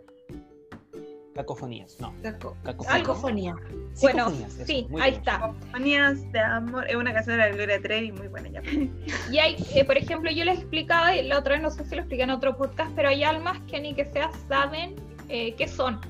Cacofonías, 1.34 1.98
no. 1.98 2.12
Caco- 2.22 2.54
Cacofonías. 2.62 3.02
Cacofonía. 3.02 3.54
Bueno, 3.54 4.26
Psicofonías, 4.26 4.54
eso, 4.56 4.66
sí, 4.66 4.86
muy 4.90 5.00
ahí 5.00 5.10
bien. 5.12 5.20
está. 5.22 5.52
Manías 5.72 6.32
de 6.32 6.40
amor. 6.40 6.86
Es 6.88 6.94
una 6.96 7.12
canción 7.14 7.38
de 7.38 7.42
la 7.44 7.48
Gloria 7.54 7.80
Trevi 7.80 8.12
muy 8.12 8.28
buena 8.28 8.48
ya. 8.50 8.62
Y 9.30 9.38
hay, 9.38 9.56
eh, 9.74 9.84
por 9.84 9.96
ejemplo, 9.96 10.30
yo 10.30 10.44
les 10.44 10.58
explicaba, 10.58 11.16
y 11.16 11.26
la 11.26 11.38
otra 11.38 11.54
vez 11.54 11.62
no 11.62 11.70
sé 11.70 11.84
si 11.84 11.94
lo 11.94 12.02
expliqué 12.02 12.24
en 12.24 12.30
otro 12.30 12.56
podcast, 12.56 12.90
pero 12.94 13.08
hay 13.08 13.24
almas 13.24 13.58
que 13.70 13.80
ni 13.80 13.94
que 13.94 14.04
sea 14.04 14.30
saben 14.48 14.94
eh, 15.28 15.54
qué 15.54 15.66
son. 15.68 16.00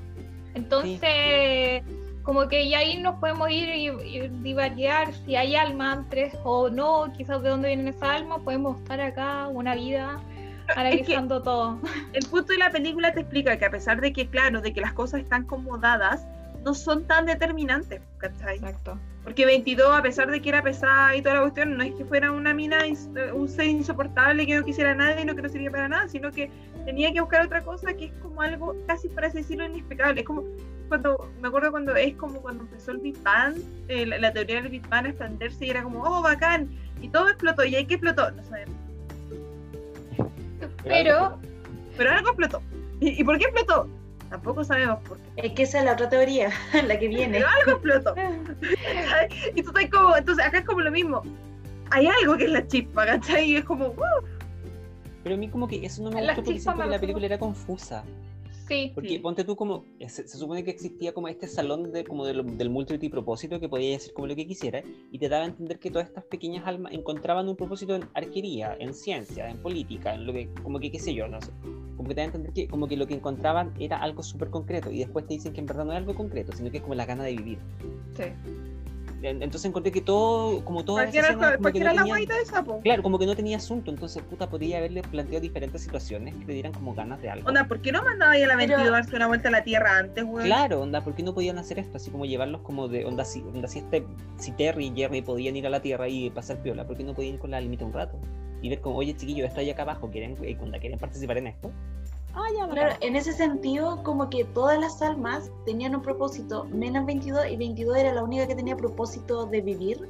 Entonces, 0.55 1.83
como 2.23 2.47
que 2.47 2.69
ya 2.69 2.79
ahí 2.79 2.97
nos 3.01 3.15
podemos 3.19 3.49
ir 3.49 3.69
y, 3.69 3.87
y 3.89 4.27
divariar 4.41 5.13
si 5.25 5.35
hay 5.35 5.55
alma 5.55 5.93
antes 5.93 6.33
o 6.43 6.69
no, 6.69 7.11
quizás 7.17 7.41
de 7.43 7.49
dónde 7.49 7.67
vienen 7.69 7.87
esas 7.87 8.03
almas, 8.09 8.39
podemos 8.41 8.77
estar 8.79 8.99
acá 9.01 9.47
una 9.47 9.75
vida 9.75 10.21
analizando 10.75 11.41
todo. 11.41 11.79
El 12.13 12.25
punto 12.25 12.53
de 12.53 12.59
la 12.59 12.71
película 12.71 13.13
te 13.13 13.21
explica 13.21 13.57
que 13.57 13.65
a 13.65 13.69
pesar 13.69 14.01
de 14.01 14.13
que, 14.13 14.27
claro, 14.27 14.61
de 14.61 14.73
que 14.73 14.81
las 14.81 14.93
cosas 14.93 15.21
están 15.21 15.45
como 15.45 15.77
dadas, 15.77 16.25
no 16.63 16.73
son 16.73 17.05
tan 17.05 17.25
determinantes, 17.25 18.01
¿cachai? 18.17 18.55
Exacto. 18.55 18.97
Porque 19.23 19.45
22, 19.45 19.97
a 19.97 20.01
pesar 20.01 20.29
de 20.29 20.41
que 20.41 20.49
era 20.49 20.61
pesada 20.61 21.15
y 21.15 21.21
toda 21.21 21.35
la 21.35 21.41
cuestión, 21.41 21.77
no 21.77 21.83
es 21.83 21.93
que 21.95 22.03
fuera 22.05 22.31
una 22.31 22.53
mina, 22.53 22.79
un 23.33 23.47
ser 23.47 23.67
insoportable 23.67 24.45
que 24.45 24.55
no 24.55 24.65
quisiera 24.65 24.91
a 24.91 24.95
nadie 24.95 25.21
y 25.21 25.25
no 25.25 25.35
que 25.35 25.41
no 25.41 25.49
sirviera 25.49 25.71
para 25.71 25.87
nada, 25.87 26.07
sino 26.09 26.31
que 26.31 26.49
tenía 26.85 27.13
que 27.13 27.21
buscar 27.21 27.45
otra 27.45 27.61
cosa 27.61 27.93
que 27.93 28.05
es 28.05 28.11
como 28.21 28.41
algo 28.41 28.75
casi 28.85 29.07
para 29.09 29.27
así 29.27 29.37
decirlo 29.37 29.65
inexplicable. 29.65 30.21
Es 30.21 30.27
como 30.27 30.43
cuando, 30.89 31.31
me 31.41 31.47
acuerdo 31.47 31.71
cuando 31.71 31.95
es 31.95 32.15
como 32.15 32.41
cuando 32.41 32.63
empezó 32.63 32.91
el 32.91 32.97
Big 32.97 33.17
Bang, 33.23 33.55
eh, 33.87 34.05
la, 34.05 34.17
la 34.17 34.33
teoría 34.33 34.61
del 34.61 34.69
Big 34.69 34.87
Bang 34.89 35.05
a 35.05 35.09
expandirse 35.09 35.65
y 35.65 35.69
era 35.69 35.83
como, 35.83 36.03
oh, 36.03 36.21
bacán, 36.21 36.69
y 37.01 37.07
todo 37.09 37.29
explotó, 37.29 37.63
y 37.63 37.75
ahí 37.75 37.85
que 37.85 37.95
explotó, 37.95 38.29
no 38.31 38.43
sabemos, 38.43 38.72
Pero, 40.83 41.39
pero 41.97 42.11
algo 42.11 42.29
explotó. 42.29 42.61
¿Y, 42.99 43.21
y 43.21 43.23
por 43.23 43.37
qué 43.37 43.45
explotó? 43.45 43.89
Tampoco 44.29 44.63
sabemos 44.63 44.99
por 45.07 45.19
qué. 45.19 45.47
Es 45.47 45.53
que 45.53 45.63
esa 45.63 45.79
es 45.79 45.85
la 45.85 45.93
otra 45.93 46.09
teoría, 46.09 46.49
la 46.87 46.97
que 46.97 47.07
viene. 47.07 47.37
Pero 47.37 47.47
algo 47.47 47.71
explotó. 47.73 48.15
y 49.55 49.61
tú 49.61 49.69
estás 49.69 49.89
como, 49.91 50.17
entonces 50.17 50.45
acá 50.45 50.59
es 50.59 50.65
como 50.65 50.81
lo 50.81 50.91
mismo. 50.91 51.21
Hay 51.91 52.07
algo 52.07 52.35
que 52.37 52.45
es 52.45 52.51
la 52.51 52.65
chispa, 52.65 53.05
¿cachai? 53.05 53.51
Y 53.51 53.55
es 53.57 53.65
como, 53.65 53.89
uh, 53.89 54.25
Pero 55.23 55.35
a 55.35 55.37
mí 55.37 55.49
como 55.49 55.67
que 55.67 55.85
eso 55.85 56.01
no 56.01 56.09
me 56.09 56.21
La 56.21 56.33
gustó 56.33 56.73
porque 56.73 56.89
la 56.89 56.99
película 56.99 57.25
era 57.27 57.37
confusa. 57.37 58.03
Sí, 58.67 58.91
Porque 58.93 59.09
Sí. 59.09 59.19
ponte 59.19 59.43
tú 59.43 59.55
como, 59.55 59.85
se, 59.99 60.27
se 60.27 60.37
supone 60.37 60.63
que 60.63 60.71
existía 60.71 61.13
como 61.13 61.27
este 61.27 61.47
salón 61.47 61.91
de, 61.91 62.03
como 62.03 62.25
del, 62.25 62.57
del 62.57 62.69
multipropósito 62.69 63.59
que 63.59 63.69
podía 63.69 63.95
hacer 63.95 64.13
como 64.13 64.27
lo 64.27 64.35
que 64.35 64.45
quisiera 64.47 64.83
y 65.11 65.19
te 65.19 65.29
daba 65.29 65.43
a 65.43 65.47
entender 65.47 65.79
que 65.79 65.89
todas 65.91 66.07
estas 66.07 66.23
pequeñas 66.25 66.65
almas 66.67 66.93
encontraban 66.93 67.47
un 67.49 67.55
propósito 67.55 67.95
en 67.95 68.03
arquería, 68.13 68.75
en 68.79 68.93
ciencia, 68.93 69.49
en 69.49 69.57
política, 69.57 70.13
en 70.13 70.25
lo 70.25 70.33
que, 70.33 70.49
como 70.63 70.79
que 70.79 70.91
qué 70.91 70.99
sé 70.99 71.13
yo, 71.13 71.27
no 71.27 71.41
sé. 71.41 71.51
Como 71.95 72.09
que 72.09 72.15
te 72.15 72.21
da 72.21 72.23
a 72.23 72.25
entender 72.25 72.53
que 72.53 72.67
como 72.67 72.87
que 72.87 72.97
lo 72.97 73.07
que 73.07 73.13
encontraban 73.13 73.73
era 73.79 73.97
algo 73.97 74.23
súper 74.23 74.49
concreto 74.49 74.91
y 74.91 74.99
después 74.99 75.27
te 75.27 75.35
dicen 75.35 75.53
que 75.53 75.59
en 75.61 75.67
verdad 75.67 75.85
no 75.85 75.91
es 75.91 75.97
algo 75.97 76.15
concreto, 76.15 76.51
sino 76.53 76.71
que 76.71 76.77
es 76.77 76.83
como 76.83 76.95
la 76.95 77.05
gana 77.05 77.23
de 77.23 77.35
vivir. 77.35 77.59
sí. 78.15 78.23
En- 79.23 79.41
Entonces 79.41 79.65
encontré 79.69 79.91
que 79.91 80.01
todo, 80.01 80.63
como 80.65 80.83
todas 80.83 81.05
cualquiera, 81.05 81.57
cualquiera 81.57 81.93
no 81.93 82.05
la 82.05 82.45
sapo. 82.45 82.81
Claro, 82.81 83.01
como 83.03 83.17
que 83.17 83.25
no 83.25 83.35
tenía 83.35 83.57
asunto, 83.57 83.89
entonces 83.89 84.21
puta 84.23 84.49
podría 84.49 84.79
haberle 84.79 85.01
planteado 85.01 85.41
diferentes 85.41 85.81
situaciones 85.81 86.35
que 86.35 86.45
te 86.45 86.51
dieran 86.51 86.73
como 86.73 86.93
ganas 86.93 87.21
de 87.21 87.29
algo. 87.29 87.47
Onda, 87.47 87.65
¿por 87.67 87.81
qué 87.81 87.91
no 87.93 88.03
mandaba 88.03 88.33
ahí 88.33 88.43
a 88.43 88.47
la 88.47 88.57
Pero- 88.57 88.75
22 88.77 88.87
a 88.87 88.91
darse 88.91 89.15
una 89.15 89.27
vuelta 89.27 89.47
a 89.47 89.51
la 89.51 89.63
Tierra 89.63 89.97
antes, 89.97 90.25
güey? 90.25 90.45
Claro, 90.45 90.81
onda, 90.81 91.01
¿por 91.01 91.15
qué 91.15 91.23
no 91.23 91.33
podían 91.33 91.57
hacer 91.57 91.79
esto? 91.79 91.95
Así 91.97 92.11
como 92.11 92.25
llevarlos 92.25 92.61
como 92.61 92.87
de 92.89 93.05
onda 93.05 93.23
si, 93.23 93.41
onda, 93.41 93.67
si 93.67 93.79
este, 93.79 94.05
si 94.37 94.51
Terry 94.51 94.87
y 94.87 94.93
Jerry 94.95 95.21
podían 95.21 95.55
ir 95.55 95.65
a 95.67 95.69
la 95.69 95.81
Tierra 95.81 96.09
y 96.09 96.29
pasar 96.29 96.61
piola, 96.61 96.85
¿por 96.85 96.97
qué 96.97 97.03
no 97.05 97.13
podían 97.13 97.35
ir 97.35 97.39
con 97.39 97.51
la 97.51 97.61
límite 97.61 97.85
un 97.85 97.93
rato? 97.93 98.19
Y 98.61 98.69
ver 98.69 98.81
como, 98.81 98.97
oye 98.97 99.15
chiquillos, 99.15 99.47
esto 99.47 99.59
hay 99.61 99.69
acá 99.69 99.81
abajo, 99.83 100.09
¿quieren, 100.09 100.37
eh, 100.41 100.57
onda, 100.61 100.79
¿quieren 100.79 100.99
participar 100.99 101.37
en 101.37 101.47
esto? 101.47 101.71
Ah, 102.35 102.45
ya. 102.57 102.67
Claro, 102.67 102.95
en 103.01 103.15
ese 103.15 103.33
sentido, 103.33 104.01
como 104.03 104.29
que 104.29 104.43
todas 104.43 104.79
las 104.79 105.01
almas 105.01 105.51
tenían 105.65 105.95
un 105.95 106.01
propósito, 106.01 106.65
menos 106.65 107.05
22, 107.05 107.45
y 107.51 107.57
22 107.57 107.97
era 107.97 108.13
la 108.13 108.23
única 108.23 108.47
que 108.47 108.55
tenía 108.55 108.75
propósito 108.75 109.45
de 109.45 109.61
vivir, 109.61 110.09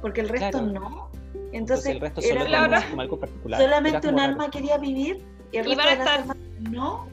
porque 0.00 0.22
el 0.22 0.28
resto 0.28 0.58
Claro. 0.58 0.66
no. 0.66 1.08
Entonces 1.52 1.86
Entonces, 1.86 1.86
el 1.92 2.00
resto 2.00 2.20
era 2.20 2.40
solo 2.40 2.50
la 2.50 2.64
como, 2.80 2.90
como 2.90 3.02
algo 3.02 3.20
particular. 3.20 3.60
Era 3.60 3.70
solamente 3.70 4.08
un 4.08 4.16
raro. 4.16 4.32
alma 4.32 4.50
quería 4.50 4.78
vivir 4.78 5.24
y 5.52 5.56
el 5.58 5.66
resto 5.66 5.88
de 5.88 5.96
las 5.96 6.06
almas 6.08 6.36
no. 6.70 7.06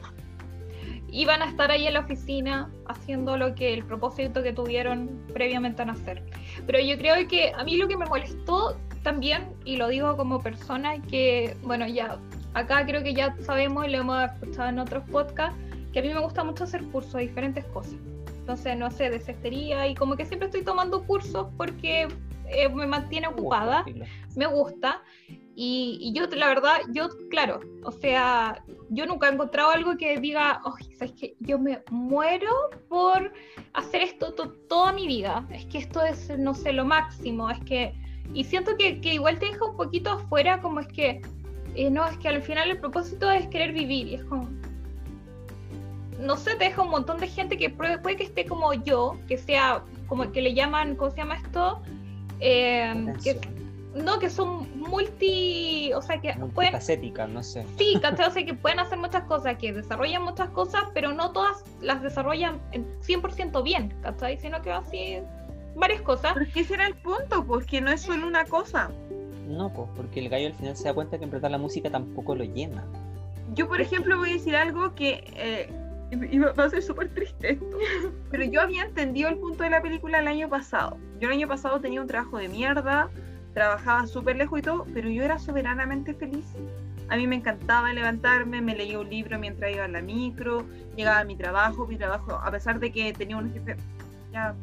Iban 1.12 1.42
a 1.42 1.46
estar 1.46 1.70
ahí 1.70 1.86
en 1.86 1.94
la 1.94 2.00
oficina 2.00 2.70
haciendo 2.86 3.36
lo 3.36 3.54
que 3.54 3.74
el 3.74 3.84
propósito 3.84 4.42
que 4.42 4.52
tuvieron 4.52 5.10
previamente 5.32 5.82
a 5.82 5.84
nacer. 5.84 6.22
Pero 6.66 6.80
yo 6.80 6.96
creo 6.98 7.26
que 7.28 7.52
a 7.56 7.64
mí 7.64 7.76
lo 7.76 7.88
que 7.88 7.96
me 7.96 8.06
molestó 8.06 8.76
también, 9.02 9.48
y 9.64 9.76
lo 9.76 9.88
digo 9.88 10.16
como 10.16 10.40
persona 10.40 11.00
que, 11.02 11.56
bueno, 11.62 11.86
ya 11.86 12.18
acá 12.54 12.84
creo 12.86 13.02
que 13.02 13.14
ya 13.14 13.34
sabemos 13.40 13.86
y 13.86 13.90
lo 13.90 13.98
hemos 13.98 14.24
escuchado 14.32 14.68
en 14.68 14.78
otros 14.78 15.04
podcasts, 15.10 15.58
que 15.92 15.98
a 16.00 16.02
mí 16.02 16.08
me 16.12 16.20
gusta 16.20 16.44
mucho 16.44 16.64
hacer 16.64 16.82
cursos 16.84 17.14
de 17.14 17.20
diferentes 17.22 17.64
cosas. 17.66 17.94
Entonces, 18.40 18.76
no 18.76 18.90
sé, 18.90 19.10
de 19.10 19.20
cestería 19.20 19.86
y 19.86 19.94
como 19.94 20.16
que 20.16 20.24
siempre 20.24 20.46
estoy 20.46 20.62
tomando 20.64 21.04
cursos 21.04 21.48
porque 21.56 22.08
eh, 22.48 22.68
me 22.68 22.86
mantiene 22.86 23.28
ocupada 23.28 23.84
me 24.36 24.46
gusta. 24.46 25.02
Y, 25.56 25.98
y 26.00 26.12
yo, 26.14 26.26
la 26.36 26.48
verdad, 26.48 26.78
yo, 26.92 27.08
claro, 27.28 27.60
o 27.84 27.92
sea, 27.92 28.62
yo 28.88 29.04
nunca 29.04 29.28
he 29.28 29.32
encontrado 29.34 29.70
algo 29.70 29.96
que 29.96 30.18
diga, 30.18 30.62
oh, 30.64 30.74
¿sabes 30.96 31.12
qué? 31.20 31.34
Yo 31.40 31.58
me 31.58 31.82
muero 31.90 32.50
por 32.88 33.32
hacer 33.74 34.02
esto 34.02 34.32
to- 34.32 34.52
toda 34.68 34.92
mi 34.92 35.06
vida. 35.06 35.46
Es 35.50 35.66
que 35.66 35.78
esto 35.78 36.02
es, 36.02 36.30
no 36.38 36.54
sé, 36.54 36.72
lo 36.72 36.84
máximo. 36.86 37.50
Es 37.50 37.60
que, 37.60 37.92
y 38.32 38.44
siento 38.44 38.76
que, 38.78 39.00
que 39.00 39.14
igual 39.14 39.38
te 39.38 39.46
deja 39.46 39.64
un 39.66 39.76
poquito 39.76 40.10
afuera, 40.12 40.60
como 40.62 40.80
es 40.80 40.88
que, 40.88 41.20
eh, 41.80 41.90
no, 41.90 42.06
es 42.06 42.18
que 42.18 42.28
al 42.28 42.42
final 42.42 42.70
el 42.70 42.78
propósito 42.78 43.30
es 43.30 43.46
querer 43.46 43.72
vivir. 43.72 44.08
Y 44.08 44.14
es 44.16 44.24
como, 44.24 44.50
no 46.18 46.36
sé, 46.36 46.54
te 46.56 46.64
deja 46.64 46.82
un 46.82 46.90
montón 46.90 47.16
de 47.18 47.26
gente 47.26 47.56
que 47.56 47.70
puede, 47.70 47.98
puede 47.98 48.16
que 48.16 48.24
esté 48.24 48.44
como 48.44 48.74
yo, 48.74 49.16
que 49.26 49.38
sea, 49.38 49.82
como 50.06 50.30
que 50.30 50.42
le 50.42 50.52
llaman, 50.52 50.94
¿cómo 50.94 51.10
se 51.10 51.16
llama 51.16 51.36
esto? 51.36 51.80
Eh, 52.40 53.14
que, 53.24 53.40
no, 53.94 54.18
que 54.18 54.28
son 54.28 54.68
multi, 54.78 55.90
o 55.94 56.02
sea, 56.02 56.20
que 56.20 56.34
pueden, 56.54 56.74
no 57.32 57.42
sé. 57.42 57.64
sí, 57.78 57.98
¿cachai? 58.02 58.28
O 58.28 58.30
sea, 58.30 58.44
que 58.44 58.52
pueden 58.52 58.78
hacer 58.78 58.98
muchas 58.98 59.24
cosas, 59.24 59.56
que 59.56 59.72
desarrollan 59.72 60.22
muchas 60.22 60.50
cosas, 60.50 60.82
pero 60.92 61.12
no 61.12 61.32
todas 61.32 61.64
las 61.80 62.02
desarrollan 62.02 62.60
en 62.72 62.84
100% 63.00 63.62
bien, 63.62 63.94
¿cachai? 64.02 64.36
Sino 64.36 64.60
que 64.60 64.70
así 64.70 65.20
varias 65.74 66.02
cosas. 66.02 66.34
¿Por 66.34 66.46
qué 66.48 66.62
será 66.62 66.86
el 66.86 66.96
punto? 66.96 67.42
Porque 67.46 67.80
no 67.80 67.90
es 67.90 68.02
solo 68.02 68.26
una 68.26 68.44
cosa. 68.44 68.90
No, 69.50 69.72
pues, 69.72 69.88
porque 69.96 70.20
el 70.20 70.28
gallo 70.28 70.46
al 70.46 70.54
final 70.54 70.76
se 70.76 70.84
da 70.84 70.94
cuenta 70.94 71.18
que 71.18 71.24
en 71.24 71.30
verdad 71.30 71.50
la 71.50 71.58
música 71.58 71.90
tampoco 71.90 72.34
lo 72.34 72.44
llena. 72.44 72.84
Yo, 73.54 73.66
por 73.66 73.80
ejemplo, 73.80 74.16
voy 74.16 74.30
a 74.30 74.32
decir 74.34 74.54
algo 74.54 74.94
que 74.94 75.24
eh, 75.34 75.68
va 76.56 76.64
a 76.64 76.70
ser 76.70 76.82
súper 76.82 77.08
triste 77.08 77.52
esto, 77.52 77.78
pero 78.30 78.44
yo 78.44 78.60
había 78.60 78.84
entendido 78.84 79.28
el 79.28 79.36
punto 79.36 79.64
de 79.64 79.70
la 79.70 79.82
película 79.82 80.20
el 80.20 80.28
año 80.28 80.48
pasado. 80.48 80.96
Yo 81.18 81.28
el 81.28 81.34
año 81.34 81.48
pasado 81.48 81.80
tenía 81.80 82.00
un 82.00 82.06
trabajo 82.06 82.38
de 82.38 82.48
mierda, 82.48 83.10
trabajaba 83.52 84.06
súper 84.06 84.36
lejos 84.36 84.60
y 84.60 84.62
todo, 84.62 84.86
pero 84.94 85.08
yo 85.08 85.24
era 85.24 85.38
soberanamente 85.38 86.14
feliz. 86.14 86.46
A 87.08 87.16
mí 87.16 87.26
me 87.26 87.34
encantaba 87.34 87.92
levantarme, 87.92 88.60
me 88.60 88.76
leía 88.76 89.00
un 89.00 89.10
libro 89.10 89.36
mientras 89.36 89.72
iba 89.72 89.84
a 89.84 89.88
la 89.88 90.00
micro, 90.00 90.64
llegaba 90.96 91.18
a 91.18 91.24
mi 91.24 91.34
trabajo, 91.34 91.88
mi 91.88 91.96
trabajo, 91.96 92.34
a 92.34 92.50
pesar 92.52 92.78
de 92.78 92.92
que 92.92 93.12
tenía 93.12 93.36
un 93.36 93.52
jefe, 93.52 93.76
ya, 94.32 94.54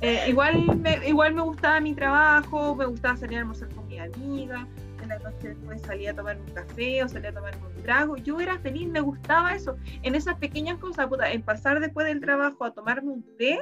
eh, 0.00 0.26
igual, 0.28 0.76
me, 0.78 1.06
igual 1.06 1.34
me 1.34 1.42
gustaba 1.42 1.80
mi 1.80 1.94
trabajo, 1.94 2.74
me 2.74 2.86
gustaba 2.86 3.16
salir 3.16 3.38
a 3.38 3.40
almorzar 3.40 3.68
con 3.74 3.86
mi 3.88 3.98
amiga, 3.98 4.66
en 5.02 5.08
la 5.08 5.18
noche 5.18 5.48
después 5.48 5.82
salía 5.82 6.12
a 6.12 6.14
tomar 6.14 6.38
un 6.38 6.52
café 6.54 7.02
o 7.02 7.08
salía 7.08 7.30
a 7.30 7.34
tomar 7.34 7.54
un 7.56 7.82
trago, 7.82 8.16
yo 8.16 8.40
era 8.40 8.58
feliz, 8.58 8.88
me 8.88 9.00
gustaba 9.00 9.54
eso, 9.54 9.76
en 10.02 10.14
esas 10.14 10.36
pequeñas 10.36 10.78
cosas, 10.78 11.08
puta, 11.08 11.30
en 11.30 11.42
pasar 11.42 11.80
después 11.80 12.06
del 12.06 12.20
trabajo 12.20 12.64
a 12.64 12.72
tomarme 12.72 13.10
un 13.10 13.22
té, 13.36 13.58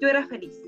yo 0.00 0.08
era 0.08 0.26
feliz 0.26 0.60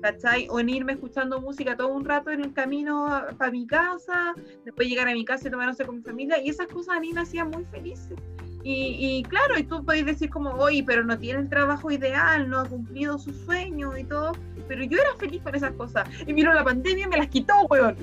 ¿cachai? 0.00 0.46
O 0.50 0.60
en 0.60 0.68
irme 0.68 0.92
escuchando 0.92 1.40
música 1.40 1.76
todo 1.76 1.88
un 1.88 2.04
rato 2.04 2.30
en 2.30 2.40
el 2.40 2.52
camino 2.52 3.22
para 3.36 3.50
mi 3.50 3.66
casa, 3.66 4.34
después 4.64 4.88
llegar 4.88 5.08
a 5.08 5.12
mi 5.12 5.24
casa 5.24 5.48
y 5.48 5.50
tomarse 5.50 5.84
con 5.84 5.96
mi 5.96 6.02
familia, 6.02 6.40
y 6.42 6.50
esas 6.50 6.68
cosas 6.68 6.96
a 6.96 7.00
mí 7.00 7.12
me 7.12 7.20
hacían 7.20 7.50
muy 7.50 7.64
felices. 7.64 8.16
Y, 8.64 8.96
y, 8.98 9.22
claro, 9.24 9.58
y 9.58 9.62
tú 9.62 9.84
puedes 9.84 10.04
decir 10.04 10.30
como, 10.30 10.50
oye, 10.50 10.82
pero 10.84 11.04
no 11.04 11.18
tiene 11.18 11.40
el 11.40 11.48
trabajo 11.48 11.90
ideal, 11.90 12.48
no 12.50 12.60
ha 12.60 12.64
cumplido 12.64 13.18
su 13.18 13.32
sueño 13.32 13.96
y 13.96 14.04
todo, 14.04 14.32
pero 14.66 14.82
yo 14.84 14.98
era 14.98 15.14
feliz 15.16 15.42
con 15.42 15.54
esas 15.54 15.72
cosas. 15.72 16.08
Y 16.26 16.32
miro 16.32 16.52
la 16.52 16.64
pandemia 16.64 17.06
y 17.06 17.08
me 17.08 17.16
las 17.18 17.28
quitó, 17.28 17.54
weón. 17.70 17.96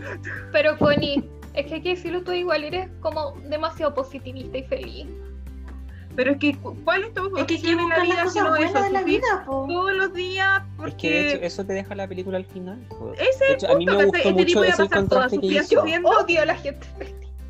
Pero 0.51 0.77
Connie, 0.77 1.29
es 1.53 1.65
que 1.65 1.75
hay 1.75 1.81
que 1.81 1.89
decirlo 1.89 2.23
tú 2.23 2.31
igual, 2.31 2.63
eres 2.63 2.89
como 3.01 3.35
demasiado 3.49 3.93
positivista 3.93 4.57
y 4.57 4.63
feliz. 4.63 5.07
Pero 6.15 6.31
es 6.31 6.37
que, 6.37 6.55
¿cuál 6.85 7.03
es 7.03 7.13
tu 7.13 7.37
es 7.37 7.45
que 7.45 7.71
en 7.71 7.89
la 7.89 7.99
vida 7.99 8.29
sino 8.29 8.55
eso? 8.55 8.81
De 8.81 8.89
la 8.89 9.03
vida, 9.03 9.43
Todos 9.45 9.93
los 9.93 10.13
días. 10.13 10.63
Porque... 10.77 11.33
Es 11.33 11.39
que 11.39 11.45
eso 11.45 11.65
te 11.65 11.73
deja 11.73 11.93
la 11.93 12.07
película 12.07 12.37
al 12.37 12.45
final. 12.45 12.79
Ese 13.17 13.53
es 13.53 13.63
a 13.65 13.75
mí 13.75 13.85
me 13.85 14.05
gustó 14.05 14.17
este 14.17 14.31
mucho 14.31 14.63
ese 14.63 14.87
contraste 14.87 15.39
que 15.39 15.47
hizo. 15.47 15.81
Odio 15.81 16.41
a 16.41 16.45
la 16.45 16.55
gente 16.55 16.87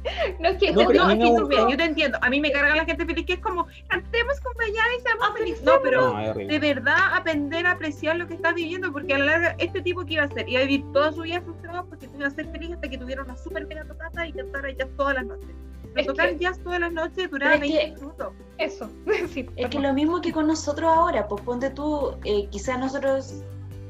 No 0.39 0.49
es 0.49 0.57
que, 0.57 0.71
no, 0.71 0.83
no, 0.83 1.09
es 1.09 1.49
que 1.49 1.71
yo 1.71 1.77
te 1.77 1.83
entiendo. 1.83 2.17
A 2.21 2.29
mí 2.29 2.39
me 2.39 2.51
carga 2.51 2.75
la 2.75 2.85
gente 2.85 3.05
feliz 3.05 3.25
que 3.25 3.33
es 3.33 3.39
como 3.39 3.67
cantemos 3.87 4.39
con 4.41 4.53
Bayana 4.55 4.95
y 4.97 5.01
seamos 5.01 5.37
felices. 5.37 5.63
No, 5.63 5.81
pero 5.81 6.15
de 6.35 6.59
verdad 6.59 6.97
aprender 7.13 7.65
a 7.65 7.71
apreciar 7.71 8.15
lo 8.17 8.27
que 8.27 8.35
estás 8.35 8.53
viviendo, 8.53 8.91
porque 8.91 9.13
a 9.13 9.19
la 9.19 9.25
larga 9.25 9.55
este 9.59 9.81
tipo 9.81 10.05
que 10.05 10.13
iba 10.13 10.23
a 10.23 10.29
ser, 10.29 10.47
iba 10.49 10.61
a 10.61 10.65
vivir 10.65 10.85
toda 10.93 11.11
su 11.11 11.21
vida 11.21 11.41
frustrado 11.41 11.85
porque 11.87 12.09
iba 12.13 12.27
a 12.27 12.31
ser 12.31 12.47
feliz 12.51 12.71
hasta 12.73 12.89
que 12.89 12.97
tuviera 12.97 13.23
una 13.23 13.37
super 13.37 13.65
mega 13.67 13.85
tocata 13.85 14.27
y 14.27 14.33
cantara 14.33 14.71
ya 14.71 14.87
todas 14.97 15.15
las 15.15 15.25
noches. 15.25 15.49
Es 15.95 16.07
tocar 16.07 16.31
que, 16.31 16.39
jazz 16.39 16.59
todas 16.59 16.81
las 16.81 16.91
noches 16.91 17.31
durante 17.31 17.59
20 17.59 17.95
minutos. 17.95 18.33
Eso, 18.57 18.89
sí, 19.33 19.47
Es 19.55 19.69
que 19.69 19.79
lo 19.79 19.93
mismo 19.93 20.19
que 20.21 20.31
con 20.31 20.47
nosotros 20.47 20.91
ahora, 20.93 21.27
pues 21.27 21.41
ponte 21.43 21.69
tú, 21.69 22.17
eh, 22.25 22.47
quizás 22.51 22.77
nosotros 22.79 23.43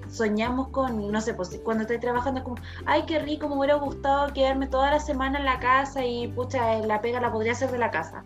soñamos 0.09 0.69
con, 0.69 1.11
no 1.11 1.21
sé, 1.21 1.33
pues 1.33 1.59
cuando 1.63 1.83
estoy 1.83 1.99
trabajando 1.99 2.39
es 2.39 2.43
como, 2.43 2.57
ay, 2.85 3.03
qué 3.05 3.19
rico, 3.19 3.49
me 3.49 3.57
hubiera 3.57 3.75
gustado 3.75 4.33
quedarme 4.33 4.67
toda 4.67 4.91
la 4.91 4.99
semana 4.99 5.39
en 5.39 5.45
la 5.45 5.59
casa 5.59 6.05
y 6.05 6.27
pucha, 6.27 6.79
la 6.79 7.01
pega 7.01 7.19
la 7.19 7.31
podría 7.31 7.53
hacer 7.53 7.71
de 7.71 7.77
la 7.77 7.91
casa. 7.91 8.23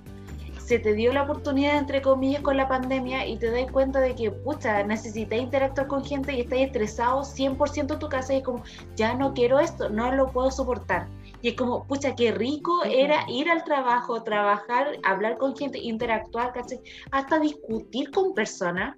Se 0.57 0.77
te 0.77 0.93
dio 0.93 1.11
la 1.11 1.23
oportunidad, 1.23 1.77
entre 1.77 2.01
comillas, 2.01 2.43
con 2.43 2.55
la 2.55 2.67
pandemia 2.67 3.25
y 3.25 3.37
te 3.37 3.49
das 3.49 3.71
cuenta 3.71 3.99
de 3.99 4.13
que, 4.13 4.29
pucha, 4.29 4.83
necesitas 4.83 5.39
interactuar 5.39 5.87
con 5.87 6.05
gente 6.05 6.33
y 6.33 6.41
estás 6.41 6.59
estresado 6.59 7.21
100% 7.21 7.93
en 7.93 7.99
tu 7.99 8.07
casa 8.07 8.33
y 8.33 8.37
es 8.37 8.43
como, 8.43 8.63
ya 8.95 9.15
no 9.15 9.33
quiero 9.33 9.59
esto, 9.59 9.89
no 9.89 10.11
lo 10.11 10.27
puedo 10.27 10.51
soportar 10.51 11.07
y 11.41 11.49
es 11.49 11.55
como, 11.55 11.85
pucha, 11.85 12.15
qué 12.15 12.31
rico 12.31 12.83
era 12.83 13.25
ir 13.29 13.49
al 13.49 13.63
trabajo, 13.63 14.23
trabajar, 14.23 14.97
hablar 15.03 15.37
con 15.37 15.55
gente, 15.55 15.79
interactuar, 15.79 16.51
¿cachai? 16.53 16.81
Hasta 17.11 17.39
discutir 17.39 18.11
con 18.11 18.33
personas. 18.33 18.95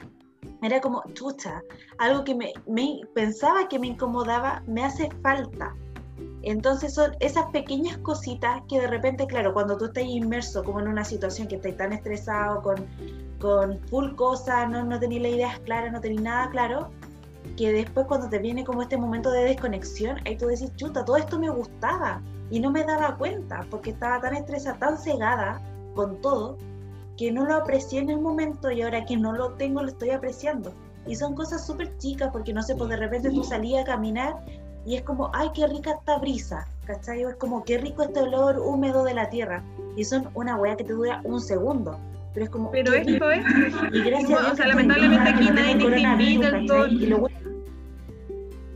Era 0.61 0.79
como, 0.81 1.03
chucha, 1.13 1.63
algo 1.97 2.23
que 2.23 2.35
me, 2.35 2.53
pensaba 3.13 3.67
que 3.67 3.79
me 3.79 3.87
incomodaba, 3.87 4.63
me 4.67 4.83
hace 4.83 5.09
falta. 5.21 5.75
Entonces 6.43 6.93
son 6.93 7.15
esas 7.19 7.45
pequeñas 7.51 7.97
cositas 7.99 8.61
que 8.67 8.79
de 8.79 8.87
repente, 8.87 9.27
claro, 9.27 9.53
cuando 9.53 9.77
tú 9.77 9.85
estás 9.85 10.03
inmerso 10.03 10.63
como 10.63 10.79
en 10.79 10.87
una 10.87 11.03
situación 11.03 11.47
que 11.47 11.55
estás 11.55 11.77
tan 11.77 11.93
estresado, 11.93 12.61
con, 12.61 12.87
con 13.39 13.79
full 13.89 14.15
cosas, 14.15 14.69
no, 14.69 14.83
no 14.83 14.99
tenías 14.99 15.23
las 15.23 15.31
ideas 15.31 15.59
claras, 15.59 15.91
no 15.91 16.01
tenías 16.01 16.23
nada 16.23 16.49
claro, 16.49 16.89
que 17.57 17.71
después 17.71 18.07
cuando 18.07 18.29
te 18.29 18.39
viene 18.39 18.63
como 18.63 18.81
este 18.81 18.97
momento 18.97 19.31
de 19.31 19.43
desconexión, 19.43 20.17
ahí 20.25 20.37
tú 20.37 20.47
decís, 20.47 20.75
chuta, 20.75 21.05
todo 21.05 21.17
esto 21.17 21.39
me 21.39 21.49
gustaba 21.49 22.21
y 22.49 22.59
no 22.59 22.71
me 22.71 22.83
daba 22.83 23.17
cuenta 23.17 23.65
porque 23.69 23.91
estaba 23.91 24.19
tan 24.21 24.35
estresada, 24.35 24.77
tan 24.77 24.97
cegada 24.97 25.61
con 25.95 26.21
todo, 26.21 26.57
que 27.21 27.31
no 27.31 27.45
lo 27.45 27.53
aprecié 27.53 27.99
en 27.99 28.09
el 28.09 28.19
momento 28.19 28.71
y 28.71 28.81
ahora 28.81 29.05
que 29.05 29.15
no 29.15 29.31
lo 29.31 29.51
tengo 29.51 29.83
lo 29.83 29.89
estoy 29.89 30.09
apreciando. 30.09 30.73
Y 31.05 31.15
son 31.15 31.35
cosas 31.35 31.67
súper 31.67 31.95
chicas 31.99 32.31
porque 32.33 32.51
no 32.51 32.63
sé, 32.63 32.73
pues 32.75 32.89
de 32.89 32.95
repente 32.95 33.29
tú 33.29 33.43
salías 33.43 33.83
a 33.83 33.85
caminar 33.85 34.43
y 34.87 34.95
es 34.95 35.03
como, 35.03 35.29
ay, 35.35 35.49
qué 35.53 35.67
rica 35.67 35.91
esta 35.99 36.17
brisa, 36.17 36.67
¿cachai? 36.85 37.21
Es 37.21 37.35
como, 37.35 37.63
qué 37.63 37.77
rico 37.77 38.01
este 38.01 38.21
olor 38.21 38.57
húmedo 38.57 39.03
de 39.03 39.13
la 39.13 39.29
tierra. 39.29 39.63
Y 39.95 40.03
son 40.03 40.29
una 40.33 40.55
hueá 40.55 40.75
que 40.75 40.83
te 40.83 40.93
dura 40.93 41.21
un 41.23 41.39
segundo. 41.39 41.99
Pero 42.33 42.45
es 42.45 42.49
como. 42.49 42.71
Pero 42.71 42.91
esto 42.91 43.29
es. 43.29 43.45
Y 43.91 44.01
gracias 44.01 44.39
a 44.39 44.41
Dios. 44.41 44.53
O 44.53 44.55
sea, 44.55 44.67
lamentablemente 44.69 45.29
aquí 45.29 45.51
nadie 45.51 46.39
te 46.39 46.65
todo. 46.65 46.87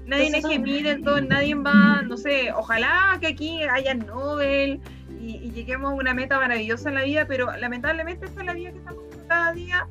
Nadie 0.05 0.37
es 0.37 0.45
que 0.45 0.59
mide 0.59 0.99
todo, 0.99 1.19
nadie 1.19 1.55
va, 1.55 2.03
no 2.03 2.15
sé, 2.15 2.51
ojalá 2.55 3.17
que 3.19 3.25
aquí 3.25 3.63
haya 3.63 3.95
Nobel 3.95 4.79
y, 5.25 5.51
lleguemos 5.51 5.91
a 5.91 5.95
una 5.95 6.13
meta 6.13 6.39
maravillosa 6.39 6.89
en 6.89 6.95
la 6.95 7.03
vida, 7.03 7.25
pero 7.27 7.51
lamentablemente 7.57 8.25
esta 8.25 8.41
es 8.41 8.45
la 8.45 8.53
vida 8.53 8.71
que 8.71 8.77
estamos 8.77 9.03
cada 9.27 9.53
día 9.53 9.87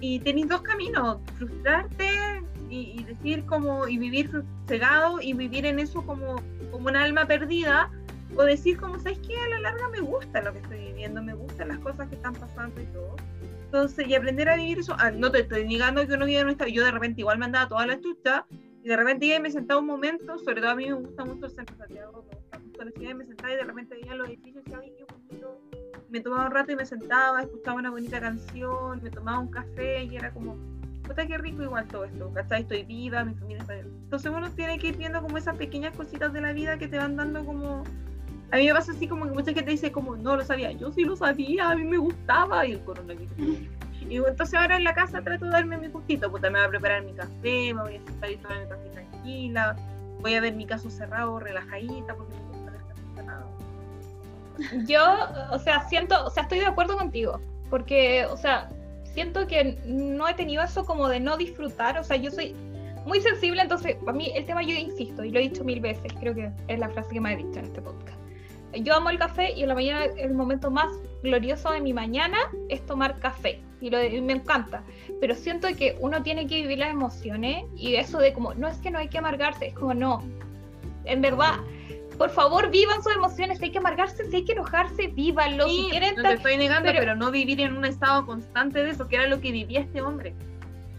y 0.00 0.20
tenéis 0.20 0.48
dos 0.48 0.62
caminos, 0.62 1.18
frustrarte 1.36 2.10
y, 2.68 3.02
decir 3.04 3.44
como, 3.46 3.88
y 3.88 3.98
vivir 3.98 4.30
cegado 4.66 5.20
y 5.20 5.32
vivir 5.32 5.66
en 5.66 5.78
eso 5.78 6.02
como, 6.04 6.36
como 6.70 6.88
un 6.88 6.96
alma 6.96 7.26
perdida, 7.26 7.90
o 8.36 8.42
decir 8.42 8.76
como, 8.76 8.98
¿sabes 8.98 9.18
qué? 9.20 9.36
A 9.38 9.48
la 9.48 9.60
larga 9.60 9.88
me 9.88 10.00
gusta 10.00 10.42
lo 10.42 10.52
que 10.52 10.58
estoy 10.58 10.78
viviendo, 10.78 11.22
me 11.22 11.34
gustan 11.34 11.68
las 11.68 11.78
cosas 11.78 12.08
que 12.08 12.16
están 12.16 12.34
pasando 12.34 12.80
y 12.80 12.86
todo. 12.86 13.16
Entonces, 13.64 14.06
y 14.08 14.14
aprender 14.14 14.48
a 14.48 14.56
vivir 14.56 14.80
eso, 14.80 14.94
ah, 14.98 15.10
no 15.10 15.30
te 15.30 15.40
estoy 15.40 15.66
negando 15.66 16.06
que 16.06 16.14
uno 16.14 16.26
vive 16.26 16.40
en 16.40 16.50
esta, 16.50 16.68
yo 16.68 16.84
de 16.84 16.90
repente 16.90 17.20
igual 17.20 17.38
me 17.38 17.46
andaba 17.46 17.68
toda 17.68 17.86
la 17.86 18.00
chucha, 18.00 18.46
y 18.82 18.88
de 18.88 18.96
repente 18.96 19.26
iba 19.26 19.36
y 19.36 19.40
me 19.40 19.50
sentaba 19.50 19.80
un 19.80 19.86
momento, 19.86 20.38
sobre 20.38 20.60
todo 20.60 20.70
a 20.70 20.76
mí 20.76 20.86
me 20.86 20.94
gusta 20.94 21.24
mucho 21.24 21.46
el 21.46 21.52
centro 21.52 21.76
de 21.76 21.82
Santiago, 21.84 22.24
me 22.52 22.65
ciudad, 22.84 23.10
y 23.10 23.14
me 23.14 23.24
sentaba 23.24 23.52
y 23.52 23.56
de 23.56 23.64
repente 23.64 23.94
veía 23.94 24.14
los 24.14 24.28
edificios 24.28 24.64
y 24.66 24.70
bonito. 24.70 25.60
Me 26.08 26.20
tomaba 26.20 26.46
un 26.46 26.52
rato 26.52 26.72
y 26.72 26.76
me 26.76 26.86
sentaba, 26.86 27.42
escuchaba 27.42 27.78
una 27.78 27.90
bonita 27.90 28.20
canción, 28.20 29.02
me 29.02 29.10
tomaba 29.10 29.38
un 29.38 29.48
café 29.48 30.04
y 30.04 30.16
era 30.16 30.30
como, 30.30 30.56
puta 31.02 31.26
qué 31.26 31.38
rico 31.38 31.62
igual 31.62 31.86
todo 31.88 32.04
esto, 32.04 32.30
¿cachai? 32.32 32.62
Estoy 32.62 32.84
viva, 32.84 33.24
mi 33.24 33.34
familia 33.34 33.62
está 33.62 33.74
bien. 33.74 33.86
Entonces 34.04 34.32
uno 34.34 34.50
tiene 34.50 34.78
que 34.78 34.88
ir 34.88 34.96
viendo 34.96 35.20
como 35.22 35.36
esas 35.36 35.56
pequeñas 35.56 35.96
cositas 35.96 36.32
de 36.32 36.40
la 36.40 36.52
vida 36.52 36.78
que 36.78 36.88
te 36.88 36.98
van 36.98 37.16
dando 37.16 37.44
como... 37.44 37.84
A 38.52 38.56
mí 38.58 38.66
me 38.66 38.74
pasa 38.74 38.92
así 38.92 39.08
como 39.08 39.24
que 39.26 39.32
mucha 39.32 39.52
gente 39.52 39.72
dice 39.72 39.90
como, 39.90 40.16
no 40.16 40.36
lo 40.36 40.44
sabía, 40.44 40.70
yo 40.70 40.92
sí 40.92 41.04
lo 41.04 41.16
sabía, 41.16 41.70
a 41.70 41.74
mí 41.74 41.84
me 41.84 41.98
gustaba 41.98 42.64
y 42.64 42.72
el 42.72 42.84
coronavirus. 42.84 43.32
Y 44.08 44.16
entonces 44.18 44.54
ahora 44.54 44.76
en 44.76 44.84
la 44.84 44.94
casa 44.94 45.20
trato 45.20 45.46
de 45.46 45.50
darme 45.50 45.78
mi 45.78 45.88
gustito, 45.88 46.30
puta, 46.30 46.48
me 46.48 46.60
voy 46.60 46.66
a 46.66 46.70
preparar 46.70 47.02
mi 47.02 47.12
café, 47.12 47.74
me 47.74 47.82
voy 47.82 47.96
a 47.96 48.04
sentar 48.04 48.30
y 48.30 48.36
tomar 48.36 48.60
mi 48.60 48.68
café 48.68 48.88
tranquila, 48.90 49.76
voy 50.20 50.34
a 50.34 50.40
ver 50.40 50.54
mi 50.54 50.64
caso 50.64 50.90
cerrado, 50.90 51.40
relajadita, 51.40 52.14
porque 52.14 52.34
Yo, 54.86 55.02
o 55.50 55.58
sea, 55.58 55.88
siento, 55.88 56.24
o 56.24 56.30
sea, 56.30 56.44
estoy 56.44 56.60
de 56.60 56.66
acuerdo 56.66 56.96
contigo, 56.96 57.40
porque, 57.70 58.26
o 58.26 58.36
sea, 58.36 58.68
siento 59.04 59.46
que 59.46 59.78
no 59.86 60.28
he 60.28 60.34
tenido 60.34 60.62
eso 60.62 60.84
como 60.84 61.08
de 61.08 61.20
no 61.20 61.36
disfrutar, 61.36 61.98
o 61.98 62.04
sea, 62.04 62.16
yo 62.16 62.30
soy 62.30 62.54
muy 63.06 63.20
sensible, 63.20 63.62
entonces, 63.62 63.96
a 64.06 64.12
mí 64.12 64.32
el 64.34 64.44
tema 64.44 64.62
yo 64.62 64.74
insisto, 64.74 65.24
y 65.24 65.30
lo 65.30 65.38
he 65.38 65.42
dicho 65.42 65.64
mil 65.64 65.80
veces, 65.80 66.12
creo 66.20 66.34
que 66.34 66.50
es 66.68 66.78
la 66.78 66.88
frase 66.88 67.14
que 67.14 67.20
me 67.20 67.32
he 67.32 67.36
dicho 67.36 67.58
en 67.58 67.66
este 67.66 67.80
podcast. 67.80 68.18
Yo 68.74 68.94
amo 68.94 69.10
el 69.10 69.18
café 69.18 69.52
y 69.52 69.62
en 69.62 69.68
la 69.68 69.74
mañana 69.74 70.04
el 70.04 70.34
momento 70.34 70.70
más 70.70 70.88
glorioso 71.22 71.70
de 71.70 71.80
mi 71.80 71.92
mañana 71.94 72.36
es 72.68 72.84
tomar 72.84 73.18
café 73.20 73.60
y, 73.80 73.90
lo, 73.90 73.98
me 73.98 74.34
encanta, 74.34 74.82
pero 75.20 75.34
siento 75.34 75.68
que 75.78 75.96
uno 76.00 76.22
tiene 76.22 76.46
que 76.46 76.56
vivir 76.62 76.78
las 76.78 76.90
emociones 76.90 77.64
y 77.76 77.94
eso 77.94 78.18
de 78.18 78.32
como, 78.32 78.54
no 78.54 78.68
es 78.68 78.76
que 78.78 78.90
no 78.90 78.98
hay 78.98 79.08
que 79.08 79.18
amargarse, 79.18 79.68
es 79.68 79.74
como 79.74 79.94
no, 79.94 80.22
en 81.04 81.22
verdad, 81.22 81.54
por 82.16 82.30
favor 82.30 82.70
vivan 82.70 83.02
sus 83.02 83.14
emociones, 83.14 83.58
si 83.58 83.64
hay 83.66 83.70
que 83.72 83.78
amargarse, 83.78 84.28
si 84.30 84.36
hay 84.36 84.44
que 84.44 84.52
enojarse, 84.52 85.08
vívanlo, 85.08 85.68
sí, 85.68 85.84
si 85.84 85.90
quieren... 85.90 86.16
No 86.16 86.22
te 86.22 86.34
estoy 86.34 86.56
negando, 86.56 86.90
pero... 86.92 87.14
no 87.14 87.30
vivir 87.30 87.60
en 87.60 87.76
un 87.76 87.84
estado 87.84 88.26
constante 88.26 88.82
de 88.82 88.90
eso, 88.90 89.08
que 89.08 89.16
era 89.16 89.26
lo 89.26 89.40
que 89.40 89.52
vivía 89.52 89.80
este 89.80 90.00
hombre. 90.02 90.34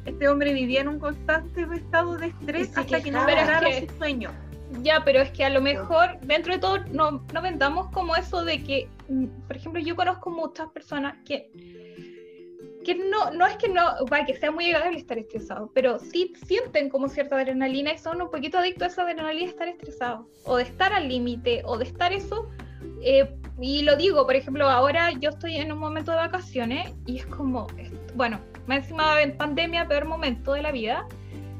Este 0.05 0.29
hombre 0.29 0.53
vivía 0.53 0.81
en 0.81 0.87
un 0.87 0.99
constante 0.99 1.67
estado 1.73 2.17
de 2.17 2.27
estrés 2.27 2.77
hasta 2.77 3.01
que 3.01 3.11
no 3.11 3.19
lograra 3.19 3.67
su 3.79 3.97
sueño. 3.97 4.31
Ya, 4.81 5.03
pero 5.03 5.21
es 5.21 5.31
que 5.31 5.45
a 5.45 5.49
lo 5.49 5.61
mejor 5.61 6.19
dentro 6.21 6.53
de 6.53 6.59
todo 6.59 6.79
no, 6.91 7.23
no 7.33 7.41
vendamos 7.41 7.89
como 7.91 8.15
eso 8.15 8.43
de 8.43 8.63
que, 8.63 8.89
mm, 9.07 9.25
por 9.47 9.55
ejemplo, 9.55 9.81
yo 9.81 9.95
conozco 9.95 10.29
muchas 10.29 10.69
personas 10.69 11.15
que, 11.25 11.49
que 12.87 12.95
no, 12.95 13.31
no 13.31 13.45
es 13.45 13.57
que 13.57 13.67
no, 13.67 13.83
va, 14.11 14.23
que 14.25 14.33
sea 14.37 14.49
muy 14.49 14.67
agradable 14.67 14.97
estar 14.97 15.17
estresado, 15.17 15.69
pero 15.73 15.99
sí 15.99 16.31
sienten 16.45 16.87
como 16.87 17.09
cierta 17.09 17.35
adrenalina 17.35 17.91
y 17.91 17.97
son 17.97 18.21
un 18.21 18.31
poquito 18.31 18.57
adictos 18.57 18.83
a 18.83 18.87
esa 18.87 19.01
adrenalina 19.01 19.43
de 19.43 19.51
estar 19.51 19.67
estresado, 19.67 20.29
o 20.45 20.55
de 20.55 20.63
estar 20.63 20.93
al 20.93 21.09
límite, 21.09 21.63
o 21.65 21.77
de 21.77 21.83
estar 21.83 22.13
eso. 22.13 22.49
Eh, 23.03 23.29
y 23.59 23.81
lo 23.81 23.97
digo, 23.97 24.25
por 24.25 24.37
ejemplo, 24.37 24.69
ahora 24.69 25.11
yo 25.11 25.31
estoy 25.31 25.57
en 25.57 25.69
un 25.73 25.79
momento 25.79 26.11
de 26.11 26.17
vacaciones 26.17 26.93
y 27.05 27.17
es 27.17 27.25
como, 27.25 27.67
bueno, 28.15 28.39
más 28.67 28.77
encima 28.77 29.21
en 29.21 29.35
pandemia, 29.35 29.85
peor 29.89 30.05
momento 30.05 30.53
de 30.53 30.61
la 30.61 30.71
vida 30.71 31.05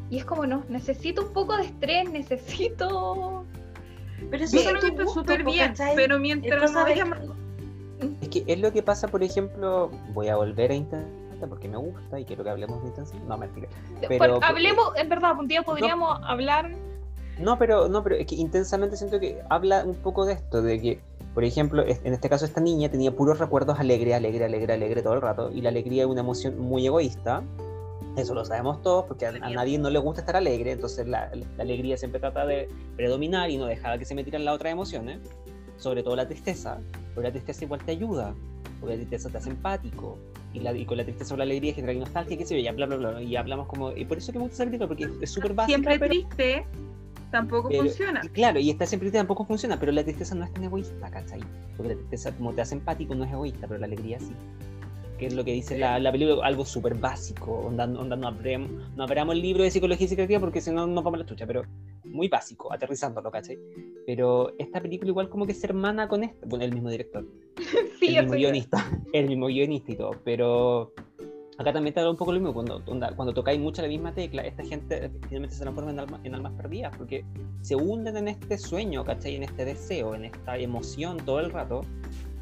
y 0.10 0.20
es 0.20 0.26
como, 0.26 0.45
no, 0.45 0.64
necesito 0.70 1.24
un 1.24 1.34
poco 1.34 1.58
de 1.58 1.64
estrés, 1.64 2.10
necesito... 2.12 3.45
Pero 4.32 4.44
eso 4.45 4.58
es 4.58 5.14
súper 5.14 5.44
bien, 5.44 5.74
pero 5.95 6.20
mientras 6.20 6.72
no 6.72 6.86
haya... 6.86 7.06
Es 8.28 8.44
que 8.44 8.52
es 8.52 8.60
lo 8.60 8.74
que 8.74 8.84
pasa, 8.84 9.08
por 9.08 9.24
ejemplo, 9.24 9.90
voy 10.14 10.28
a 10.28 10.36
volver 10.36 10.72
a 10.72 10.76
intentar 10.76 11.49
porque 11.49 11.70
me 11.70 11.78
gusta 11.78 12.20
y 12.20 12.26
quiero 12.26 12.44
que 12.44 12.49
hablemos 12.49 12.82
de 12.82 12.90
intensidad. 12.90 13.22
No, 13.24 13.38
mentira. 13.38 13.70
Pero, 14.08 14.40
hablemos, 14.41 14.91
en 14.95 15.08
verdad, 15.08 15.38
un 15.40 15.48
día 15.48 15.62
podríamos 15.62 16.20
hablar. 16.24 16.72
No, 17.40 17.58
pero 17.58 17.88
no, 17.88 18.04
pero 18.04 18.16
es 18.16 18.26
que 18.26 18.36
intensamente 18.36 18.98
siento 18.98 19.20
que 19.20 19.41
habla 19.49 19.86
un 19.86 19.95
poco 19.95 20.26
de 20.26 20.34
esto, 20.34 20.62
de 20.62 20.82
que, 20.82 20.99
por 21.36 21.44
ejemplo, 21.44 21.84
en 21.86 22.14
este 22.14 22.28
caso 22.28 22.45
esta 22.45 22.60
niña 22.60 22.90
tenía 22.90 23.16
puros 23.16 23.38
recuerdos 23.38 23.80
alegre, 23.80 24.16
alegre, 24.16 24.45
alegre, 24.45 24.74
alegre 24.74 25.04
todo 25.04 25.14
el 25.14 25.22
rato, 25.22 25.52
y 25.54 25.62
la 25.62 25.70
alegría 25.70 26.04
es 26.04 26.10
una 26.10 26.22
emoción 26.22 26.60
muy 26.60 26.88
egoísta. 26.88 27.44
Eso 28.18 28.34
lo 28.34 28.44
sabemos 28.44 28.82
todos, 28.82 29.06
porque 29.06 29.28
a, 29.28 29.32
nadie 29.32 29.78
no 29.78 29.91
le 29.91 29.99
gusta 29.99 30.22
estar 30.22 30.36
alegre, 30.36 30.72
entonces 30.72 31.08
la, 31.08 31.30
la, 31.34 31.64
alegría 31.64 31.95
siempre 31.98 32.20
trata 32.20 32.48
de 32.48 32.68
predominar 32.95 33.52
y 33.52 33.58
no 33.58 33.68
dejar 33.68 33.99
que 33.99 34.06
se 34.06 34.16
metieran 34.16 34.44
las 34.44 34.56
otras 34.56 34.74
emociones, 34.74 35.20
sobre 35.78 36.04
todo 36.04 36.16
la 36.16 36.28
tristeza, 36.28 36.80
pero 37.16 37.28
la 37.28 37.32
tristeza 37.32 37.66
igual 37.66 37.84
te 37.84 37.91
ayuda, 37.91 38.34
porque 38.80 38.95
la 38.95 38.99
tristeza 38.99 39.30
te 39.30 39.38
hace 39.38 39.49
empático, 39.49 40.18
y, 40.54 40.60
la, 40.60 40.74
y 40.74 40.86
con 40.86 40.98
la 40.98 41.04
tristeza 41.04 41.34
o 41.34 41.38
la 41.38 41.44
alegría 41.44 41.74
genera 41.74 41.94
nostalgia, 41.99 42.38
qué 42.38 42.45
sé 42.45 42.62
yo, 42.62 42.70
y 42.70 42.76
bla, 42.76 42.86
bla, 42.86 42.95
bla, 42.95 43.22
y 43.22 43.36
hablamos 43.36 43.68
como, 43.68 43.91
y 43.91 44.06
por 44.06 44.18
eso 44.18 44.32
que 44.32 44.40
me 44.40 44.45
gusta 44.45 44.64
esa 44.64 44.88
porque 44.88 45.10
es 45.22 45.32
súper 45.32 45.54
básica. 45.54 45.78
Siempre 45.78 45.99
triste, 45.99 46.66
tampoco 47.32 47.70
funciona. 47.70 48.22
Claro, 48.34 48.60
y 48.60 48.70
está 48.70 48.86
siempre 48.86 49.08
triste 49.08 49.20
tampoco 49.20 49.45
funciona, 49.45 49.80
pero 49.80 49.91
la 49.91 50.04
tristeza 50.04 50.36
no 50.36 50.45
es 50.45 50.54
tan 50.54 50.64
egoísta, 50.64 51.10
¿cachai? 51.10 51.41
Porque 51.76 51.94
la 51.94 51.95
tristeza, 51.95 52.36
como 52.36 52.54
te 52.54 52.62
hace 52.62 52.76
empático, 52.76 53.16
no 53.16 53.24
es 53.24 53.32
egoísta, 53.32 53.68
pero 53.68 53.80
la 53.80 53.86
alegría 53.86 54.20
sí 54.20 54.34
que 55.18 55.27
es 55.27 55.34
lo 55.34 55.44
que 55.44 55.52
dice 55.52 55.77
la, 55.77 55.99
la 55.99 56.11
película, 56.11 56.45
algo 56.45 56.65
súper 56.65 56.95
básico, 56.95 57.52
onda, 57.52 57.85
onda, 57.85 58.15
no, 58.15 58.27
abramos, 58.27 58.69
no 58.95 59.03
abramos 59.03 59.35
el 59.35 59.41
libro 59.41 59.64
de 59.64 59.72
psicología 59.72 60.06
y 60.06 60.10
psicología 60.10 60.39
porque 60.39 60.61
si 60.61 60.72
no 60.72 60.85
nos 60.88 61.03
vamos 61.03 61.19
a 61.19 61.23
la 61.23 61.26
chucha, 61.26 61.45
pero 61.45 61.64
muy 62.06 62.27
básico, 62.27 62.72
aterrizándolo, 62.72 63.31
¿cachai? 63.31 63.57
Pero 64.06 64.53
esta 64.57 64.81
película 64.81 65.10
igual 65.10 65.30
como 65.30 65.45
que 65.45 65.52
es 65.52 65.64
hermana 65.64 66.07
con 66.07 66.23
este, 66.23 66.45
bueno, 66.45 66.65
el 66.65 66.73
mismo 66.73 66.89
director, 66.89 67.26
sí, 67.99 68.15
el 68.15 68.26
mismo 68.26 68.38
guionista, 68.38 68.91
el 69.14 69.27
mismo 69.27 69.48
guionista 69.48 69.91
y 69.91 69.95
todo, 69.95 70.11
pero 70.23 70.94
acá 71.57 71.73
también 71.73 71.94
te 71.94 72.02
da 72.02 72.10
un 72.10 72.18
poco 72.18 72.31
lo 72.31 72.39
mismo, 72.39 72.53
cuando, 72.53 72.84
cuando 72.85 73.34
tocáis 73.34 73.60
mucho 73.60 73.81
la 73.81 73.88
misma 73.88 74.14
tecla, 74.14 74.44
esta 74.44 74.64
gente 74.64 75.11
finalmente 75.27 75.56
se 75.56 75.61
transforma 75.61 75.91
en, 75.91 76.26
en 76.26 76.35
almas 76.35 76.53
perdidas, 76.53 76.95
porque 76.95 77.26
se 77.61 77.76
hunden 77.76 78.18
en 78.18 78.27
este 78.27 78.57
sueño, 78.57 79.03
¿cachai? 79.03 79.35
En 79.35 79.44
este 79.44 79.65
deseo, 79.65 80.14
en 80.15 80.26
esta 80.26 80.57
emoción 80.57 81.18
todo 81.18 81.39
el 81.39 81.52
rato, 81.52 81.81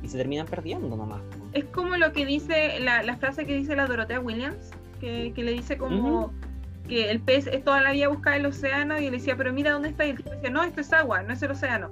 y 0.03 0.07
se 0.07 0.17
terminan 0.17 0.45
perdiendo 0.45 0.95
nomás. 0.95 1.21
Es 1.53 1.65
como 1.65 1.97
lo 1.97 2.11
que 2.11 2.25
dice, 2.25 2.79
la, 2.79 3.03
la 3.03 3.17
frase 3.17 3.45
que 3.45 3.55
dice 3.55 3.75
la 3.75 3.87
Dorotea 3.87 4.19
Williams, 4.19 4.71
que, 4.99 5.33
que 5.33 5.43
le 5.43 5.53
dice 5.53 5.77
como 5.77 6.31
que 6.87 7.09
el 7.09 7.19
pez 7.19 7.47
es 7.47 7.63
toda 7.63 7.81
la 7.81 7.91
vida 7.91 8.07
buscaba 8.07 8.35
el 8.35 8.45
océano 8.45 8.97
y 8.97 9.05
le 9.05 9.11
decía, 9.11 9.35
pero 9.35 9.51
mira 9.51 9.71
dónde 9.71 9.89
está, 9.89 10.05
y 10.05 10.11
el 10.11 10.17
tipo 10.17 10.29
decía, 10.29 10.49
no, 10.49 10.63
esto 10.63 10.81
es 10.81 10.93
agua, 10.93 11.23
no 11.23 11.33
es 11.33 11.41
el 11.41 11.51
océano. 11.51 11.89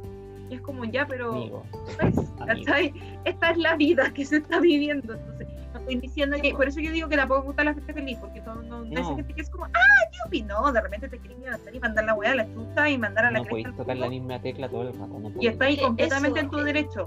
Y 0.50 0.56
es 0.56 0.62
como, 0.62 0.86
ya, 0.86 1.08
pero 1.08 1.64
esta 3.26 3.50
es 3.50 3.58
la 3.58 3.76
vida 3.76 4.12
que 4.14 4.26
se 4.26 4.38
está 4.38 4.60
viviendo. 4.60 5.14
Entonces, 5.14 5.48
no 5.74 5.80
estoy 5.80 5.96
diciendo 5.96 6.38
que, 6.40 6.52
por 6.52 6.68
eso 6.68 6.80
yo 6.80 6.92
digo 6.92 7.10
que 7.10 7.16
tampoco 7.16 7.42
me 7.42 7.48
gusta 7.48 7.64
la 7.64 7.74
fiesta 7.74 7.94
feliz, 7.94 8.18
porque 8.20 8.42
todo, 8.42 8.62
no, 8.62 8.86
no. 8.86 9.16
gente 9.16 9.34
que 9.34 9.42
es 9.42 9.50
como, 9.50 9.66
ah, 9.66 10.10
¿qué 10.12 10.18
opinó? 10.28 10.72
De 10.72 10.82
repente 10.82 11.10
te 11.10 11.18
quieren 11.18 11.44
y 11.74 11.80
mandar 11.80 12.06
la 12.06 12.14
weá 12.14 12.32
a 12.32 12.36
la 12.36 12.44
estufa 12.44 12.90
y 12.90 12.98
mandar 12.98 13.26
a 13.26 13.32
la 13.32 13.40
No 13.40 13.46
puedes 13.46 13.76
tocar 13.76 13.98
la 13.98 14.10
misma 14.10 14.40
tecla 14.42 14.70
todo 14.70 14.84
el 14.84 14.94
rato. 14.94 15.32
y 15.40 15.48
está 15.48 15.66
ahí 15.66 15.78
completamente 15.78 16.40
en 16.40 16.50
tu 16.50 16.58
derecho 16.58 17.06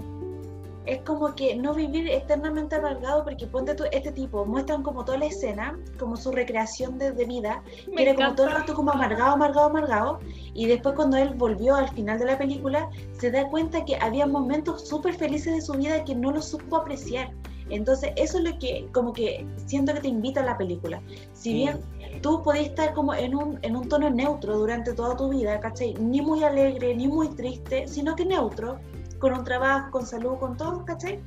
es 0.87 1.01
como 1.01 1.35
que 1.35 1.55
no 1.55 1.73
vivir 1.73 2.09
eternamente 2.09 2.75
amargado, 2.75 3.23
porque 3.23 3.45
ponte 3.45 3.75
tú, 3.75 3.83
este 3.91 4.11
tipo, 4.11 4.45
muestran 4.45 4.83
como 4.83 5.03
toda 5.03 5.17
la 5.17 5.25
escena, 5.25 5.77
como 5.99 6.15
su 6.15 6.31
recreación 6.31 6.97
de, 6.97 7.11
vida, 7.25 7.61
que 7.95 8.03
era 8.03 8.15
como 8.15 8.35
todo 8.35 8.47
el 8.47 8.53
rato 8.53 8.73
como 8.73 8.91
amargado, 8.91 9.33
amargado, 9.33 9.67
amargado, 9.67 10.19
y 10.53 10.65
después 10.65 10.95
cuando 10.95 11.17
él 11.17 11.33
volvió 11.35 11.75
al 11.75 11.89
final 11.89 12.17
de 12.19 12.25
la 12.25 12.37
película, 12.37 12.89
se 13.19 13.31
da 13.31 13.49
cuenta 13.49 13.83
que 13.83 13.97
había 13.97 14.25
momentos 14.25 14.87
súper 14.87 15.15
felices 15.15 15.55
de 15.55 15.61
su 15.61 15.73
vida 15.73 16.03
que 16.05 16.15
no 16.15 16.31
lo 16.31 16.41
supo 16.41 16.77
apreciar. 16.77 17.31
Entonces, 17.69 18.11
eso 18.15 18.37
es 18.37 18.45
lo 18.45 18.59
que, 18.59 18.87
como 18.93 19.11
que 19.11 19.45
siento 19.65 19.93
que 19.93 19.99
te 19.99 20.07
invita 20.07 20.39
a 20.39 20.45
la 20.45 20.57
película. 20.57 21.01
Si 21.33 21.53
bien 21.53 21.81
tú 22.21 22.41
podés 22.41 22.67
estar 22.67 22.93
como 22.93 23.13
en 23.13 23.35
un, 23.35 23.59
en 23.61 23.75
un 23.75 23.89
tono 23.89 24.09
neutro 24.09 24.57
durante 24.57 24.93
toda 24.93 25.17
tu 25.17 25.29
vida, 25.29 25.59
¿cachai? 25.59 25.93
Ni 25.95 26.21
muy 26.21 26.43
alegre, 26.43 26.95
ni 26.95 27.09
muy 27.09 27.27
triste, 27.29 27.85
sino 27.87 28.15
que 28.15 28.25
neutro, 28.25 28.79
con 29.19 29.33
un 29.33 29.43
trabajo, 29.43 29.91
con 29.91 30.05
salud, 30.05 30.37
con 30.39 30.57
todo, 30.57 30.85
¿cachai? 30.85 31.19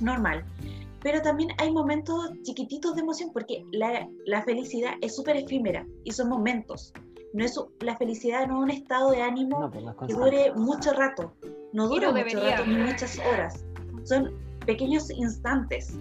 Normal. 0.00 0.44
Pero 1.02 1.20
también 1.20 1.50
hay 1.58 1.72
momentos 1.72 2.30
chiquititos 2.42 2.94
de 2.94 3.02
emoción 3.02 3.30
porque 3.32 3.64
la, 3.72 4.08
la 4.24 4.42
felicidad 4.42 4.92
es 5.00 5.16
súper 5.16 5.36
efímera 5.36 5.84
y 6.04 6.12
son 6.12 6.28
momentos. 6.28 6.92
No 7.32 7.44
es, 7.44 7.58
la 7.80 7.96
felicidad 7.96 8.46
no 8.46 8.58
es 8.58 8.62
un 8.62 8.70
estado 8.70 9.10
de 9.10 9.22
ánimo 9.22 9.70
pues 9.70 9.84
que 10.06 10.14
dure 10.14 10.52
mucho 10.54 10.92
rato. 10.92 11.32
No 11.72 11.88
dura 11.88 12.12
mucho 12.12 12.40
rato 12.40 12.66
ni 12.66 12.76
muchas 12.76 13.18
horas. 13.18 13.64
Son 14.04 14.32
pequeños 14.66 15.10
instantes. 15.10 15.98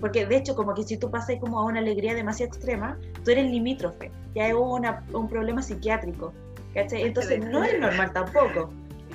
Porque 0.00 0.26
de 0.26 0.36
hecho, 0.36 0.54
como 0.54 0.74
que 0.74 0.82
si 0.82 0.98
tú 0.98 1.10
pasas 1.10 1.36
como 1.40 1.58
a 1.58 1.64
una 1.64 1.78
alegría 1.80 2.14
demasiado 2.14 2.48
extrema, 2.48 2.98
tú 3.24 3.30
eres 3.30 3.50
limítrofe. 3.50 4.12
Ya 4.34 4.54
una, 4.54 5.04
un 5.12 5.28
problema 5.28 5.62
psiquiátrico. 5.62 6.32
¿cachai? 6.74 7.02
Entonces 7.02 7.44
no 7.44 7.64
es 7.64 7.80
normal 7.80 8.12
tampoco. 8.12 8.70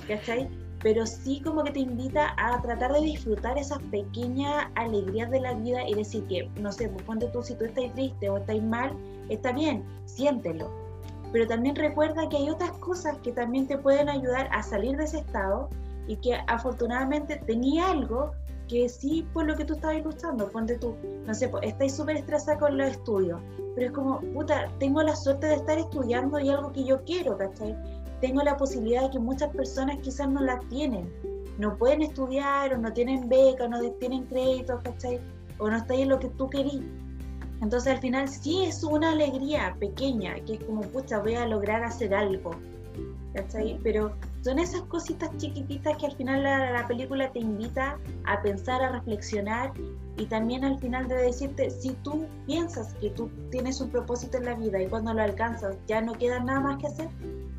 ¿cachai? 0.07 0.49
Pero 0.83 1.05
sí 1.05 1.41
como 1.41 1.63
que 1.63 1.71
te 1.71 1.79
invita 1.79 2.33
a 2.37 2.61
tratar 2.61 2.93
de 2.93 3.01
disfrutar 3.01 3.57
esas 3.57 3.79
pequeñas 3.83 4.67
alegrías 4.75 5.29
de 5.29 5.41
la 5.41 5.53
vida 5.53 5.87
y 5.87 5.93
decir 5.93 6.25
que, 6.25 6.49
no 6.59 6.71
sé, 6.71 6.89
pues 6.89 7.03
ponte 7.03 7.27
tú 7.27 7.43
si 7.43 7.55
tú 7.55 7.65
estás 7.65 7.93
triste 7.93 8.29
o 8.29 8.37
estás 8.37 8.61
mal, 8.61 8.91
está 9.29 9.51
bien, 9.51 9.83
siéntelo. 10.05 10.69
Pero 11.31 11.47
también 11.47 11.75
recuerda 11.75 12.27
que 12.27 12.37
hay 12.37 12.49
otras 12.49 12.71
cosas 12.73 13.17
que 13.19 13.31
también 13.31 13.67
te 13.67 13.77
pueden 13.77 14.09
ayudar 14.09 14.49
a 14.51 14.63
salir 14.63 14.97
de 14.97 15.05
ese 15.05 15.19
estado 15.19 15.69
y 16.07 16.17
que 16.17 16.35
afortunadamente 16.47 17.37
tenía 17.45 17.91
algo 17.91 18.31
que 18.67 18.87
sí, 18.87 19.27
por 19.33 19.45
lo 19.45 19.55
que 19.55 19.65
tú 19.65 19.73
estabas 19.73 19.97
ilustrando, 19.97 20.49
ponte 20.49 20.77
tú, 20.77 20.95
no 21.25 21.33
sé, 21.33 21.49
pues 21.49 21.67
estáis 21.67 21.93
súper 21.93 22.15
estresada 22.15 22.57
con 22.57 22.77
los 22.77 22.91
estudios, 22.91 23.41
pero 23.75 23.87
es 23.87 23.93
como, 23.93 24.21
puta, 24.33 24.71
tengo 24.79 25.03
la 25.03 25.15
suerte 25.15 25.47
de 25.47 25.55
estar 25.55 25.77
estudiando 25.77 26.39
y 26.39 26.49
algo 26.49 26.71
que 26.71 26.85
yo 26.85 27.03
quiero, 27.03 27.37
¿cachai? 27.37 27.75
Tengo 28.21 28.41
la 28.43 28.55
posibilidad 28.55 29.03
de 29.03 29.09
que 29.09 29.19
muchas 29.19 29.49
personas 29.49 29.97
quizás 30.01 30.29
no 30.29 30.41
la 30.41 30.59
tienen, 30.69 31.11
no 31.57 31.77
pueden 31.77 32.03
estudiar 32.03 32.73
o 32.73 32.77
no 32.77 32.93
tienen 32.93 33.27
beca, 33.27 33.67
no 33.67 33.81
tienen 33.99 34.25
crédito, 34.25 34.79
¿cachai? 34.83 35.19
O 35.57 35.69
no 35.69 35.77
está 35.77 35.95
en 35.95 36.09
lo 36.09 36.19
que 36.19 36.29
tú 36.29 36.49
querías. 36.49 36.85
Entonces 37.61 37.93
al 37.93 37.99
final 37.99 38.27
sí 38.27 38.63
es 38.63 38.83
una 38.83 39.11
alegría 39.11 39.75
pequeña, 39.79 40.35
que 40.45 40.53
es 40.53 40.63
como, 40.63 40.81
pucha, 40.81 41.19
voy 41.19 41.35
a 41.35 41.45
lograr 41.45 41.83
hacer 41.83 42.13
algo, 42.13 42.51
¿cachai? 43.35 43.79
Pero 43.83 44.13
son 44.43 44.57
esas 44.57 44.81
cositas 44.83 45.29
chiquititas 45.37 45.97
que 45.97 46.07
al 46.07 46.13
final 46.13 46.41
la, 46.41 46.71
la, 46.71 46.87
película 46.87 47.31
te 47.31 47.39
invita 47.39 47.99
a 48.25 48.41
pensar, 48.41 48.81
a 48.81 48.91
reflexionar 48.93 49.73
y 50.17 50.25
también 50.25 50.65
al 50.65 50.79
final 50.79 51.07
de 51.07 51.15
decirte, 51.15 51.69
si 51.69 51.91
tú 52.03 52.25
piensas 52.47 52.95
que 52.95 53.11
tú 53.11 53.29
tienes 53.51 53.79
un 53.79 53.89
propósito 53.89 54.37
en 54.37 54.45
la 54.45 54.55
vida 54.55 54.81
y 54.81 54.87
cuando 54.87 55.13
lo 55.13 55.21
alcanzas 55.21 55.77
ya 55.87 56.01
no 56.01 56.13
queda 56.13 56.39
nada 56.39 56.59
más 56.59 56.77
que 56.79 56.87
hacer, 56.87 57.09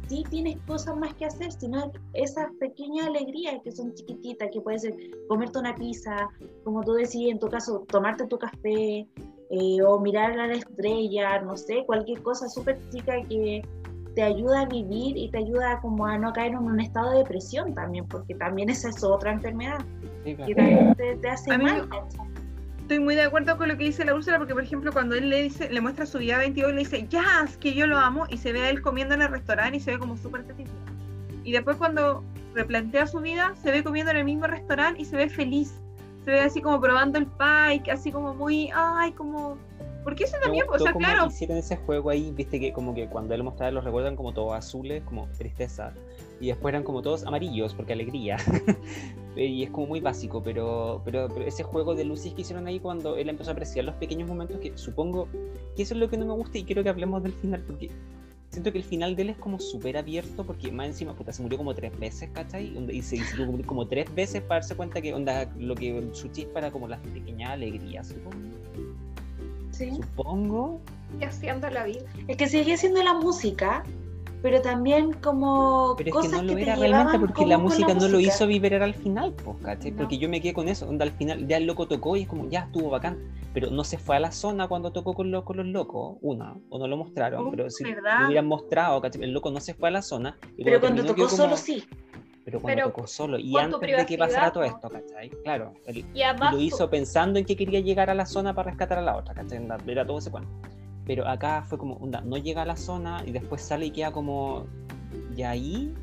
sí 0.08 0.24
tienes 0.30 0.56
cosas 0.66 0.96
más 0.96 1.14
que 1.14 1.26
hacer, 1.26 1.52
sino 1.52 1.92
esas 2.12 2.50
pequeñas 2.58 3.06
alegrías 3.06 3.60
que 3.62 3.72
son 3.72 3.94
chiquititas, 3.94 4.50
que 4.52 4.60
puede 4.60 4.78
ser 4.78 4.94
comerte 5.28 5.58
una 5.58 5.74
pizza, 5.74 6.28
como 6.64 6.82
tú 6.82 6.92
decías, 6.92 7.32
en 7.32 7.38
tu 7.38 7.48
caso, 7.48 7.84
tomarte 7.88 8.26
tu 8.26 8.38
café, 8.38 9.06
eh, 9.50 9.82
o 9.86 10.00
mirar 10.00 10.32
a 10.38 10.46
la 10.46 10.54
estrella, 10.54 11.40
no 11.42 11.56
sé, 11.56 11.84
cualquier 11.84 12.22
cosa 12.22 12.48
súper 12.48 12.78
chica 12.90 13.14
que 13.28 13.62
te 14.14 14.22
ayuda 14.22 14.62
a 14.62 14.66
vivir 14.66 15.16
y 15.16 15.30
te 15.30 15.38
ayuda 15.38 15.80
como 15.80 16.06
a 16.06 16.18
no 16.18 16.32
caer 16.32 16.52
en 16.52 16.58
un 16.58 16.80
estado 16.80 17.10
de 17.10 17.18
depresión 17.18 17.74
también, 17.74 18.06
porque 18.06 18.34
también 18.34 18.70
esa 18.70 18.88
es 18.88 19.02
otra 19.04 19.32
enfermedad 19.32 19.84
que 20.24 20.54
también 20.54 20.94
te, 20.94 21.28
hace 21.28 21.56
mal 21.58 21.88
estoy 22.92 23.04
muy 23.06 23.14
de 23.14 23.22
acuerdo 23.22 23.56
con 23.56 23.68
lo 23.68 23.78
que 23.78 23.84
dice 23.84 24.04
la 24.04 24.14
Úrsula, 24.14 24.36
porque 24.36 24.52
por 24.52 24.62
ejemplo 24.62 24.92
cuando 24.92 25.14
él 25.14 25.30
le 25.30 25.44
dice, 25.44 25.70
le 25.70 25.80
muestra 25.80 26.04
su 26.04 26.18
vida 26.18 26.36
22 26.36 26.72
y 26.72 26.74
le 26.74 26.78
dice, 26.80 27.06
ya, 27.08 27.42
es 27.42 27.56
que 27.56 27.72
yo 27.72 27.86
lo 27.86 27.96
amo, 27.96 28.26
y 28.28 28.36
se 28.36 28.52
ve 28.52 28.60
a 28.60 28.68
él 28.68 28.82
comiendo 28.82 29.14
en 29.14 29.22
el 29.22 29.30
restaurante 29.30 29.78
y 29.78 29.80
se 29.80 29.92
ve 29.92 29.98
como 29.98 30.14
súper 30.18 30.44
feliz. 30.44 30.68
Y 31.42 31.52
después 31.52 31.78
cuando 31.78 32.22
replantea 32.54 33.06
su 33.06 33.20
vida, 33.20 33.54
se 33.62 33.70
ve 33.70 33.82
comiendo 33.82 34.10
en 34.10 34.18
el 34.18 34.24
mismo 34.26 34.46
restaurante 34.46 35.00
y 35.00 35.06
se 35.06 35.16
ve 35.16 35.30
feliz. 35.30 35.72
Se 36.26 36.32
ve 36.32 36.40
así 36.40 36.60
como 36.60 36.82
probando 36.82 37.18
el 37.18 37.26
pie, 37.26 37.90
así 37.90 38.12
como 38.12 38.34
muy, 38.34 38.70
ay, 38.74 39.12
como 39.12 39.56
porque 40.04 40.24
eso 40.24 40.36
también, 40.42 40.66
o 40.68 40.78
sea, 40.78 40.92
claro. 40.92 41.26
hicieron 41.26 41.56
ese 41.56 41.76
juego 41.76 42.10
ahí, 42.10 42.32
viste 42.32 42.58
que 42.58 42.72
como 42.72 42.94
que 42.94 43.08
cuando 43.08 43.34
él 43.34 43.42
mostraba 43.42 43.70
los 43.70 43.84
recuerdan 43.84 44.16
como 44.16 44.32
todos 44.32 44.54
azules, 44.54 45.02
como 45.04 45.28
tristeza, 45.38 45.92
y 46.40 46.48
después 46.48 46.72
eran 46.72 46.82
como 46.82 47.02
todos 47.02 47.24
amarillos, 47.24 47.74
porque 47.74 47.92
alegría. 47.92 48.36
y 49.36 49.62
es 49.62 49.70
como 49.70 49.86
muy 49.86 50.00
básico, 50.00 50.42
pero, 50.42 51.00
pero, 51.04 51.28
ese 51.46 51.62
juego 51.62 51.94
de 51.94 52.04
luces 52.04 52.34
que 52.34 52.42
hicieron 52.42 52.66
ahí 52.66 52.80
cuando 52.80 53.16
él 53.16 53.28
empezó 53.28 53.50
a 53.50 53.52
apreciar 53.52 53.84
los 53.84 53.94
pequeños 53.94 54.28
momentos, 54.28 54.58
que 54.58 54.76
supongo 54.76 55.28
que 55.76 55.82
eso 55.82 55.94
es 55.94 56.00
lo 56.00 56.10
que 56.10 56.16
no 56.16 56.26
me 56.26 56.32
gusta 56.32 56.58
y 56.58 56.64
quiero 56.64 56.82
que 56.82 56.88
hablemos 56.88 57.22
del 57.22 57.32
final, 57.32 57.62
porque 57.66 57.90
siento 58.52 58.70
que 58.70 58.78
el 58.78 58.84
final 58.84 59.16
de 59.16 59.22
él 59.22 59.30
es 59.30 59.38
como 59.38 59.58
súper 59.58 59.96
abierto, 59.96 60.44
porque 60.44 60.70
más 60.70 60.86
encima, 60.88 61.14
puta, 61.14 61.32
se 61.32 61.42
murió 61.42 61.56
como 61.58 61.74
tres 61.74 61.98
veces, 61.98 62.28
¿cachai? 62.32 62.76
Y 62.90 63.02
se 63.02 63.16
hizo 63.16 63.36
como 63.64 63.86
tres 63.86 64.14
veces 64.14 64.42
para 64.42 64.60
darse 64.60 64.76
cuenta 64.76 65.00
que 65.00 65.14
onda, 65.14 65.50
lo 65.58 65.74
que 65.74 66.10
su 66.12 66.28
chispa 66.28 66.58
era 66.58 66.70
como 66.70 66.86
las 66.86 67.00
pequeñas 67.00 67.52
alegrías, 67.52 68.08
supongo. 68.08 68.36
Sí. 69.72 69.90
Supongo. 69.90 70.80
Y 71.20 71.24
haciendo 71.24 71.68
la 71.68 71.84
vida. 71.84 72.00
Es 72.28 72.36
que 72.36 72.46
sigue 72.48 72.76
siendo 72.76 73.02
la 73.02 73.14
música 73.14 73.82
pero 74.42 74.60
también 74.60 75.12
como 75.12 75.94
Pero 75.96 76.08
es 76.08 76.12
cosas 76.14 76.30
que 76.32 76.36
no 76.38 76.42
lo 76.42 76.54
te 76.56 76.62
era 76.62 76.74
realmente 76.74 76.88
llevaban 76.98 77.20
porque 77.20 77.34
como 77.34 77.46
la 77.48 77.58
música 77.58 77.94
no 77.94 78.08
lo 78.08 78.18
hizo 78.18 78.44
vibrar 78.48 78.82
al 78.82 78.94
final, 78.94 79.32
pues, 79.34 79.56
¿cachai? 79.62 79.92
No. 79.92 79.98
Porque 79.98 80.18
yo 80.18 80.28
me 80.28 80.40
quedé 80.40 80.52
con 80.52 80.66
eso, 80.68 80.88
onda 80.88 81.04
al 81.04 81.12
final 81.12 81.46
ya 81.46 81.58
el 81.58 81.64
loco 81.66 81.86
tocó 81.86 82.16
y 82.16 82.22
es 82.22 82.28
como, 82.28 82.48
ya 82.50 82.62
estuvo 82.62 82.90
bacán, 82.90 83.18
pero 83.54 83.70
no 83.70 83.84
se 83.84 83.98
fue 83.98 84.16
a 84.16 84.18
la 84.18 84.32
zona 84.32 84.66
cuando 84.66 84.90
tocó 84.90 85.14
con, 85.14 85.30
lo- 85.30 85.44
con 85.44 85.58
los 85.58 85.66
locos, 85.66 86.16
una, 86.22 86.56
o 86.70 86.78
no 86.80 86.88
lo 86.88 86.96
mostraron, 86.96 87.46
Oh, 87.46 87.50
pero 87.52 87.70
si 87.70 87.84
¿verdad? 87.84 88.22
lo 88.22 88.26
hubieran 88.26 88.48
mostrado, 88.48 89.00
¿cachai? 89.00 89.22
El 89.22 89.30
loco 89.32 89.52
no 89.52 89.60
se 89.60 89.74
fue 89.74 89.90
a 89.90 89.92
la 89.92 90.02
zona. 90.02 90.36
Y 90.56 90.64
Pero 90.64 90.80
cuando 90.80 91.04
terminó 91.04 91.24
tocó 91.24 91.36
solo 91.36 91.50
como- 91.50 91.56
sí. 91.58 91.84
Pero 92.44 92.60
cuando 92.60 92.76
Pero 92.82 92.88
tocó 92.92 93.06
solo, 93.06 93.38
y 93.38 93.56
antes 93.56 93.80
de 93.80 94.06
que 94.06 94.18
pasara 94.18 94.52
todo 94.52 94.64
esto, 94.64 94.90
¿cachai? 94.90 95.30
Claro, 95.44 95.74
él 95.86 96.04
Y 96.12 96.22
además, 96.22 96.52
lo 96.52 96.60
hizo 96.60 96.90
pensando 96.90 97.38
en 97.38 97.44
que 97.44 97.56
quería 97.56 97.80
llegar 97.80 98.10
a 98.10 98.14
la 98.14 98.26
zona 98.26 98.52
para 98.54 98.70
rescatar 98.70 98.98
a 98.98 99.02
la 99.02 99.16
otra, 99.16 99.34
¿cachai? 99.34 99.64
Era 99.86 100.06
todo 100.06 100.18
ese 100.18 100.30
cuento. 100.30 100.50
Pero 101.06 101.26
acá 101.26 101.62
fue 101.62 101.78
como, 101.78 101.94
onda, 101.94 102.20
no 102.20 102.36
llega 102.36 102.62
a 102.62 102.66
la 102.66 102.76
zona 102.76 103.22
y 103.26 103.32
después 103.32 103.60
sale 103.62 103.86
y 103.86 103.90
queda 103.90 104.10
como, 104.12 104.66
y 105.36 105.42
ahí, 105.42 105.94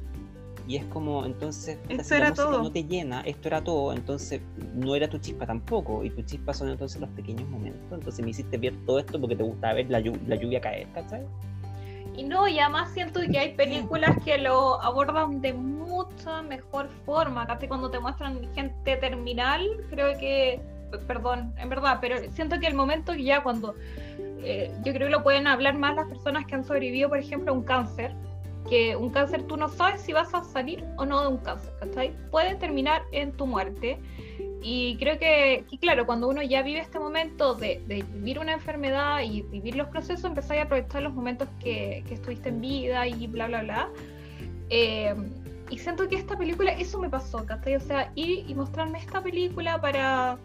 y 0.68 0.76
es 0.76 0.86
como, 0.86 1.26
entonces, 1.26 1.78
Esto 1.90 2.04
si 2.04 2.10
la 2.12 2.18
era 2.18 2.30
música 2.30 2.50
todo. 2.50 2.62
no 2.64 2.72
te 2.72 2.84
llena, 2.84 3.22
esto 3.22 3.48
era 3.48 3.64
todo, 3.64 3.92
entonces 3.94 4.42
no 4.76 4.96
era 4.96 5.10
tu 5.10 5.18
chispa 5.18 5.46
tampoco, 5.46 6.04
y 6.04 6.10
tu 6.10 6.22
chispa 6.22 6.54
son 6.54 6.70
entonces 6.70 7.00
los 7.02 7.10
pequeños 7.12 7.50
momentos, 7.50 7.82
entonces 7.92 8.24
me 8.24 8.32
hiciste 8.32 8.58
ver 8.58 8.74
todo 8.86 9.00
esto 9.00 9.20
porque 9.20 9.36
te 9.36 9.44
gustaba 9.44 9.74
ver 9.74 9.90
la, 9.90 10.00
llu- 10.00 10.20
la 10.28 10.36
lluvia 10.36 10.60
caer, 10.62 10.88
¿cachai? 10.94 11.24
Y 12.20 12.24
no, 12.24 12.50
y 12.50 12.60
además 12.60 12.92
siento 12.92 13.22
que 13.32 13.40
hay 13.40 13.54
películas 13.54 14.18
que 14.26 14.38
lo 14.38 14.82
abordan 14.82 15.40
de 15.40 15.54
mucha 15.54 16.42
mejor 16.42 16.90
forma. 17.06 17.48
Casi 17.48 17.66
cuando 17.66 17.90
te 17.90 17.98
muestran 17.98 18.42
gente 18.54 18.98
terminal, 18.98 19.66
creo 19.90 20.18
que, 20.20 20.60
perdón, 21.08 21.54
en 21.58 21.70
verdad, 21.70 22.00
pero 22.02 22.18
siento 22.34 22.60
que 22.60 22.68
el 22.68 22.74
momento 22.74 23.14
que 23.14 23.24
ya 23.24 23.42
cuando, 23.42 23.74
eh, 24.44 24.70
yo 24.84 24.92
creo 24.92 25.08
que 25.08 25.14
lo 25.14 25.24
pueden 25.24 25.48
hablar 25.48 25.78
más 25.78 25.96
las 25.96 26.10
personas 26.10 26.46
que 26.46 26.56
han 26.56 26.66
sobrevivido, 26.66 27.08
por 27.08 27.20
ejemplo, 27.20 27.54
a 27.54 27.56
un 27.56 27.64
cáncer, 27.64 28.14
que 28.70 28.98
un 28.98 29.12
cáncer 29.12 29.44
tú 29.44 29.56
no 29.56 29.70
sabes 29.70 30.02
si 30.02 30.12
vas 30.12 30.34
a 30.34 30.44
salir 30.44 30.84
o 30.98 31.06
no 31.06 31.22
de 31.22 31.28
un 31.30 31.38
cáncer, 31.38 31.72
¿cachai? 31.80 32.14
Puede 32.32 32.56
terminar 32.56 33.02
en 33.14 33.32
tu 33.32 33.48
muerte. 33.48 33.98
Y 34.62 34.98
creo 34.98 35.18
que, 35.18 35.64
que, 35.70 35.78
claro, 35.78 36.06
cuando 36.06 36.28
uno 36.28 36.42
ya 36.42 36.62
vive 36.62 36.80
este 36.80 37.00
momento 37.00 37.56
de, 37.56 37.82
de 37.88 38.04
vivir 38.14 38.40
una 38.40 38.54
enfermedad 38.54 39.22
y 39.22 39.42
vivir 39.44 39.76
los 39.76 39.88
procesos, 39.88 40.26
empezáis 40.26 40.62
a 40.62 40.64
aprovechar 40.66 41.02
los 41.02 41.14
momentos 41.14 41.48
que, 41.62 42.04
que 42.08 42.16
estuviste 42.16 42.50
en 42.50 42.60
vida 42.60 43.08
y 43.08 43.28
bla, 43.28 43.48
bla, 43.48 43.64
bla. 43.64 43.90
Eh, 44.70 45.16
y 45.70 45.78
siento 45.78 46.08
que 46.08 46.16
esta 46.16 46.38
película, 46.38 46.72
eso 46.72 47.00
me 47.00 47.10
pasó, 47.10 47.46
¿cachai? 47.46 47.76
O 47.76 47.80
sea, 47.80 48.12
ir 48.16 48.50
y 48.50 48.54
mostrarme 48.56 49.00
esta 49.00 49.22
película 49.22 49.80
para 49.80 50.38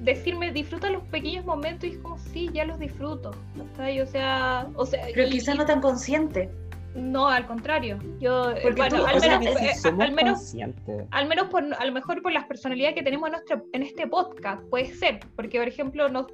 decirme, 0.00 0.52
disfruta 0.52 0.88
los 0.90 1.02
pequeños 1.04 1.44
momentos 1.44 1.88
y 1.88 1.92
es 1.92 1.98
como, 1.98 2.18
sí, 2.18 2.48
ya 2.52 2.64
los 2.64 2.78
disfruto, 2.78 3.32
¿cachai? 3.56 4.00
O 4.00 4.06
sea, 4.06 4.68
o 4.74 4.86
sea 4.86 5.06
Pero 5.14 5.28
quizás 5.28 5.56
no 5.56 5.66
tan 5.66 5.80
consciente. 5.80 6.50
No, 6.94 7.28
al 7.28 7.46
contrario. 7.46 7.98
Yo, 8.18 8.52
Porque 8.62 8.76
bueno, 8.76 8.96
tú- 8.98 9.06
al 9.06 9.20
sea, 9.20 9.38
menos, 9.38 10.48
Si 10.48 10.60
al 10.60 10.72
menos 10.72 11.06
al 11.10 11.28
menos 11.28 11.48
por 11.48 11.62
a 11.62 11.84
lo 11.84 11.92
mejor 11.92 12.22
por 12.22 12.32
las 12.32 12.44
personalidades 12.46 12.94
que 12.96 13.02
tenemos 13.02 13.28
en 13.28 13.32
nuestro 13.32 13.64
en 13.72 13.82
este 13.82 14.06
podcast 14.06 14.62
puede 14.68 14.86
ser 14.86 15.20
porque 15.36 15.58
por 15.58 15.68
ejemplo 15.68 16.08
nos 16.08 16.26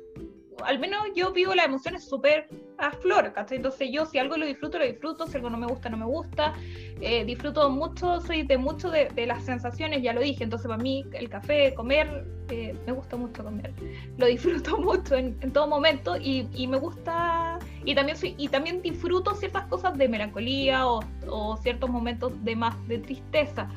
al 0.65 0.79
menos 0.79 1.03
yo 1.15 1.33
vivo 1.33 1.55
las 1.55 1.67
emociones 1.67 2.05
súper 2.05 2.49
a 2.79 2.91
flor 2.91 3.33
¿cachai? 3.33 3.57
entonces 3.57 3.89
yo 3.93 4.07
si 4.07 4.19
algo 4.19 4.37
lo 4.37 4.47
disfruto 4.47 4.79
lo 4.79 4.85
disfruto 4.85 5.27
si 5.27 5.37
algo 5.37 5.51
no 5.51 5.57
me 5.57 5.67
gusta 5.67 5.89
no 5.89 5.97
me 5.97 6.07
gusta 6.07 6.55
Eh, 7.01 7.25
disfruto 7.25 7.69
mucho 7.71 8.21
soy 8.21 8.45
de 8.45 8.57
mucho 8.57 8.89
de, 8.89 9.27
las 9.27 9.45
sensaciones 9.45 10.03
ya 10.03 10.13
lo 10.13 10.21
dije 10.21 10.45
entonces 10.45 10.69
para 10.69 10.83
mí 10.83 11.05
el 11.13 11.29
café 11.29 11.75
comer 11.75 12.25
eh, 12.51 12.75
me 12.87 12.93
gusta 12.93 13.17
mucho 13.17 13.43
comer 13.43 13.73
lo 14.17 14.27
disfruto 14.27 14.79
mucho 14.91 15.17
en, 15.17 15.37
en 15.41 15.53
todo 15.53 15.67
momento 15.67 16.17
y, 16.17 16.49
y 16.55 16.67
me 16.69 16.79
gusta 16.79 17.59
y 17.85 17.95
también 17.95 18.17
soy 18.17 18.35
y 18.39 18.49
también 18.49 18.81
disfruto 18.81 19.35
ciertas 19.35 19.67
cosas 19.67 19.99
de 19.99 20.09
melancolía 20.09 20.87
o, 20.87 21.01
o 21.27 21.57
ciertos 21.57 21.91
momentos 21.91 22.33
de 22.45 22.55
más 22.55 22.75
de 22.87 22.99
tristeza 22.99 23.69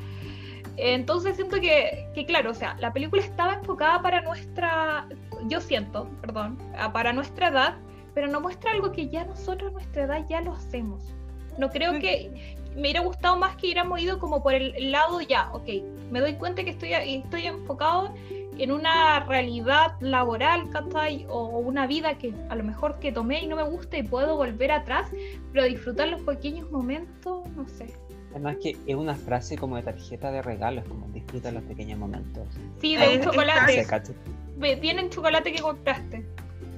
entonces 0.78 1.36
siento 1.36 1.60
que, 1.60 2.08
que, 2.14 2.26
claro, 2.26 2.52
o 2.52 2.54
sea, 2.54 2.78
la 2.80 2.94
película 2.94 3.24
estaba 3.24 3.56
enfocada 3.56 4.00
para 4.02 4.22
nuestra, 4.22 5.08
yo 5.48 5.62
siento, 5.62 6.10
perdón, 6.22 6.58
para 6.94 7.14
nuestra 7.14 7.50
edad, 7.50 7.78
pero 8.14 8.28
no 8.28 8.42
muestra 8.42 8.72
algo 8.72 8.92
que 8.92 9.10
ya 9.10 9.26
nosotros 9.26 9.70
a 9.70 9.74
nuestra 9.74 10.04
edad 10.04 10.26
ya 10.28 10.42
lo 10.42 10.54
hacemos. 10.54 11.14
No 11.58 11.70
creo 11.70 12.00
que 12.00 12.58
me 12.76 12.82
hubiera 12.82 13.02
gustado 13.02 13.38
más 13.38 13.56
que 13.56 13.68
hubiéramos 13.68 14.00
ido 14.00 14.20
como 14.20 14.44
por 14.44 14.54
el 14.54 14.92
lado 14.92 15.22
ya, 15.22 15.50
ok, 15.54 15.68
me 16.12 16.20
doy 16.20 16.34
cuenta 16.34 16.64
que 16.64 16.72
estoy, 16.72 16.94
estoy 16.94 17.48
enfocado 17.48 18.14
en 18.60 18.72
una 18.72 19.20
realidad 19.22 19.94
laboral, 20.00 20.70
¿cachai? 20.70 21.26
O 21.30 21.46
una 21.60 21.88
vida 21.88 22.18
que 22.18 22.34
a 22.50 22.56
lo 22.56 22.64
mejor 22.64 23.00
que 23.00 23.12
tomé 23.12 23.44
y 23.44 23.48
no 23.48 23.56
me 23.56 23.64
gusta 23.64 23.98
y 23.98 24.04
puedo 24.04 24.36
volver 24.36 24.72
atrás, 24.72 25.10
pero 25.54 25.66
disfrutar 25.66 26.08
los 26.10 26.22
pequeños 26.22 26.70
momentos, 26.72 27.48
no 27.56 27.68
sé. 27.68 27.88
Además 28.32 28.58
que 28.62 28.78
es 28.86 28.96
una 28.96 29.16
frase 29.16 29.58
como 29.58 29.78
de 29.78 29.84
tarjeta 29.84 30.32
de 30.32 30.42
regalo, 30.42 30.82
es 30.82 30.88
como 30.88 31.08
disfruta 31.10 31.52
los 31.52 31.64
pequeños 31.64 31.98
momentos. 31.98 32.48
Sí, 32.82 32.96
de 32.96 33.18
un 33.18 33.22
chocolate. 33.24 33.86
El 34.82 35.10
chocolate 35.10 35.52
que 35.54 35.62
compraste. 35.62 36.26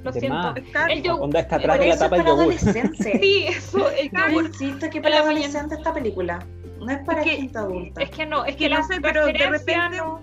Lo 0.03 0.11
De 0.11 0.19
siento. 0.21 0.53
El 0.89 1.03
yogur. 1.03 1.23
Onda 1.23 1.39
está 1.41 1.57
atrás 1.57 1.79
de 1.79 1.87
la 1.87 1.97
tapa 1.97 2.15
del 2.17 2.25
yogur. 2.25 2.53
Sí, 3.19 3.45
eso, 3.49 3.89
el 3.91 4.09
Yo 4.11 4.27
yogur. 4.29 4.45
insisto 4.45 4.89
que 4.89 5.01
para 5.01 5.19
adolescentes 5.19 5.77
esta 5.77 5.93
película. 5.93 6.39
No 6.79 6.89
es 6.89 6.99
para 6.99 7.21
Es 7.21 7.27
que- 7.27 7.35
gente 7.35 7.57
adulta. 7.57 8.01
Es 8.01 8.09
que 8.09 8.25
no, 8.25 8.45
es 8.45 8.51
Es 8.51 8.55
que, 8.55 8.63
que 8.65 8.69
no 8.69 8.77
la 8.77 8.83
sé, 8.83 9.01
pero 9.01 9.25
de 9.25 9.33
repente- 9.33 9.97
no- 9.97 10.21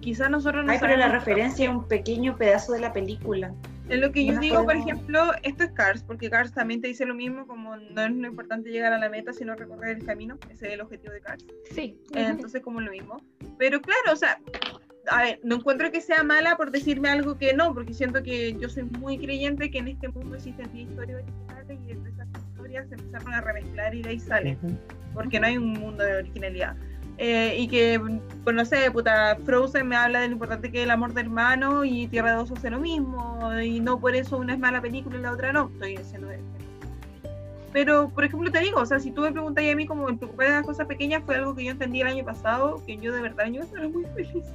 Quizás 0.00 0.30
nosotros 0.30 0.64
no 0.64 0.72
Ay, 0.72 0.78
pero 0.80 0.96
la 0.96 1.08
referencia 1.08 1.64
es 1.66 1.70
un 1.70 1.86
pequeño 1.86 2.36
pedazo 2.36 2.72
de 2.72 2.80
la 2.80 2.92
película. 2.92 3.52
Es 3.88 3.98
lo 3.98 4.12
que 4.12 4.24
yo 4.24 4.34
No 4.34 4.40
digo, 4.40 4.56
por 4.56 4.64
podemos- 4.66 4.86
ejemplo, 4.86 5.32
esto 5.42 5.64
es 5.64 5.70
Cars, 5.72 6.02
porque 6.04 6.30
Cars 6.30 6.52
también 6.52 6.80
te 6.80 6.88
dice 6.88 7.04
lo 7.04 7.14
mismo, 7.14 7.46
como 7.46 7.76
no 7.76 8.02
es 8.02 8.10
lo 8.12 8.26
importante 8.28 8.70
llegar 8.70 8.92
a 8.92 8.98
la 8.98 9.08
meta, 9.10 9.32
sino 9.32 9.54
recorrer 9.56 9.98
el 9.98 10.04
camino. 10.06 10.38
Ese 10.48 10.68
es 10.68 10.72
el 10.74 10.80
objetivo 10.80 11.12
de 11.12 11.20
Cars. 11.20 11.44
Sí. 11.72 11.98
Eh, 12.14 12.26
Entonces, 12.28 12.62
como 12.62 12.80
lo 12.80 12.90
mismo. 12.90 13.20
Pero 13.58 13.80
claro, 13.80 14.12
o 14.12 14.16
sea, 14.16 14.38
a 15.08 15.22
ver, 15.22 15.40
no 15.42 15.56
encuentro 15.56 15.90
que 15.90 16.00
sea 16.00 16.22
mala 16.22 16.56
por 16.56 16.70
decirme 16.70 17.08
algo 17.08 17.36
que 17.36 17.52
no, 17.52 17.74
porque 17.74 17.92
siento 17.92 18.22
que 18.22 18.54
yo 18.54 18.68
soy 18.68 18.84
muy 18.84 19.18
creyente 19.18 19.70
que 19.70 19.78
en 19.78 19.88
este 19.88 20.08
mundo 20.08 20.36
existen 20.36 20.70
10 20.72 20.88
historias 20.90 21.22
originales 21.22 21.78
y 21.86 21.90
entre 21.90 22.12
esas 22.12 22.28
historias 22.48 22.88
se 22.88 22.94
empezaron 22.94 23.34
a 23.34 23.40
remezclar 23.40 23.94
y 23.94 24.02
de 24.02 24.10
ahí 24.10 24.20
sale, 24.20 24.56
Ujú. 24.62 24.76
porque 25.14 25.40
no 25.40 25.46
hay 25.48 25.56
un 25.58 25.72
mundo 25.72 26.04
de 26.04 26.16
originalidad. 26.16 26.76
Eh, 27.22 27.54
y 27.58 27.68
que, 27.68 28.00
pues 28.44 28.56
no 28.56 28.64
sé, 28.64 28.90
puta, 28.90 29.36
Frozen 29.44 29.86
me 29.86 29.94
habla 29.94 30.20
de 30.20 30.28
lo 30.28 30.32
importante 30.32 30.72
que 30.72 30.78
es 30.78 30.84
el 30.84 30.90
amor 30.90 31.12
de 31.12 31.20
hermano 31.20 31.84
y 31.84 32.08
Tierra 32.08 32.30
de 32.30 32.38
Osos 32.38 32.56
hace 32.56 32.70
lo 32.70 32.80
mismo, 32.80 33.52
y 33.62 33.78
no 33.78 34.00
por 34.00 34.14
eso 34.14 34.38
una 34.38 34.54
es 34.54 34.58
mala 34.58 34.80
película 34.80 35.18
y 35.18 35.20
la 35.20 35.32
otra 35.32 35.52
no, 35.52 35.70
estoy 35.74 35.98
diciendo 35.98 36.30
eso. 36.30 36.42
Pero, 37.74 38.08
por 38.08 38.24
ejemplo, 38.24 38.50
te 38.50 38.60
digo, 38.60 38.80
o 38.80 38.86
sea, 38.86 38.98
si 38.98 39.10
tú 39.10 39.20
me 39.20 39.32
preguntas 39.32 39.62
a 39.70 39.76
mí 39.76 39.86
como 39.86 40.08
el 40.08 40.16
preocupar 40.16 40.46
de 40.46 40.52
las 40.54 40.64
cosas 40.64 40.86
pequeñas 40.86 41.22
fue 41.26 41.36
algo 41.36 41.54
que 41.54 41.64
yo 41.64 41.72
entendí 41.72 42.00
el 42.00 42.06
año 42.06 42.24
pasado, 42.24 42.82
que 42.86 42.96
yo 42.96 43.12
de 43.12 43.20
verdad 43.20 43.46
el 43.46 43.54
año 43.54 43.60
pasado 43.60 43.78
era 43.80 43.88
muy 43.90 44.06
feliz. 44.14 44.46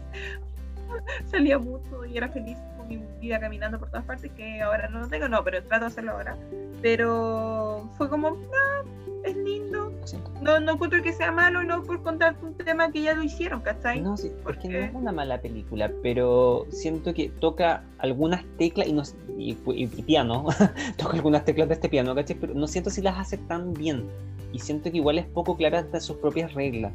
Salía 1.28 1.60
mucho 1.60 2.04
y 2.04 2.18
era 2.18 2.30
feliz 2.30 2.58
con 2.78 2.88
mi 2.88 3.00
vida 3.22 3.40
caminando 3.40 3.78
por 3.78 3.90
todas 3.90 4.06
partes, 4.06 4.32
que 4.32 4.64
ahora 4.64 4.90
no 4.90 5.02
lo 5.02 5.08
tengo, 5.08 5.30
no, 5.30 5.44
pero 5.44 5.64
trato 5.64 5.86
de 5.86 5.88
hacerlo 5.90 6.14
ahora. 6.14 6.36
Pero 6.82 7.88
fue 7.96 8.10
como, 8.10 8.32
no, 8.32 9.05
es 9.26 9.36
lindo. 9.36 9.92
Sí. 10.06 10.18
No, 10.42 10.60
no 10.60 10.74
encuentro 10.74 11.02
que 11.02 11.12
sea 11.14 11.32
malo, 11.32 11.64
no 11.64 11.82
por 11.84 12.02
contarte 12.04 12.46
un 12.46 12.54
tema 12.56 12.92
que 12.92 13.02
ya 13.02 13.14
lo 13.14 13.24
hicieron, 13.24 13.62
¿cachai? 13.62 14.02
No, 14.02 14.16
sí, 14.18 14.32
porque 14.44 14.68
no 14.70 14.78
es 14.78 14.94
una 14.94 15.12
mala 15.12 15.42
película, 15.42 15.92
pero 16.04 16.68
siento 16.70 17.14
que 17.14 17.30
toca 17.30 17.84
algunas 17.98 18.44
teclas 18.58 18.88
y, 18.88 18.94
no, 18.94 19.04
y, 19.38 19.52
y- 19.54 19.84
y 19.84 19.88
piano, 20.04 20.46
toca 20.98 21.16
algunas 21.16 21.44
teclas 21.46 21.68
de 21.68 21.74
este 21.76 21.90
piano, 21.90 22.14
¿cachai? 22.14 22.36
Pero 22.40 22.54
no 22.54 22.68
siento 22.68 22.90
si 22.90 23.02
las 23.02 23.18
hace 23.18 23.38
tan 23.38 23.74
bien. 23.74 24.06
Y 24.54 24.60
siento 24.60 24.90
que 24.92 24.98
igual 24.98 25.18
es 25.18 25.26
poco 25.26 25.58
clara 25.58 25.80
hasta 25.80 26.00
sus 26.00 26.18
propias 26.18 26.54
reglas. 26.54 26.94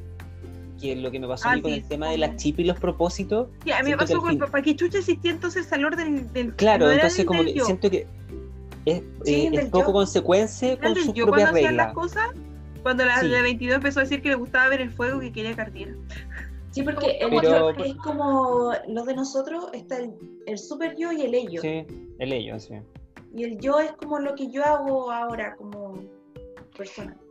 Que 0.81 0.97
lo 0.97 1.11
que 1.11 1.21
me 1.21 1.29
pasó 1.29 1.47
a 1.49 1.53
Ah, 1.53 1.57
mí 1.57 1.61
con 1.63 1.73
sí, 1.73 1.77
el 1.79 1.85
tema 1.85 2.07
sí. 2.07 2.13
de 2.13 2.19
la 2.19 2.37
chip 2.37 2.59
y 2.59 2.65
los 2.65 2.79
propósitos. 2.81 3.49
Sí, 3.65 3.71
a 3.73 3.79
mí 3.83 3.85
me 3.85 3.91
que 3.91 3.97
pasó 3.99 4.19
con 4.21 4.31
fin- 4.31 4.39
¿para 4.39 4.63
qué 4.63 4.75
chucha 4.75 4.97
existía 4.99 5.31
entonces 5.33 5.67
el 5.67 5.71
valor 5.71 5.95
del, 5.97 6.33
del 6.33 6.55
Claro, 6.55 6.87
no 6.87 6.93
entonces 6.93 7.27
como 7.27 7.45
que 7.45 7.61
siento 7.61 7.91
que 7.91 8.07
es, 8.85 9.03
Sí, 9.25 9.47
eh, 9.47 9.51
es 9.55 9.65
poco 9.67 9.87
yo. 9.89 9.93
consecuencia 9.93 10.73
Era 10.73 10.81
con 10.83 10.95
sus 10.97 11.15
yo 11.15 11.27
propias 11.27 11.51
cuando 11.51 11.69
reglas. 11.69 11.87
las 11.87 11.95
cosas, 11.95 12.29
cuando 12.83 13.05
la 13.05 13.21
Sí. 13.21 13.29
de 13.29 13.43
22 13.43 13.77
empezó 13.77 14.01
a 14.01 14.03
decir 14.05 14.23
que 14.23 14.29
le 14.31 14.35
gustaba 14.37 14.69
ver 14.69 14.81
el 14.81 14.91
fuego 14.91 15.21
que 15.21 15.33
quería 15.33 15.55
cartera. 15.57 15.93
Sí, 16.71 16.83
porque 16.83 17.19
el 17.21 17.31
Pero- 17.31 17.75
yo 17.77 17.85
es 17.85 17.95
como 17.97 18.73
lo 18.89 19.05
de 19.05 19.15
nosotros, 19.15 19.71
está 19.73 19.99
el, 19.99 20.15
el 20.47 20.57
super 20.59 20.95
yo 20.97 21.11
y 21.13 21.23
el 21.23 21.35
ello. 21.35 21.61
Sí, 21.61 21.85
el 22.19 22.33
ello, 22.33 22.59
sí. 22.61 22.75
Y 23.35 23.45
el 23.45 23.59
yo 23.59 23.79
es 23.81 23.93
como 23.93 24.19
lo 24.21 24.35
que 24.35 24.51
yo 24.51 24.65
hago 24.65 25.11
ahora 25.11 25.57
como 25.57 25.99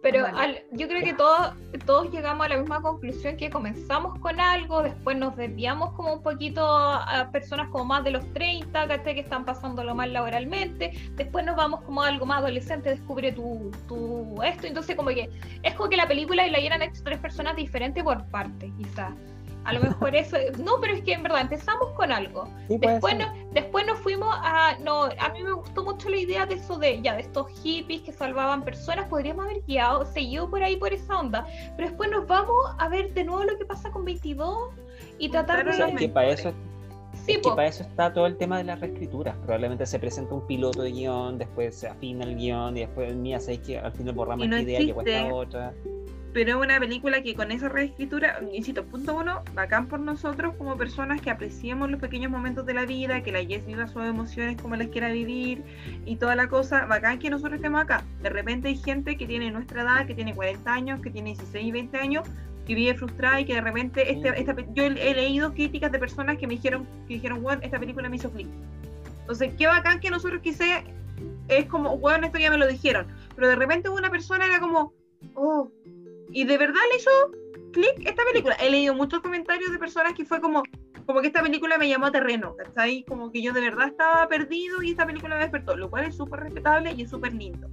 Pero 0.02 0.26
al- 0.26 0.64
yo 0.72 0.88
creo 0.88 1.04
que 1.04 1.14
todos, 1.14 1.54
todos 1.86 2.12
llegamos 2.12 2.46
a 2.46 2.50
la 2.50 2.58
misma 2.58 2.82
conclusión 2.82 3.36
que 3.38 3.50
comenzamos 3.50 4.18
con 4.20 4.40
algo, 4.40 4.84
después 4.84 5.18
nos 5.18 5.36
desviamos 5.36 5.94
como 5.94 6.14
un 6.14 6.24
poquito 6.24 6.66
a, 6.66 7.30
personas 7.32 7.68
como 7.70 7.86
más 7.86 8.04
de 8.04 8.12
los 8.12 8.34
30, 8.34 8.88
¿cachai? 8.88 9.16
que 9.16 9.22
están 9.22 9.46
pasándolo 9.46 9.94
mal 9.96 10.14
laboralmente, 10.14 10.92
después 11.16 11.46
nos 11.46 11.56
vamos 11.56 11.82
como 11.82 12.02
a 12.04 12.08
algo 12.08 12.26
más 12.26 12.40
adolescente, 12.40 12.90
descubre 12.90 13.32
tu, 13.32 13.72
tu 13.88 14.42
esto, 14.44 14.68
entonces 14.68 14.96
como 14.96 15.10
que 15.10 15.30
es 15.64 15.74
como 15.76 15.90
que 15.90 15.98
la 15.98 16.08
película 16.08 16.46
la 16.48 16.60
hubieran 16.60 16.82
hecho 16.82 17.02
tres 17.04 17.20
personas 17.20 17.56
diferentes 17.56 18.04
por 18.04 18.26
parte, 18.30 18.72
quizás. 18.78 19.14
A 19.70 19.74
lo 19.74 19.82
mejor 19.82 20.16
eso. 20.16 20.36
No, 20.64 20.80
pero 20.82 20.96
es 20.96 21.04
que 21.04 21.14
en 21.14 21.22
verdad 21.22 21.42
empezamos 21.42 21.92
con 21.92 22.12
algo. 22.12 22.50
después, 22.68 23.16
no, 23.16 23.32
después 23.52 23.86
nos 23.86 24.00
fuimos 24.00 24.36
a. 24.42 24.76
No, 24.80 25.04
a 25.04 25.30
mí 25.30 25.44
me 25.44 25.52
gustó 25.52 25.84
mucho 25.84 26.10
la 26.10 26.18
idea 26.18 26.48
de 26.48 26.56
eso 26.56 26.80
de 26.80 27.00
ya 27.04 27.14
de 27.14 27.22
estos 27.22 27.48
hippies 27.62 28.02
que 28.02 28.12
salvaban 28.12 28.64
personas. 28.64 29.08
Podríamos 29.08 29.46
haber 29.46 29.62
guiado, 29.68 30.08
seguido 30.08 30.50
por 30.50 30.64
ahí 30.64 30.76
por 30.76 30.92
esa 30.92 31.20
onda. 31.20 31.46
Pero 31.76 31.90
después 31.90 32.10
nos 32.10 32.26
vamos 32.26 32.56
a 32.80 32.90
ver 32.90 33.14
de 33.14 33.24
nuevo 33.24 33.44
lo 33.44 33.60
que 33.60 33.66
pasa 33.66 33.92
con 33.92 34.06
22 34.06 34.72
y 35.20 35.30
tratar 35.30 35.64
de. 35.64 35.96
Que 35.96 36.10
para 36.10 36.30
eso 36.30 36.52
Sí, 37.26 37.40
que 37.42 37.50
para 37.50 37.68
eso 37.68 37.84
está 37.84 38.12
todo 38.12 38.26
el 38.26 38.38
tema 38.38 38.58
de 38.58 38.64
las 38.64 38.80
reescrituras. 38.80 39.36
Probablemente 39.38 39.86
se 39.86 40.00
presenta 40.00 40.34
un 40.34 40.48
piloto 40.48 40.82
de 40.82 40.92
guion, 40.92 41.38
después 41.38 41.76
se 41.76 41.88
afina 41.88 42.24
el 42.24 42.36
guion 42.36 42.78
y 42.78 42.82
después, 42.82 43.16
mía, 43.16 43.40
sabéis 43.40 43.60
que 43.60 43.78
al 43.78 43.92
final 43.92 44.16
borramos 44.16 44.46
esta 44.46 44.62
idea 44.62 44.80
que 44.80 44.94
cuesta 44.94 45.34
otra 45.34 45.74
pero 46.34 46.52
es 46.52 46.66
una 46.66 46.80
película 46.80 47.24
que 47.24 47.34
con 47.34 47.52
esa 47.52 47.70
reescritura, 47.70 48.40
insisto, 48.54 48.86
punto 48.86 49.16
uno, 49.16 49.42
bacán 49.56 49.88
por 49.88 50.00
nosotros 50.00 50.54
como 50.58 50.78
personas 50.78 51.22
que 51.22 51.32
apreciemos 51.32 51.90
los 51.90 52.00
pequeños 52.00 52.32
momentos 52.32 52.66
de 52.66 52.76
la 52.76 52.86
vida, 52.86 53.24
que 53.24 53.32
la 53.32 53.44
Jess 53.44 53.66
viva 53.66 53.88
sus 53.88 54.04
emociones 54.04 54.62
como 54.62 54.76
las 54.76 54.88
quiera 54.88 55.12
vivir 55.12 55.64
y 56.06 56.18
toda 56.18 56.36
la 56.36 56.48
cosa, 56.48 56.86
bacán 56.86 57.18
que 57.18 57.30
nosotros 57.30 57.56
estemos 57.56 57.82
acá. 57.82 58.04
De 58.22 58.30
repente 58.30 58.68
hay 58.68 58.78
gente 58.78 59.18
que 59.18 59.26
tiene 59.26 59.50
nuestra 59.50 59.82
edad, 59.82 60.06
que 60.06 60.14
tiene 60.14 60.36
40 60.36 60.72
años, 60.72 61.02
que 61.02 61.10
tiene 61.10 61.30
16 61.30 61.66
y 61.66 61.72
20 61.72 61.98
años, 61.98 62.28
que 62.68 62.76
vive 62.76 62.94
frustrada 62.94 63.42
y 63.42 63.46
que 63.46 63.56
de 63.56 63.62
repente, 63.62 64.12
este, 64.12 64.40
esta, 64.40 64.56
yo 64.74 64.84
he 64.84 65.14
leído 65.16 65.54
críticas 65.54 65.92
de 65.92 65.98
personas 65.98 66.38
que 66.38 66.46
me 66.46 66.54
dijeron, 66.54 66.88
que 67.08 67.16
dijeron, 67.16 67.42
bueno, 67.42 67.62
esta 67.64 67.80
película 67.80 68.08
me 68.08 68.18
hizo 68.18 68.30
clic. 68.30 68.48
Entonces, 69.22 69.52
qué 69.58 69.66
bacán 69.66 70.00
que 70.00 70.12
nosotros 70.12 70.42
quise, 70.44 70.84
es 71.48 71.66
como, 71.66 71.98
bueno, 71.98 72.28
esto 72.28 72.38
ya 72.38 72.52
me 72.52 72.60
lo 72.60 72.68
dijeron, 72.68 73.08
pero 73.36 73.48
de 73.48 73.56
repente 73.56 73.90
una 73.90 74.12
persona 74.12 74.46
era 74.46 74.60
como, 74.60 74.94
oh, 75.34 75.72
y 76.32 76.46
de 76.46 76.58
verdad 76.58 76.82
le 76.92 76.98
hizo 76.98 77.12
clic 77.72 78.08
esta 78.08 78.24
película. 78.32 78.56
He 78.56 78.70
leído 78.70 78.94
muchos 78.94 79.22
comentarios 79.22 79.72
de 79.72 79.78
personas 79.78 80.14
que 80.14 80.26
fue 80.26 80.42
como, 80.42 80.64
como 81.06 81.22
que 81.22 81.28
esta 81.28 81.42
película 81.42 81.78
me 81.78 81.90
llamó 81.90 82.08
a 82.08 82.12
terreno, 82.12 82.56
¿cachai? 82.56 83.04
Como 83.04 83.32
que 83.32 83.42
yo 83.42 83.54
de 83.54 83.62
verdad 83.62 83.88
estaba 83.88 84.28
perdido 84.28 84.82
y 84.82 84.92
esta 84.92 85.06
película 85.06 85.36
me 85.36 85.42
despertó, 85.42 85.76
lo 85.76 85.90
cual 85.90 86.06
es 86.06 86.16
súper 86.16 86.42
respetable 86.42 86.94
y 86.94 87.04
es 87.04 87.10
súper 87.10 87.34
lindo. 87.34 87.70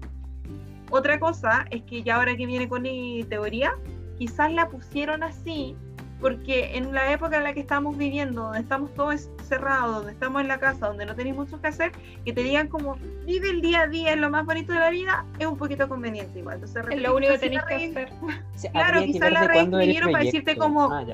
Otra 0.90 1.18
cosa 1.18 1.66
es 1.70 1.82
que 1.82 2.02
ya 2.02 2.16
ahora 2.16 2.36
que 2.36 2.46
viene 2.46 2.68
con 2.68 2.82
mi 2.82 3.24
teoría, 3.24 3.76
quizás 4.18 4.52
la 4.52 4.68
pusieron 4.68 5.22
así 5.22 5.76
porque 6.20 6.76
en 6.76 6.92
la 6.92 7.12
época 7.12 7.36
en 7.36 7.44
la 7.44 7.52
que 7.52 7.60
estamos 7.60 7.96
viviendo, 7.96 8.44
donde 8.44 8.60
estamos 8.60 8.92
todos 8.94 9.28
cerrados, 9.44 9.96
donde 9.96 10.12
estamos 10.12 10.40
en 10.40 10.48
la 10.48 10.58
casa, 10.58 10.88
donde 10.88 11.04
no 11.04 11.14
tenéis 11.14 11.36
mucho 11.36 11.60
que 11.60 11.68
hacer, 11.68 11.92
que 12.24 12.32
te 12.32 12.42
digan 12.42 12.68
como 12.68 12.96
vive 13.24 13.50
el 13.50 13.60
día 13.60 13.82
a 13.82 13.86
día, 13.86 14.12
es 14.12 14.18
lo 14.18 14.30
más 14.30 14.46
bonito 14.46 14.72
de 14.72 14.80
la 14.80 14.90
vida, 14.90 15.26
es 15.38 15.46
un 15.46 15.58
poquito 15.58 15.88
conveniente 15.88 16.38
igual. 16.38 16.56
Entonces, 16.56 16.84
es 16.90 17.02
lo 17.02 17.14
único 17.14 17.32
que 17.34 17.38
tenéis 17.38 17.62
que 17.64 17.74
hacer. 17.74 18.08
claro, 18.72 19.02
quizás 19.02 19.32
la 19.32 19.46
reescribieron 19.46 20.12
para 20.12 20.24
decirte 20.24 20.56
como 20.56 20.92
ah, 20.92 21.04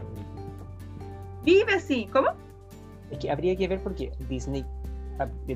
vive 1.45 1.75
así, 1.75 2.09
¿cómo? 2.13 2.29
Es 3.11 3.19
que 3.19 3.31
habría 3.31 3.57
que 3.57 3.69
ver 3.69 3.81
porque 3.81 4.13
Disney 4.29 4.65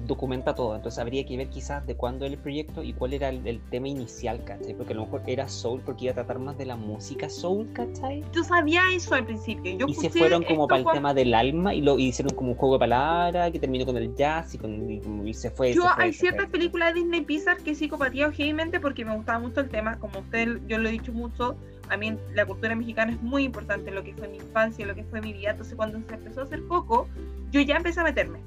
documenta 0.06 0.54
todo, 0.54 0.76
entonces 0.76 0.98
habría 0.98 1.24
que 1.24 1.36
ver 1.36 1.48
quizás 1.48 1.86
de 1.86 1.96
cuándo 1.96 2.24
era 2.24 2.34
el 2.34 2.40
proyecto 2.40 2.82
y 2.82 2.92
cuál 2.92 3.14
era 3.14 3.28
el, 3.30 3.60
tema 3.70 3.88
inicial, 3.88 4.44
¿cachai? 4.44 4.74
Porque 4.74 4.92
a 4.92 4.96
lo 4.96 5.04
mejor 5.04 5.22
era 5.26 5.48
Soul 5.48 5.80
porque 5.84 6.04
iba 6.04 6.12
a 6.12 6.14
tratar 6.14 6.38
más 6.38 6.56
de 6.58 6.66
la 6.66 6.76
música 6.76 7.28
Soul, 7.28 7.68
¿cachai? 7.72 8.22
Yo 8.32 8.44
sabía 8.44 8.82
eso 8.92 9.14
al 9.14 9.24
principio. 9.24 9.76
Yo 9.76 9.86
y 9.86 9.94
se 9.94 10.10
fueron 10.10 10.42
como 10.44 10.68
para 10.68 10.82
el 10.82 10.86
tema 10.92 11.14
del 11.14 11.34
alma 11.34 11.74
y 11.74 11.80
lo 11.80 11.98
hicieron 11.98 12.34
como 12.34 12.52
un 12.52 12.56
juego 12.56 12.74
de 12.74 12.80
palabras 12.80 13.50
que 13.50 13.58
terminó 13.58 13.86
con 13.86 13.96
el 13.96 14.14
jazz 14.14 14.54
y, 14.54 14.58
con, 14.58 15.26
y, 15.26 15.34
se 15.34 15.50
fue. 15.50 15.72
Yo 15.72 15.84
hay 15.96 16.12
ciertas 16.12 16.48
películas 16.48 16.94
de 16.94 17.00
Disney 17.00 17.22
Pixar 17.22 17.56
que 17.58 17.74
psicopatía 17.74 18.28
obviamente 18.28 18.80
porque 18.80 19.04
me 19.04 19.14
gustaba 19.16 19.38
mucho 19.38 19.60
el 19.60 19.68
tema, 19.68 19.98
como 19.98 20.20
usted, 20.20 20.60
yo 20.68 20.78
lo 20.78 20.88
he 20.88 20.92
dicho 20.92 21.12
mucho, 21.12 21.56
a 21.88 21.96
mí 21.96 22.16
la 22.34 22.46
cultura 22.46 22.74
mexicana 22.74 23.12
es 23.12 23.22
muy 23.22 23.44
importante, 23.44 23.90
lo 23.90 24.02
que 24.02 24.14
fue 24.14 24.28
mi 24.28 24.36
infancia, 24.36 24.86
lo 24.86 24.94
que 24.94 25.04
fue 25.04 25.20
mi 25.20 25.32
vida, 25.32 25.50
entonces 25.50 25.74
cuando 25.74 25.98
se 26.06 26.14
empezó 26.14 26.40
a 26.40 26.44
hacer 26.44 26.62
Coco, 26.66 27.08
yo 27.50 27.60
ya 27.60 27.76
empecé 27.76 28.00
a 28.00 28.04
meterme 28.04 28.40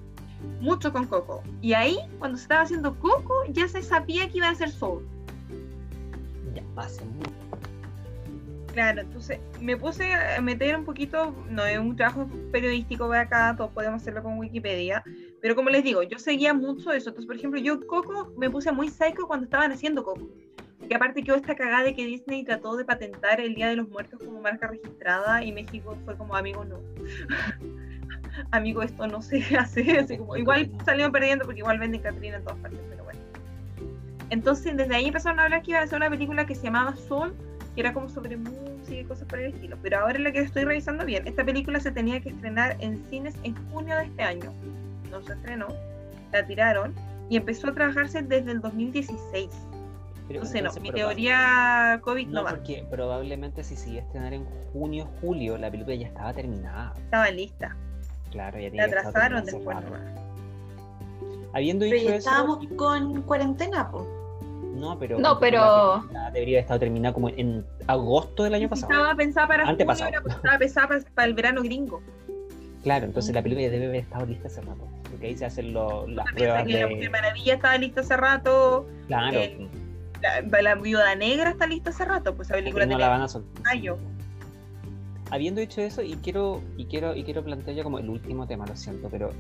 mucho 0.60 0.92
con 0.92 1.08
Coco. 1.08 1.44
Y 1.62 1.74
ahí, 1.74 1.98
cuando 2.20 2.38
se 2.38 2.44
estaba 2.44 2.62
haciendo 2.62 2.98
Coco, 3.00 3.44
ya 3.50 3.68
se 3.68 3.82
sabía 3.82 4.30
que 4.30 4.38
iba 4.38 4.50
a 4.50 4.56
ser 4.56 4.70
Soul. 4.70 5.06
Ya, 6.54 6.64
hace 6.76 7.04
Claro, 8.74 9.02
entonces 9.02 9.40
me 9.60 9.76
puse 9.76 10.14
a 10.14 10.40
meter 10.42 10.76
un 10.78 10.86
poquito, 10.86 11.34
no 11.50 11.66
es 11.66 11.80
un 11.80 11.96
trabajo 11.96 12.30
periodístico 12.52 13.10
de 13.10 13.18
acá, 13.18 13.56
todos 13.58 13.72
podemos 13.72 14.02
hacerlo 14.02 14.22
con 14.22 14.38
Wikipedia, 14.38 15.04
pero 15.42 15.56
como 15.56 15.70
les 15.70 15.84
digo, 15.84 16.04
yo 16.04 16.20
seguía 16.20 16.54
mucho 16.54 16.92
eso. 16.92 17.10
Entonces, 17.10 17.26
por 17.26 17.36
ejemplo, 17.36 17.60
yo 17.60 17.86
Coco 17.88 18.32
me 18.38 18.50
puse 18.50 18.72
muy 18.72 18.90
psycho 18.90 19.28
cuando 19.28 19.46
estaban 19.46 19.72
haciendo 19.72 20.04
Coco. 20.04 20.30
Que 20.88 20.96
aparte 20.96 21.24
quedó 21.24 21.36
esta 21.36 21.56
cagada 21.56 21.84
de 21.84 21.96
que 21.96 22.06
Disney 22.06 22.44
trató 22.44 22.76
de 22.76 22.86
patentar 22.86 23.42
el 23.42 23.54
Día 23.54 23.70
de 23.70 23.76
los 23.76 23.90
Muertos 23.90 24.20
como 24.24 24.40
marca 24.42 24.68
registrada 24.68 25.44
y 25.44 25.52
México 25.52 25.98
fue 26.06 26.16
como 26.16 26.36
amigo 26.36 26.64
no. 26.64 26.80
Amigo, 28.52 28.82
esto 28.82 29.08
no 29.08 29.22
se 29.22 29.44
hace, 29.58 29.98
así 30.00 30.18
como, 30.18 30.36
igual 30.38 30.72
salieron 30.86 31.12
perdiendo 31.12 31.46
porque 31.46 31.60
igual 31.60 31.80
venden 31.80 32.02
Catrina 32.02 32.38
en 32.38 32.44
todas 32.44 32.60
partes, 32.60 32.80
pero 32.90 33.04
bueno. 33.04 33.20
Entonces, 34.30 34.78
desde 34.78 34.96
ahí 34.96 35.08
empezaron 35.08 35.40
a 35.40 35.44
hablar 35.44 35.62
que 35.62 35.72
iba 35.72 35.82
a 35.82 35.88
ser 35.88 35.98
una 35.98 36.10
película 36.10 36.46
que 36.46 36.56
se 36.56 36.64
llamaba 36.64 36.96
Soul, 36.96 37.34
que 37.74 37.82
era 37.82 37.94
como 37.94 38.10
sobre 38.10 38.38
música 38.38 39.00
y 39.00 39.04
cosas 39.04 39.28
por 39.28 39.40
el 39.40 39.54
estilo. 39.54 39.78
Pero 39.82 40.00
ahora 40.00 40.20
la 40.20 40.32
que 40.32 40.40
estoy 40.40 40.64
revisando 40.64 41.06
bien, 41.06 41.28
esta 41.28 41.44
película 41.44 41.80
se 41.80 41.92
tenía 41.92 42.20
que 42.22 42.30
estrenar 42.30 42.78
en 42.80 42.98
cines 43.10 43.36
en 43.44 43.56
junio 43.70 43.96
de 43.96 44.06
este 44.06 44.24
año. 44.24 44.54
No 45.12 45.22
se 45.24 45.34
estrenó, 45.34 45.68
la 46.32 46.46
tiraron 46.46 46.94
y 47.30 47.38
empezó 47.38 47.70
a 47.70 47.74
trabajarse 47.74 48.22
desde 48.22 48.52
el 48.52 48.62
2016. 48.62 49.50
Pero, 50.28 50.42
entonces, 50.42 50.62
no, 50.62 50.82
mi 50.82 50.92
teoría 50.92 52.00
COVID 52.04 52.28
no, 52.28 52.34
no 52.34 52.44
va. 52.44 52.52
porque 52.52 52.86
probablemente 52.92 53.64
si 53.64 53.90
iba 53.90 54.02
a 54.02 54.06
estrenar 54.06 54.34
en 54.34 54.46
junio, 54.74 55.10
julio, 55.22 55.58
la 55.58 55.72
película 55.72 55.96
ya 55.96 56.06
estaba 56.06 56.34
terminada. 56.34 56.94
Estaba 56.98 57.32
lista. 57.32 57.76
Claro, 58.32 58.60
ya 58.60 58.70
tiene 58.70 58.86
atrasaron 58.86 59.46
después 59.46 59.78
Habiendo 61.54 61.86
dicho 61.86 61.98
eso. 61.98 62.16
Estábamos 62.16 62.60
con 62.76 63.24
cuarentena, 63.24 63.90
pues. 63.90 64.06
No, 64.76 64.98
pero. 64.98 65.20
No, 65.20 65.40
pero. 65.40 66.04
Debería 66.32 66.58
haber 66.58 66.64
estado 66.64 66.80
terminada 66.80 67.14
como 67.14 67.30
en 67.30 67.66
agosto 67.88 68.44
del 68.44 68.54
año 68.54 68.70
pasado. 68.70 68.94
Estaba 68.94 69.16
pensada 69.16 69.48
para 69.48 69.72
estaba 69.72 70.58
pensada 70.58 70.88
para, 71.16 71.28
el 71.28 71.34
verano 71.34 71.62
gringo. 71.64 72.02
Claro, 72.84 73.06
entonces 73.06 73.34
la 73.36 73.42
película 73.42 73.66
ya 73.66 73.72
debe 73.72 73.88
haber 73.88 74.02
estado 74.02 74.26
lista 74.26 74.48
hace 74.48 74.62
rato. 74.62 74.88
Porque 75.10 75.28
ahí 75.28 75.38
se 75.38 75.46
hacen 75.46 75.74
las 75.74 76.26
pruebas. 76.34 76.66
Que 76.66 76.74
de... 76.74 77.04
la 77.04 77.10
Maravilla 77.10 77.56
estaba 77.56 77.78
lista 77.78 78.02
hace 78.02 78.16
rato. 78.16 78.88
Claro. 79.08 79.40
la, 80.22 80.62
la, 80.62 80.76
Viuda 80.76 81.16
Negra 81.16 81.50
está 81.50 81.66
lista 81.66 81.90
hace 81.90 82.06
rato. 82.06 82.36
Pues 82.36 82.48
esa 82.48 82.56
película 82.58 82.86
no 82.86 82.98
la 82.98 83.10
van 83.10 83.22
a 83.24 83.28
soltar 83.28 83.76
habiendo 85.32 85.62
dicho 85.62 85.82
eso, 85.82 86.02
y 86.02 86.16
quiero, 86.16 86.62
y 86.78 86.86
quiero, 86.86 87.16
y 87.16 87.24
quiero 87.24 87.44
plantear 87.44 87.76
ya 87.76 87.84
como 87.84 88.00
el 88.00 88.10
último 88.10 88.48
tema, 88.48 88.66
lo 88.66 88.76
siento, 88.76 89.10
pero 89.10 89.32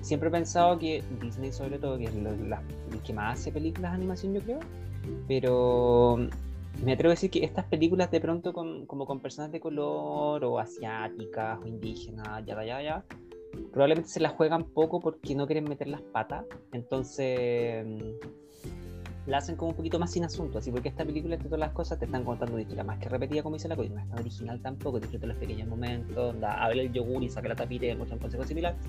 siempre 0.00 0.28
he 0.28 0.32
pensado 0.32 0.78
que 0.78 1.02
Disney 1.20 1.52
sobre 1.52 1.78
todo, 1.78 1.98
que 1.98 2.04
es 2.04 2.14
el 2.14 3.02
que 3.04 3.12
más 3.12 3.38
hace 3.38 3.52
películas 3.52 3.92
de 3.92 3.96
animación, 3.96 4.34
yo 4.34 4.40
creo, 4.40 4.60
pero 5.26 6.16
me 6.84 6.92
atrevo 6.92 7.10
a 7.10 7.14
decir 7.14 7.30
que 7.30 7.44
estas 7.44 7.64
películas 7.66 8.10
de 8.10 8.20
pronto 8.20 8.52
con, 8.52 8.86
como 8.86 9.06
con 9.06 9.20
personas 9.20 9.52
de 9.52 9.60
color 9.60 10.44
o 10.44 10.58
asiáticas 10.58 11.58
o 11.62 11.66
indígenas, 11.66 12.44
ya, 12.46 12.62
ya, 12.64 12.82
ya, 12.82 13.04
probablemente 13.72 14.08
se 14.10 14.20
las 14.20 14.32
juegan 14.32 14.64
poco 14.64 15.00
porque 15.00 15.34
no 15.34 15.46
quieren 15.46 15.64
meter 15.64 15.88
las 15.88 16.02
patas, 16.02 16.44
entonces 16.72 17.86
la 19.28 19.38
hacen 19.38 19.56
como 19.56 19.70
un 19.70 19.76
poquito 19.76 19.98
más 19.98 20.10
sin 20.10 20.24
asunto, 20.24 20.58
así 20.58 20.72
porque 20.72 20.88
esta 20.88 21.04
película, 21.04 21.34
entre 21.34 21.50
todas 21.50 21.60
las 21.60 21.72
cosas, 21.72 21.98
te 21.98 22.06
están 22.06 22.24
contando 22.24 22.54
una 22.54 22.62
historia 22.62 22.82
más 22.82 22.98
que 22.98 23.10
repetida, 23.10 23.42
como 23.42 23.56
dice 23.56 23.68
la 23.68 23.76
cosa, 23.76 23.90
no 23.90 24.00
es 24.00 24.08
tan 24.08 24.18
original 24.20 24.60
tampoco, 24.60 24.98
disfruta 24.98 25.26
los 25.26 25.36
pequeños 25.36 25.68
momentos, 25.68 26.40
da, 26.40 26.64
habla 26.64 26.82
el 26.82 26.92
yogur 26.92 27.22
y 27.22 27.28
saca 27.28 27.48
la 27.48 27.54
tapita 27.54 27.86
y 27.86 27.94
muchos 27.94 28.18
consejos 28.18 28.46
similares, 28.46 28.80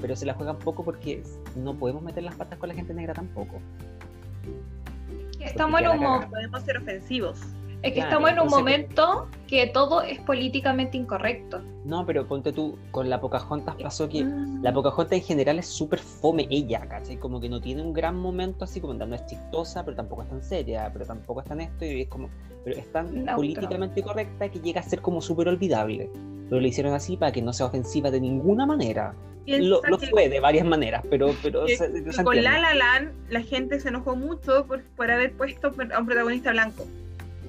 pero 0.00 0.16
se 0.16 0.24
la 0.24 0.32
juegan 0.32 0.58
poco 0.58 0.82
porque 0.82 1.22
no 1.56 1.74
podemos 1.74 2.02
meter 2.02 2.22
las 2.22 2.34
patas 2.34 2.58
con 2.58 2.70
la 2.70 2.74
gente 2.74 2.94
negra 2.94 3.12
tampoco. 3.12 3.60
Estamos 5.40 5.80
en 5.80 5.88
un 5.88 6.30
podemos 6.30 6.62
ser 6.62 6.78
ofensivos. 6.78 7.38
Es 7.86 7.92
que 7.92 8.00
estamos 8.00 8.30
en 8.30 8.40
un 8.40 8.48
momento 8.48 9.28
que 9.46 9.68
todo 9.68 10.02
es 10.02 10.18
políticamente 10.18 10.96
incorrecto. 10.96 11.60
No, 11.84 12.04
pero 12.04 12.26
ponte 12.26 12.52
tú, 12.52 12.76
con 12.90 13.08
la 13.08 13.20
Pocahontas 13.20 13.76
pasó 13.80 14.08
que 14.08 14.24
mm. 14.24 14.60
la 14.60 14.72
Pocahontas 14.72 15.12
en 15.12 15.22
general 15.24 15.60
es 15.60 15.66
súper 15.68 16.00
fome 16.00 16.48
ella, 16.50 16.80
¿cachai? 16.88 17.16
Como 17.16 17.40
que 17.40 17.48
no 17.48 17.60
tiene 17.60 17.82
un 17.82 17.92
gran 17.92 18.16
momento 18.16 18.64
así, 18.64 18.80
como 18.80 18.92
no 18.94 19.14
es 19.14 19.24
chistosa, 19.26 19.84
pero 19.84 19.96
tampoco 19.96 20.22
es 20.22 20.28
tan 20.28 20.42
seria, 20.42 20.90
pero 20.92 21.06
tampoco 21.06 21.42
es 21.42 21.46
tan 21.46 21.60
esto, 21.60 21.84
y 21.84 22.02
es 22.02 22.08
como, 22.08 22.28
pero 22.64 22.76
es 22.76 22.90
tan 22.90 23.24
políticamente 23.36 24.02
correcta 24.02 24.48
que 24.48 24.58
llega 24.58 24.80
a 24.80 24.84
ser 24.84 25.00
como 25.00 25.20
súper 25.20 25.46
olvidable. 25.46 26.10
Pero 26.48 26.60
lo 26.60 26.66
hicieron 26.66 26.92
así 26.92 27.16
para 27.16 27.30
que 27.30 27.40
no 27.40 27.52
sea 27.52 27.66
ofensiva 27.66 28.10
de 28.10 28.20
ninguna 28.20 28.66
manera. 28.66 29.14
Lo, 29.46 29.80
fue 30.10 30.28
de 30.28 30.40
varias 30.40 30.66
maneras, 30.66 31.04
pero... 31.08 31.32
pero 31.40 31.66
con 32.24 32.42
La 32.42 32.58
La 32.58 32.74
Land 32.74 33.12
la 33.30 33.42
gente 33.42 33.78
se 33.78 33.90
enojó 33.90 34.16
mucho 34.16 34.66
por, 34.66 34.82
por 34.96 35.08
haber 35.08 35.34
puesto 35.34 35.68
a 35.68 36.00
un 36.00 36.06
protagonista 36.06 36.50
blanco. 36.50 36.84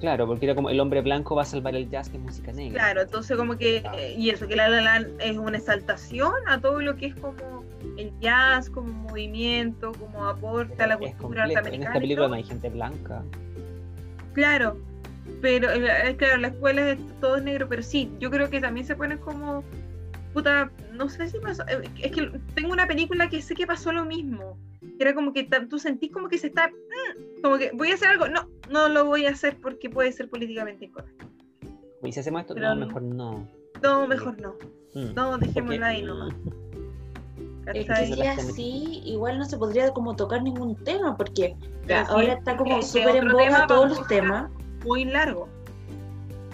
Claro, 0.00 0.26
porque 0.26 0.46
era 0.46 0.54
como 0.54 0.70
el 0.70 0.78
hombre 0.80 1.00
blanco 1.02 1.34
va 1.34 1.42
a 1.42 1.44
salvar 1.44 1.74
el 1.74 1.90
jazz, 1.90 2.08
que 2.08 2.16
es 2.16 2.22
música 2.22 2.52
negra. 2.52 2.78
Claro, 2.78 3.02
entonces 3.02 3.36
como 3.36 3.56
que, 3.56 3.82
y 4.16 4.30
eso, 4.30 4.46
que 4.46 4.56
La 4.56 4.68
La 4.68 4.80
Land 4.80 5.20
es 5.20 5.36
una 5.36 5.58
exaltación 5.58 6.32
a 6.46 6.60
todo 6.60 6.80
lo 6.80 6.96
que 6.96 7.06
es 7.06 7.14
como 7.16 7.64
el 7.96 8.12
jazz, 8.20 8.70
como 8.70 8.92
movimiento, 8.92 9.92
como 9.92 10.26
aporte 10.26 10.82
a 10.82 10.86
la 10.86 10.96
cultura 10.98 11.46
norteamericana. 11.46 11.74
En 11.74 11.82
esta 11.82 12.00
película 12.00 12.28
no 12.28 12.34
hay 12.34 12.44
gente 12.44 12.68
blanca. 12.68 13.22
Claro, 14.34 14.78
pero 15.40 15.70
eh, 15.70 16.14
claro, 16.16 16.38
la 16.38 16.48
escuela 16.48 16.90
es 16.90 16.98
todo 17.20 17.40
negro, 17.40 17.68
pero 17.68 17.82
sí, 17.82 18.10
yo 18.18 18.30
creo 18.30 18.48
que 18.50 18.60
también 18.60 18.86
se 18.86 18.94
ponen 18.94 19.18
como 19.18 19.64
puta, 20.32 20.70
no 20.92 21.08
sé 21.08 21.28
si 21.28 21.38
pasó, 21.38 21.62
eh, 21.68 21.88
es 22.00 22.12
que 22.12 22.30
tengo 22.54 22.72
una 22.72 22.86
película 22.86 23.28
que 23.28 23.42
sé 23.42 23.54
que 23.54 23.66
pasó 23.66 23.92
lo 23.92 24.04
mismo. 24.04 24.56
Era 24.98 25.14
como 25.14 25.32
que 25.32 25.48
tú 25.68 25.78
sentís 25.78 26.12
como 26.12 26.28
que 26.28 26.38
se 26.38 26.48
está, 26.48 26.68
mm, 26.68 27.42
como 27.42 27.58
que 27.58 27.70
voy 27.74 27.90
a 27.90 27.94
hacer 27.94 28.08
algo, 28.08 28.28
no, 28.28 28.48
no 28.70 28.88
lo 28.88 29.06
voy 29.06 29.26
a 29.26 29.30
hacer 29.30 29.56
porque 29.60 29.90
puede 29.90 30.12
ser 30.12 30.28
políticamente 30.28 30.86
incorrecto. 30.86 31.26
Y 32.02 32.12
si 32.12 32.20
hacemos 32.20 32.42
esto, 32.42 32.54
no, 32.54 32.76
mejor 32.76 33.02
no. 33.02 33.48
No, 33.82 34.06
mejor 34.06 34.40
no. 34.40 34.54
Mm. 34.94 35.14
No, 35.14 35.38
dejémosla 35.38 35.86
ahí 35.88 36.02
nomás. 36.02 36.34
Es 37.74 37.86
que 37.86 38.06
si 38.06 38.22
así, 38.22 39.02
igual 39.04 39.38
no 39.38 39.44
se 39.44 39.58
podría 39.58 39.90
como 39.92 40.16
tocar 40.16 40.42
ningún 40.42 40.74
tema, 40.84 41.16
porque 41.16 41.54
ahora 42.08 42.34
está 42.34 42.56
como 42.56 42.80
súper 42.82 43.16
en 43.16 43.28
boga 43.28 43.66
todos 43.66 43.90
los 43.90 44.06
temas. 44.08 44.50
Muy 44.84 45.04
largo. 45.04 45.48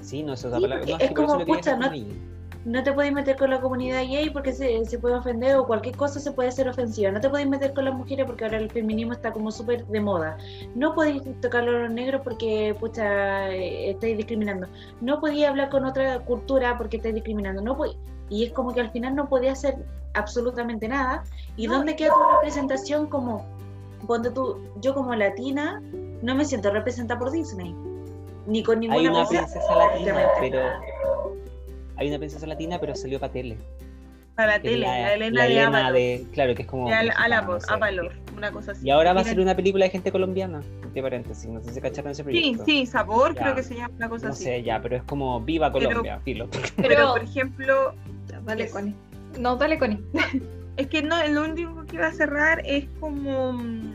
Sí, 0.01 0.23
no, 0.23 0.33
eso 0.33 0.55
es, 0.55 0.97
es 0.99 1.13
como, 1.13 1.45
pucha, 1.45 1.77
no, 1.77 1.91
no 2.65 2.83
te 2.83 2.93
puedes 2.93 3.13
meter 3.13 3.37
con 3.37 3.51
la 3.51 3.61
comunidad 3.61 4.03
gay 4.03 4.31
porque 4.31 4.53
se, 4.53 4.85
se, 4.87 4.99
puede 4.99 5.17
ofender 5.17 5.57
o 5.57 5.67
cualquier 5.67 5.97
cosa 5.97 6.19
se 6.19 6.33
puede 6.33 6.51
ser 6.51 6.69
ofensiva. 6.69 7.11
No 7.11 7.21
te 7.21 7.29
puedes 7.29 7.47
meter 7.47 7.75
con 7.75 7.85
las 7.85 7.95
mujeres 7.95 8.25
porque 8.27 8.45
ahora 8.45 8.57
el 8.57 8.71
feminismo 8.71 9.13
está 9.13 9.33
como 9.33 9.51
súper 9.51 9.85
de 9.87 10.01
moda. 10.01 10.39
No 10.75 10.95
podéis 10.95 11.23
tocarlo 11.41 11.77
a 11.77 11.81
los 11.83 11.91
negros 11.91 12.23
porque, 12.25 12.75
pucha, 12.81 13.51
eh, 13.51 13.91
estáis 13.91 14.17
discriminando. 14.17 14.67
No 15.03 15.21
podías 15.21 15.51
hablar 15.51 15.69
con 15.69 15.85
otra 15.85 16.21
cultura 16.21 16.79
porque 16.79 16.97
estáis 16.97 17.15
discriminando. 17.15 17.61
No 17.61 17.77
y 18.31 18.45
es 18.45 18.53
como 18.53 18.73
que 18.73 18.81
al 18.81 18.91
final 18.91 19.15
no 19.15 19.29
podía 19.29 19.53
hacer 19.53 19.77
absolutamente 20.15 20.89
nada. 20.89 21.23
¿Y 21.57 21.67
dónde 21.67 21.95
queda 21.97 22.15
tu 22.15 22.37
representación 22.37 23.07
como, 23.07 23.45
cuando 24.07 24.33
tú, 24.33 24.59
yo 24.81 24.95
como 24.95 25.15
latina, 25.15 25.83
no 26.23 26.35
me 26.35 26.47
siento 26.47 26.71
representada 26.71 27.21
por 27.21 27.31
Disney? 27.31 27.75
Ni 28.47 28.63
con 28.63 28.81
ninguna 28.81 28.99
Hay 28.99 29.07
una 29.09 29.27
princesa 29.27 29.75
latina, 29.77 30.15
pero 30.41 30.61
hay 31.97 32.09
una 32.09 32.19
princesa 32.19 32.47
latina, 32.47 32.79
pero 32.79 32.95
salió 32.95 33.21
para 33.21 33.33
tele. 33.33 33.59
Para 34.35 34.53
la 34.55 34.63
tele, 34.63 34.79
la, 34.79 35.15
Elena, 35.15 35.43
de, 35.43 35.53
Elena 35.53 35.93
de, 35.93 36.27
Claro, 36.33 36.55
que 36.57 36.63
es 36.63 36.69
como. 36.69 36.89
Avalor, 36.89 38.13
una 38.37 38.51
cosa 38.51 38.73
así. 38.73 38.87
Y 38.87 38.91
ahora 38.91 39.13
va 39.13 39.21
a 39.21 39.25
ser 39.25 39.39
una 39.39 39.55
película 39.55 39.85
de 39.85 39.93
gente 39.93 40.11
colombiana, 40.11 40.61
entre 40.83 41.03
paréntesis. 41.03 41.49
No 41.49 41.63
sé 41.63 41.73
si 41.73 41.81
cacharon 41.81 42.11
ese 42.11 42.25
proyecto. 42.25 42.65
Sí, 42.65 42.81
sí, 42.81 42.87
Sabor, 42.87 43.37
creo 43.37 43.55
que 43.55 43.63
se 43.63 43.77
llama 43.77 43.95
una 43.97 44.09
cosa 44.09 44.31
así. 44.31 44.45
No 44.45 44.51
sé, 44.51 44.63
ya, 44.65 44.83
pero 44.83 44.97
es 44.97 45.03
como 45.05 45.41
Viva 45.41 45.71
Colombia, 45.71 46.19
filo. 46.25 46.49
Pero, 46.77 47.13
por 47.13 47.23
ejemplo. 47.23 47.95
dale, 48.45 48.69
Connie. 48.71 48.95
No, 49.39 49.55
dale, 49.55 49.79
Connie. 49.79 50.01
es 50.77 50.87
que 50.89 51.03
no, 51.03 51.25
lo 51.29 51.45
único 51.45 51.85
que 51.87 51.97
iba 51.97 52.09
a 52.09 52.13
cerrar 52.13 52.61
es 52.67 52.87
como 52.99 53.53
mm, 53.53 53.94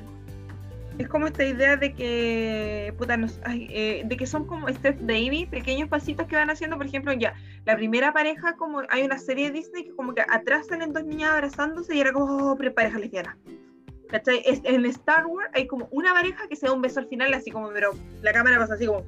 es 0.99 1.07
como 1.07 1.27
esta 1.27 1.45
idea 1.45 1.77
de 1.77 1.93
que, 1.93 2.93
puta, 2.97 3.17
eh, 3.47 4.03
de 4.05 4.17
que 4.17 4.27
son 4.27 4.45
como 4.45 4.67
Steph 4.67 4.99
Baby, 4.99 5.47
pequeños 5.49 5.87
pasitos 5.87 6.27
que 6.27 6.35
van 6.35 6.49
haciendo, 6.49 6.75
por 6.75 6.85
ejemplo, 6.85 7.13
ya, 7.13 7.33
la 7.65 7.77
primera 7.77 8.11
pareja, 8.11 8.57
como 8.57 8.81
hay 8.89 9.03
una 9.03 9.17
serie 9.17 9.47
de 9.47 9.59
Disney 9.59 9.85
que 9.85 9.95
como 9.95 10.13
que 10.13 10.21
atrás 10.29 10.67
salen 10.67 10.91
dos 10.91 11.05
niñas 11.05 11.31
abrazándose 11.31 11.95
y 11.95 12.01
era 12.01 12.11
como, 12.11 12.51
oh, 12.51 12.57
pareja 12.75 12.99
lesbiana. 12.99 13.37
¿Cachai? 14.09 14.41
En 14.45 14.85
Star 14.87 15.25
Wars 15.25 15.49
hay 15.53 15.67
como 15.67 15.87
una 15.91 16.11
pareja 16.11 16.47
que 16.49 16.57
se 16.57 16.65
da 16.65 16.73
un 16.73 16.81
beso 16.81 16.99
al 16.99 17.07
final, 17.07 17.33
así 17.33 17.49
como, 17.49 17.69
pero 17.69 17.91
la 18.21 18.33
cámara 18.33 18.57
pasa 18.57 18.73
así 18.73 18.85
como, 18.85 19.05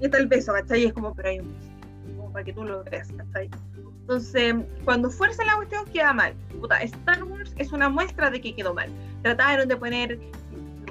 y 0.00 0.04
está 0.04 0.18
el 0.18 0.26
beso, 0.26 0.54
¿cachai? 0.54 0.82
Y 0.82 0.86
es 0.86 0.92
como, 0.92 1.14
pero 1.14 1.28
hay 1.28 1.38
un 1.38 1.54
beso, 1.54 1.70
como 2.16 2.32
para 2.32 2.44
que 2.44 2.52
tú 2.52 2.64
lo 2.64 2.82
veas, 2.82 3.12
¿cachai? 3.12 3.48
Entonces, 4.00 4.54
cuando 4.84 5.10
fuerza 5.10 5.44
la 5.44 5.56
cuestión 5.56 5.84
queda 5.86 6.12
mal. 6.12 6.34
Puta, 6.60 6.80
Star 6.82 7.22
Wars 7.24 7.52
es 7.58 7.72
una 7.72 7.88
muestra 7.88 8.30
de 8.30 8.40
que 8.40 8.54
quedó 8.54 8.72
mal. 8.72 8.88
Trataron 9.22 9.68
de 9.68 9.76
poner 9.76 10.18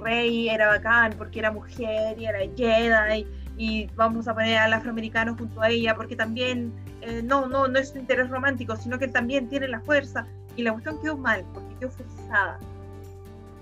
rey 0.06 0.50
era 0.50 0.68
bacán 0.68 1.14
porque 1.18 1.40
era 1.40 1.52
mujer 1.52 2.18
y 2.20 2.26
era 2.26 2.40
Jedi 2.56 3.28
y, 3.58 3.88
vamos 3.96 4.28
a 4.28 4.34
poner 4.34 4.58
al 4.58 4.74
afroamericano 4.74 5.36
junto 5.38 5.62
a 5.62 5.70
ella 5.70 5.96
porque 5.96 6.16
también 6.16 6.74
eh, 7.02 7.22
no, 7.24 7.48
no, 7.48 7.68
no 7.68 7.80
es 7.80 7.90
su 7.90 7.98
interés 7.98 8.30
romántico, 8.30 8.76
sino 8.76 9.00
que 9.00 9.08
también 9.08 9.50
tiene 9.50 9.68
la 9.68 9.80
fuerza 9.82 10.28
y 10.56 10.64
la 10.64 10.74
cuestión 10.74 11.02
quedó 11.02 11.18
mal 11.18 11.44
porque 11.54 11.76
quedó 11.80 11.90
forzada. 11.92 12.60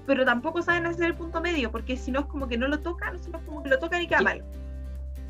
Pero 0.06 0.26
tampoco 0.26 0.62
saben 0.62 0.86
hacer 0.86 1.06
el 1.06 1.16
punto 1.16 1.40
medio 1.42 1.72
porque 1.72 1.96
si 1.96 2.12
no 2.12 2.22
es 2.22 2.26
como 2.26 2.48
que 2.48 2.58
no 2.58 2.68
lo 2.68 2.80
tocan, 2.80 3.16
es 3.16 3.30
como 3.46 3.64
que 3.64 3.70
lo 3.70 3.80
tocan 3.80 4.02
y 4.02 4.08
queda 4.08 4.22
mal 4.22 4.44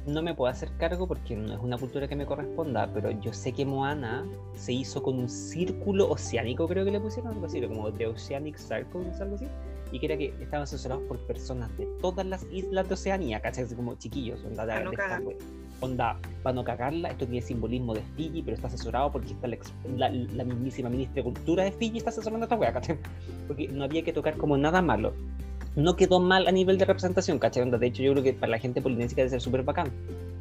no 0.06 0.22
me 0.22 0.34
puedo 0.34 0.52
hacer 0.52 0.70
cargo 0.78 1.08
porque 1.08 1.34
no 1.34 1.54
es 1.54 1.60
una 1.62 1.78
cultura 1.78 2.10
que 2.10 2.16
me 2.18 2.26
corresponda, 2.26 2.90
pero 2.94 3.12
yo 3.12 3.32
sé 3.32 3.54
que 3.54 3.66
Moana 3.66 4.26
se 4.54 4.74
hizo 4.74 5.02
con 5.02 5.18
un 5.18 5.30
círculo 5.30 6.10
oceánico, 6.10 6.68
creo 6.68 6.84
que 6.84 6.92
le 6.92 7.00
pusieron 7.00 7.32
algo 7.32 7.46
así, 7.46 7.62
como 7.62 7.90
The 7.90 8.08
Oceanic 8.08 8.58
Circle, 8.58 9.10
algo 9.22 9.36
así 9.36 9.48
y 9.94 10.00
que 10.00 10.08
era 10.08 10.18
que 10.18 10.34
estaban 10.42 10.64
asesorados 10.64 11.04
por 11.04 11.20
personas 11.20 11.70
de 11.78 11.86
todas 12.02 12.26
las 12.26 12.44
islas 12.52 12.88
de 12.88 12.96
Oceanía, 12.96 13.40
¿cachai? 13.40 13.68
como 13.76 13.94
chiquillos, 13.94 14.44
onda, 14.44 14.66
de, 14.66 14.74
de 14.74 15.38
onda, 15.82 16.18
para 16.42 16.56
no 16.56 16.64
cagarla, 16.64 17.10
esto 17.10 17.28
tiene 17.28 17.46
simbolismo 17.46 17.94
de 17.94 18.02
Fiji, 18.18 18.42
pero 18.42 18.56
está 18.56 18.68
asesorado 18.68 19.12
porque 19.12 19.34
está 19.34 19.48
la, 19.48 20.10
la, 20.10 20.44
mismísima 20.44 20.90
ministra 20.90 21.18
de 21.18 21.24
Cultura 21.24 21.64
de 21.64 21.72
Fiji 21.72 22.00
está 22.00 22.10
asesorando 22.10 22.44
a 22.44 22.48
esta 22.48 22.56
wea, 22.56 22.74
¿cachai? 22.74 22.98
Porque 23.48 23.68
no 23.68 23.84
había 23.84 24.04
que 24.04 24.12
tocar 24.12 24.36
como 24.36 24.58
nada 24.58 24.82
malo. 24.82 25.14
No 25.76 25.96
quedó 25.96 26.20
mal 26.20 26.48
a 26.48 26.52
nivel 26.52 26.80
de 26.80 26.86
representación, 26.86 27.38
¿cachai? 27.38 27.62
Onda, 27.62 27.78
de 27.78 27.86
hecho, 27.86 28.02
yo 28.02 28.14
creo 28.14 28.24
que 28.24 28.34
para 28.34 28.52
la 28.52 28.60
gente 28.60 28.82
polinésica 28.82 29.22
debe 29.22 29.30
ser 29.30 29.42
súper 29.42 29.62
bacán. 29.62 29.92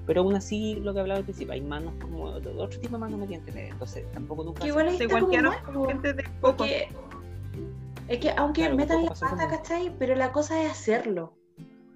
Pero 0.07 0.23
aún 0.23 0.35
así, 0.35 0.77
lo 0.77 0.95
que 0.95 1.01
hablaba 1.01 1.19
al 1.19 1.24
principio, 1.24 1.53
hay 1.53 1.61
manos 1.61 1.93
como 2.01 2.24
otro 2.24 2.81
tipo 2.81 2.97
de 2.97 2.99
manos 2.99 3.20
no 3.20 3.27
tienen 3.27 3.45
tener, 3.45 3.70
entonces 3.73 4.11
tampoco 4.12 4.45
nunca. 4.45 4.66
igual 4.66 4.89
está 4.89 5.07
como 5.66 5.87
gente 5.87 6.15
de 6.15 6.24
poco. 6.41 6.65
Es 8.12 8.18
que 8.18 8.30
aunque 8.36 8.68
metan 8.68 9.06
la 9.06 9.14
pata, 9.14 9.48
¿cachai? 9.48 9.90
Pero 9.98 10.14
la 10.14 10.32
cosa 10.32 10.62
es 10.62 10.70
hacerlo. 10.70 11.32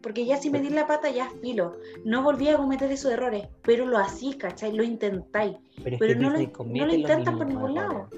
Porque 0.02 0.24
ya 0.24 0.38
si 0.38 0.48
metís 0.48 0.72
la 0.72 0.86
pata 0.86 1.10
ya 1.10 1.26
es 1.26 1.40
filo. 1.42 1.76
No 2.06 2.22
volví 2.22 2.48
a 2.48 2.56
cometer 2.56 2.90
esos 2.90 3.12
errores, 3.12 3.48
pero 3.62 3.84
lo 3.84 3.98
hacís, 3.98 4.36
¿cachai? 4.36 4.72
Lo 4.72 4.82
intentáis. 4.82 5.58
Pero, 5.84 6.18
no, 6.18 6.30
lo, 6.30 6.38
no, 6.38 6.86
lo, 6.86 6.94
intentan 6.94 7.36
por 7.36 7.46
ningún 7.46 7.74
lado. 7.74 8.08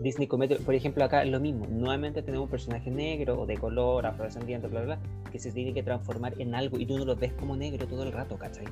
Disney 0.00 0.26
comete, 0.26 0.56
por 0.56 0.74
ejemplo, 0.74 1.02
acá 1.02 1.22
es 1.22 1.30
lo 1.30 1.40
mismo. 1.40 1.66
Nuevamente 1.70 2.20
tenemos 2.20 2.44
un 2.44 2.50
personaje 2.50 2.90
negro 2.90 3.40
o 3.40 3.46
de 3.46 3.56
color, 3.56 4.04
afrodescendiente, 4.04 4.66
bla, 4.66 4.82
bla, 4.82 4.96
bla, 4.96 5.30
que 5.32 5.38
se 5.38 5.50
tiene 5.50 5.72
que 5.72 5.82
transformar 5.82 6.34
en 6.38 6.54
algo 6.54 6.78
y 6.78 6.84
tú 6.84 6.98
no 6.98 7.06
lo 7.06 7.16
ves 7.16 7.32
como 7.32 7.56
negro 7.56 7.86
todo 7.86 8.02
el 8.02 8.12
rato, 8.12 8.36
¿cachai? 8.36 8.66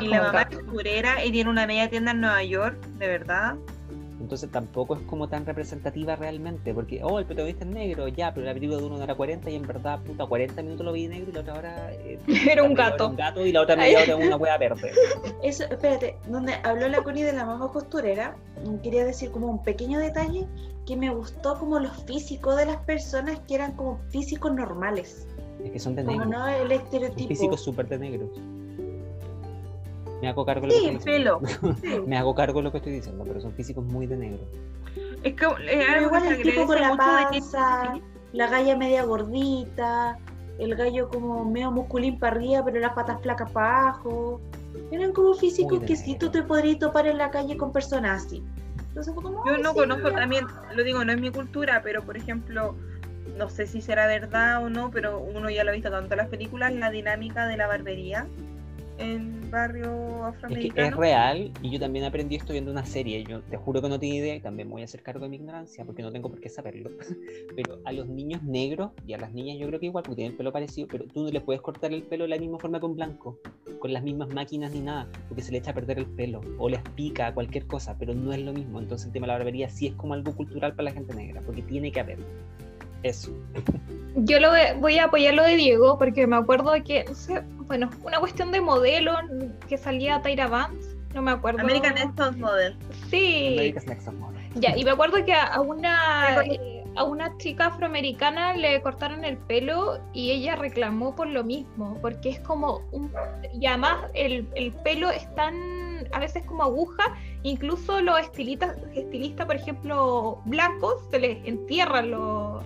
y 0.00 0.06
la 0.06 0.22
mamá 0.22 0.48
es 0.50 1.26
y 1.26 1.32
tiene 1.32 1.50
una 1.50 1.66
media 1.66 1.90
tienda 1.90 2.12
en 2.12 2.20
Nueva 2.22 2.42
York, 2.44 2.82
de 2.98 3.08
verdad. 3.08 3.56
Entonces 4.22 4.50
tampoco 4.50 4.94
es 4.94 5.02
como 5.02 5.28
tan 5.28 5.44
representativa 5.44 6.14
realmente, 6.14 6.72
porque, 6.72 7.02
oh, 7.02 7.18
el 7.18 7.26
protagonista 7.26 7.64
es 7.64 7.70
negro, 7.70 8.06
ya, 8.06 8.32
pero 8.32 8.46
la 8.46 8.54
película 8.54 8.78
de 8.78 8.84
uno 8.84 9.02
era 9.02 9.16
40 9.16 9.50
y 9.50 9.56
en 9.56 9.66
verdad, 9.66 10.00
puta, 10.00 10.26
40 10.26 10.62
minutos 10.62 10.86
lo 10.86 10.92
vi 10.92 11.08
negro 11.08 11.30
y 11.30 11.32
la 11.32 11.40
otra 11.40 11.54
hora... 11.54 11.92
Eh, 11.92 12.18
era 12.50 12.62
un 12.62 12.74
gato. 12.74 13.08
un 13.08 13.16
gato 13.16 13.44
y 13.44 13.50
la 13.50 13.62
otra 13.62 13.74
media 13.74 14.00
hora 14.02 14.16
una 14.16 14.36
hueá 14.36 14.56
verde. 14.58 14.92
Eso, 15.42 15.64
espérate, 15.64 16.16
donde 16.28 16.54
habló 16.62 16.88
la 16.88 17.02
Connie 17.02 17.24
de 17.24 17.32
la 17.32 17.44
mamá 17.44 17.70
costurera, 17.72 18.36
quería 18.82 19.04
decir 19.04 19.32
como 19.32 19.48
un 19.48 19.62
pequeño 19.62 19.98
detalle 19.98 20.46
que 20.86 20.96
me 20.96 21.10
gustó 21.10 21.58
como 21.58 21.80
los 21.80 22.04
físicos 22.04 22.56
de 22.56 22.66
las 22.66 22.76
personas 22.78 23.40
que 23.40 23.56
eran 23.56 23.72
como 23.72 23.98
físicos 24.10 24.54
normales. 24.54 25.26
Es 25.64 25.72
que 25.72 25.80
son 25.80 25.96
de 25.96 26.04
negro. 26.04 26.24
Como 26.24 26.32
no 26.32 26.46
el 26.46 26.70
estereotipo. 26.70 27.28
Físicos 27.28 27.60
súper 27.60 27.88
de 27.88 27.98
negros. 27.98 28.30
Me 30.22 30.28
hago 30.28 30.46
cargo 30.46 30.68
de 30.68 30.68
lo 30.68 30.72
que 30.72 30.94
estoy 30.94 31.12
diciendo. 31.14 31.40
Me 32.06 32.16
hago 32.16 32.32
cargo 32.36 32.60
de 32.60 32.62
lo 32.62 32.70
que 32.70 32.78
estoy 32.78 32.92
diciendo, 32.92 33.24
pero 33.26 33.40
son 33.40 33.52
físicos 33.54 33.84
muy 33.84 34.06
de 34.06 34.16
negro. 34.16 34.46
Es 35.24 35.34
que 35.34 35.46
es 35.68 36.02
igual 36.02 36.26
el 36.26 36.42
tipo 36.42 36.64
con 36.64 36.80
la 36.80 36.96
panza, 36.96 37.94
la 38.32 38.46
galla 38.46 38.76
media 38.76 39.02
gordita, 39.02 40.16
el 40.60 40.76
gallo 40.76 41.08
como 41.08 41.44
medio 41.44 41.72
musculín 41.72 42.20
para 42.20 42.36
arriba, 42.36 42.64
pero 42.64 42.78
las 42.78 42.92
patas 42.92 43.20
flacas 43.20 43.50
para 43.50 43.88
abajo. 43.88 44.40
Eran 44.92 45.12
como 45.12 45.34
físicos 45.34 45.80
que 45.80 45.96
si 45.96 46.16
tú 46.16 46.30
te 46.30 46.44
podrías 46.44 46.78
topar 46.78 47.08
en 47.08 47.18
la 47.18 47.32
calle 47.32 47.56
con 47.56 47.72
personas 47.72 48.24
así. 48.24 48.44
Entonces, 48.78 49.12
como, 49.14 49.44
Yo 49.44 49.58
no 49.58 49.74
conozco 49.74 50.12
también, 50.12 50.46
lo 50.72 50.84
digo, 50.84 51.04
no 51.04 51.10
es 51.10 51.20
mi 51.20 51.32
cultura, 51.32 51.80
pero 51.82 52.02
por 52.02 52.16
ejemplo, 52.16 52.76
no 53.36 53.48
sé 53.48 53.66
si 53.66 53.80
será 53.80 54.06
verdad 54.06 54.62
o 54.62 54.70
no, 54.70 54.92
pero 54.92 55.18
uno 55.18 55.50
ya 55.50 55.64
lo 55.64 55.70
ha 55.70 55.74
visto 55.74 55.90
tanto 55.90 56.14
en 56.14 56.18
las 56.18 56.28
películas, 56.28 56.72
la 56.74 56.92
dinámica 56.92 57.48
de 57.48 57.56
la 57.56 57.66
barbería 57.66 58.28
en 59.02 59.50
barrio 59.50 60.24
afroamericano. 60.24 60.88
Es, 60.88 60.96
real 60.96 61.52
y 61.62 61.70
yo 61.70 61.80
también 61.80 62.04
aprendí 62.04 62.36
esto 62.36 62.52
viendo 62.52 62.70
una 62.70 62.84
serie. 62.84 63.24
Yo 63.24 63.42
te 63.42 63.56
juro 63.56 63.82
que 63.82 63.88
no 63.88 63.98
tenía 63.98 64.20
idea 64.20 64.34
y 64.36 64.40
también 64.40 64.70
voy 64.70 64.82
a 64.82 64.84
hacer 64.84 65.02
cargo 65.02 65.24
de 65.24 65.30
mi 65.30 65.36
ignorancia 65.36 65.84
porque 65.84 66.02
no 66.02 66.12
tengo 66.12 66.30
por 66.30 66.40
qué 66.40 66.48
saberlo. 66.48 66.90
Pero 67.56 67.80
a 67.84 67.92
los 67.92 68.08
niños 68.08 68.42
negros 68.42 68.92
y 69.06 69.12
a 69.12 69.18
las 69.18 69.32
niñas 69.32 69.58
yo 69.58 69.66
creo 69.68 69.80
que 69.80 69.86
igual 69.86 70.04
porque 70.04 70.16
tienen 70.16 70.32
el 70.32 70.38
pelo 70.38 70.52
parecido, 70.52 70.88
pero 70.88 71.04
tú 71.06 71.24
no 71.24 71.30
les 71.30 71.42
puedes 71.42 71.60
cortar 71.60 71.92
el 71.92 72.02
pelo 72.02 72.24
de 72.24 72.28
la 72.28 72.38
misma 72.38 72.58
forma 72.58 72.80
que 72.80 72.86
un 72.86 72.94
blanco, 72.94 73.38
con 73.78 73.92
las 73.92 74.02
mismas 74.02 74.28
máquinas 74.28 74.72
ni 74.72 74.80
nada, 74.80 75.08
porque 75.28 75.42
se 75.42 75.52
le 75.52 75.58
echa 75.58 75.72
a 75.72 75.74
perder 75.74 75.98
el 75.98 76.06
pelo 76.06 76.40
o 76.58 76.68
les 76.68 76.80
pica 76.94 77.32
cualquier 77.34 77.66
cosa, 77.66 77.96
pero 77.98 78.14
no 78.14 78.32
es 78.32 78.40
lo 78.40 78.52
mismo. 78.52 78.80
Entonces 78.80 79.06
el 79.06 79.12
tema 79.12 79.26
de 79.26 79.32
la 79.32 79.38
barbería 79.38 79.68
sí 79.68 79.88
es 79.88 79.94
como 79.94 80.14
algo 80.14 80.34
cultural 80.34 80.74
para 80.74 80.84
la 80.84 80.92
gente 80.92 81.14
negra, 81.14 81.40
porque 81.44 81.62
tiene 81.62 81.92
que 81.92 82.00
haber. 82.00 82.18
Eso. 83.02 83.32
Yo 84.14 84.38
lo 84.40 84.50
voy 84.78 84.98
a 84.98 85.04
apoyar 85.04 85.34
lo 85.34 85.42
de 85.42 85.56
Diego 85.56 85.98
porque 85.98 86.26
me 86.26 86.36
acuerdo 86.36 86.72
que, 86.84 87.04
no 87.04 87.14
sé, 87.14 87.42
bueno, 87.66 87.90
una 88.04 88.20
cuestión 88.20 88.52
de 88.52 88.60
modelo 88.60 89.16
que 89.68 89.78
salía 89.78 90.20
Tyra 90.20 90.48
Banks, 90.48 90.96
no 91.14 91.22
me 91.22 91.30
acuerdo. 91.30 91.60
American 91.60 91.94
Next 91.94 92.36
Model. 92.38 92.76
Sí. 93.10 93.54
American 93.54 93.86
Next 93.86 94.12
Model. 94.12 94.42
Ya, 94.56 94.76
y 94.76 94.84
me 94.84 94.90
acuerdo 94.90 95.24
que 95.24 95.32
a 95.32 95.60
una, 95.60 96.42
eh, 96.44 96.84
a 96.96 97.04
una 97.04 97.36
chica 97.38 97.66
afroamericana 97.66 98.54
le 98.54 98.80
cortaron 98.82 99.24
el 99.24 99.38
pelo 99.38 99.98
y 100.12 100.30
ella 100.30 100.56
reclamó 100.56 101.14
por 101.14 101.28
lo 101.28 101.44
mismo, 101.44 101.98
porque 102.02 102.30
es 102.30 102.40
como 102.40 102.82
un... 102.92 103.10
Y 103.58 103.66
además 103.66 104.04
el, 104.14 104.46
el 104.54 104.72
pelo 104.72 105.10
es 105.10 105.32
tan, 105.34 105.54
a 106.12 106.18
veces 106.18 106.44
como 106.44 106.64
aguja, 106.64 107.16
incluso 107.42 108.00
los 108.00 108.20
estilistas, 108.20 108.76
estilistas 108.94 109.46
por 109.46 109.56
ejemplo, 109.56 110.42
blancos, 110.44 111.02
se 111.10 111.18
les 111.18 111.46
entierran 111.46 112.10
lo, 112.10 112.62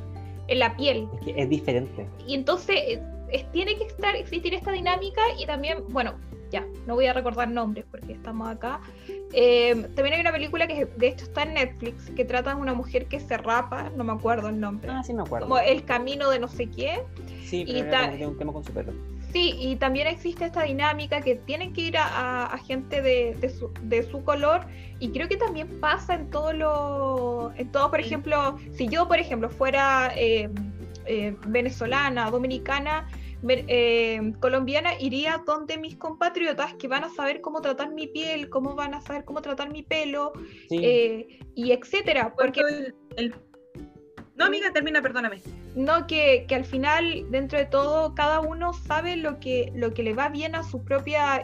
en 0.48 0.58
la 0.58 0.76
piel. 0.76 1.08
Es 1.14 1.20
que 1.20 1.42
es 1.42 1.48
diferente. 1.48 2.06
Y 2.26 2.34
entonces 2.34 3.00
tiene 3.52 3.76
que 3.76 3.84
estar, 3.84 4.14
existir 4.16 4.54
esta 4.54 4.72
dinámica 4.72 5.20
y 5.38 5.46
también, 5.46 5.84
bueno, 5.88 6.14
ya, 6.50 6.64
no 6.86 6.94
voy 6.94 7.06
a 7.06 7.12
recordar 7.12 7.48
nombres 7.48 7.84
porque 7.90 8.12
estamos 8.12 8.48
acá. 8.48 8.80
Eh, 9.32 9.74
también 9.94 10.14
hay 10.14 10.20
una 10.20 10.32
película 10.32 10.66
que 10.66 10.86
de 10.86 11.08
hecho 11.08 11.24
está 11.24 11.42
en 11.42 11.54
Netflix 11.54 12.10
que 12.10 12.24
trata 12.24 12.54
de 12.54 12.60
una 12.60 12.74
mujer 12.74 13.06
que 13.06 13.18
se 13.18 13.36
rapa, 13.36 13.90
no 13.96 14.04
me 14.04 14.12
acuerdo 14.12 14.48
el 14.48 14.60
nombre. 14.60 14.90
Ah, 14.90 15.02
sí 15.02 15.12
me 15.12 15.22
acuerdo. 15.22 15.48
Como 15.48 15.58
el 15.58 15.84
camino 15.84 16.30
de 16.30 16.38
no 16.38 16.48
sé 16.48 16.68
qué. 16.68 17.02
Sí, 17.44 17.64
pero 17.66 18.16
y 18.16 18.24
un 18.24 18.38
tema 18.38 18.52
con 18.52 18.64
su. 18.64 18.72
Sí, 19.36 19.54
y 19.58 19.76
también 19.76 20.06
existe 20.06 20.46
esta 20.46 20.62
dinámica 20.62 21.20
que 21.20 21.34
tienen 21.34 21.74
que 21.74 21.82
ir 21.82 21.98
a, 21.98 22.58
gente 22.66 23.02
de, 23.02 23.36
su, 23.50 23.70
de, 23.82 24.02
su, 24.02 24.24
color 24.24 24.62
y 24.98 25.10
creo 25.10 25.28
que 25.28 25.36
también 25.36 25.78
pasa 25.78 26.14
en 26.14 26.30
todo 26.30 26.54
lo, 26.54 27.52
en 27.54 27.70
todo, 27.70 27.90
por 27.90 28.00
ejemplo, 28.00 28.56
si 28.72 28.88
yo, 28.88 29.06
por 29.06 29.18
ejemplo, 29.18 29.50
fuera 29.50 30.10
eh, 30.16 30.48
eh, 31.04 31.36
venezolana, 31.48 32.30
dominicana, 32.30 33.10
eh, 33.46 34.32
colombiana, 34.40 34.98
iría 34.98 35.42
donde 35.46 35.76
mis 35.76 35.96
compatriotas 35.96 36.72
que 36.72 36.88
van 36.88 37.04
a 37.04 37.10
saber 37.10 37.42
cómo 37.42 37.60
tratar 37.60 37.90
mi 37.90 38.06
piel, 38.06 38.48
cómo 38.48 38.74
van 38.74 38.94
a 38.94 39.02
saber 39.02 39.26
cómo 39.26 39.42
tratar 39.42 39.70
mi 39.70 39.82
pelo, 39.82 40.32
y 40.70 41.72
etcétera. 41.72 42.32
Porque 42.34 42.62
el, 43.18 43.34
no, 44.34 44.46
amiga, 44.46 44.72
termina, 44.72 45.02
perdóname. 45.02 45.42
No, 45.76 46.06
que, 46.06 46.46
que, 46.48 46.54
al 46.54 46.64
final, 46.64 47.26
dentro 47.30 47.58
de 47.58 47.66
todo, 47.66 48.14
cada 48.14 48.40
uno 48.40 48.72
sabe 48.72 49.14
lo 49.16 49.38
que, 49.38 49.70
lo 49.74 49.92
que 49.92 50.02
le 50.02 50.14
va 50.14 50.30
bien 50.30 50.54
a 50.54 50.62
su 50.62 50.82
propia... 50.82 51.42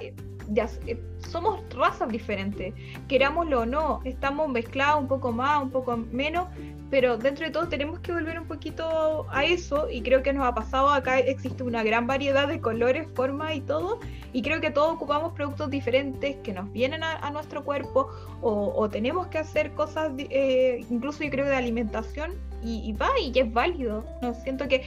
somos 1.30 1.62
razas 1.74 2.09
diferentes, 2.09 2.72
querámoslo 3.09 3.60
o 3.60 3.66
no, 3.66 4.00
estamos 4.04 4.48
mezclados 4.48 5.02
un 5.02 5.09
poco 5.09 5.32
más, 5.32 5.62
un 5.62 5.70
poco 5.70 5.98
menos, 5.98 6.48
pero 6.88 7.18
dentro 7.18 7.44
de 7.44 7.52
todo 7.52 7.68
tenemos 7.68 8.00
que 8.00 8.10
volver 8.10 8.40
un 8.40 8.46
poquito 8.46 9.26
a 9.30 9.44
eso 9.44 9.88
y 9.90 10.00
creo 10.00 10.22
que 10.22 10.32
nos 10.32 10.46
ha 10.46 10.54
pasado 10.54 10.88
acá, 10.88 11.18
existe 11.18 11.62
una 11.62 11.82
gran 11.82 12.06
variedad 12.06 12.48
de 12.48 12.59
colores, 12.59 13.09
formas 13.14 13.54
y 13.54 13.60
todo, 13.60 14.00
y 14.32 14.40
creo 14.40 14.62
que 14.62 14.70
todos 14.70 14.94
ocupamos 14.94 15.34
productos 15.34 15.68
diferentes 15.68 16.36
que 16.36 16.54
nos 16.54 16.72
vienen 16.72 17.02
a, 17.02 17.30
nuestro 17.30 17.64
cuerpo 17.64 18.09
o, 18.40 18.88
tenemos 18.88 19.26
que 19.26 19.36
hacer 19.36 19.72
cosas, 19.72 20.10
eh, 20.16 20.86
incluso 20.88 21.22
yo 21.22 21.30
creo 21.30 21.44
de 21.44 21.56
alimentación, 21.56 22.32
y, 22.62 22.93
va, 22.93 23.09
y 23.20 23.36
es 23.39 23.52
válido. 23.52 24.05
No 24.20 24.34
siento 24.34 24.68
que 24.68 24.82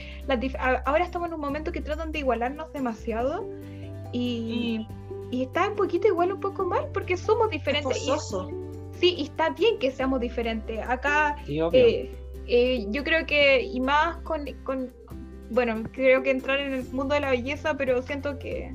ahora 0.84 1.04
estamos 1.04 1.28
en 1.28 1.34
un 1.34 1.40
momento 1.40 1.72
que 1.72 1.80
tratan 1.80 2.12
de 2.12 2.20
igualarnos 2.20 2.72
demasiado 2.72 3.46
y, 4.12 4.86
y, 5.30 5.42
está 5.42 5.68
un 5.68 5.76
poquito 5.76 6.08
igual, 6.08 6.32
un 6.32 6.40
poco 6.40 6.64
mal, 6.64 6.88
porque 6.92 7.16
somos 7.16 7.50
diferentes. 7.50 7.98
Sí, 8.98 9.14
y 9.18 9.24
está 9.24 9.50
bien 9.50 9.78
que 9.78 9.90
seamos 9.90 10.20
diferentes. 10.20 10.80
Acá 10.88 11.36
eh, 11.46 12.10
eh, 12.46 12.86
yo 12.90 13.04
creo 13.04 13.26
que, 13.26 13.62
y 13.62 13.80
más 13.80 14.16
con, 14.18 14.46
con, 14.64 14.90
bueno, 15.50 15.82
creo 15.92 16.22
que 16.22 16.30
entrar 16.30 16.60
en 16.60 16.72
el 16.72 16.84
mundo 16.92 17.14
de 17.14 17.20
la 17.20 17.30
belleza, 17.30 17.76
pero 17.76 18.00
siento 18.00 18.38
que, 18.38 18.74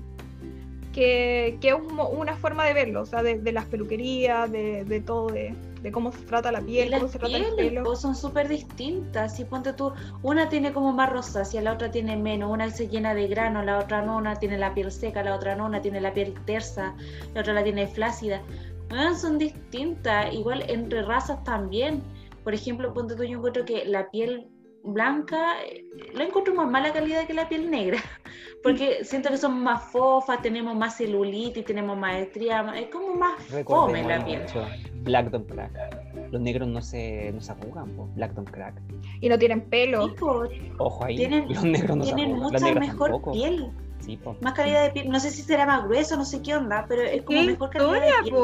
que, 0.93 1.57
que 1.59 1.69
es 1.69 1.75
una 1.75 2.35
forma 2.35 2.65
de 2.65 2.73
verlo, 2.73 3.01
o 3.01 3.05
sea, 3.05 3.23
de, 3.23 3.51
las 3.51 3.65
peluquerías, 3.65 4.51
de, 4.51 4.85
de 4.85 5.01
todo, 5.01 5.27
de, 5.27 5.55
de 5.81 5.91
cómo 5.91 6.11
se 6.11 6.19
trata 6.23 6.51
la 6.51 6.61
piel, 6.61 6.91
cómo 6.93 7.07
se 7.07 7.19
trata 7.19 7.37
el 7.37 7.55
pelo. 7.55 7.95
Son 7.95 8.15
súper 8.15 8.47
distintas. 8.47 9.35
Si 9.35 9.45
ponte 9.45 9.73
tú, 9.73 9.91
una 10.21 10.49
tiene 10.49 10.73
como 10.73 10.93
más 10.93 11.11
rosácea, 11.11 11.61
la 11.61 11.73
otra 11.73 11.91
tiene 11.91 12.17
menos, 12.17 12.51
una 12.51 12.69
se 12.69 12.87
llena 12.87 13.13
de 13.13 13.27
grano, 13.27 13.63
la 13.63 13.79
otra 13.79 14.01
no, 14.01 14.17
una 14.17 14.35
tiene 14.35 14.57
la 14.57 14.73
piel 14.73 14.91
seca, 14.91 15.23
la 15.23 15.35
otra 15.35 15.55
no, 15.55 15.65
una 15.65 15.81
tiene 15.81 16.01
la 16.01 16.13
piel 16.13 16.33
tersa, 16.45 16.95
la 17.33 17.41
otra 17.41 17.53
la 17.53 17.63
tiene 17.63 17.87
flácida 17.87 18.41
son 19.15 19.37
distintas, 19.37 20.33
igual 20.33 20.63
entre 20.67 21.01
razas 21.03 21.43
también. 21.43 22.03
Por 22.43 22.53
ejemplo, 22.53 22.93
ponte 22.93 23.15
tú, 23.15 23.23
yo 23.23 23.37
encuentro 23.37 23.65
que 23.65 23.85
la 23.85 24.09
piel 24.09 24.47
blanca 24.83 25.61
eh, 25.63 25.85
la 26.13 26.23
encuentro 26.25 26.53
más 26.55 26.69
mala 26.69 26.91
calidad 26.91 27.25
que 27.25 27.33
la 27.33 27.47
piel 27.47 27.69
negra, 27.69 27.99
porque 28.63 29.03
siento 29.03 29.29
que 29.29 29.37
son 29.37 29.63
más 29.63 29.91
fofas, 29.91 30.41
tenemos 30.41 30.75
más 30.75 30.97
celulitis, 30.97 31.65
tenemos 31.65 31.97
más 31.97 32.15
estrías, 32.15 32.65
es 32.75 32.87
como 32.87 33.15
más 33.15 33.33
fome 33.65 34.03
la 34.03 34.23
piel. 34.23 34.41
Black 35.03 35.29
don't 35.31 35.49
crack. 35.49 35.71
Los 36.31 36.41
negros 36.41 36.67
no 36.67 36.81
se, 36.81 37.31
no 37.33 37.41
se 37.41 37.51
arrugan, 37.51 37.91
Black 38.15 38.33
don't 38.33 38.49
crack. 38.49 38.79
Y 39.19 39.29
no 39.29 39.37
tienen 39.37 39.61
pelo. 39.61 40.13
Ojo 40.77 41.05
ahí, 41.05 41.17
tienen, 41.17 41.51
los 41.51 41.63
negros 41.63 41.97
no 41.97 42.03
tienen 42.03 42.33
mucha 42.33 42.73
mejor 42.73 43.21
piel. 43.31 43.71
Más 44.41 44.53
calidad 44.53 44.83
de 44.83 44.91
piel, 44.91 45.09
no 45.09 45.19
sé 45.19 45.29
si 45.29 45.41
será 45.41 45.65
más 45.65 45.83
grueso, 45.85 46.17
no 46.17 46.25
sé 46.25 46.41
qué 46.41 46.55
onda, 46.55 46.85
pero 46.87 47.03
es 47.03 47.21
como 47.23 47.43
mejor 47.43 47.69
calidad 47.69 48.23
de 48.23 48.29
piel. 48.29 48.35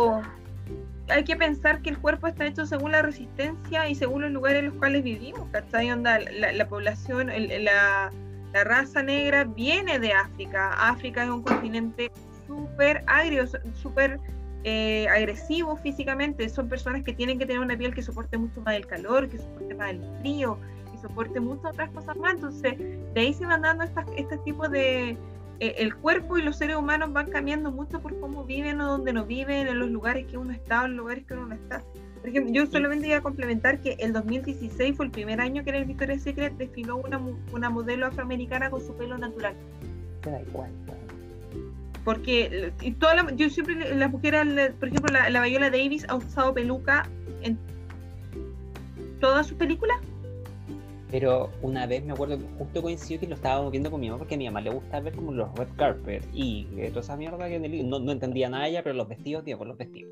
Hay 1.09 1.23
que 1.23 1.35
pensar 1.35 1.81
que 1.81 1.89
el 1.89 1.97
cuerpo 1.97 2.27
está 2.27 2.45
hecho 2.45 2.65
según 2.65 2.91
la 2.91 3.01
resistencia 3.01 3.87
y 3.87 3.95
según 3.95 4.23
los 4.23 4.31
lugares 4.31 4.59
en 4.59 4.65
los 4.65 4.75
cuales 4.75 5.03
vivimos, 5.03 5.49
¿cachai? 5.51 5.91
Onda, 5.91 6.19
la, 6.19 6.67
población, 6.67 7.27
la, 7.27 8.11
la 8.53 8.63
raza 8.63 9.03
negra 9.03 9.45
viene 9.45 9.99
de 9.99 10.13
África. 10.13 10.73
África 10.73 11.23
es 11.23 11.29
un 11.29 11.43
continente 11.43 12.11
súper 12.45 13.03
agrio, 13.07 13.45
súper 13.73 14.19
eh, 14.63 15.07
agresivo 15.09 15.77
físicamente. 15.77 16.49
Son 16.49 16.67
personas 16.67 17.03
que 17.03 17.13
tienen 17.13 17.39
que 17.39 17.45
tener 17.45 17.61
una 17.61 17.77
piel 17.77 17.93
que 17.93 18.01
soporte 18.01 18.37
mucho 18.37 18.61
más 18.61 18.75
el 18.75 18.85
calor, 18.85 19.29
que 19.29 19.37
soporte 19.37 19.75
más 19.75 19.91
el 19.91 20.01
frío, 20.19 20.59
que 20.91 20.97
soporte 20.97 21.39
muchas 21.39 21.73
otras 21.73 21.89
cosas 21.91 22.17
más. 22.17 22.35
Entonces, 22.35 22.77
de 22.77 23.21
ahí 23.21 23.33
se 23.33 23.45
van 23.45 23.61
dando 23.61 23.85
estos 23.85 24.43
tipos 24.43 24.69
de, 24.71 25.17
el 25.59 25.95
cuerpo 25.95 26.37
y 26.37 26.43
los 26.43 26.57
seres 26.57 26.75
humanos 26.75 27.11
van 27.13 27.29
cambiando 27.29 27.71
mucho 27.71 27.99
por 28.01 28.19
cómo 28.19 28.43
viven 28.43 28.79
o 28.81 28.87
dónde 28.87 29.13
no 29.13 29.25
viven, 29.25 29.67
en 29.67 29.79
los 29.79 29.89
lugares 29.89 30.25
que 30.27 30.37
uno 30.37 30.51
está 30.53 30.83
o 30.83 30.85
en 30.85 30.91
los 30.91 30.99
lugares 30.99 31.25
que 31.25 31.33
uno 31.33 31.47
no 31.47 31.55
está. 31.55 31.83
Por 32.19 32.29
ejemplo, 32.29 32.53
yo 32.53 32.65
solamente 32.67 33.07
iba 33.07 33.17
a 33.17 33.21
complementar 33.21 33.79
que 33.79 33.95
el 33.99 34.13
2016 34.13 34.95
fue 34.95 35.05
el 35.05 35.11
primer 35.11 35.39
año 35.39 35.63
que 35.63 35.69
en 35.69 35.77
el 35.77 35.85
Victoria's 35.85 36.23
Secret 36.23 36.53
desfiló 36.57 36.97
una, 36.97 37.21
una 37.51 37.69
modelo 37.69 38.05
afroamericana 38.05 38.69
con 38.69 38.81
su 38.81 38.95
pelo 38.95 39.17
natural. 39.17 39.55
Porque 42.03 42.71
y 42.81 42.91
toda 42.91 43.31
yo 43.31 43.49
siempre, 43.49 43.95
las 43.95 44.11
mujeres, 44.11 44.73
por 44.79 44.87
ejemplo, 44.89 45.11
la, 45.11 45.29
la 45.29 45.41
Viola 45.41 45.69
Davis 45.69 46.05
ha 46.07 46.15
usado 46.15 46.53
peluca 46.53 47.07
en 47.43 47.57
todas 49.19 49.47
sus 49.47 49.57
películas 49.57 49.97
pero 51.09 51.49
una 51.61 51.85
vez 51.85 52.03
me 52.03 52.11
acuerdo 52.11 52.37
justo 52.57 52.81
coincidió 52.81 53.19
que 53.19 53.27
lo 53.27 53.35
estábamos 53.35 53.71
viendo 53.71 53.89
con 53.89 54.01
mi 54.01 54.07
mamá 54.07 54.19
porque 54.19 54.35
a 54.35 54.37
mi 54.37 54.45
mamá 54.45 54.61
le 54.61 54.71
gusta 54.71 54.99
ver 54.99 55.15
como 55.15 55.31
los 55.31 55.53
red 55.55 55.67
carpet 55.77 56.27
y 56.33 56.65
toda 56.89 56.99
esa 56.99 57.15
mierda 57.15 57.47
que 57.47 57.59
no, 57.59 57.99
no 57.99 58.11
entendía 58.11 58.49
nada 58.49 58.67
ella, 58.67 58.83
pero 58.83 58.95
los 58.95 59.07
vestidos, 59.07 59.43
tío, 59.45 59.57
por 59.57 59.67
los 59.67 59.77
vestidos. 59.77 60.11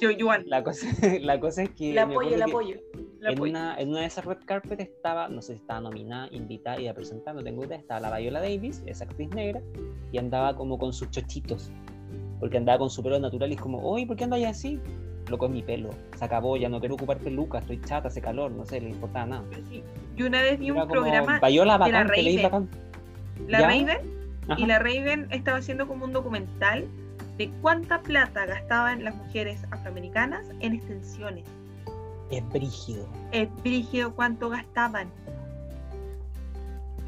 Yo, 0.00 0.10
igual. 0.10 0.44
La 0.46 0.62
cosa, 0.62 0.86
la 1.20 1.40
cosa 1.40 1.64
es 1.64 1.70
que. 1.70 1.90
El 1.90 1.98
apoyo, 1.98 2.34
el 2.34 2.42
apoyo. 2.42 2.76
En, 3.20 3.40
una, 3.40 3.76
en 3.78 3.88
una 3.88 4.00
de 4.00 4.06
esas 4.06 4.24
red 4.24 4.38
carpet 4.44 4.80
estaba, 4.80 5.28
no 5.28 5.42
sé 5.42 5.54
si 5.54 5.60
estaba 5.60 5.80
nominada, 5.80 6.28
invitada 6.30 6.80
y 6.80 6.86
a 6.86 6.94
presentar, 6.94 7.34
no 7.34 7.42
tengo 7.42 7.64
idea, 7.64 7.76
estaba 7.76 7.98
la 7.98 8.16
Viola 8.16 8.40
Davis, 8.40 8.82
esa 8.86 9.04
actriz 9.04 9.28
negra, 9.30 9.60
y 10.12 10.18
andaba 10.18 10.54
como 10.54 10.78
con 10.78 10.92
sus 10.92 11.10
chochitos. 11.10 11.72
Porque 12.38 12.56
andaba 12.56 12.78
con 12.78 12.90
su 12.90 13.02
pelo 13.02 13.18
natural 13.18 13.50
y 13.50 13.54
es 13.54 13.60
como, 13.60 13.82
oye, 13.82 14.06
¿por 14.06 14.16
qué 14.16 14.22
andas 14.22 14.44
así? 14.44 14.80
loco 15.28 15.46
es 15.46 15.52
mi 15.52 15.62
pelo, 15.62 15.90
se 16.16 16.24
acabó, 16.24 16.56
ya 16.56 16.68
no 16.68 16.80
quiero 16.80 16.94
ocupar 16.94 17.18
peluca, 17.18 17.58
estoy 17.58 17.80
chata, 17.82 18.08
hace 18.08 18.20
calor, 18.20 18.50
no 18.50 18.64
sé, 18.64 18.80
le 18.80 18.90
importaba 18.90 19.26
nada. 19.26 19.44
Yo 20.18 20.26
una 20.26 20.42
vez 20.42 20.58
vi 20.58 20.72
un 20.72 20.88
programa 20.88 21.38
de 21.38 21.64
la 21.64 21.78
Raven, 21.78 22.68
la 23.46 23.60
Raven 23.60 23.88
y 24.56 24.66
la 24.66 24.80
Raven 24.80 25.28
estaba 25.30 25.58
haciendo 25.58 25.86
como 25.86 26.06
un 26.06 26.12
documental 26.12 26.88
de 27.36 27.48
cuánta 27.62 28.02
plata 28.02 28.44
gastaban 28.44 29.04
las 29.04 29.14
mujeres 29.14 29.62
afroamericanas 29.70 30.44
en 30.58 30.74
extensiones. 30.74 31.44
Es 32.32 32.46
brígido. 32.48 33.08
Es 33.30 33.48
brígido 33.62 34.12
cuánto 34.12 34.50
gastaban. 34.50 35.08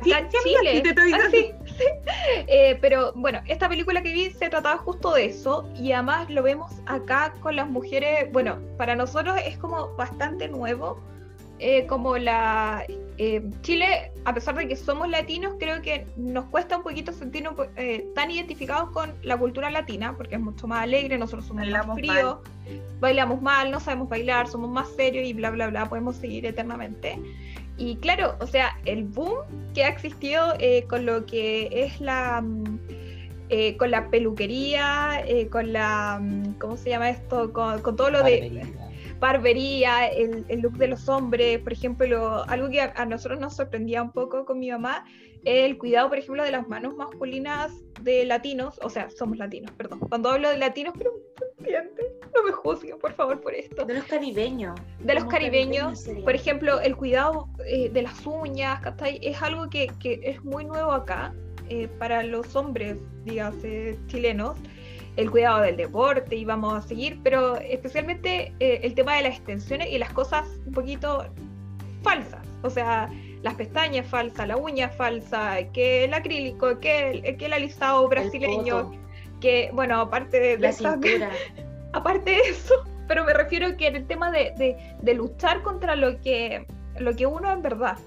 Sí, 0.05 0.13
Chile. 0.45 0.83
Ah, 1.13 1.29
sí, 1.33 1.53
eh, 2.47 2.79
pero 2.81 3.13
bueno, 3.17 3.41
esta 3.49 3.69
película 3.69 4.03
que 4.03 4.13
vi 4.13 4.31
se 4.31 4.49
trataba 4.49 4.79
justo 4.79 5.15
de 5.15 5.27
eso 5.27 5.69
y 5.77 5.91
además 5.91 6.31
lo 6.31 6.45
vemos 6.45 6.73
acá 6.87 7.35
con 7.41 7.57
las 7.57 7.69
mujeres, 7.69 8.33
bueno, 8.33 8.61
para 8.79 8.95
nosotros 8.95 9.37
es 9.45 9.59
como 9.59 9.95
bastante 9.97 10.49
nuevo, 10.49 11.01
eh, 11.61 11.87
como 11.87 12.17
la 12.19 12.85
eh, 13.19 13.43
Chile, 13.63 14.13
a 14.25 14.35
pesar 14.35 14.57
de 14.57 14.67
que 14.67 14.77
somos 14.77 15.09
latinos, 15.09 15.55
creo 15.59 15.83
que 15.83 16.07
nos 16.17 16.47
cuesta 16.47 16.79
un 16.79 16.83
poquito 16.83 17.13
sentirnos 17.13 17.55
tan 18.15 18.31
identificados 18.31 18.91
con 18.91 19.13
la 19.23 19.37
cultura 19.37 19.71
latina, 19.71 20.17
porque 20.17 20.37
es 20.37 20.41
mucho 20.41 20.67
más 20.67 20.83
alegre, 20.83 21.19
nosotros 21.19 21.47
somos 21.47 21.69
más 21.69 21.87
fríos, 21.95 22.39
bailamos 22.99 23.43
mal, 23.43 23.71
no 23.71 23.79
sabemos 23.79 24.09
bailar, 24.09 24.49
somos 24.49 24.71
más 24.71 24.89
serios 24.97 25.27
y 25.27 25.35
bla, 25.35 25.51
bla, 25.51 25.69
bla, 25.69 25.89
podemos 25.89 26.17
seguir 26.17 26.47
eternamente. 26.47 27.19
Y 27.81 27.97
claro, 27.97 28.37
o 28.41 28.47
sea, 28.47 28.77
el 28.85 29.05
boom 29.05 29.39
que 29.75 29.85
ha 29.85 29.89
existido 29.89 30.55
eh, 30.59 30.85
con 30.89 31.07
lo 31.07 31.25
que 31.25 31.69
es 31.73 32.01
la... 32.01 32.43
Mm, 32.43 32.79
eh, 33.53 33.77
con 33.79 33.91
la 33.91 34.11
peluquería, 34.11 35.25
eh, 35.27 35.49
con 35.49 35.73
la... 35.73 36.21
Mm, 36.21 36.59
¿Cómo 36.59 36.77
se 36.77 36.91
llama 36.91 37.09
esto? 37.09 37.55
Con, 37.55 37.83
todo 37.97 38.11
lo 38.11 38.23
de... 38.23 38.63
barbería, 39.21 40.09
el, 40.09 40.45
el, 40.49 40.61
look 40.61 40.77
de 40.79 40.89
los 40.89 41.09
hombres, 41.09 41.59
por 41.61 41.73
ejemplo, 41.73 42.43
algo 42.49 42.69
que 42.71 42.81
a, 42.81 43.05
nosotros 43.05 43.39
nos 43.39 43.55
sorprendía 43.55 44.03
un 44.03 44.13
poco 44.13 44.45
con 44.47 44.59
mi 44.59 44.71
mamá, 44.71 45.05
el 45.45 45.79
cuidado, 45.79 46.09
por 46.09 46.19
ejemplo, 46.19 46.43
de 46.43 46.51
las 46.51 46.67
manos 46.69 46.97
masculinas 46.97 47.73
de 48.03 48.25
latinos, 48.25 48.79
o 48.83 48.91
sea, 48.91 49.09
somos 49.11 49.39
latinos, 49.39 49.71
perdón. 49.73 50.01
Cuando 50.01 50.31
hablo 50.31 50.51
de 50.51 50.59
latinos, 50.59 50.95
pero 50.97 51.13
no 52.35 52.43
me 52.43 52.53
juzguen, 52.53 52.99
por 52.99 53.13
favor, 53.13 53.41
por 53.41 53.55
esto. 53.55 53.85
De 53.85 53.95
los 53.95 54.05
caribeños. 54.05 54.79
De 54.99 55.15
los 55.15 55.25
caribeños, 55.27 56.09
por 56.25 56.35
ejemplo, 56.35 56.81
el 56.81 56.97
cuidado 56.97 57.49
eh, 57.67 57.91
de 57.91 58.03
las 58.03 58.27
uñas, 58.27 58.81
Es 59.21 59.43
algo 59.43 59.69
que, 59.69 59.91
que 60.01 60.21
es 60.23 60.43
muy 60.43 60.65
nuevo 60.65 60.93
acá 60.93 61.35
eh, 61.69 61.89
para 61.99 62.23
los 62.23 62.57
hombres, 62.57 62.97
dígase, 63.25 63.99
chilenos 64.09 64.57
el 65.21 65.31
cuidado 65.31 65.61
del 65.61 65.77
deporte 65.77 66.35
y 66.35 66.45
vamos 66.45 66.73
a 66.75 66.87
seguir, 66.87 67.21
pero 67.23 67.57
especialmente 67.57 68.55
eh, 68.59 68.81
el 68.83 68.95
tema 68.95 69.17
de 69.17 69.23
las 69.23 69.37
extensiones 69.37 69.89
y 69.91 69.99
las 69.99 70.13
cosas 70.13 70.49
un 70.67 70.73
poquito 70.73 71.27
falsas, 72.03 72.47
o 72.63 72.71
sea, 72.71 73.11
las 73.43 73.55
pestañas 73.55 74.07
falsas, 74.07 74.49
la 74.49 74.57
uña 74.57 74.89
falsa, 74.89 75.59
que 75.73 76.05
el 76.05 76.15
acrílico, 76.15 76.81
que 76.81 77.11
el, 77.11 77.37
que 77.37 77.47
el 77.47 77.53
alisado 77.53 78.09
brasileño, 78.09 78.93
que, 79.41 79.71
bueno, 79.75 80.01
aparte 80.01 80.41
de, 80.41 80.59
la 80.59 80.73
cintura. 80.73 81.31
aparte 81.93 82.31
de 82.31 82.41
eso, 82.41 82.75
pero 83.07 83.25
me 83.25 83.35
refiero 83.35 83.77
que 83.77 83.89
en 83.89 83.97
el 83.97 84.07
tema 84.07 84.31
de, 84.31 84.55
de, 85.03 85.15
luchar 85.15 85.63
contra 85.63 85.97
lo 85.97 86.19
que, 86.21 86.67
lo 86.99 87.15
que 87.15 87.27
uno 87.27 87.53
en 87.53 87.61
verdad 87.61 87.99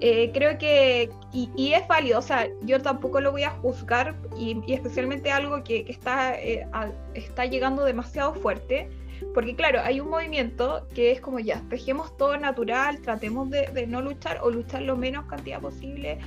eh, 0.00 0.30
creo 0.32 0.58
que, 0.58 1.10
y, 1.32 1.72
es 1.72 1.86
válido, 1.88 2.18
o 2.18 2.22
sea, 2.22 2.48
yo 2.62 2.80
tampoco 2.80 3.20
lo 3.20 3.32
voy 3.32 3.44
a 3.44 3.50
juzgar, 3.50 4.14
y, 4.36 4.60
especialmente 4.72 5.30
algo 5.30 5.62
que, 5.64 5.84
está, 5.88 6.38
eh, 6.40 6.66
está 7.14 7.46
llegando 7.46 7.84
demasiado 7.84 8.34
fuerte, 8.34 8.88
porque 9.32 9.54
claro, 9.54 9.80
hay 9.82 10.00
un 10.00 10.10
movimiento 10.10 10.86
que 10.94 11.12
es 11.12 11.20
como 11.20 11.38
ya, 11.38 11.62
dejemos 11.68 12.16
todo 12.16 12.36
natural, 12.36 13.00
tratemos 13.00 13.48
de, 13.50 13.86
no 13.86 14.02
luchar 14.02 14.40
o 14.42 14.50
luchar 14.50 14.82
lo 14.82 14.96
menos 14.96 15.26
cantidad 15.26 15.60
posible 15.60 16.18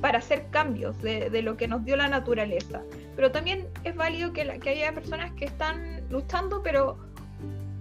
para 0.00 0.18
hacer 0.18 0.46
cambios 0.50 1.00
de, 1.00 1.42
lo 1.42 1.56
que 1.56 1.68
nos 1.68 1.84
dio 1.84 1.96
la 1.96 2.08
naturaleza. 2.08 2.82
Pero 3.14 3.30
también 3.30 3.68
es 3.84 3.94
válido 3.94 4.32
que, 4.32 4.58
que 4.58 4.70
haya 4.70 4.92
personas 4.92 5.32
que 5.32 5.44
están 5.44 6.02
luchando, 6.10 6.62
pero 6.62 6.98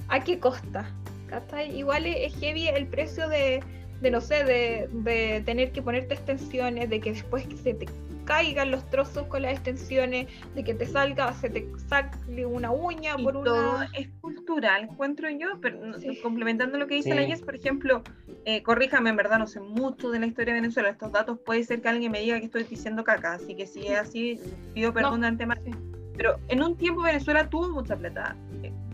¿a 0.07 0.23
qué 0.23 0.39
costa? 0.39 0.87
Igual 1.73 2.05
es 2.05 2.35
heavy 2.39 2.67
el 2.67 2.87
precio 2.87 3.27
de 3.29 3.63
de 4.01 4.11
no 4.11 4.19
sé, 4.19 4.43
de, 4.43 5.41
tener 5.45 5.71
que 5.71 5.81
ponerte 5.81 6.15
extensiones, 6.15 6.89
de 6.89 6.99
que 6.99 7.13
después 7.13 7.45
se 7.63 7.73
te 7.73 7.87
caigan 8.25 8.71
los 8.71 8.87
trozos 8.89 9.27
con 9.27 9.41
las 9.41 9.53
extensiones, 9.53 10.27
de 10.55 10.63
que 10.63 10.73
te 10.73 10.85
salga, 10.85 11.33
se 11.33 11.49
te 11.49 11.67
saque 11.87 12.45
una 12.45 12.71
uña 12.71 13.17
por 13.17 13.35
una... 13.35 13.45
Todo 13.45 13.81
es 13.93 14.09
cultural, 14.21 14.83
encuentro 14.83 15.29
yo, 15.29 15.59
pero 15.61 15.79
complementando 16.21 16.77
lo 16.77 16.87
que 16.87 16.95
dice 16.95 17.13
la 17.13 17.23
Yes, 17.23 17.41
por 17.41 17.55
ejemplo, 17.55 18.03
eh, 18.45 18.63
corríjame, 18.63 19.09
en 19.09 19.15
verdad 19.15 19.39
no 19.39 19.47
sé 19.47 19.59
mucho 19.59 20.11
de 20.11 20.19
la 20.19 20.27
historia 20.27 20.53
de 20.53 20.61
Venezuela, 20.61 20.89
estos 20.89 21.11
datos 21.11 21.39
puede 21.39 21.63
ser 21.63 21.81
que 21.81 21.89
alguien 21.89 22.11
me 22.11 22.21
diga 22.21 22.39
que 22.39 22.45
estoy 22.45 22.63
diciendo 22.63 23.03
caca, 23.03 23.33
así 23.33 23.55
que 23.55 23.67
si 23.67 23.87
es 23.87 23.99
así, 23.99 24.39
pido 24.73 24.93
perdón 24.93 25.21
de 25.21 25.27
antemano. 25.27 25.61
Pero 26.15 26.39
en 26.49 26.61
un 26.61 26.77
tiempo 26.77 27.01
Venezuela 27.01 27.49
tuvo 27.49 27.69
mucha 27.69 27.95
plata. 27.95 28.35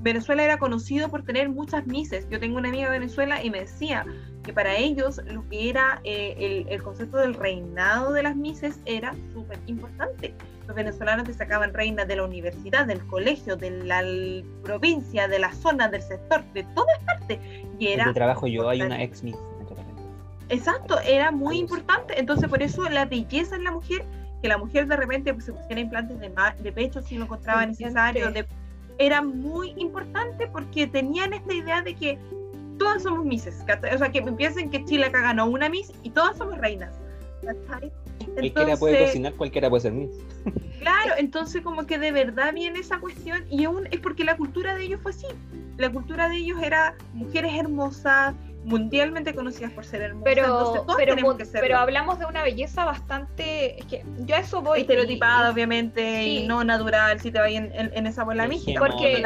Venezuela 0.01 0.43
era 0.43 0.57
conocido 0.57 1.09
por 1.09 1.23
tener 1.23 1.49
muchas 1.49 1.85
mises. 1.87 2.27
Yo 2.29 2.39
tengo 2.39 2.57
una 2.57 2.69
amiga 2.69 2.89
de 2.89 2.99
Venezuela 2.99 3.43
y 3.43 3.49
me 3.49 3.61
decía, 3.61 4.05
que 4.47 4.53
para 4.53 4.77
ellos 4.77 5.19
lo 5.25 5.47
que 5.49 5.69
era 5.69 5.99
eh, 6.05 6.65
el, 6.69 6.81
concepto 6.81 7.17
del 7.17 7.33
reinado 7.33 8.13
de 8.13 8.23
las 8.23 8.33
mises 8.37 8.79
era 8.85 9.13
súper 9.33 9.59
importante. 9.67 10.33
Los 10.65 10.73
venezolanos 10.73 11.25
te 11.25 11.33
sacaban 11.33 11.73
reinas 11.73 12.07
de 12.07 12.15
la 12.15 12.23
universidad, 12.23 12.87
del 12.87 13.05
colegio, 13.07 13.57
de 13.57 13.71
la 13.71 14.01
provincia, 14.63 15.27
de 15.27 15.39
la 15.39 15.51
zona, 15.51 15.89
del 15.89 16.01
sector, 16.01 16.45
de 16.53 16.63
todas 16.75 16.97
partes. 17.03 17.39
Y 17.77 17.87
era... 17.87 18.13
trabajo 18.13 18.47
yo 18.47 18.69
hay 18.69 18.81
una 18.81 19.03
ex 19.03 19.21
miss. 19.21 19.35
Exacto, 20.47 20.97
era 21.01 21.29
muy 21.29 21.57
importante. 21.57 22.17
Entonces 22.17 22.47
por 22.47 22.63
eso 22.63 22.83
la 22.89 23.03
belleza 23.03 23.57
en 23.57 23.65
la 23.65 23.71
mujer, 23.71 24.05
que 24.41 24.47
la 24.47 24.57
mujer 24.57 24.87
de 24.87 24.95
repente 24.95 25.33
pues, 25.33 25.43
se 25.43 25.51
pusiera 25.51 25.81
implantes 25.81 26.17
de, 26.21 26.31
de 26.63 26.71
pecho 26.71 27.01
si 27.01 27.17
lo 27.17 27.25
encontraba 27.25 27.65
necesario, 27.65 28.31
era 28.99 29.21
muy 29.21 29.73
importante 29.77 30.47
porque 30.47 30.87
tenían 30.87 31.33
esta 31.33 31.53
idea 31.53 31.81
de 31.81 31.95
que 31.95 32.19
todas 32.77 33.03
somos 33.03 33.25
Misses, 33.25 33.63
O 33.93 33.97
sea, 33.97 34.11
que 34.11 34.21
piensen 34.21 34.69
que 34.69 34.83
Chile 34.85 35.05
acá 35.05 35.21
ganó 35.21 35.47
una 35.47 35.69
Miss 35.69 35.91
y 36.03 36.09
todas 36.09 36.37
somos 36.37 36.57
reinas. 36.59 36.93
cualquiera 38.35 38.77
puede 38.77 39.05
cocinar, 39.05 39.33
cualquiera 39.33 39.69
puede 39.69 39.81
ser 39.81 39.93
Miss. 39.93 40.11
Claro, 40.79 41.13
entonces 41.17 41.61
como 41.63 41.85
que 41.85 41.97
de 41.97 42.11
verdad 42.11 42.53
viene 42.53 42.79
esa 42.79 42.99
cuestión 42.99 43.43
y 43.49 43.65
aún 43.65 43.87
es 43.91 43.99
porque 43.99 44.23
la 44.23 44.37
cultura 44.37 44.75
de 44.75 44.83
ellos 44.83 45.01
fue 45.01 45.11
así. 45.11 45.27
La 45.77 45.91
cultura 45.91 46.29
de 46.29 46.37
ellos 46.37 46.61
era 46.61 46.95
mujeres 47.13 47.53
hermosas, 47.53 48.33
mundialmente 48.67 49.33
conocidas 49.33 49.71
por 49.71 49.85
ser 49.85 50.01
hermosas. 50.01 50.25
Pero, 50.25 50.85
pero, 50.97 51.37
pero 51.53 51.77
hablamos 51.77 52.19
de 52.19 52.25
una 52.25 52.43
belleza 52.43 52.83
bastante, 52.85 53.79
es 53.79 53.85
que 53.85 54.03
yo 54.25 54.35
a 54.35 54.39
eso 54.39 54.61
voy. 54.61 54.81
Estereotipada, 54.81 55.51
obviamente, 55.51 56.23
y 56.23 56.47
no 56.47 56.63
natural, 56.63 57.19
si 57.19 57.31
te 57.31 57.39
vas 57.39 57.51
en, 57.51 57.71
en, 57.73 58.07
esa 58.07 58.23
bola 58.23 58.47
mística. 58.47 58.79
Porque, 58.79 59.23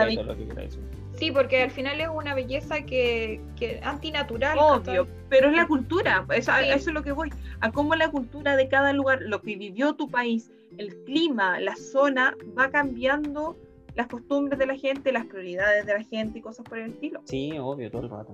Sí, 1.18 1.30
porque 1.30 1.62
al 1.62 1.72
final 1.72 2.02
es 2.02 2.08
una 2.08 2.34
belleza 2.34 2.82
que, 2.82 3.42
que 3.56 3.80
antinatural. 3.84 4.58
Obvio, 4.60 5.08
pero 5.30 5.50
es 5.50 5.56
la 5.56 5.68
cultura, 5.68 6.26
eso, 6.34 6.52
eso 6.56 6.90
es 6.90 6.94
lo 6.94 7.04
que 7.04 7.12
voy, 7.12 7.32
a 7.60 7.72
cómo 7.72 7.96
la 7.96 8.10
cultura 8.10 8.56
de 8.56 8.68
cada 8.68 8.92
lugar, 8.92 9.20
lo 9.22 9.40
que 9.42 9.56
vivió 9.56 9.94
tu 9.94 10.10
país, 10.10 10.52
el 10.78 10.96
clima, 11.04 11.60
la 11.60 11.76
zona, 11.76 12.36
va 12.58 12.72
cambiando 12.72 13.56
las 13.96 14.08
costumbres 14.08 14.58
de 14.60 14.66
la 14.66 14.76
gente, 14.76 15.12
las 15.12 15.26
prioridades 15.26 15.86
de 15.86 15.94
la 15.94 16.04
gente 16.04 16.40
y 16.40 16.42
cosas 16.42 16.66
por 16.66 16.78
el 16.80 16.92
estilo. 16.92 17.22
Sí, 17.26 17.58
obvio, 17.60 17.92
todo 17.92 18.04
el 18.04 18.10
rato. 18.10 18.34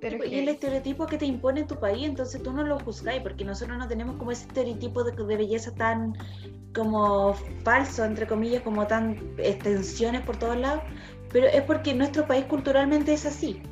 Pero 0.00 0.22
y 0.22 0.34
el 0.34 0.48
estereotipo 0.48 1.06
que 1.06 1.16
te 1.16 1.24
impone 1.24 1.64
tu 1.64 1.80
país, 1.80 2.06
entonces 2.06 2.42
tú 2.42 2.52
no 2.52 2.62
lo 2.62 2.78
juzgáis, 2.78 3.22
porque 3.22 3.42
nosotros 3.44 3.78
no 3.78 3.88
tenemos 3.88 4.16
como 4.16 4.32
ese 4.32 4.46
estereotipo 4.46 5.02
de, 5.02 5.12
de, 5.12 5.36
belleza 5.36 5.74
tan 5.74 6.14
como 6.74 7.34
falso, 7.62 8.04
entre 8.04 8.26
comillas, 8.26 8.62
como 8.62 8.86
tan 8.86 9.16
extensiones 9.38 10.20
por 10.20 10.36
todos 10.36 10.58
lados, 10.58 10.82
pero 11.32 11.46
es 11.46 11.62
porque 11.62 11.94
nuestro 11.94 12.26
país 12.26 12.44
culturalmente 12.44 13.14
es 13.14 13.24
así, 13.24 13.62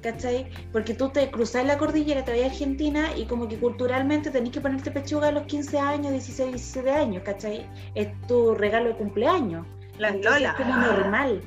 ¿cachai? 0.00 0.48
Porque 0.70 0.94
tú 0.94 1.08
te 1.08 1.28
cruzas 1.30 1.66
la 1.66 1.76
cordillera, 1.76 2.24
te 2.24 2.32
vas 2.32 2.42
a 2.42 2.46
Argentina 2.46 3.08
y 3.16 3.26
como 3.26 3.48
que 3.48 3.58
culturalmente 3.58 4.30
tenés 4.30 4.52
que 4.52 4.60
ponerte 4.60 4.92
pechuga 4.92 5.28
a 5.28 5.32
los 5.32 5.42
15 5.44 5.78
años, 5.78 6.12
16, 6.12 6.50
17 6.52 6.90
años, 6.90 7.22
¿cachai? 7.24 7.66
Es 7.96 8.08
tu 8.28 8.54
regalo 8.54 8.90
de 8.90 8.96
cumpleaños. 8.96 9.66
Las 10.00 10.16
lolas. 10.16 10.58
Es 10.58 10.66
como 10.66 10.76
normal. 10.76 11.42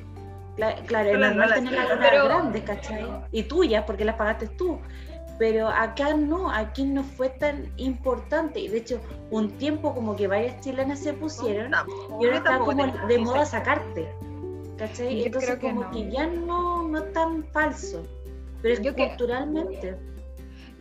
claro, 0.86 1.10
es 1.10 1.18
normal 1.18 1.54
tener 1.54 1.72
las 1.72 1.88
lolas 1.88 2.24
grandes, 2.24 2.62
¿cachai? 2.62 3.06
Y 3.32 3.42
tuyas, 3.42 3.84
porque 3.84 4.04
las 4.04 4.14
pagaste 4.14 4.46
tú. 4.48 4.78
Pero 5.36 5.68
acá 5.68 6.14
no, 6.14 6.48
aquí 6.50 6.84
no 6.84 7.02
fue 7.02 7.28
tan 7.28 7.72
importante. 7.76 8.60
Y 8.60 8.68
de 8.68 8.78
hecho, 8.78 9.00
un 9.30 9.50
tiempo 9.58 9.92
como 9.92 10.14
que 10.14 10.28
varias 10.28 10.60
chilenas 10.60 11.00
se 11.00 11.12
pusieron 11.12 11.72
y 12.20 12.26
ahora 12.26 12.36
está 12.36 12.58
como 12.58 12.86
de 12.86 13.18
moda 13.18 13.44
sacarte. 13.44 14.08
¿Cachai? 14.78 15.24
Entonces 15.24 15.58
como 15.60 15.90
que 15.90 16.10
ya 16.10 16.26
no, 16.26 16.88
no 16.88 16.98
es 16.98 17.12
tan 17.12 17.44
falso, 17.52 18.04
pero 18.62 18.74
es 18.74 18.82
yo 18.82 18.94
culturalmente. 18.94 19.96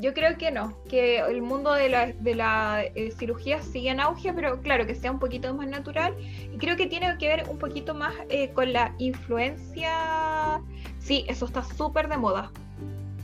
Yo 0.03 0.13
creo 0.13 0.37
que 0.37 0.51
no, 0.51 0.77
que 0.89 1.19
el 1.19 1.41
mundo 1.41 1.71
de 1.71 1.87
la, 1.87 2.07
de 2.07 2.35
la 2.35 2.83
eh, 2.83 3.13
cirugía 3.17 3.61
sigue 3.61 3.89
en 3.89 4.01
auge, 4.01 4.33
pero 4.33 4.61
claro, 4.61 4.85
que 4.85 4.95
sea 4.95 5.09
un 5.09 5.17
poquito 5.17 5.53
más 5.53 5.69
natural. 5.69 6.13
Y 6.53 6.57
creo 6.57 6.75
que 6.75 6.87
tiene 6.87 7.17
que 7.17 7.29
ver 7.29 7.45
un 7.49 7.57
poquito 7.57 7.93
más 7.93 8.13
eh, 8.27 8.49
con 8.49 8.73
la 8.73 8.93
influencia. 8.97 10.59
Sí, 10.99 11.23
eso 11.29 11.45
está 11.45 11.63
súper 11.63 12.09
de 12.09 12.17
moda. 12.17 12.51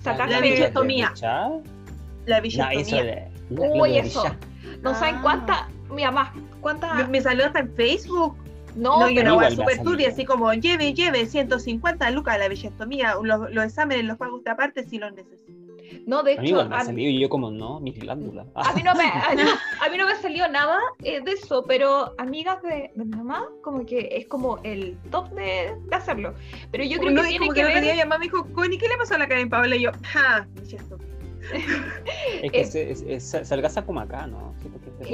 la 0.05 0.39
bichectomía. 0.39 1.13
La 2.25 2.39
bichectomía. 2.39 3.29
Uy, 3.49 3.97
eso. 3.97 4.23
No 4.81 4.95
saben 4.95 5.15
ah. 5.15 5.21
cuánta, 5.21 5.67
mira 5.93 6.11
más, 6.11 6.31
cuántas. 6.61 6.95
Me, 6.95 7.07
me 7.07 7.21
salió 7.21 7.45
hasta 7.45 7.59
en 7.59 7.75
Facebook. 7.75 8.37
No, 8.77 9.01
no 9.01 9.09
yo 9.09 9.21
no 9.25 9.35
voy 9.35 9.47
a 9.47 9.51
super 9.51 9.83
turbia, 9.83 10.07
así 10.07 10.23
como 10.23 10.53
lleve, 10.53 10.93
lleve 10.93 11.25
150 11.25 12.09
lucas 12.11 12.39
la 12.39 12.47
billettomía, 12.47 13.15
los, 13.21 13.51
los 13.51 13.65
exámenes 13.65 14.05
los 14.05 14.17
paga 14.17 14.33
usted 14.33 14.51
aparte 14.51 14.85
si 14.85 14.97
los 14.97 15.11
necesita. 15.11 15.68
No, 16.09 16.23
de 16.23 16.33
hecho. 16.33 16.61
A 16.61 16.83
mí 16.85 17.05
me 17.05 17.19
yo 17.19 17.29
como, 17.29 17.51
no, 17.51 17.79
mi 17.79 17.91
glándula. 17.91 18.43
A 18.55 18.73
mí 18.73 18.81
no 18.81 18.95
me, 18.95 19.03
a, 19.83 19.89
mí 19.91 19.95
no 19.95 20.07
me 20.07 20.15
salió 20.15 20.47
nada 20.47 20.79
eh, 21.03 21.21
de 21.21 21.33
eso, 21.33 21.63
pero 21.67 22.15
amigas 22.17 22.63
de, 22.63 22.89
de, 22.95 23.05
mi 23.05 23.15
mamá, 23.15 23.47
como 23.61 23.85
que 23.85 24.09
es 24.11 24.25
como 24.25 24.57
el 24.63 24.97
top 25.11 25.29
de, 25.35 25.75
de 25.87 25.95
hacerlo. 25.95 26.33
Pero 26.71 26.83
yo 26.83 26.97
creo 26.97 27.13
que 27.13 27.21
tiene 27.29 27.39
como 27.45 27.53
que, 27.53 27.61
que 27.61 27.67
ver... 27.67 27.93
mi 27.93 27.99
mamá 27.99 28.17
me 28.17 28.23
dijo, 28.23 28.43
Connie, 28.53 28.79
¿qué 28.79 28.87
le 28.87 28.97
pasó 28.97 29.13
a 29.13 29.17
la 29.19 29.27
Karen 29.27 29.51
Paola? 29.51 29.75
Y 29.75 29.83
yo, 29.83 29.91
ja, 30.03 30.47
es 32.43 32.51
que 32.51 32.81
eh, 32.81 33.15
es, 33.15 33.29
salgas 33.43 33.79
como 33.85 33.99
acá, 33.99 34.27
¿no? 34.27 34.53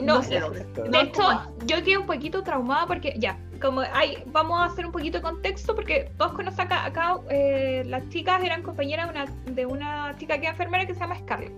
no, 0.04 0.22
sé, 0.24 0.42
de 0.90 1.02
hecho, 1.02 1.24
yo 1.66 1.78
quedé 1.84 1.98
un 1.98 2.06
poquito 2.08 2.44
traumada 2.44 2.88
porque, 2.88 3.14
ya, 3.18 3.38
como 3.62 3.82
hay, 3.82 4.24
vamos 4.28 4.60
a 4.60 4.66
hacer 4.66 4.86
un 4.86 4.92
poquito 4.92 5.20
de 5.20 5.24
contexto 5.24 5.76
porque 5.76 6.12
todos 6.18 6.34
conocen 6.34 6.62
acá, 6.62 6.86
acá 6.86 7.18
eh, 7.30 7.84
las 7.86 8.08
chicas 8.10 8.44
eran 8.44 8.64
compañeras 8.64 9.08
de 9.14 9.20
una, 9.20 9.26
de 9.54 9.66
una 9.66 10.16
chica 10.18 10.40
que 10.40 10.46
es 10.46 10.52
enfermera 10.52 10.86
que 10.86 10.94
se 10.94 11.00
llama 11.00 11.18
Scarlett. 11.20 11.54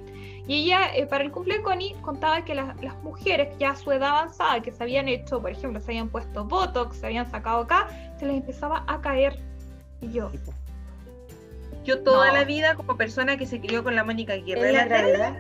Y 0.48 0.64
ella, 0.64 0.96
eh, 0.96 1.06
para 1.06 1.26
el 1.26 1.32
cumpleaños 1.32 1.66
de 1.66 1.70
Connie, 1.70 1.96
contaba 2.02 2.46
que 2.46 2.56
las, 2.56 2.82
las 2.82 2.96
mujeres 3.04 3.50
ya 3.60 3.72
a 3.72 3.76
su 3.76 3.92
edad 3.92 4.10
avanzada, 4.10 4.62
que 4.62 4.72
se 4.72 4.82
habían 4.82 5.10
hecho, 5.10 5.42
por 5.42 5.52
ejemplo, 5.52 5.82
se 5.82 5.92
habían 5.92 6.08
puesto 6.08 6.46
Botox, 6.46 6.98
se 6.98 7.06
habían 7.08 7.30
sacado 7.30 7.60
acá, 7.60 7.88
se 8.18 8.26
les 8.26 8.38
empezaba 8.38 8.84
a 8.88 9.02
caer. 9.02 9.38
Y 10.00 10.12
yo, 10.12 10.32
Yo 11.88 12.00
toda 12.04 12.28
No. 12.28 12.34
la 12.34 12.44
vida, 12.44 12.76
como 12.76 12.98
persona 12.98 13.38
que 13.38 13.46
se 13.48 13.60
crió 13.62 13.84
con 13.84 13.96
la 13.96 14.04
Mónica 14.04 14.34
Aguirre, 14.34 14.74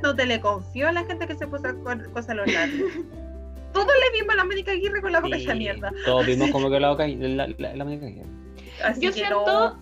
no 0.02 0.15
te 0.15 0.26
le 0.26 0.40
confío 0.40 0.88
a 0.88 0.91
la 0.94 1.03
gente 1.03 1.28
que 1.28 1.36
se 1.36 1.45
puso 1.45 1.64
co- 1.84 1.91
cosas 2.14 2.30
en 2.30 2.38
los 2.38 2.53
labios. 2.53 2.90
Todos 3.74 3.88
le 3.88 4.18
vimos 4.19 4.34
a 4.34 4.38
la 4.38 4.45
Mónica 4.45 4.72
Aguirre 4.72 5.02
con 5.02 5.11
la 5.11 5.19
boca 5.19 5.36
hecha 5.36 5.52
Sí, 5.52 5.57
mierda. 5.60 5.91
Todos 6.06 6.26
vimos 6.26 6.49
como 6.52 6.69
que 6.72 6.80
la 6.80 6.90
boca 6.90 7.06
la, 7.07 7.48
la, 7.57 7.76
la 7.76 7.84
Mónica 7.84 8.06
Aguirre. 8.07 8.26
Así 8.84 9.02
Yo 9.02 9.11
siento 9.11 9.45
no. 9.45 9.80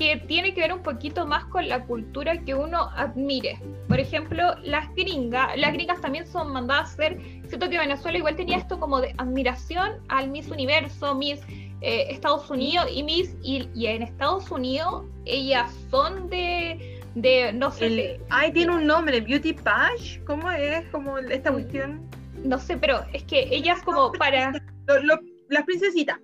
Que 0.00 0.16
tiene 0.26 0.54
que 0.54 0.62
ver 0.62 0.72
un 0.72 0.82
poquito 0.82 1.26
más 1.26 1.44
con 1.44 1.68
la 1.68 1.84
cultura 1.84 2.38
que 2.42 2.54
uno 2.54 2.88
admire. 2.96 3.58
Por 3.86 4.00
ejemplo, 4.00 4.54
las 4.62 4.88
gringas, 4.94 5.56
las 5.58 5.74
gringas 5.74 6.00
también 6.00 6.26
son 6.26 6.52
mandadas 6.52 6.88
a 6.88 6.92
hacer, 6.94 7.20
siento 7.46 7.68
que 7.68 7.78
Venezuela 7.78 8.16
igual 8.16 8.34
tenía 8.34 8.56
esto 8.56 8.80
como 8.80 9.00
de 9.02 9.14
admiración 9.18 10.00
al 10.08 10.30
Miss 10.30 10.48
Universo, 10.48 11.14
Miss 11.14 11.40
eh, 11.82 12.06
Estados 12.08 12.48
Unidos 12.50 12.86
y 12.90 13.02
Miss, 13.02 13.36
y, 13.42 13.68
y 13.74 13.86
en 13.88 14.02
Estados 14.02 14.50
Unidos 14.50 15.04
ellas 15.26 15.70
son 15.90 16.30
de, 16.30 17.02
de 17.14 17.52
no 17.52 17.70
sé, 17.70 17.86
El, 17.86 18.20
ay, 18.30 18.52
tiene 18.52 18.72
un 18.74 18.86
nombre, 18.86 19.20
Beauty 19.20 19.52
Page. 19.52 20.22
¿Cómo 20.26 20.50
es? 20.50 20.88
Como 20.88 21.18
esta 21.18 21.52
cuestión. 21.52 22.08
no 22.42 22.58
sé, 22.58 22.78
pero 22.78 23.04
es 23.12 23.22
que 23.24 23.48
ellas 23.54 23.82
como 23.82 24.12
para... 24.12 24.50
Lo- 24.88 25.02
lo- 25.02 25.20
las 25.50 25.64
princesitas. 25.64 26.18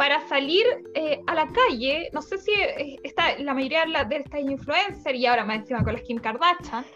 Para 0.00 0.26
salir 0.28 0.64
eh, 0.94 1.20
a 1.26 1.34
la 1.34 1.46
calle, 1.48 2.08
no 2.14 2.22
sé 2.22 2.38
si 2.38 2.52
eh, 2.52 2.98
está 3.02 3.38
la 3.38 3.52
mayoría 3.52 3.80
de, 3.80 3.88
la- 3.88 4.08
estas 4.10 4.40
influencers 4.40 5.14
y 5.18 5.26
ahora 5.26 5.44
más 5.44 5.56
encima 5.58 5.84
con 5.84 5.92
las 5.92 6.00
Kim 6.04 6.16
Kardashian, 6.16 6.86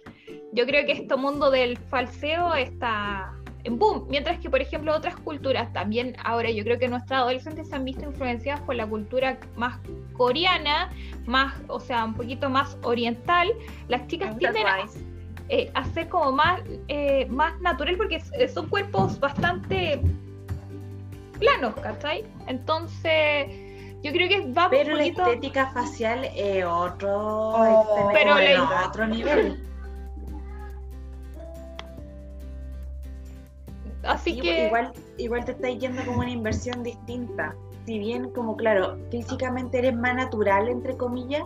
yo 0.55 0.65
creo 0.65 0.87
que 0.87 0.93
este 0.93 1.15
mundo 1.15 1.51
del 1.51 1.77
falseo 1.77 2.55
está 2.55 3.31
en 3.65 3.79
boom, 3.79 4.07
mientras 4.09 4.39
que 4.39 4.49
por 4.49 4.63
ejemplo 4.63 4.97
otras 4.97 5.17
culturas 5.17 5.71
también 5.75 6.17
ahora 6.25 6.51
yo 6.51 6.65
creo 6.65 6.79
que 6.79 6.89
nuestros 6.89 7.21
adolescentes 7.21 7.69
se 7.69 7.77
han 7.77 7.85
visto 7.85 8.05
influenciadas 8.05 8.63
por 8.63 8.75
la 8.75 8.87
cultura 8.87 9.39
más 9.55 9.79
coreana, 10.15 10.91
más, 11.27 11.53
o 11.69 11.81
sea, 11.81 12.07
un 12.07 12.15
poquito 12.15 12.49
más 12.49 12.79
oriental, 12.85 13.53
las 13.89 14.07
chicas 14.07 14.35
tienden 14.39 14.67
a, 14.67 14.79
Twice. 14.79 14.99
eh, 15.51 15.71
como 16.09 16.33
más, 16.33 16.63
eh, 16.89 17.27
más 17.29 17.61
natural 17.61 17.99
porque 17.99 18.19
son 18.49 18.67
cuerpos 18.71 19.21
bastante 19.21 20.01
planos, 21.39 21.75
¿cachai? 21.77 22.25
Entonces, 22.47 23.47
yo 24.03 24.13
creo 24.13 24.29
que 24.29 24.53
va 24.53 24.69
Pero 24.71 24.93
un 24.93 24.99
la 24.99 25.05
poquito... 25.05 25.23
estética 25.27 25.71
facial 25.73 26.25
es 26.35 26.65
otro, 26.65 27.11
Oh. 27.19 28.11
Pero 28.13 28.35
la- 28.39 28.87
otro 28.89 29.07
nivel. 29.09 29.61
Así 34.03 34.35
Sí, 34.35 34.41
que... 34.41 34.67
igual, 34.67 34.93
igual 35.19 35.45
te 35.45 35.53
estás 35.53 35.79
yendo 35.79 36.05
como 36.05 36.19
una 36.21 36.31
inversión 36.31 36.83
distinta. 36.83 37.55
Si 37.87 37.99
bien, 37.99 38.31
como 38.31 38.57
claro, 38.57 38.99
físicamente 39.11 39.79
eres 39.79 39.95
más 39.95 40.15
natural, 40.15 40.69
entre 40.69 40.97
comillas, 40.97 41.43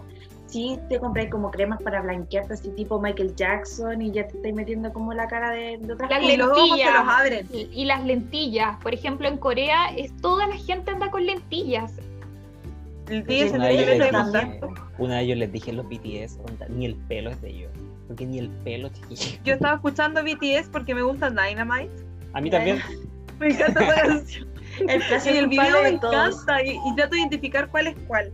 sí 0.49 0.79
te 0.89 0.99
compras 0.99 1.29
como 1.31 1.51
cremas 1.51 1.83
para 1.83 2.01
blanquearte, 2.03 2.55
así 2.55 2.71
tipo 2.71 3.01
Michael 3.01 3.35
Jackson, 3.37 4.03
y 4.03 4.11
ya 4.13 4.27
te 4.27 4.37
estás 4.37 4.53
metiendo 4.53 4.93
como 4.93 5.13
la 5.15 5.29
cara 5.29 5.51
de, 5.53 5.79
de 5.79 5.93
otras 5.93 6.11
Las 6.11 6.23
Y 6.23 6.37
los 6.37 6.49
ojos 6.51 6.81
se 6.83 6.91
lentillas. 6.91 6.95
los 7.05 7.15
abren. 7.15 7.47
Y, 7.53 7.71
y 7.73 7.85
las 7.85 8.05
lentillas, 8.05 8.77
por 8.83 8.95
ejemplo, 8.95 9.29
en 9.29 9.39
Corea 9.39 9.89
es 9.97 10.17
toda 10.21 10.47
la 10.47 10.57
gente 10.57 10.91
anda 10.91 11.11
con 11.11 11.25
lentillas. 11.27 11.93
Se 13.49 13.57
Una 13.57 13.69
le 13.69 13.69
de, 13.69 13.77
ve 13.77 13.83
ellos 13.83 13.99
de 13.99 13.99
les 13.99 14.13
dije, 14.33 14.61
una 14.99 15.17
de 15.17 15.23
ellos 15.23 15.39
les 15.39 15.53
dije 15.53 15.71
en 15.71 15.77
los 15.77 15.87
BTS, 15.89 16.39
onda, 16.49 16.67
ni 16.69 16.87
el 16.87 16.97
pelo 16.97 17.31
es 17.31 17.41
de 17.41 17.51
ellos. 17.51 17.73
Porque 18.07 18.27
ni 18.27 18.39
el 18.39 18.51
pelo, 18.51 18.89
chiquillo. 18.91 19.39
Yo 19.45 19.55
estaba 19.55 19.77
escuchando 19.77 20.23
BTS 20.23 20.69
porque 20.71 20.95
me 20.95 21.03
gusta 21.03 21.31
Dynamite. 21.31 21.91
A 22.33 22.41
mí 22.41 22.51
también. 22.51 22.83
Me 23.39 23.49
encanta 23.49 23.85
esa 23.85 24.03
canción. 24.03 24.49
El 24.89 25.03
el 25.37 25.49
video 25.49 25.83
me 25.83 25.93
todos. 25.99 26.15
encanta 26.15 26.63
y, 26.65 26.71
y 26.71 26.95
trato 26.97 27.15
de 27.15 27.21
identificar 27.21 27.69
cuál 27.71 27.87
es 27.89 27.97
cuál. 28.07 28.33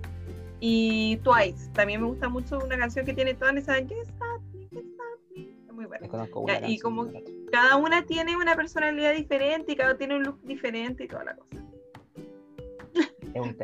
Y 0.66 1.18
Twice, 1.18 1.68
también 1.74 2.00
me 2.00 2.06
gusta 2.06 2.26
mucho 2.30 2.58
una 2.58 2.78
canción 2.78 3.04
que 3.04 3.12
tiene 3.12 3.34
todas 3.34 3.54
esas 3.54 3.80
Yes, 3.86 4.08
happening, 4.18 4.66
yes, 4.70 4.84
happening. 4.98 5.58
Es 5.68 5.74
muy 5.74 5.84
buena. 5.84 6.06
Ya, 6.06 6.30
una 6.34 6.66
y 6.66 6.78
como- 6.78 7.06
Cada 7.52 7.76
una 7.76 8.06
tiene 8.06 8.34
una 8.34 8.56
personalidad 8.56 9.12
diferente 9.14 9.72
y 9.72 9.76
cada 9.76 9.90
uno 9.90 9.98
tiene 9.98 10.16
un 10.16 10.22
look 10.22 10.40
diferente 10.42 11.04
y 11.04 11.08
toda 11.08 11.24
la 11.24 11.36
cosa. 11.36 11.62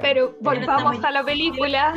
Pero 0.03 0.37
volvamos 0.43 1.03
a 1.03 1.11
la 1.11 1.25
película 1.25 1.95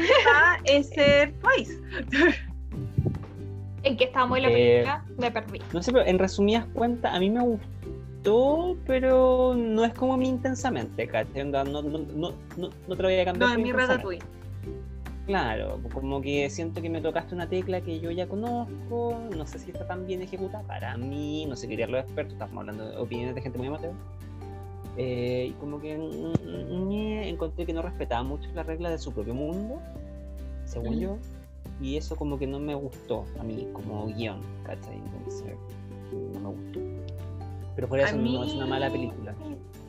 es 0.63 0.87
ser 0.87 1.33
Twice. 1.41 1.81
en 3.83 3.97
que 3.97 4.05
estábamos 4.05 4.37
en 4.37 4.43
la 4.43 4.49
Eh, 4.51 4.53
película, 4.53 5.05
me 5.17 5.31
perdí. 5.31 5.59
No 5.73 5.83
sé, 5.83 5.91
pero 5.91 6.05
en 6.05 6.17
resumidas 6.17 6.65
cuentas, 6.67 7.13
a 7.13 7.19
mí 7.19 7.29
me 7.29 7.41
gustó, 7.41 8.77
pero 8.87 9.53
no 9.53 9.83
es 9.83 9.93
como 9.95 10.15
mi 10.15 10.29
intensamente, 10.29 11.05
¿cachai? 11.09 11.43
No, 11.43 11.65
no, 11.65 11.81
no, 11.81 11.97
no, 11.97 12.31
no 12.55 12.95
te 12.95 13.01
lo 13.03 13.09
voy 13.09 13.19
a 13.19 13.25
cambiar. 13.25 13.49
No, 13.49 13.53
es 13.53 13.59
mi. 13.59 13.73
Ratatouille. 13.73 14.23
Claro, 15.25 15.79
como 15.93 16.21
que 16.21 16.49
siento 16.49 16.81
que 16.81 16.89
me 16.89 16.99
tocaste 16.99 17.33
una 17.33 17.47
tecla 17.47 17.79
que 17.79 17.99
yo 18.01 18.11
ya 18.11 18.27
conozco, 18.27 19.17
no 19.35 19.47
sé 19.47 19.57
si 19.57 19.71
está 19.71 19.87
tan 19.87 20.05
bien 20.05 20.21
ejecutada 20.21 20.63
para 20.65 20.97
mí, 20.97 21.45
no 21.45 21.55
sé 21.55 21.69
qué 21.69 21.87
los 21.87 22.01
expertos, 22.01 22.33
estamos 22.33 22.57
hablando 22.57 22.89
de 22.89 22.97
opiniones 22.97 23.33
de 23.35 23.41
gente 23.41 23.57
muy 23.57 23.67
amateur. 23.67 23.93
Eh, 24.97 25.47
y 25.49 25.53
como 25.53 25.79
que 25.79 25.97
mm, 25.97 26.73
mm, 26.73 26.89
ñe, 26.89 27.29
encontré 27.29 27.65
que 27.65 27.73
no 27.73 27.81
respetaba 27.81 28.21
mucho 28.23 28.49
las 28.53 28.65
reglas 28.65 28.91
de 28.91 28.97
su 28.97 29.13
propio 29.13 29.33
mundo, 29.33 29.79
según 30.65 30.97
Mm. 30.97 30.99
yo, 30.99 31.17
y 31.81 31.95
eso 31.95 32.17
como 32.17 32.37
que 32.37 32.45
no 32.45 32.59
me 32.59 32.75
gustó 32.75 33.25
a 33.39 33.43
mí 33.43 33.67
como 33.71 34.07
guion, 34.07 34.41
¿cachai? 34.65 34.97
Entonces, 34.97 35.55
no 36.33 36.39
me 36.41 36.49
gustó. 36.49 36.79
Pero 37.75 37.87
por 37.87 37.99
A 37.99 38.03
eso 38.03 38.15
no 38.17 38.43
es 38.43 38.53
una 38.53 38.65
mala 38.67 38.87
mí- 38.89 38.93
película. 39.07 39.33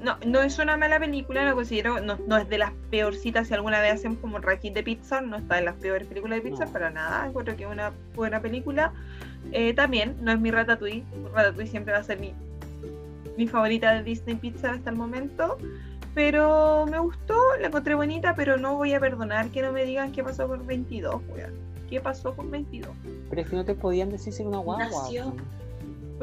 No, 0.03 0.17
no 0.27 0.43
es 0.43 0.59
una 0.59 0.77
mala 0.77 0.99
película, 0.99 1.49
lo 1.49 1.55
considero, 1.55 2.01
no, 2.01 2.19
no 2.27 2.37
es 2.37 2.47
de 2.49 2.59
las 2.59 2.73
peorcitas 2.91 3.49
si 3.49 3.55
alguna 3.55 3.81
vez 3.81 3.95
hacemos 3.95 4.19
como 4.19 4.37
el 4.37 4.43
ranking 4.43 4.73
de 4.73 4.83
Pixar, 4.83 5.23
no 5.23 5.37
está 5.39 5.59
en 5.59 5.65
las 5.65 5.77
peores 5.77 6.07
películas 6.07 6.43
de 6.43 6.51
Pixar 6.51 6.67
No. 6.67 6.73
para 6.75 6.91
nada, 6.91 7.27
encuentro 7.27 7.57
que 7.57 7.65
es 7.65 7.71
una 7.71 7.91
buena 8.15 8.41
película. 8.41 8.93
Eh, 9.53 9.73
también, 9.73 10.17
no 10.21 10.33
es 10.33 10.41
mi 10.41 10.51
Ratatouille, 10.51 11.05
Ratatouille 11.33 11.71
siempre 11.71 11.95
va 11.95 12.01
a 12.01 12.05
ser 12.05 12.19
mi, 12.19 12.35
mi 13.39 13.47
favorita 13.47 13.93
de 13.95 14.03
Disney 14.03 14.37
Pixar 14.37 14.75
hasta 14.75 14.91
el 14.91 14.97
momento, 14.97 15.57
pero 16.15 16.87
me 16.91 16.99
gustó, 16.99 17.35
la 17.61 17.69
encontré 17.69 17.95
bonita, 17.95 18.35
pero 18.35 18.57
no 18.59 18.77
voy 18.77 18.93
a 18.93 19.01
perdonar 19.01 19.49
que 19.49 19.63
no 19.63 19.73
me 19.73 19.85
digan 19.85 20.13
qué 20.13 20.23
pasó 20.23 20.47
con 20.49 20.67
22, 20.67 21.23
weón. 21.29 21.53
¿Qué 21.89 22.01
pasó 22.01 22.35
con 22.35 22.51
22? 22.51 22.91
Pero 23.31 23.41
es 23.43 23.49
que 23.49 23.57
no 23.57 23.65
te 23.65 23.75
podían 23.75 24.11
decir 24.11 24.33
si 24.33 24.43
era 24.43 24.49
una 24.51 24.59
guagua. 24.59 24.85
Nació. 25.03 25.35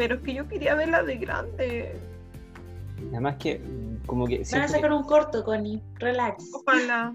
Pero 0.02 0.16
es 0.16 0.22
que 0.22 0.34
yo 0.34 0.48
quería 0.48 0.74
verla 0.74 1.04
de 1.04 1.16
grande. 1.18 1.92
Además 3.12 3.36
que, 3.38 3.62
como 4.08 4.26
que... 4.26 4.42
Van 4.52 4.62
a 4.62 4.66
que- 4.66 4.72
sacar 4.72 4.92
un 4.94 5.04
corto, 5.04 5.44
Connie. 5.44 5.80
Relax. 6.00 6.50
Ojalá. 6.56 7.14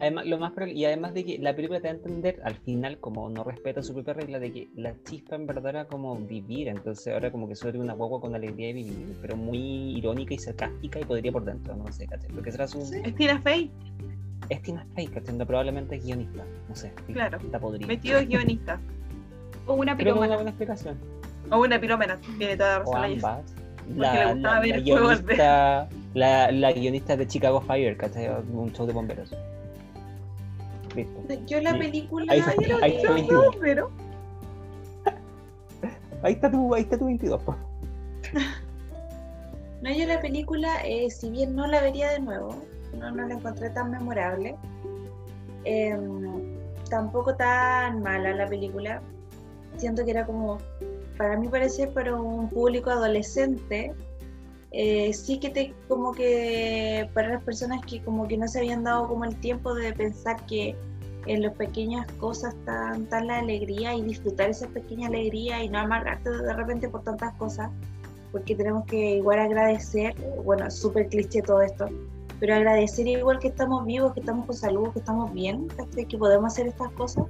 Además, 0.00 0.24
lo 0.24 0.38
más 0.38 0.52
probable- 0.52 0.72
y 0.72 0.86
además 0.86 1.12
de 1.12 1.24
que 1.26 1.38
la 1.38 1.54
película 1.54 1.78
te 1.80 1.88
da 1.88 1.92
a 1.92 1.96
entender 1.96 2.40
al 2.42 2.54
final 2.54 2.98
como 3.00 3.28
no 3.28 3.44
respeta 3.44 3.82
su 3.82 3.92
propia 3.92 4.14
regla 4.14 4.38
de 4.38 4.50
que 4.50 4.68
la 4.76 4.94
chispa 5.04 5.36
en 5.36 5.46
verdad 5.46 5.68
era 5.68 5.84
como 5.88 6.16
vivir, 6.16 6.68
entonces 6.68 7.12
ahora 7.12 7.30
como 7.30 7.46
que 7.48 7.54
tiene 7.54 7.80
una 7.80 7.92
guagua 7.92 8.18
con 8.22 8.34
alegría 8.34 8.68
de 8.68 8.72
vivir, 8.72 9.14
pero 9.20 9.36
muy 9.36 9.94
irónica 9.98 10.32
y 10.32 10.38
sarcástica 10.38 11.00
y 11.00 11.04
podría 11.04 11.32
por 11.32 11.44
dentro, 11.44 11.76
no 11.76 11.92
sé, 11.92 12.06
¿cachai? 12.06 12.30
Porque 12.30 12.50
será 12.50 12.66
su... 12.66 12.78
Es 12.80 13.14
Tina 13.14 13.38
Fey, 13.42 13.70
Es 14.48 14.62
Tina 14.62 14.86
Fey, 14.94 15.06
¿cachai? 15.08 15.36
No, 15.36 15.44
Probablemente 15.46 15.96
es 15.96 16.04
guionista, 16.06 16.42
no 16.66 16.74
sé. 16.74 16.94
sí, 17.06 17.12
Claro. 17.12 17.36
Está 17.36 17.60
podrida. 17.60 17.86
metido 17.86 18.18
es 18.18 18.26
guionista. 18.26 18.80
O 19.66 19.74
una 19.74 19.94
Creo 19.98 20.14
que 20.14 20.20
una 20.20 20.34
buena 20.36 20.50
explicación. 20.50 20.96
O 21.52 21.60
una 21.60 21.78
pirómana, 21.80 22.18
tiene 22.38 22.56
toda 22.56 22.78
la 22.78 22.84
O 22.84 22.92
razón. 22.92 23.00
la 23.02 23.08
Jess. 23.08 23.24
ambas. 23.24 23.54
le 23.88 23.96
La, 23.96 24.32
gustaba 24.32 24.34
la- 24.54 24.60
ver 24.60 24.68
la 24.68 24.76
arder. 24.76 24.82
guionista, 24.84 25.88
la, 26.14 26.52
la 26.52 26.72
guionista 26.72 27.16
de 27.16 27.26
Chicago 27.26 27.60
Fire, 27.60 27.96
¿cachai? 27.96 28.28
Un 28.52 28.72
show 28.72 28.86
de 28.86 28.92
bomberos. 28.92 29.34
Listo. 30.94 31.20
Yo 31.46 31.60
la 31.60 31.72
Sí. 31.72 31.78
película. 31.78 32.32
Ahí 32.32 32.38
está, 32.40 32.54
yo 32.56 32.76
ahí 32.82 32.96
está 32.96 33.08
No, 33.08 33.14
22. 33.14 33.56
pero 33.60 33.90
Ahí 36.22 36.34
está 36.34 36.50
tu, 36.50 36.74
ahí 36.74 36.82
está 36.82 36.98
tu 36.98 37.06
22, 37.06 37.42
po. 37.42 37.56
No, 39.82 39.90
yo 39.92 40.06
la 40.06 40.20
película, 40.20 40.76
eh, 40.84 41.10
si 41.10 41.28
bien 41.28 41.56
no 41.56 41.66
la 41.66 41.80
vería 41.80 42.10
de 42.12 42.20
nuevo, 42.20 42.54
no, 42.96 43.10
no 43.10 43.26
la 43.26 43.34
encontré 43.34 43.68
tan 43.70 43.90
memorable, 43.90 44.54
em, 45.64 46.56
tampoco 46.88 47.34
tan 47.34 48.00
mala 48.00 48.32
la 48.32 48.46
película. 48.46 49.02
Siento 49.78 50.04
que 50.04 50.12
era 50.12 50.24
como, 50.24 50.58
para 51.22 51.36
mí 51.36 51.46
parecer 51.46 51.92
para 51.92 52.16
un 52.16 52.50
público 52.50 52.90
adolescente, 52.90 53.94
eh, 54.72 55.12
sí 55.12 55.38
que 55.38 55.50
te, 55.50 55.72
como 55.86 56.10
que 56.12 57.08
para 57.14 57.28
las 57.28 57.44
personas 57.44 57.80
que 57.86 58.02
como 58.02 58.26
que 58.26 58.36
no 58.36 58.48
se 58.48 58.58
habían 58.58 58.82
dado 58.82 59.06
como 59.06 59.24
el 59.24 59.36
tiempo 59.36 59.72
de 59.72 59.92
pensar 59.92 60.44
que 60.46 60.74
en 61.26 61.42
las 61.42 61.54
pequeñas 61.54 62.10
cosas 62.18 62.56
tan, 62.64 63.06
tan 63.06 63.28
la 63.28 63.38
alegría 63.38 63.94
y 63.94 64.02
disfrutar 64.02 64.50
esa 64.50 64.66
pequeña 64.66 65.06
alegría 65.06 65.62
y 65.62 65.68
no 65.68 65.78
amargarte 65.78 66.28
de 66.28 66.52
repente 66.54 66.88
por 66.88 67.04
tantas 67.04 67.32
cosas 67.34 67.70
porque 68.32 68.56
tenemos 68.56 68.84
que 68.86 69.18
igual 69.18 69.38
agradecer, 69.38 70.16
bueno, 70.44 70.68
súper 70.72 71.06
cliché 71.08 71.40
todo 71.42 71.62
esto, 71.62 71.86
pero 72.40 72.56
agradecer 72.56 73.06
igual 73.06 73.38
que 73.38 73.46
estamos 73.46 73.86
vivos, 73.86 74.12
que 74.12 74.20
estamos 74.20 74.46
con 74.46 74.56
salud, 74.56 74.90
que 74.92 74.98
estamos 74.98 75.32
bien, 75.32 75.68
que 76.08 76.18
podemos 76.18 76.52
hacer 76.52 76.66
estas 76.66 76.90
cosas. 76.94 77.26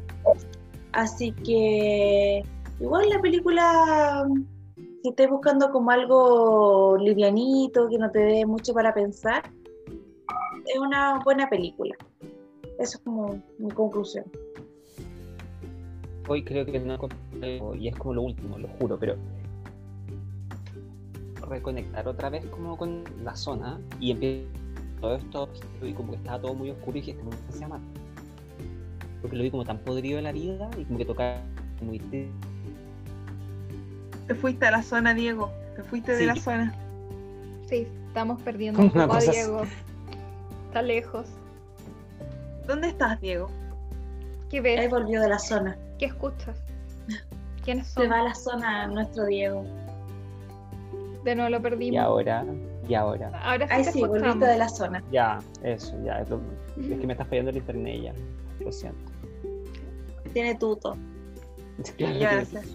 Así 0.93 1.33
que 1.33 2.43
igual 2.83 3.09
la 3.09 3.21
película, 3.21 4.27
si 5.03 5.09
estás 5.09 5.31
buscando 5.31 5.71
como 5.71 5.91
algo 5.91 6.97
livianito, 6.99 7.89
que 7.89 7.99
no 7.99 8.11
te 8.11 8.19
dé 8.19 8.47
mucho 8.47 8.75
para 8.75 8.93
pensar, 8.93 9.43
es 10.67 10.79
una 10.79 11.21
buena 11.25 11.49
película. 11.49 11.95
Eso 12.79 12.99
es 12.99 13.05
como 13.05 13.41
mi 13.59 13.71
conclusión. 13.71 14.25
hoy 16.29 16.45
creo 16.45 16.67
que 16.67 16.79
no 16.81 16.99
y 17.79 17.89
es 17.89 17.97
como 17.97 18.15
lo 18.15 18.23
último, 18.23 18.59
lo 18.59 18.69
juro, 18.69 18.99
pero 18.99 19.17
reconectar 21.49 22.09
otra 22.09 22.31
vez 22.31 22.45
como 22.47 22.77
con 22.77 23.05
la 23.23 23.37
zona 23.37 23.79
y 24.01 24.13
empiezo 24.13 24.49
todo 25.01 25.17
esto 25.17 25.49
y 25.83 25.93
como 25.93 26.13
que 26.13 26.17
estaba 26.17 26.41
todo 26.41 26.55
muy 26.55 26.71
oscuro 26.71 26.97
y 26.97 27.01
dije, 27.01 27.11
este 27.13 27.23
mundo 27.23 27.39
se 27.51 27.59
llama 27.59 27.81
porque 29.21 29.37
lo 29.37 29.43
vi 29.43 29.51
como 29.51 29.65
tan 29.65 29.79
podrido 29.79 30.17
de 30.17 30.23
la 30.23 30.33
vida 30.33 30.71
y 30.79 30.85
como 30.85 30.99
que 30.99 31.05
tocaba 31.05 31.43
muy 31.81 31.99
te 34.27 34.35
fuiste 34.35 34.67
a 34.67 34.71
la 34.71 34.83
zona 34.83 35.15
Diego 35.15 35.53
te 35.77 35.83
fuiste 35.83 36.15
de 36.15 36.27
la 36.27 36.37
zona 36.37 36.75
sí 37.69 37.87
estamos 38.09 38.41
perdiendo 38.43 38.81
un 38.81 38.91
poco 38.91 39.15
a 39.15 39.21
Diego 39.21 39.63
está 40.67 40.83
lejos 40.83 41.27
¿dónde 42.67 42.89
estás 42.89 43.21
Diego? 43.21 43.51
¿qué 44.51 44.61
ves? 44.61 44.81
ahí 44.81 44.89
volvió 44.89 45.21
de 45.21 45.29
la 45.29 45.39
zona 45.39 45.77
¿qué 45.99 46.07
escuchas? 46.07 46.59
¿quiénes 47.65 47.89
son? 47.89 48.05
se 48.05 48.09
va 48.09 48.21
a 48.21 48.25
la 48.25 48.35
zona 48.35 48.87
nuestro 48.87 49.27
Diego 49.27 49.65
de 51.25 51.35
nuevo 51.35 51.51
lo 51.51 51.63
perdimos 51.63 51.95
y 51.95 51.97
ahora 51.97 52.45
y 52.89 52.95
ahora. 52.95 53.31
Ahora 53.43 53.67
sí, 53.67 53.75
Ay, 53.75 53.85
sí, 53.85 54.01
volviste 54.05 54.45
de 54.45 54.59
la 54.59 54.69
zona. 54.69 55.03
Ya, 55.11 55.39
eso, 55.63 55.95
ya. 56.05 56.21
Es, 56.21 56.29
que 56.77 57.07
me 57.07 57.13
está 57.13 57.25
fallando 57.25 57.51
el 57.51 57.59
internet 57.59 58.03
ya. 58.03 58.15
Lo 58.65 58.73
siento. 58.73 58.99
Tiene 60.33 60.55
tuto. 60.57 60.97
Gracias. 61.99 62.67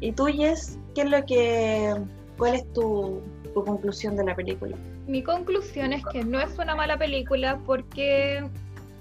¿Y 0.00 0.12
tú, 0.12 0.26
Jess? 0.26 0.78
¿Qué 0.94 1.02
es 1.02 1.10
lo 1.10 1.24
que. 1.24 1.94
¿Cuál 2.36 2.54
es 2.56 2.72
tu, 2.72 3.22
tu 3.54 3.64
conclusión 3.64 4.16
de 4.16 4.24
la 4.24 4.34
película? 4.34 4.76
Mi 5.06 5.22
conclusión 5.22 5.92
es 5.92 6.04
que 6.06 6.22
no 6.24 6.40
es 6.40 6.58
una 6.58 6.74
mala 6.74 6.98
película 6.98 7.58
porque, 7.64 8.44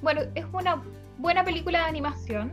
bueno, 0.01 0.21
es 0.35 0.45
una 0.53 0.81
buena 1.17 1.43
película 1.43 1.79
de 1.79 1.85
animación, 1.85 2.51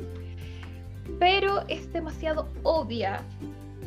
pero 1.19 1.62
es 1.69 1.93
demasiado 1.93 2.48
obvia 2.64 3.23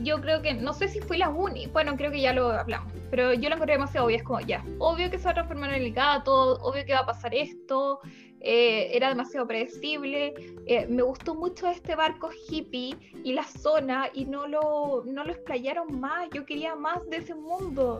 yo 0.02 0.20
creo 0.22 0.42
que, 0.42 0.54
no 0.54 0.74
sé 0.74 0.88
si 0.88 1.00
fui 1.00 1.18
la 1.18 1.30
única, 1.30 1.72
bueno, 1.72 1.96
creo 1.96 2.12
que 2.12 2.22
ya 2.22 2.34
lo 2.34 2.52
hablamos, 2.52 2.92
pero 3.10 3.34
yo 3.34 3.50
lo 3.50 3.56
encontré 3.56 3.76
demasiado 3.76 4.08
obvio, 4.08 4.18
es 4.18 4.24
como, 4.24 4.40
ya, 4.42 4.64
obvio 4.80 5.10
que 5.10 5.18
se 5.18 5.26
va 5.26 5.32
a 5.32 5.36
transformar 5.36 5.74
en 5.74 5.84
el 5.84 5.94
gato, 5.94 6.56
obvio 6.62 6.86
que 6.86 6.94
va 6.94 7.00
a 7.00 7.06
pasar 7.06 7.34
esto, 7.34 8.00
eh, 8.46 8.96
era 8.96 9.10
demasiado 9.10 9.48
predecible, 9.48 10.34
eh, 10.68 10.88
me 10.88 11.02
gustó 11.02 11.36
mucho 11.36 11.68
este 11.68 11.96
barco 11.96 12.30
hippie 12.48 12.96
y 13.24 13.34
la 13.34 13.44
zona 13.44 14.10
y 14.14 14.26
no 14.26 14.48
lo, 14.48 15.04
no 15.06 15.24
lo 15.24 15.32
explayaron 15.32 16.00
más, 16.00 16.30
yo 16.34 16.46
quería 16.46 16.76
más 16.76 17.00
de 17.10 17.18
ese 17.18 17.34
mundo, 17.36 18.00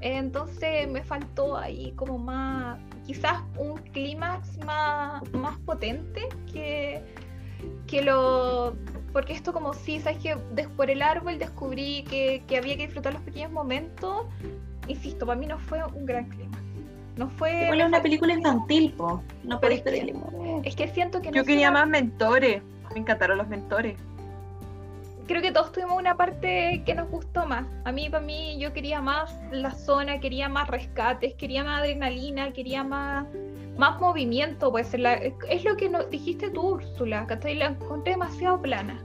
entonces 0.00 0.88
me 0.88 1.02
faltó 1.02 1.56
ahí 1.56 1.92
como 1.92 2.18
más, 2.18 2.78
quizás 3.06 3.42
un 3.56 3.76
clímax 3.92 4.58
más, 4.64 5.22
más 5.32 5.58
potente 5.60 6.28
que, 6.52 7.00
que 7.86 8.02
lo 8.02 8.74
porque 9.14 9.32
esto 9.32 9.52
como 9.52 9.72
si, 9.74 10.00
¿sabes 10.00 10.18
que 10.18 10.36
Por 10.76 10.90
el 10.90 11.00
árbol 11.00 11.38
descubrí 11.38 12.02
que, 12.02 12.42
había 12.58 12.76
que 12.76 12.86
disfrutar 12.86 13.12
los 13.12 13.22
pequeños 13.22 13.52
momentos. 13.52 14.26
Insisto, 14.88 15.24
para 15.24 15.38
mí 15.38 15.46
no 15.46 15.56
fue 15.56 15.84
un 15.94 16.04
gran 16.04 16.28
clima. 16.28 16.60
No 17.16 17.28
fue... 17.28 17.64
Igual 17.64 17.80
es 17.80 17.86
una 17.86 18.02
película 18.02 18.32
infantil, 18.34 18.92
po. 18.92 19.22
No 19.44 19.60
podéis 19.60 19.82
pedirle 19.82 20.14
Es 20.64 20.74
que 20.74 20.88
siento 20.88 21.20
que... 21.20 21.30
Yo 21.30 21.44
quería 21.44 21.70
más 21.70 21.86
mentores. 21.86 22.62
Me 22.92 23.00
encantaron 23.00 23.38
los 23.38 23.48
mentores. 23.48 23.96
Creo 25.26 25.40
que 25.40 25.52
todos 25.52 25.72
tuvimos 25.72 25.96
una 25.96 26.16
parte 26.16 26.82
que 26.84 26.94
nos 26.94 27.08
gustó 27.08 27.46
más. 27.46 27.66
A 27.84 27.92
mí, 27.92 28.10
para 28.10 28.24
mí, 28.24 28.58
yo 28.58 28.72
quería 28.72 29.00
más 29.00 29.34
la 29.50 29.70
zona, 29.70 30.20
quería 30.20 30.48
más 30.48 30.68
rescates, 30.68 31.34
quería 31.34 31.64
más 31.64 31.80
adrenalina, 31.80 32.52
quería 32.52 32.84
más 32.84 33.26
más 33.78 34.00
movimiento, 34.00 34.70
puede 34.70 34.84
ser. 34.84 35.00
La, 35.00 35.14
es 35.14 35.64
lo 35.64 35.76
que 35.76 35.88
no, 35.88 36.04
dijiste 36.04 36.50
tú, 36.50 36.74
Úrsula, 36.74 37.26
que 37.26 37.54
la 37.54 37.66
encontré 37.66 38.12
demasiado 38.12 38.60
plana. 38.60 39.02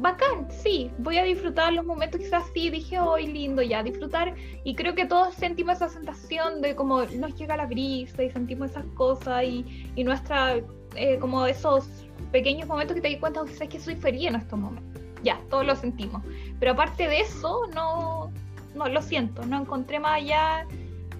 Bacán, 0.00 0.48
sí, 0.50 0.90
voy 0.98 1.18
a 1.18 1.24
disfrutar 1.24 1.72
los 1.72 1.84
momentos, 1.84 2.20
quizás 2.20 2.44
sí, 2.54 2.70
dije 2.70 3.00
hoy 3.00 3.26
lindo 3.26 3.62
ya, 3.62 3.82
disfrutar. 3.82 4.34
Y 4.62 4.74
creo 4.74 4.94
que 4.94 5.06
todos 5.06 5.34
sentimos 5.34 5.76
esa 5.76 5.88
sensación 5.88 6.60
de 6.60 6.76
como 6.76 7.02
nos 7.02 7.34
llega 7.34 7.56
la 7.56 7.66
brisa 7.66 8.22
y 8.22 8.30
sentimos 8.30 8.70
esas 8.70 8.86
cosas 8.94 9.44
y, 9.44 9.90
y 9.96 10.04
nuestra, 10.04 10.56
eh, 10.94 11.18
como 11.18 11.46
esos 11.46 11.88
pequeños 12.30 12.68
momentos 12.68 12.94
que 12.94 13.00
te 13.00 13.08
di 13.08 13.18
cuenta, 13.18 13.44
quizás 13.44 13.68
que 13.68 13.80
soy 13.80 13.96
feliz 13.96 14.28
en 14.28 14.36
estos 14.36 14.58
momentos. 14.58 15.02
Ya, 15.24 15.40
todos 15.50 15.66
lo 15.66 15.74
sentimos. 15.74 16.22
Pero 16.60 16.72
aparte 16.72 17.08
de 17.08 17.20
eso, 17.20 17.66
no, 17.74 18.32
no 18.76 18.88
lo 18.88 19.02
siento, 19.02 19.44
no 19.46 19.62
encontré 19.62 19.98
más 19.98 20.22
allá 20.22 20.64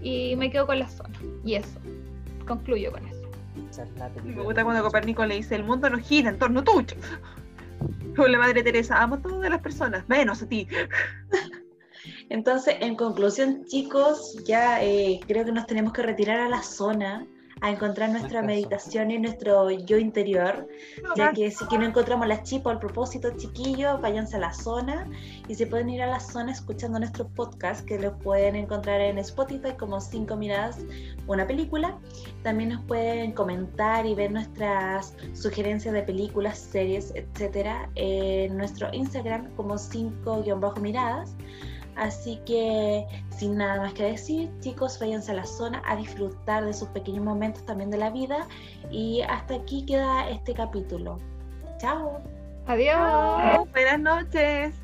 y 0.02 0.36
me 0.36 0.50
quedo 0.50 0.66
con 0.66 0.78
la 0.78 0.88
zona. 0.88 1.18
Y 1.44 1.54
eso 1.54 1.80
concluyo 2.48 2.90
con 2.90 3.06
eso. 3.06 3.18
Me 4.24 4.42
gusta 4.42 4.64
cuando 4.64 4.82
Copérnico 4.82 5.24
le 5.26 5.36
dice, 5.36 5.54
el 5.54 5.64
mundo 5.64 5.90
no 5.90 5.98
gira 5.98 6.30
en 6.30 6.38
torno 6.38 6.64
tuyo. 6.64 6.96
Con 8.18 8.32
la 8.32 8.38
Madre 8.38 8.64
Teresa, 8.64 9.00
amo 9.00 9.14
a 9.14 9.22
todas 9.22 9.48
las 9.48 9.60
personas, 9.60 10.08
menos 10.08 10.42
a 10.42 10.48
ti. 10.48 10.66
Entonces, 12.28 12.74
en 12.80 12.96
conclusión, 12.96 13.64
chicos, 13.66 14.42
ya 14.44 14.82
eh, 14.82 15.20
creo 15.28 15.44
que 15.44 15.52
nos 15.52 15.66
tenemos 15.66 15.92
que 15.92 16.02
retirar 16.02 16.40
a 16.40 16.48
la 16.48 16.60
zona 16.64 17.28
a 17.60 17.70
encontrar 17.70 18.10
nuestra 18.10 18.42
meditación 18.42 19.10
y 19.10 19.18
nuestro 19.18 19.70
yo 19.70 19.98
interior, 19.98 20.68
ya 21.16 21.32
que 21.32 21.50
si 21.50 21.66
que 21.66 21.78
no 21.78 21.86
encontramos 21.86 22.26
la 22.26 22.42
chipa 22.42 22.70
al 22.70 22.78
propósito, 22.78 23.30
chiquillos, 23.36 24.00
váyanse 24.00 24.36
a 24.36 24.40
la 24.40 24.52
zona 24.52 25.06
y 25.48 25.54
se 25.54 25.66
pueden 25.66 25.88
ir 25.90 26.02
a 26.02 26.06
la 26.06 26.20
zona 26.20 26.52
escuchando 26.52 26.98
nuestro 26.98 27.28
podcast 27.28 27.84
que 27.86 27.98
lo 27.98 28.18
pueden 28.18 28.56
encontrar 28.56 29.00
en 29.00 29.18
Spotify 29.18 29.72
como 29.78 30.00
Cinco 30.00 30.36
Miradas, 30.36 30.78
una 31.26 31.46
película. 31.46 31.98
También 32.42 32.70
nos 32.70 32.84
pueden 32.84 33.32
comentar 33.32 34.06
y 34.06 34.14
ver 34.14 34.30
nuestras 34.30 35.14
sugerencias 35.34 35.94
de 35.94 36.02
películas, 36.02 36.58
series, 36.58 37.12
etcétera, 37.14 37.90
en 37.94 38.56
nuestro 38.56 38.88
Instagram 38.92 39.54
como 39.56 39.74
5-miradas. 39.74 41.34
Así 41.98 42.40
que 42.46 43.04
sin 43.36 43.56
nada 43.56 43.80
más 43.80 43.92
que 43.92 44.04
decir, 44.04 44.50
chicos, 44.60 44.98
váyanse 45.00 45.32
a 45.32 45.34
la 45.34 45.46
zona 45.46 45.82
a 45.84 45.96
disfrutar 45.96 46.64
de 46.64 46.72
sus 46.72 46.88
pequeños 46.88 47.24
momentos 47.24 47.66
también 47.66 47.90
de 47.90 47.98
la 47.98 48.10
vida. 48.10 48.46
Y 48.90 49.22
hasta 49.22 49.56
aquí 49.56 49.84
queda 49.84 50.30
este 50.30 50.54
capítulo. 50.54 51.18
Chao. 51.78 52.20
Adiós. 52.66 53.68
Buenas 53.72 54.00
noches. 54.00 54.74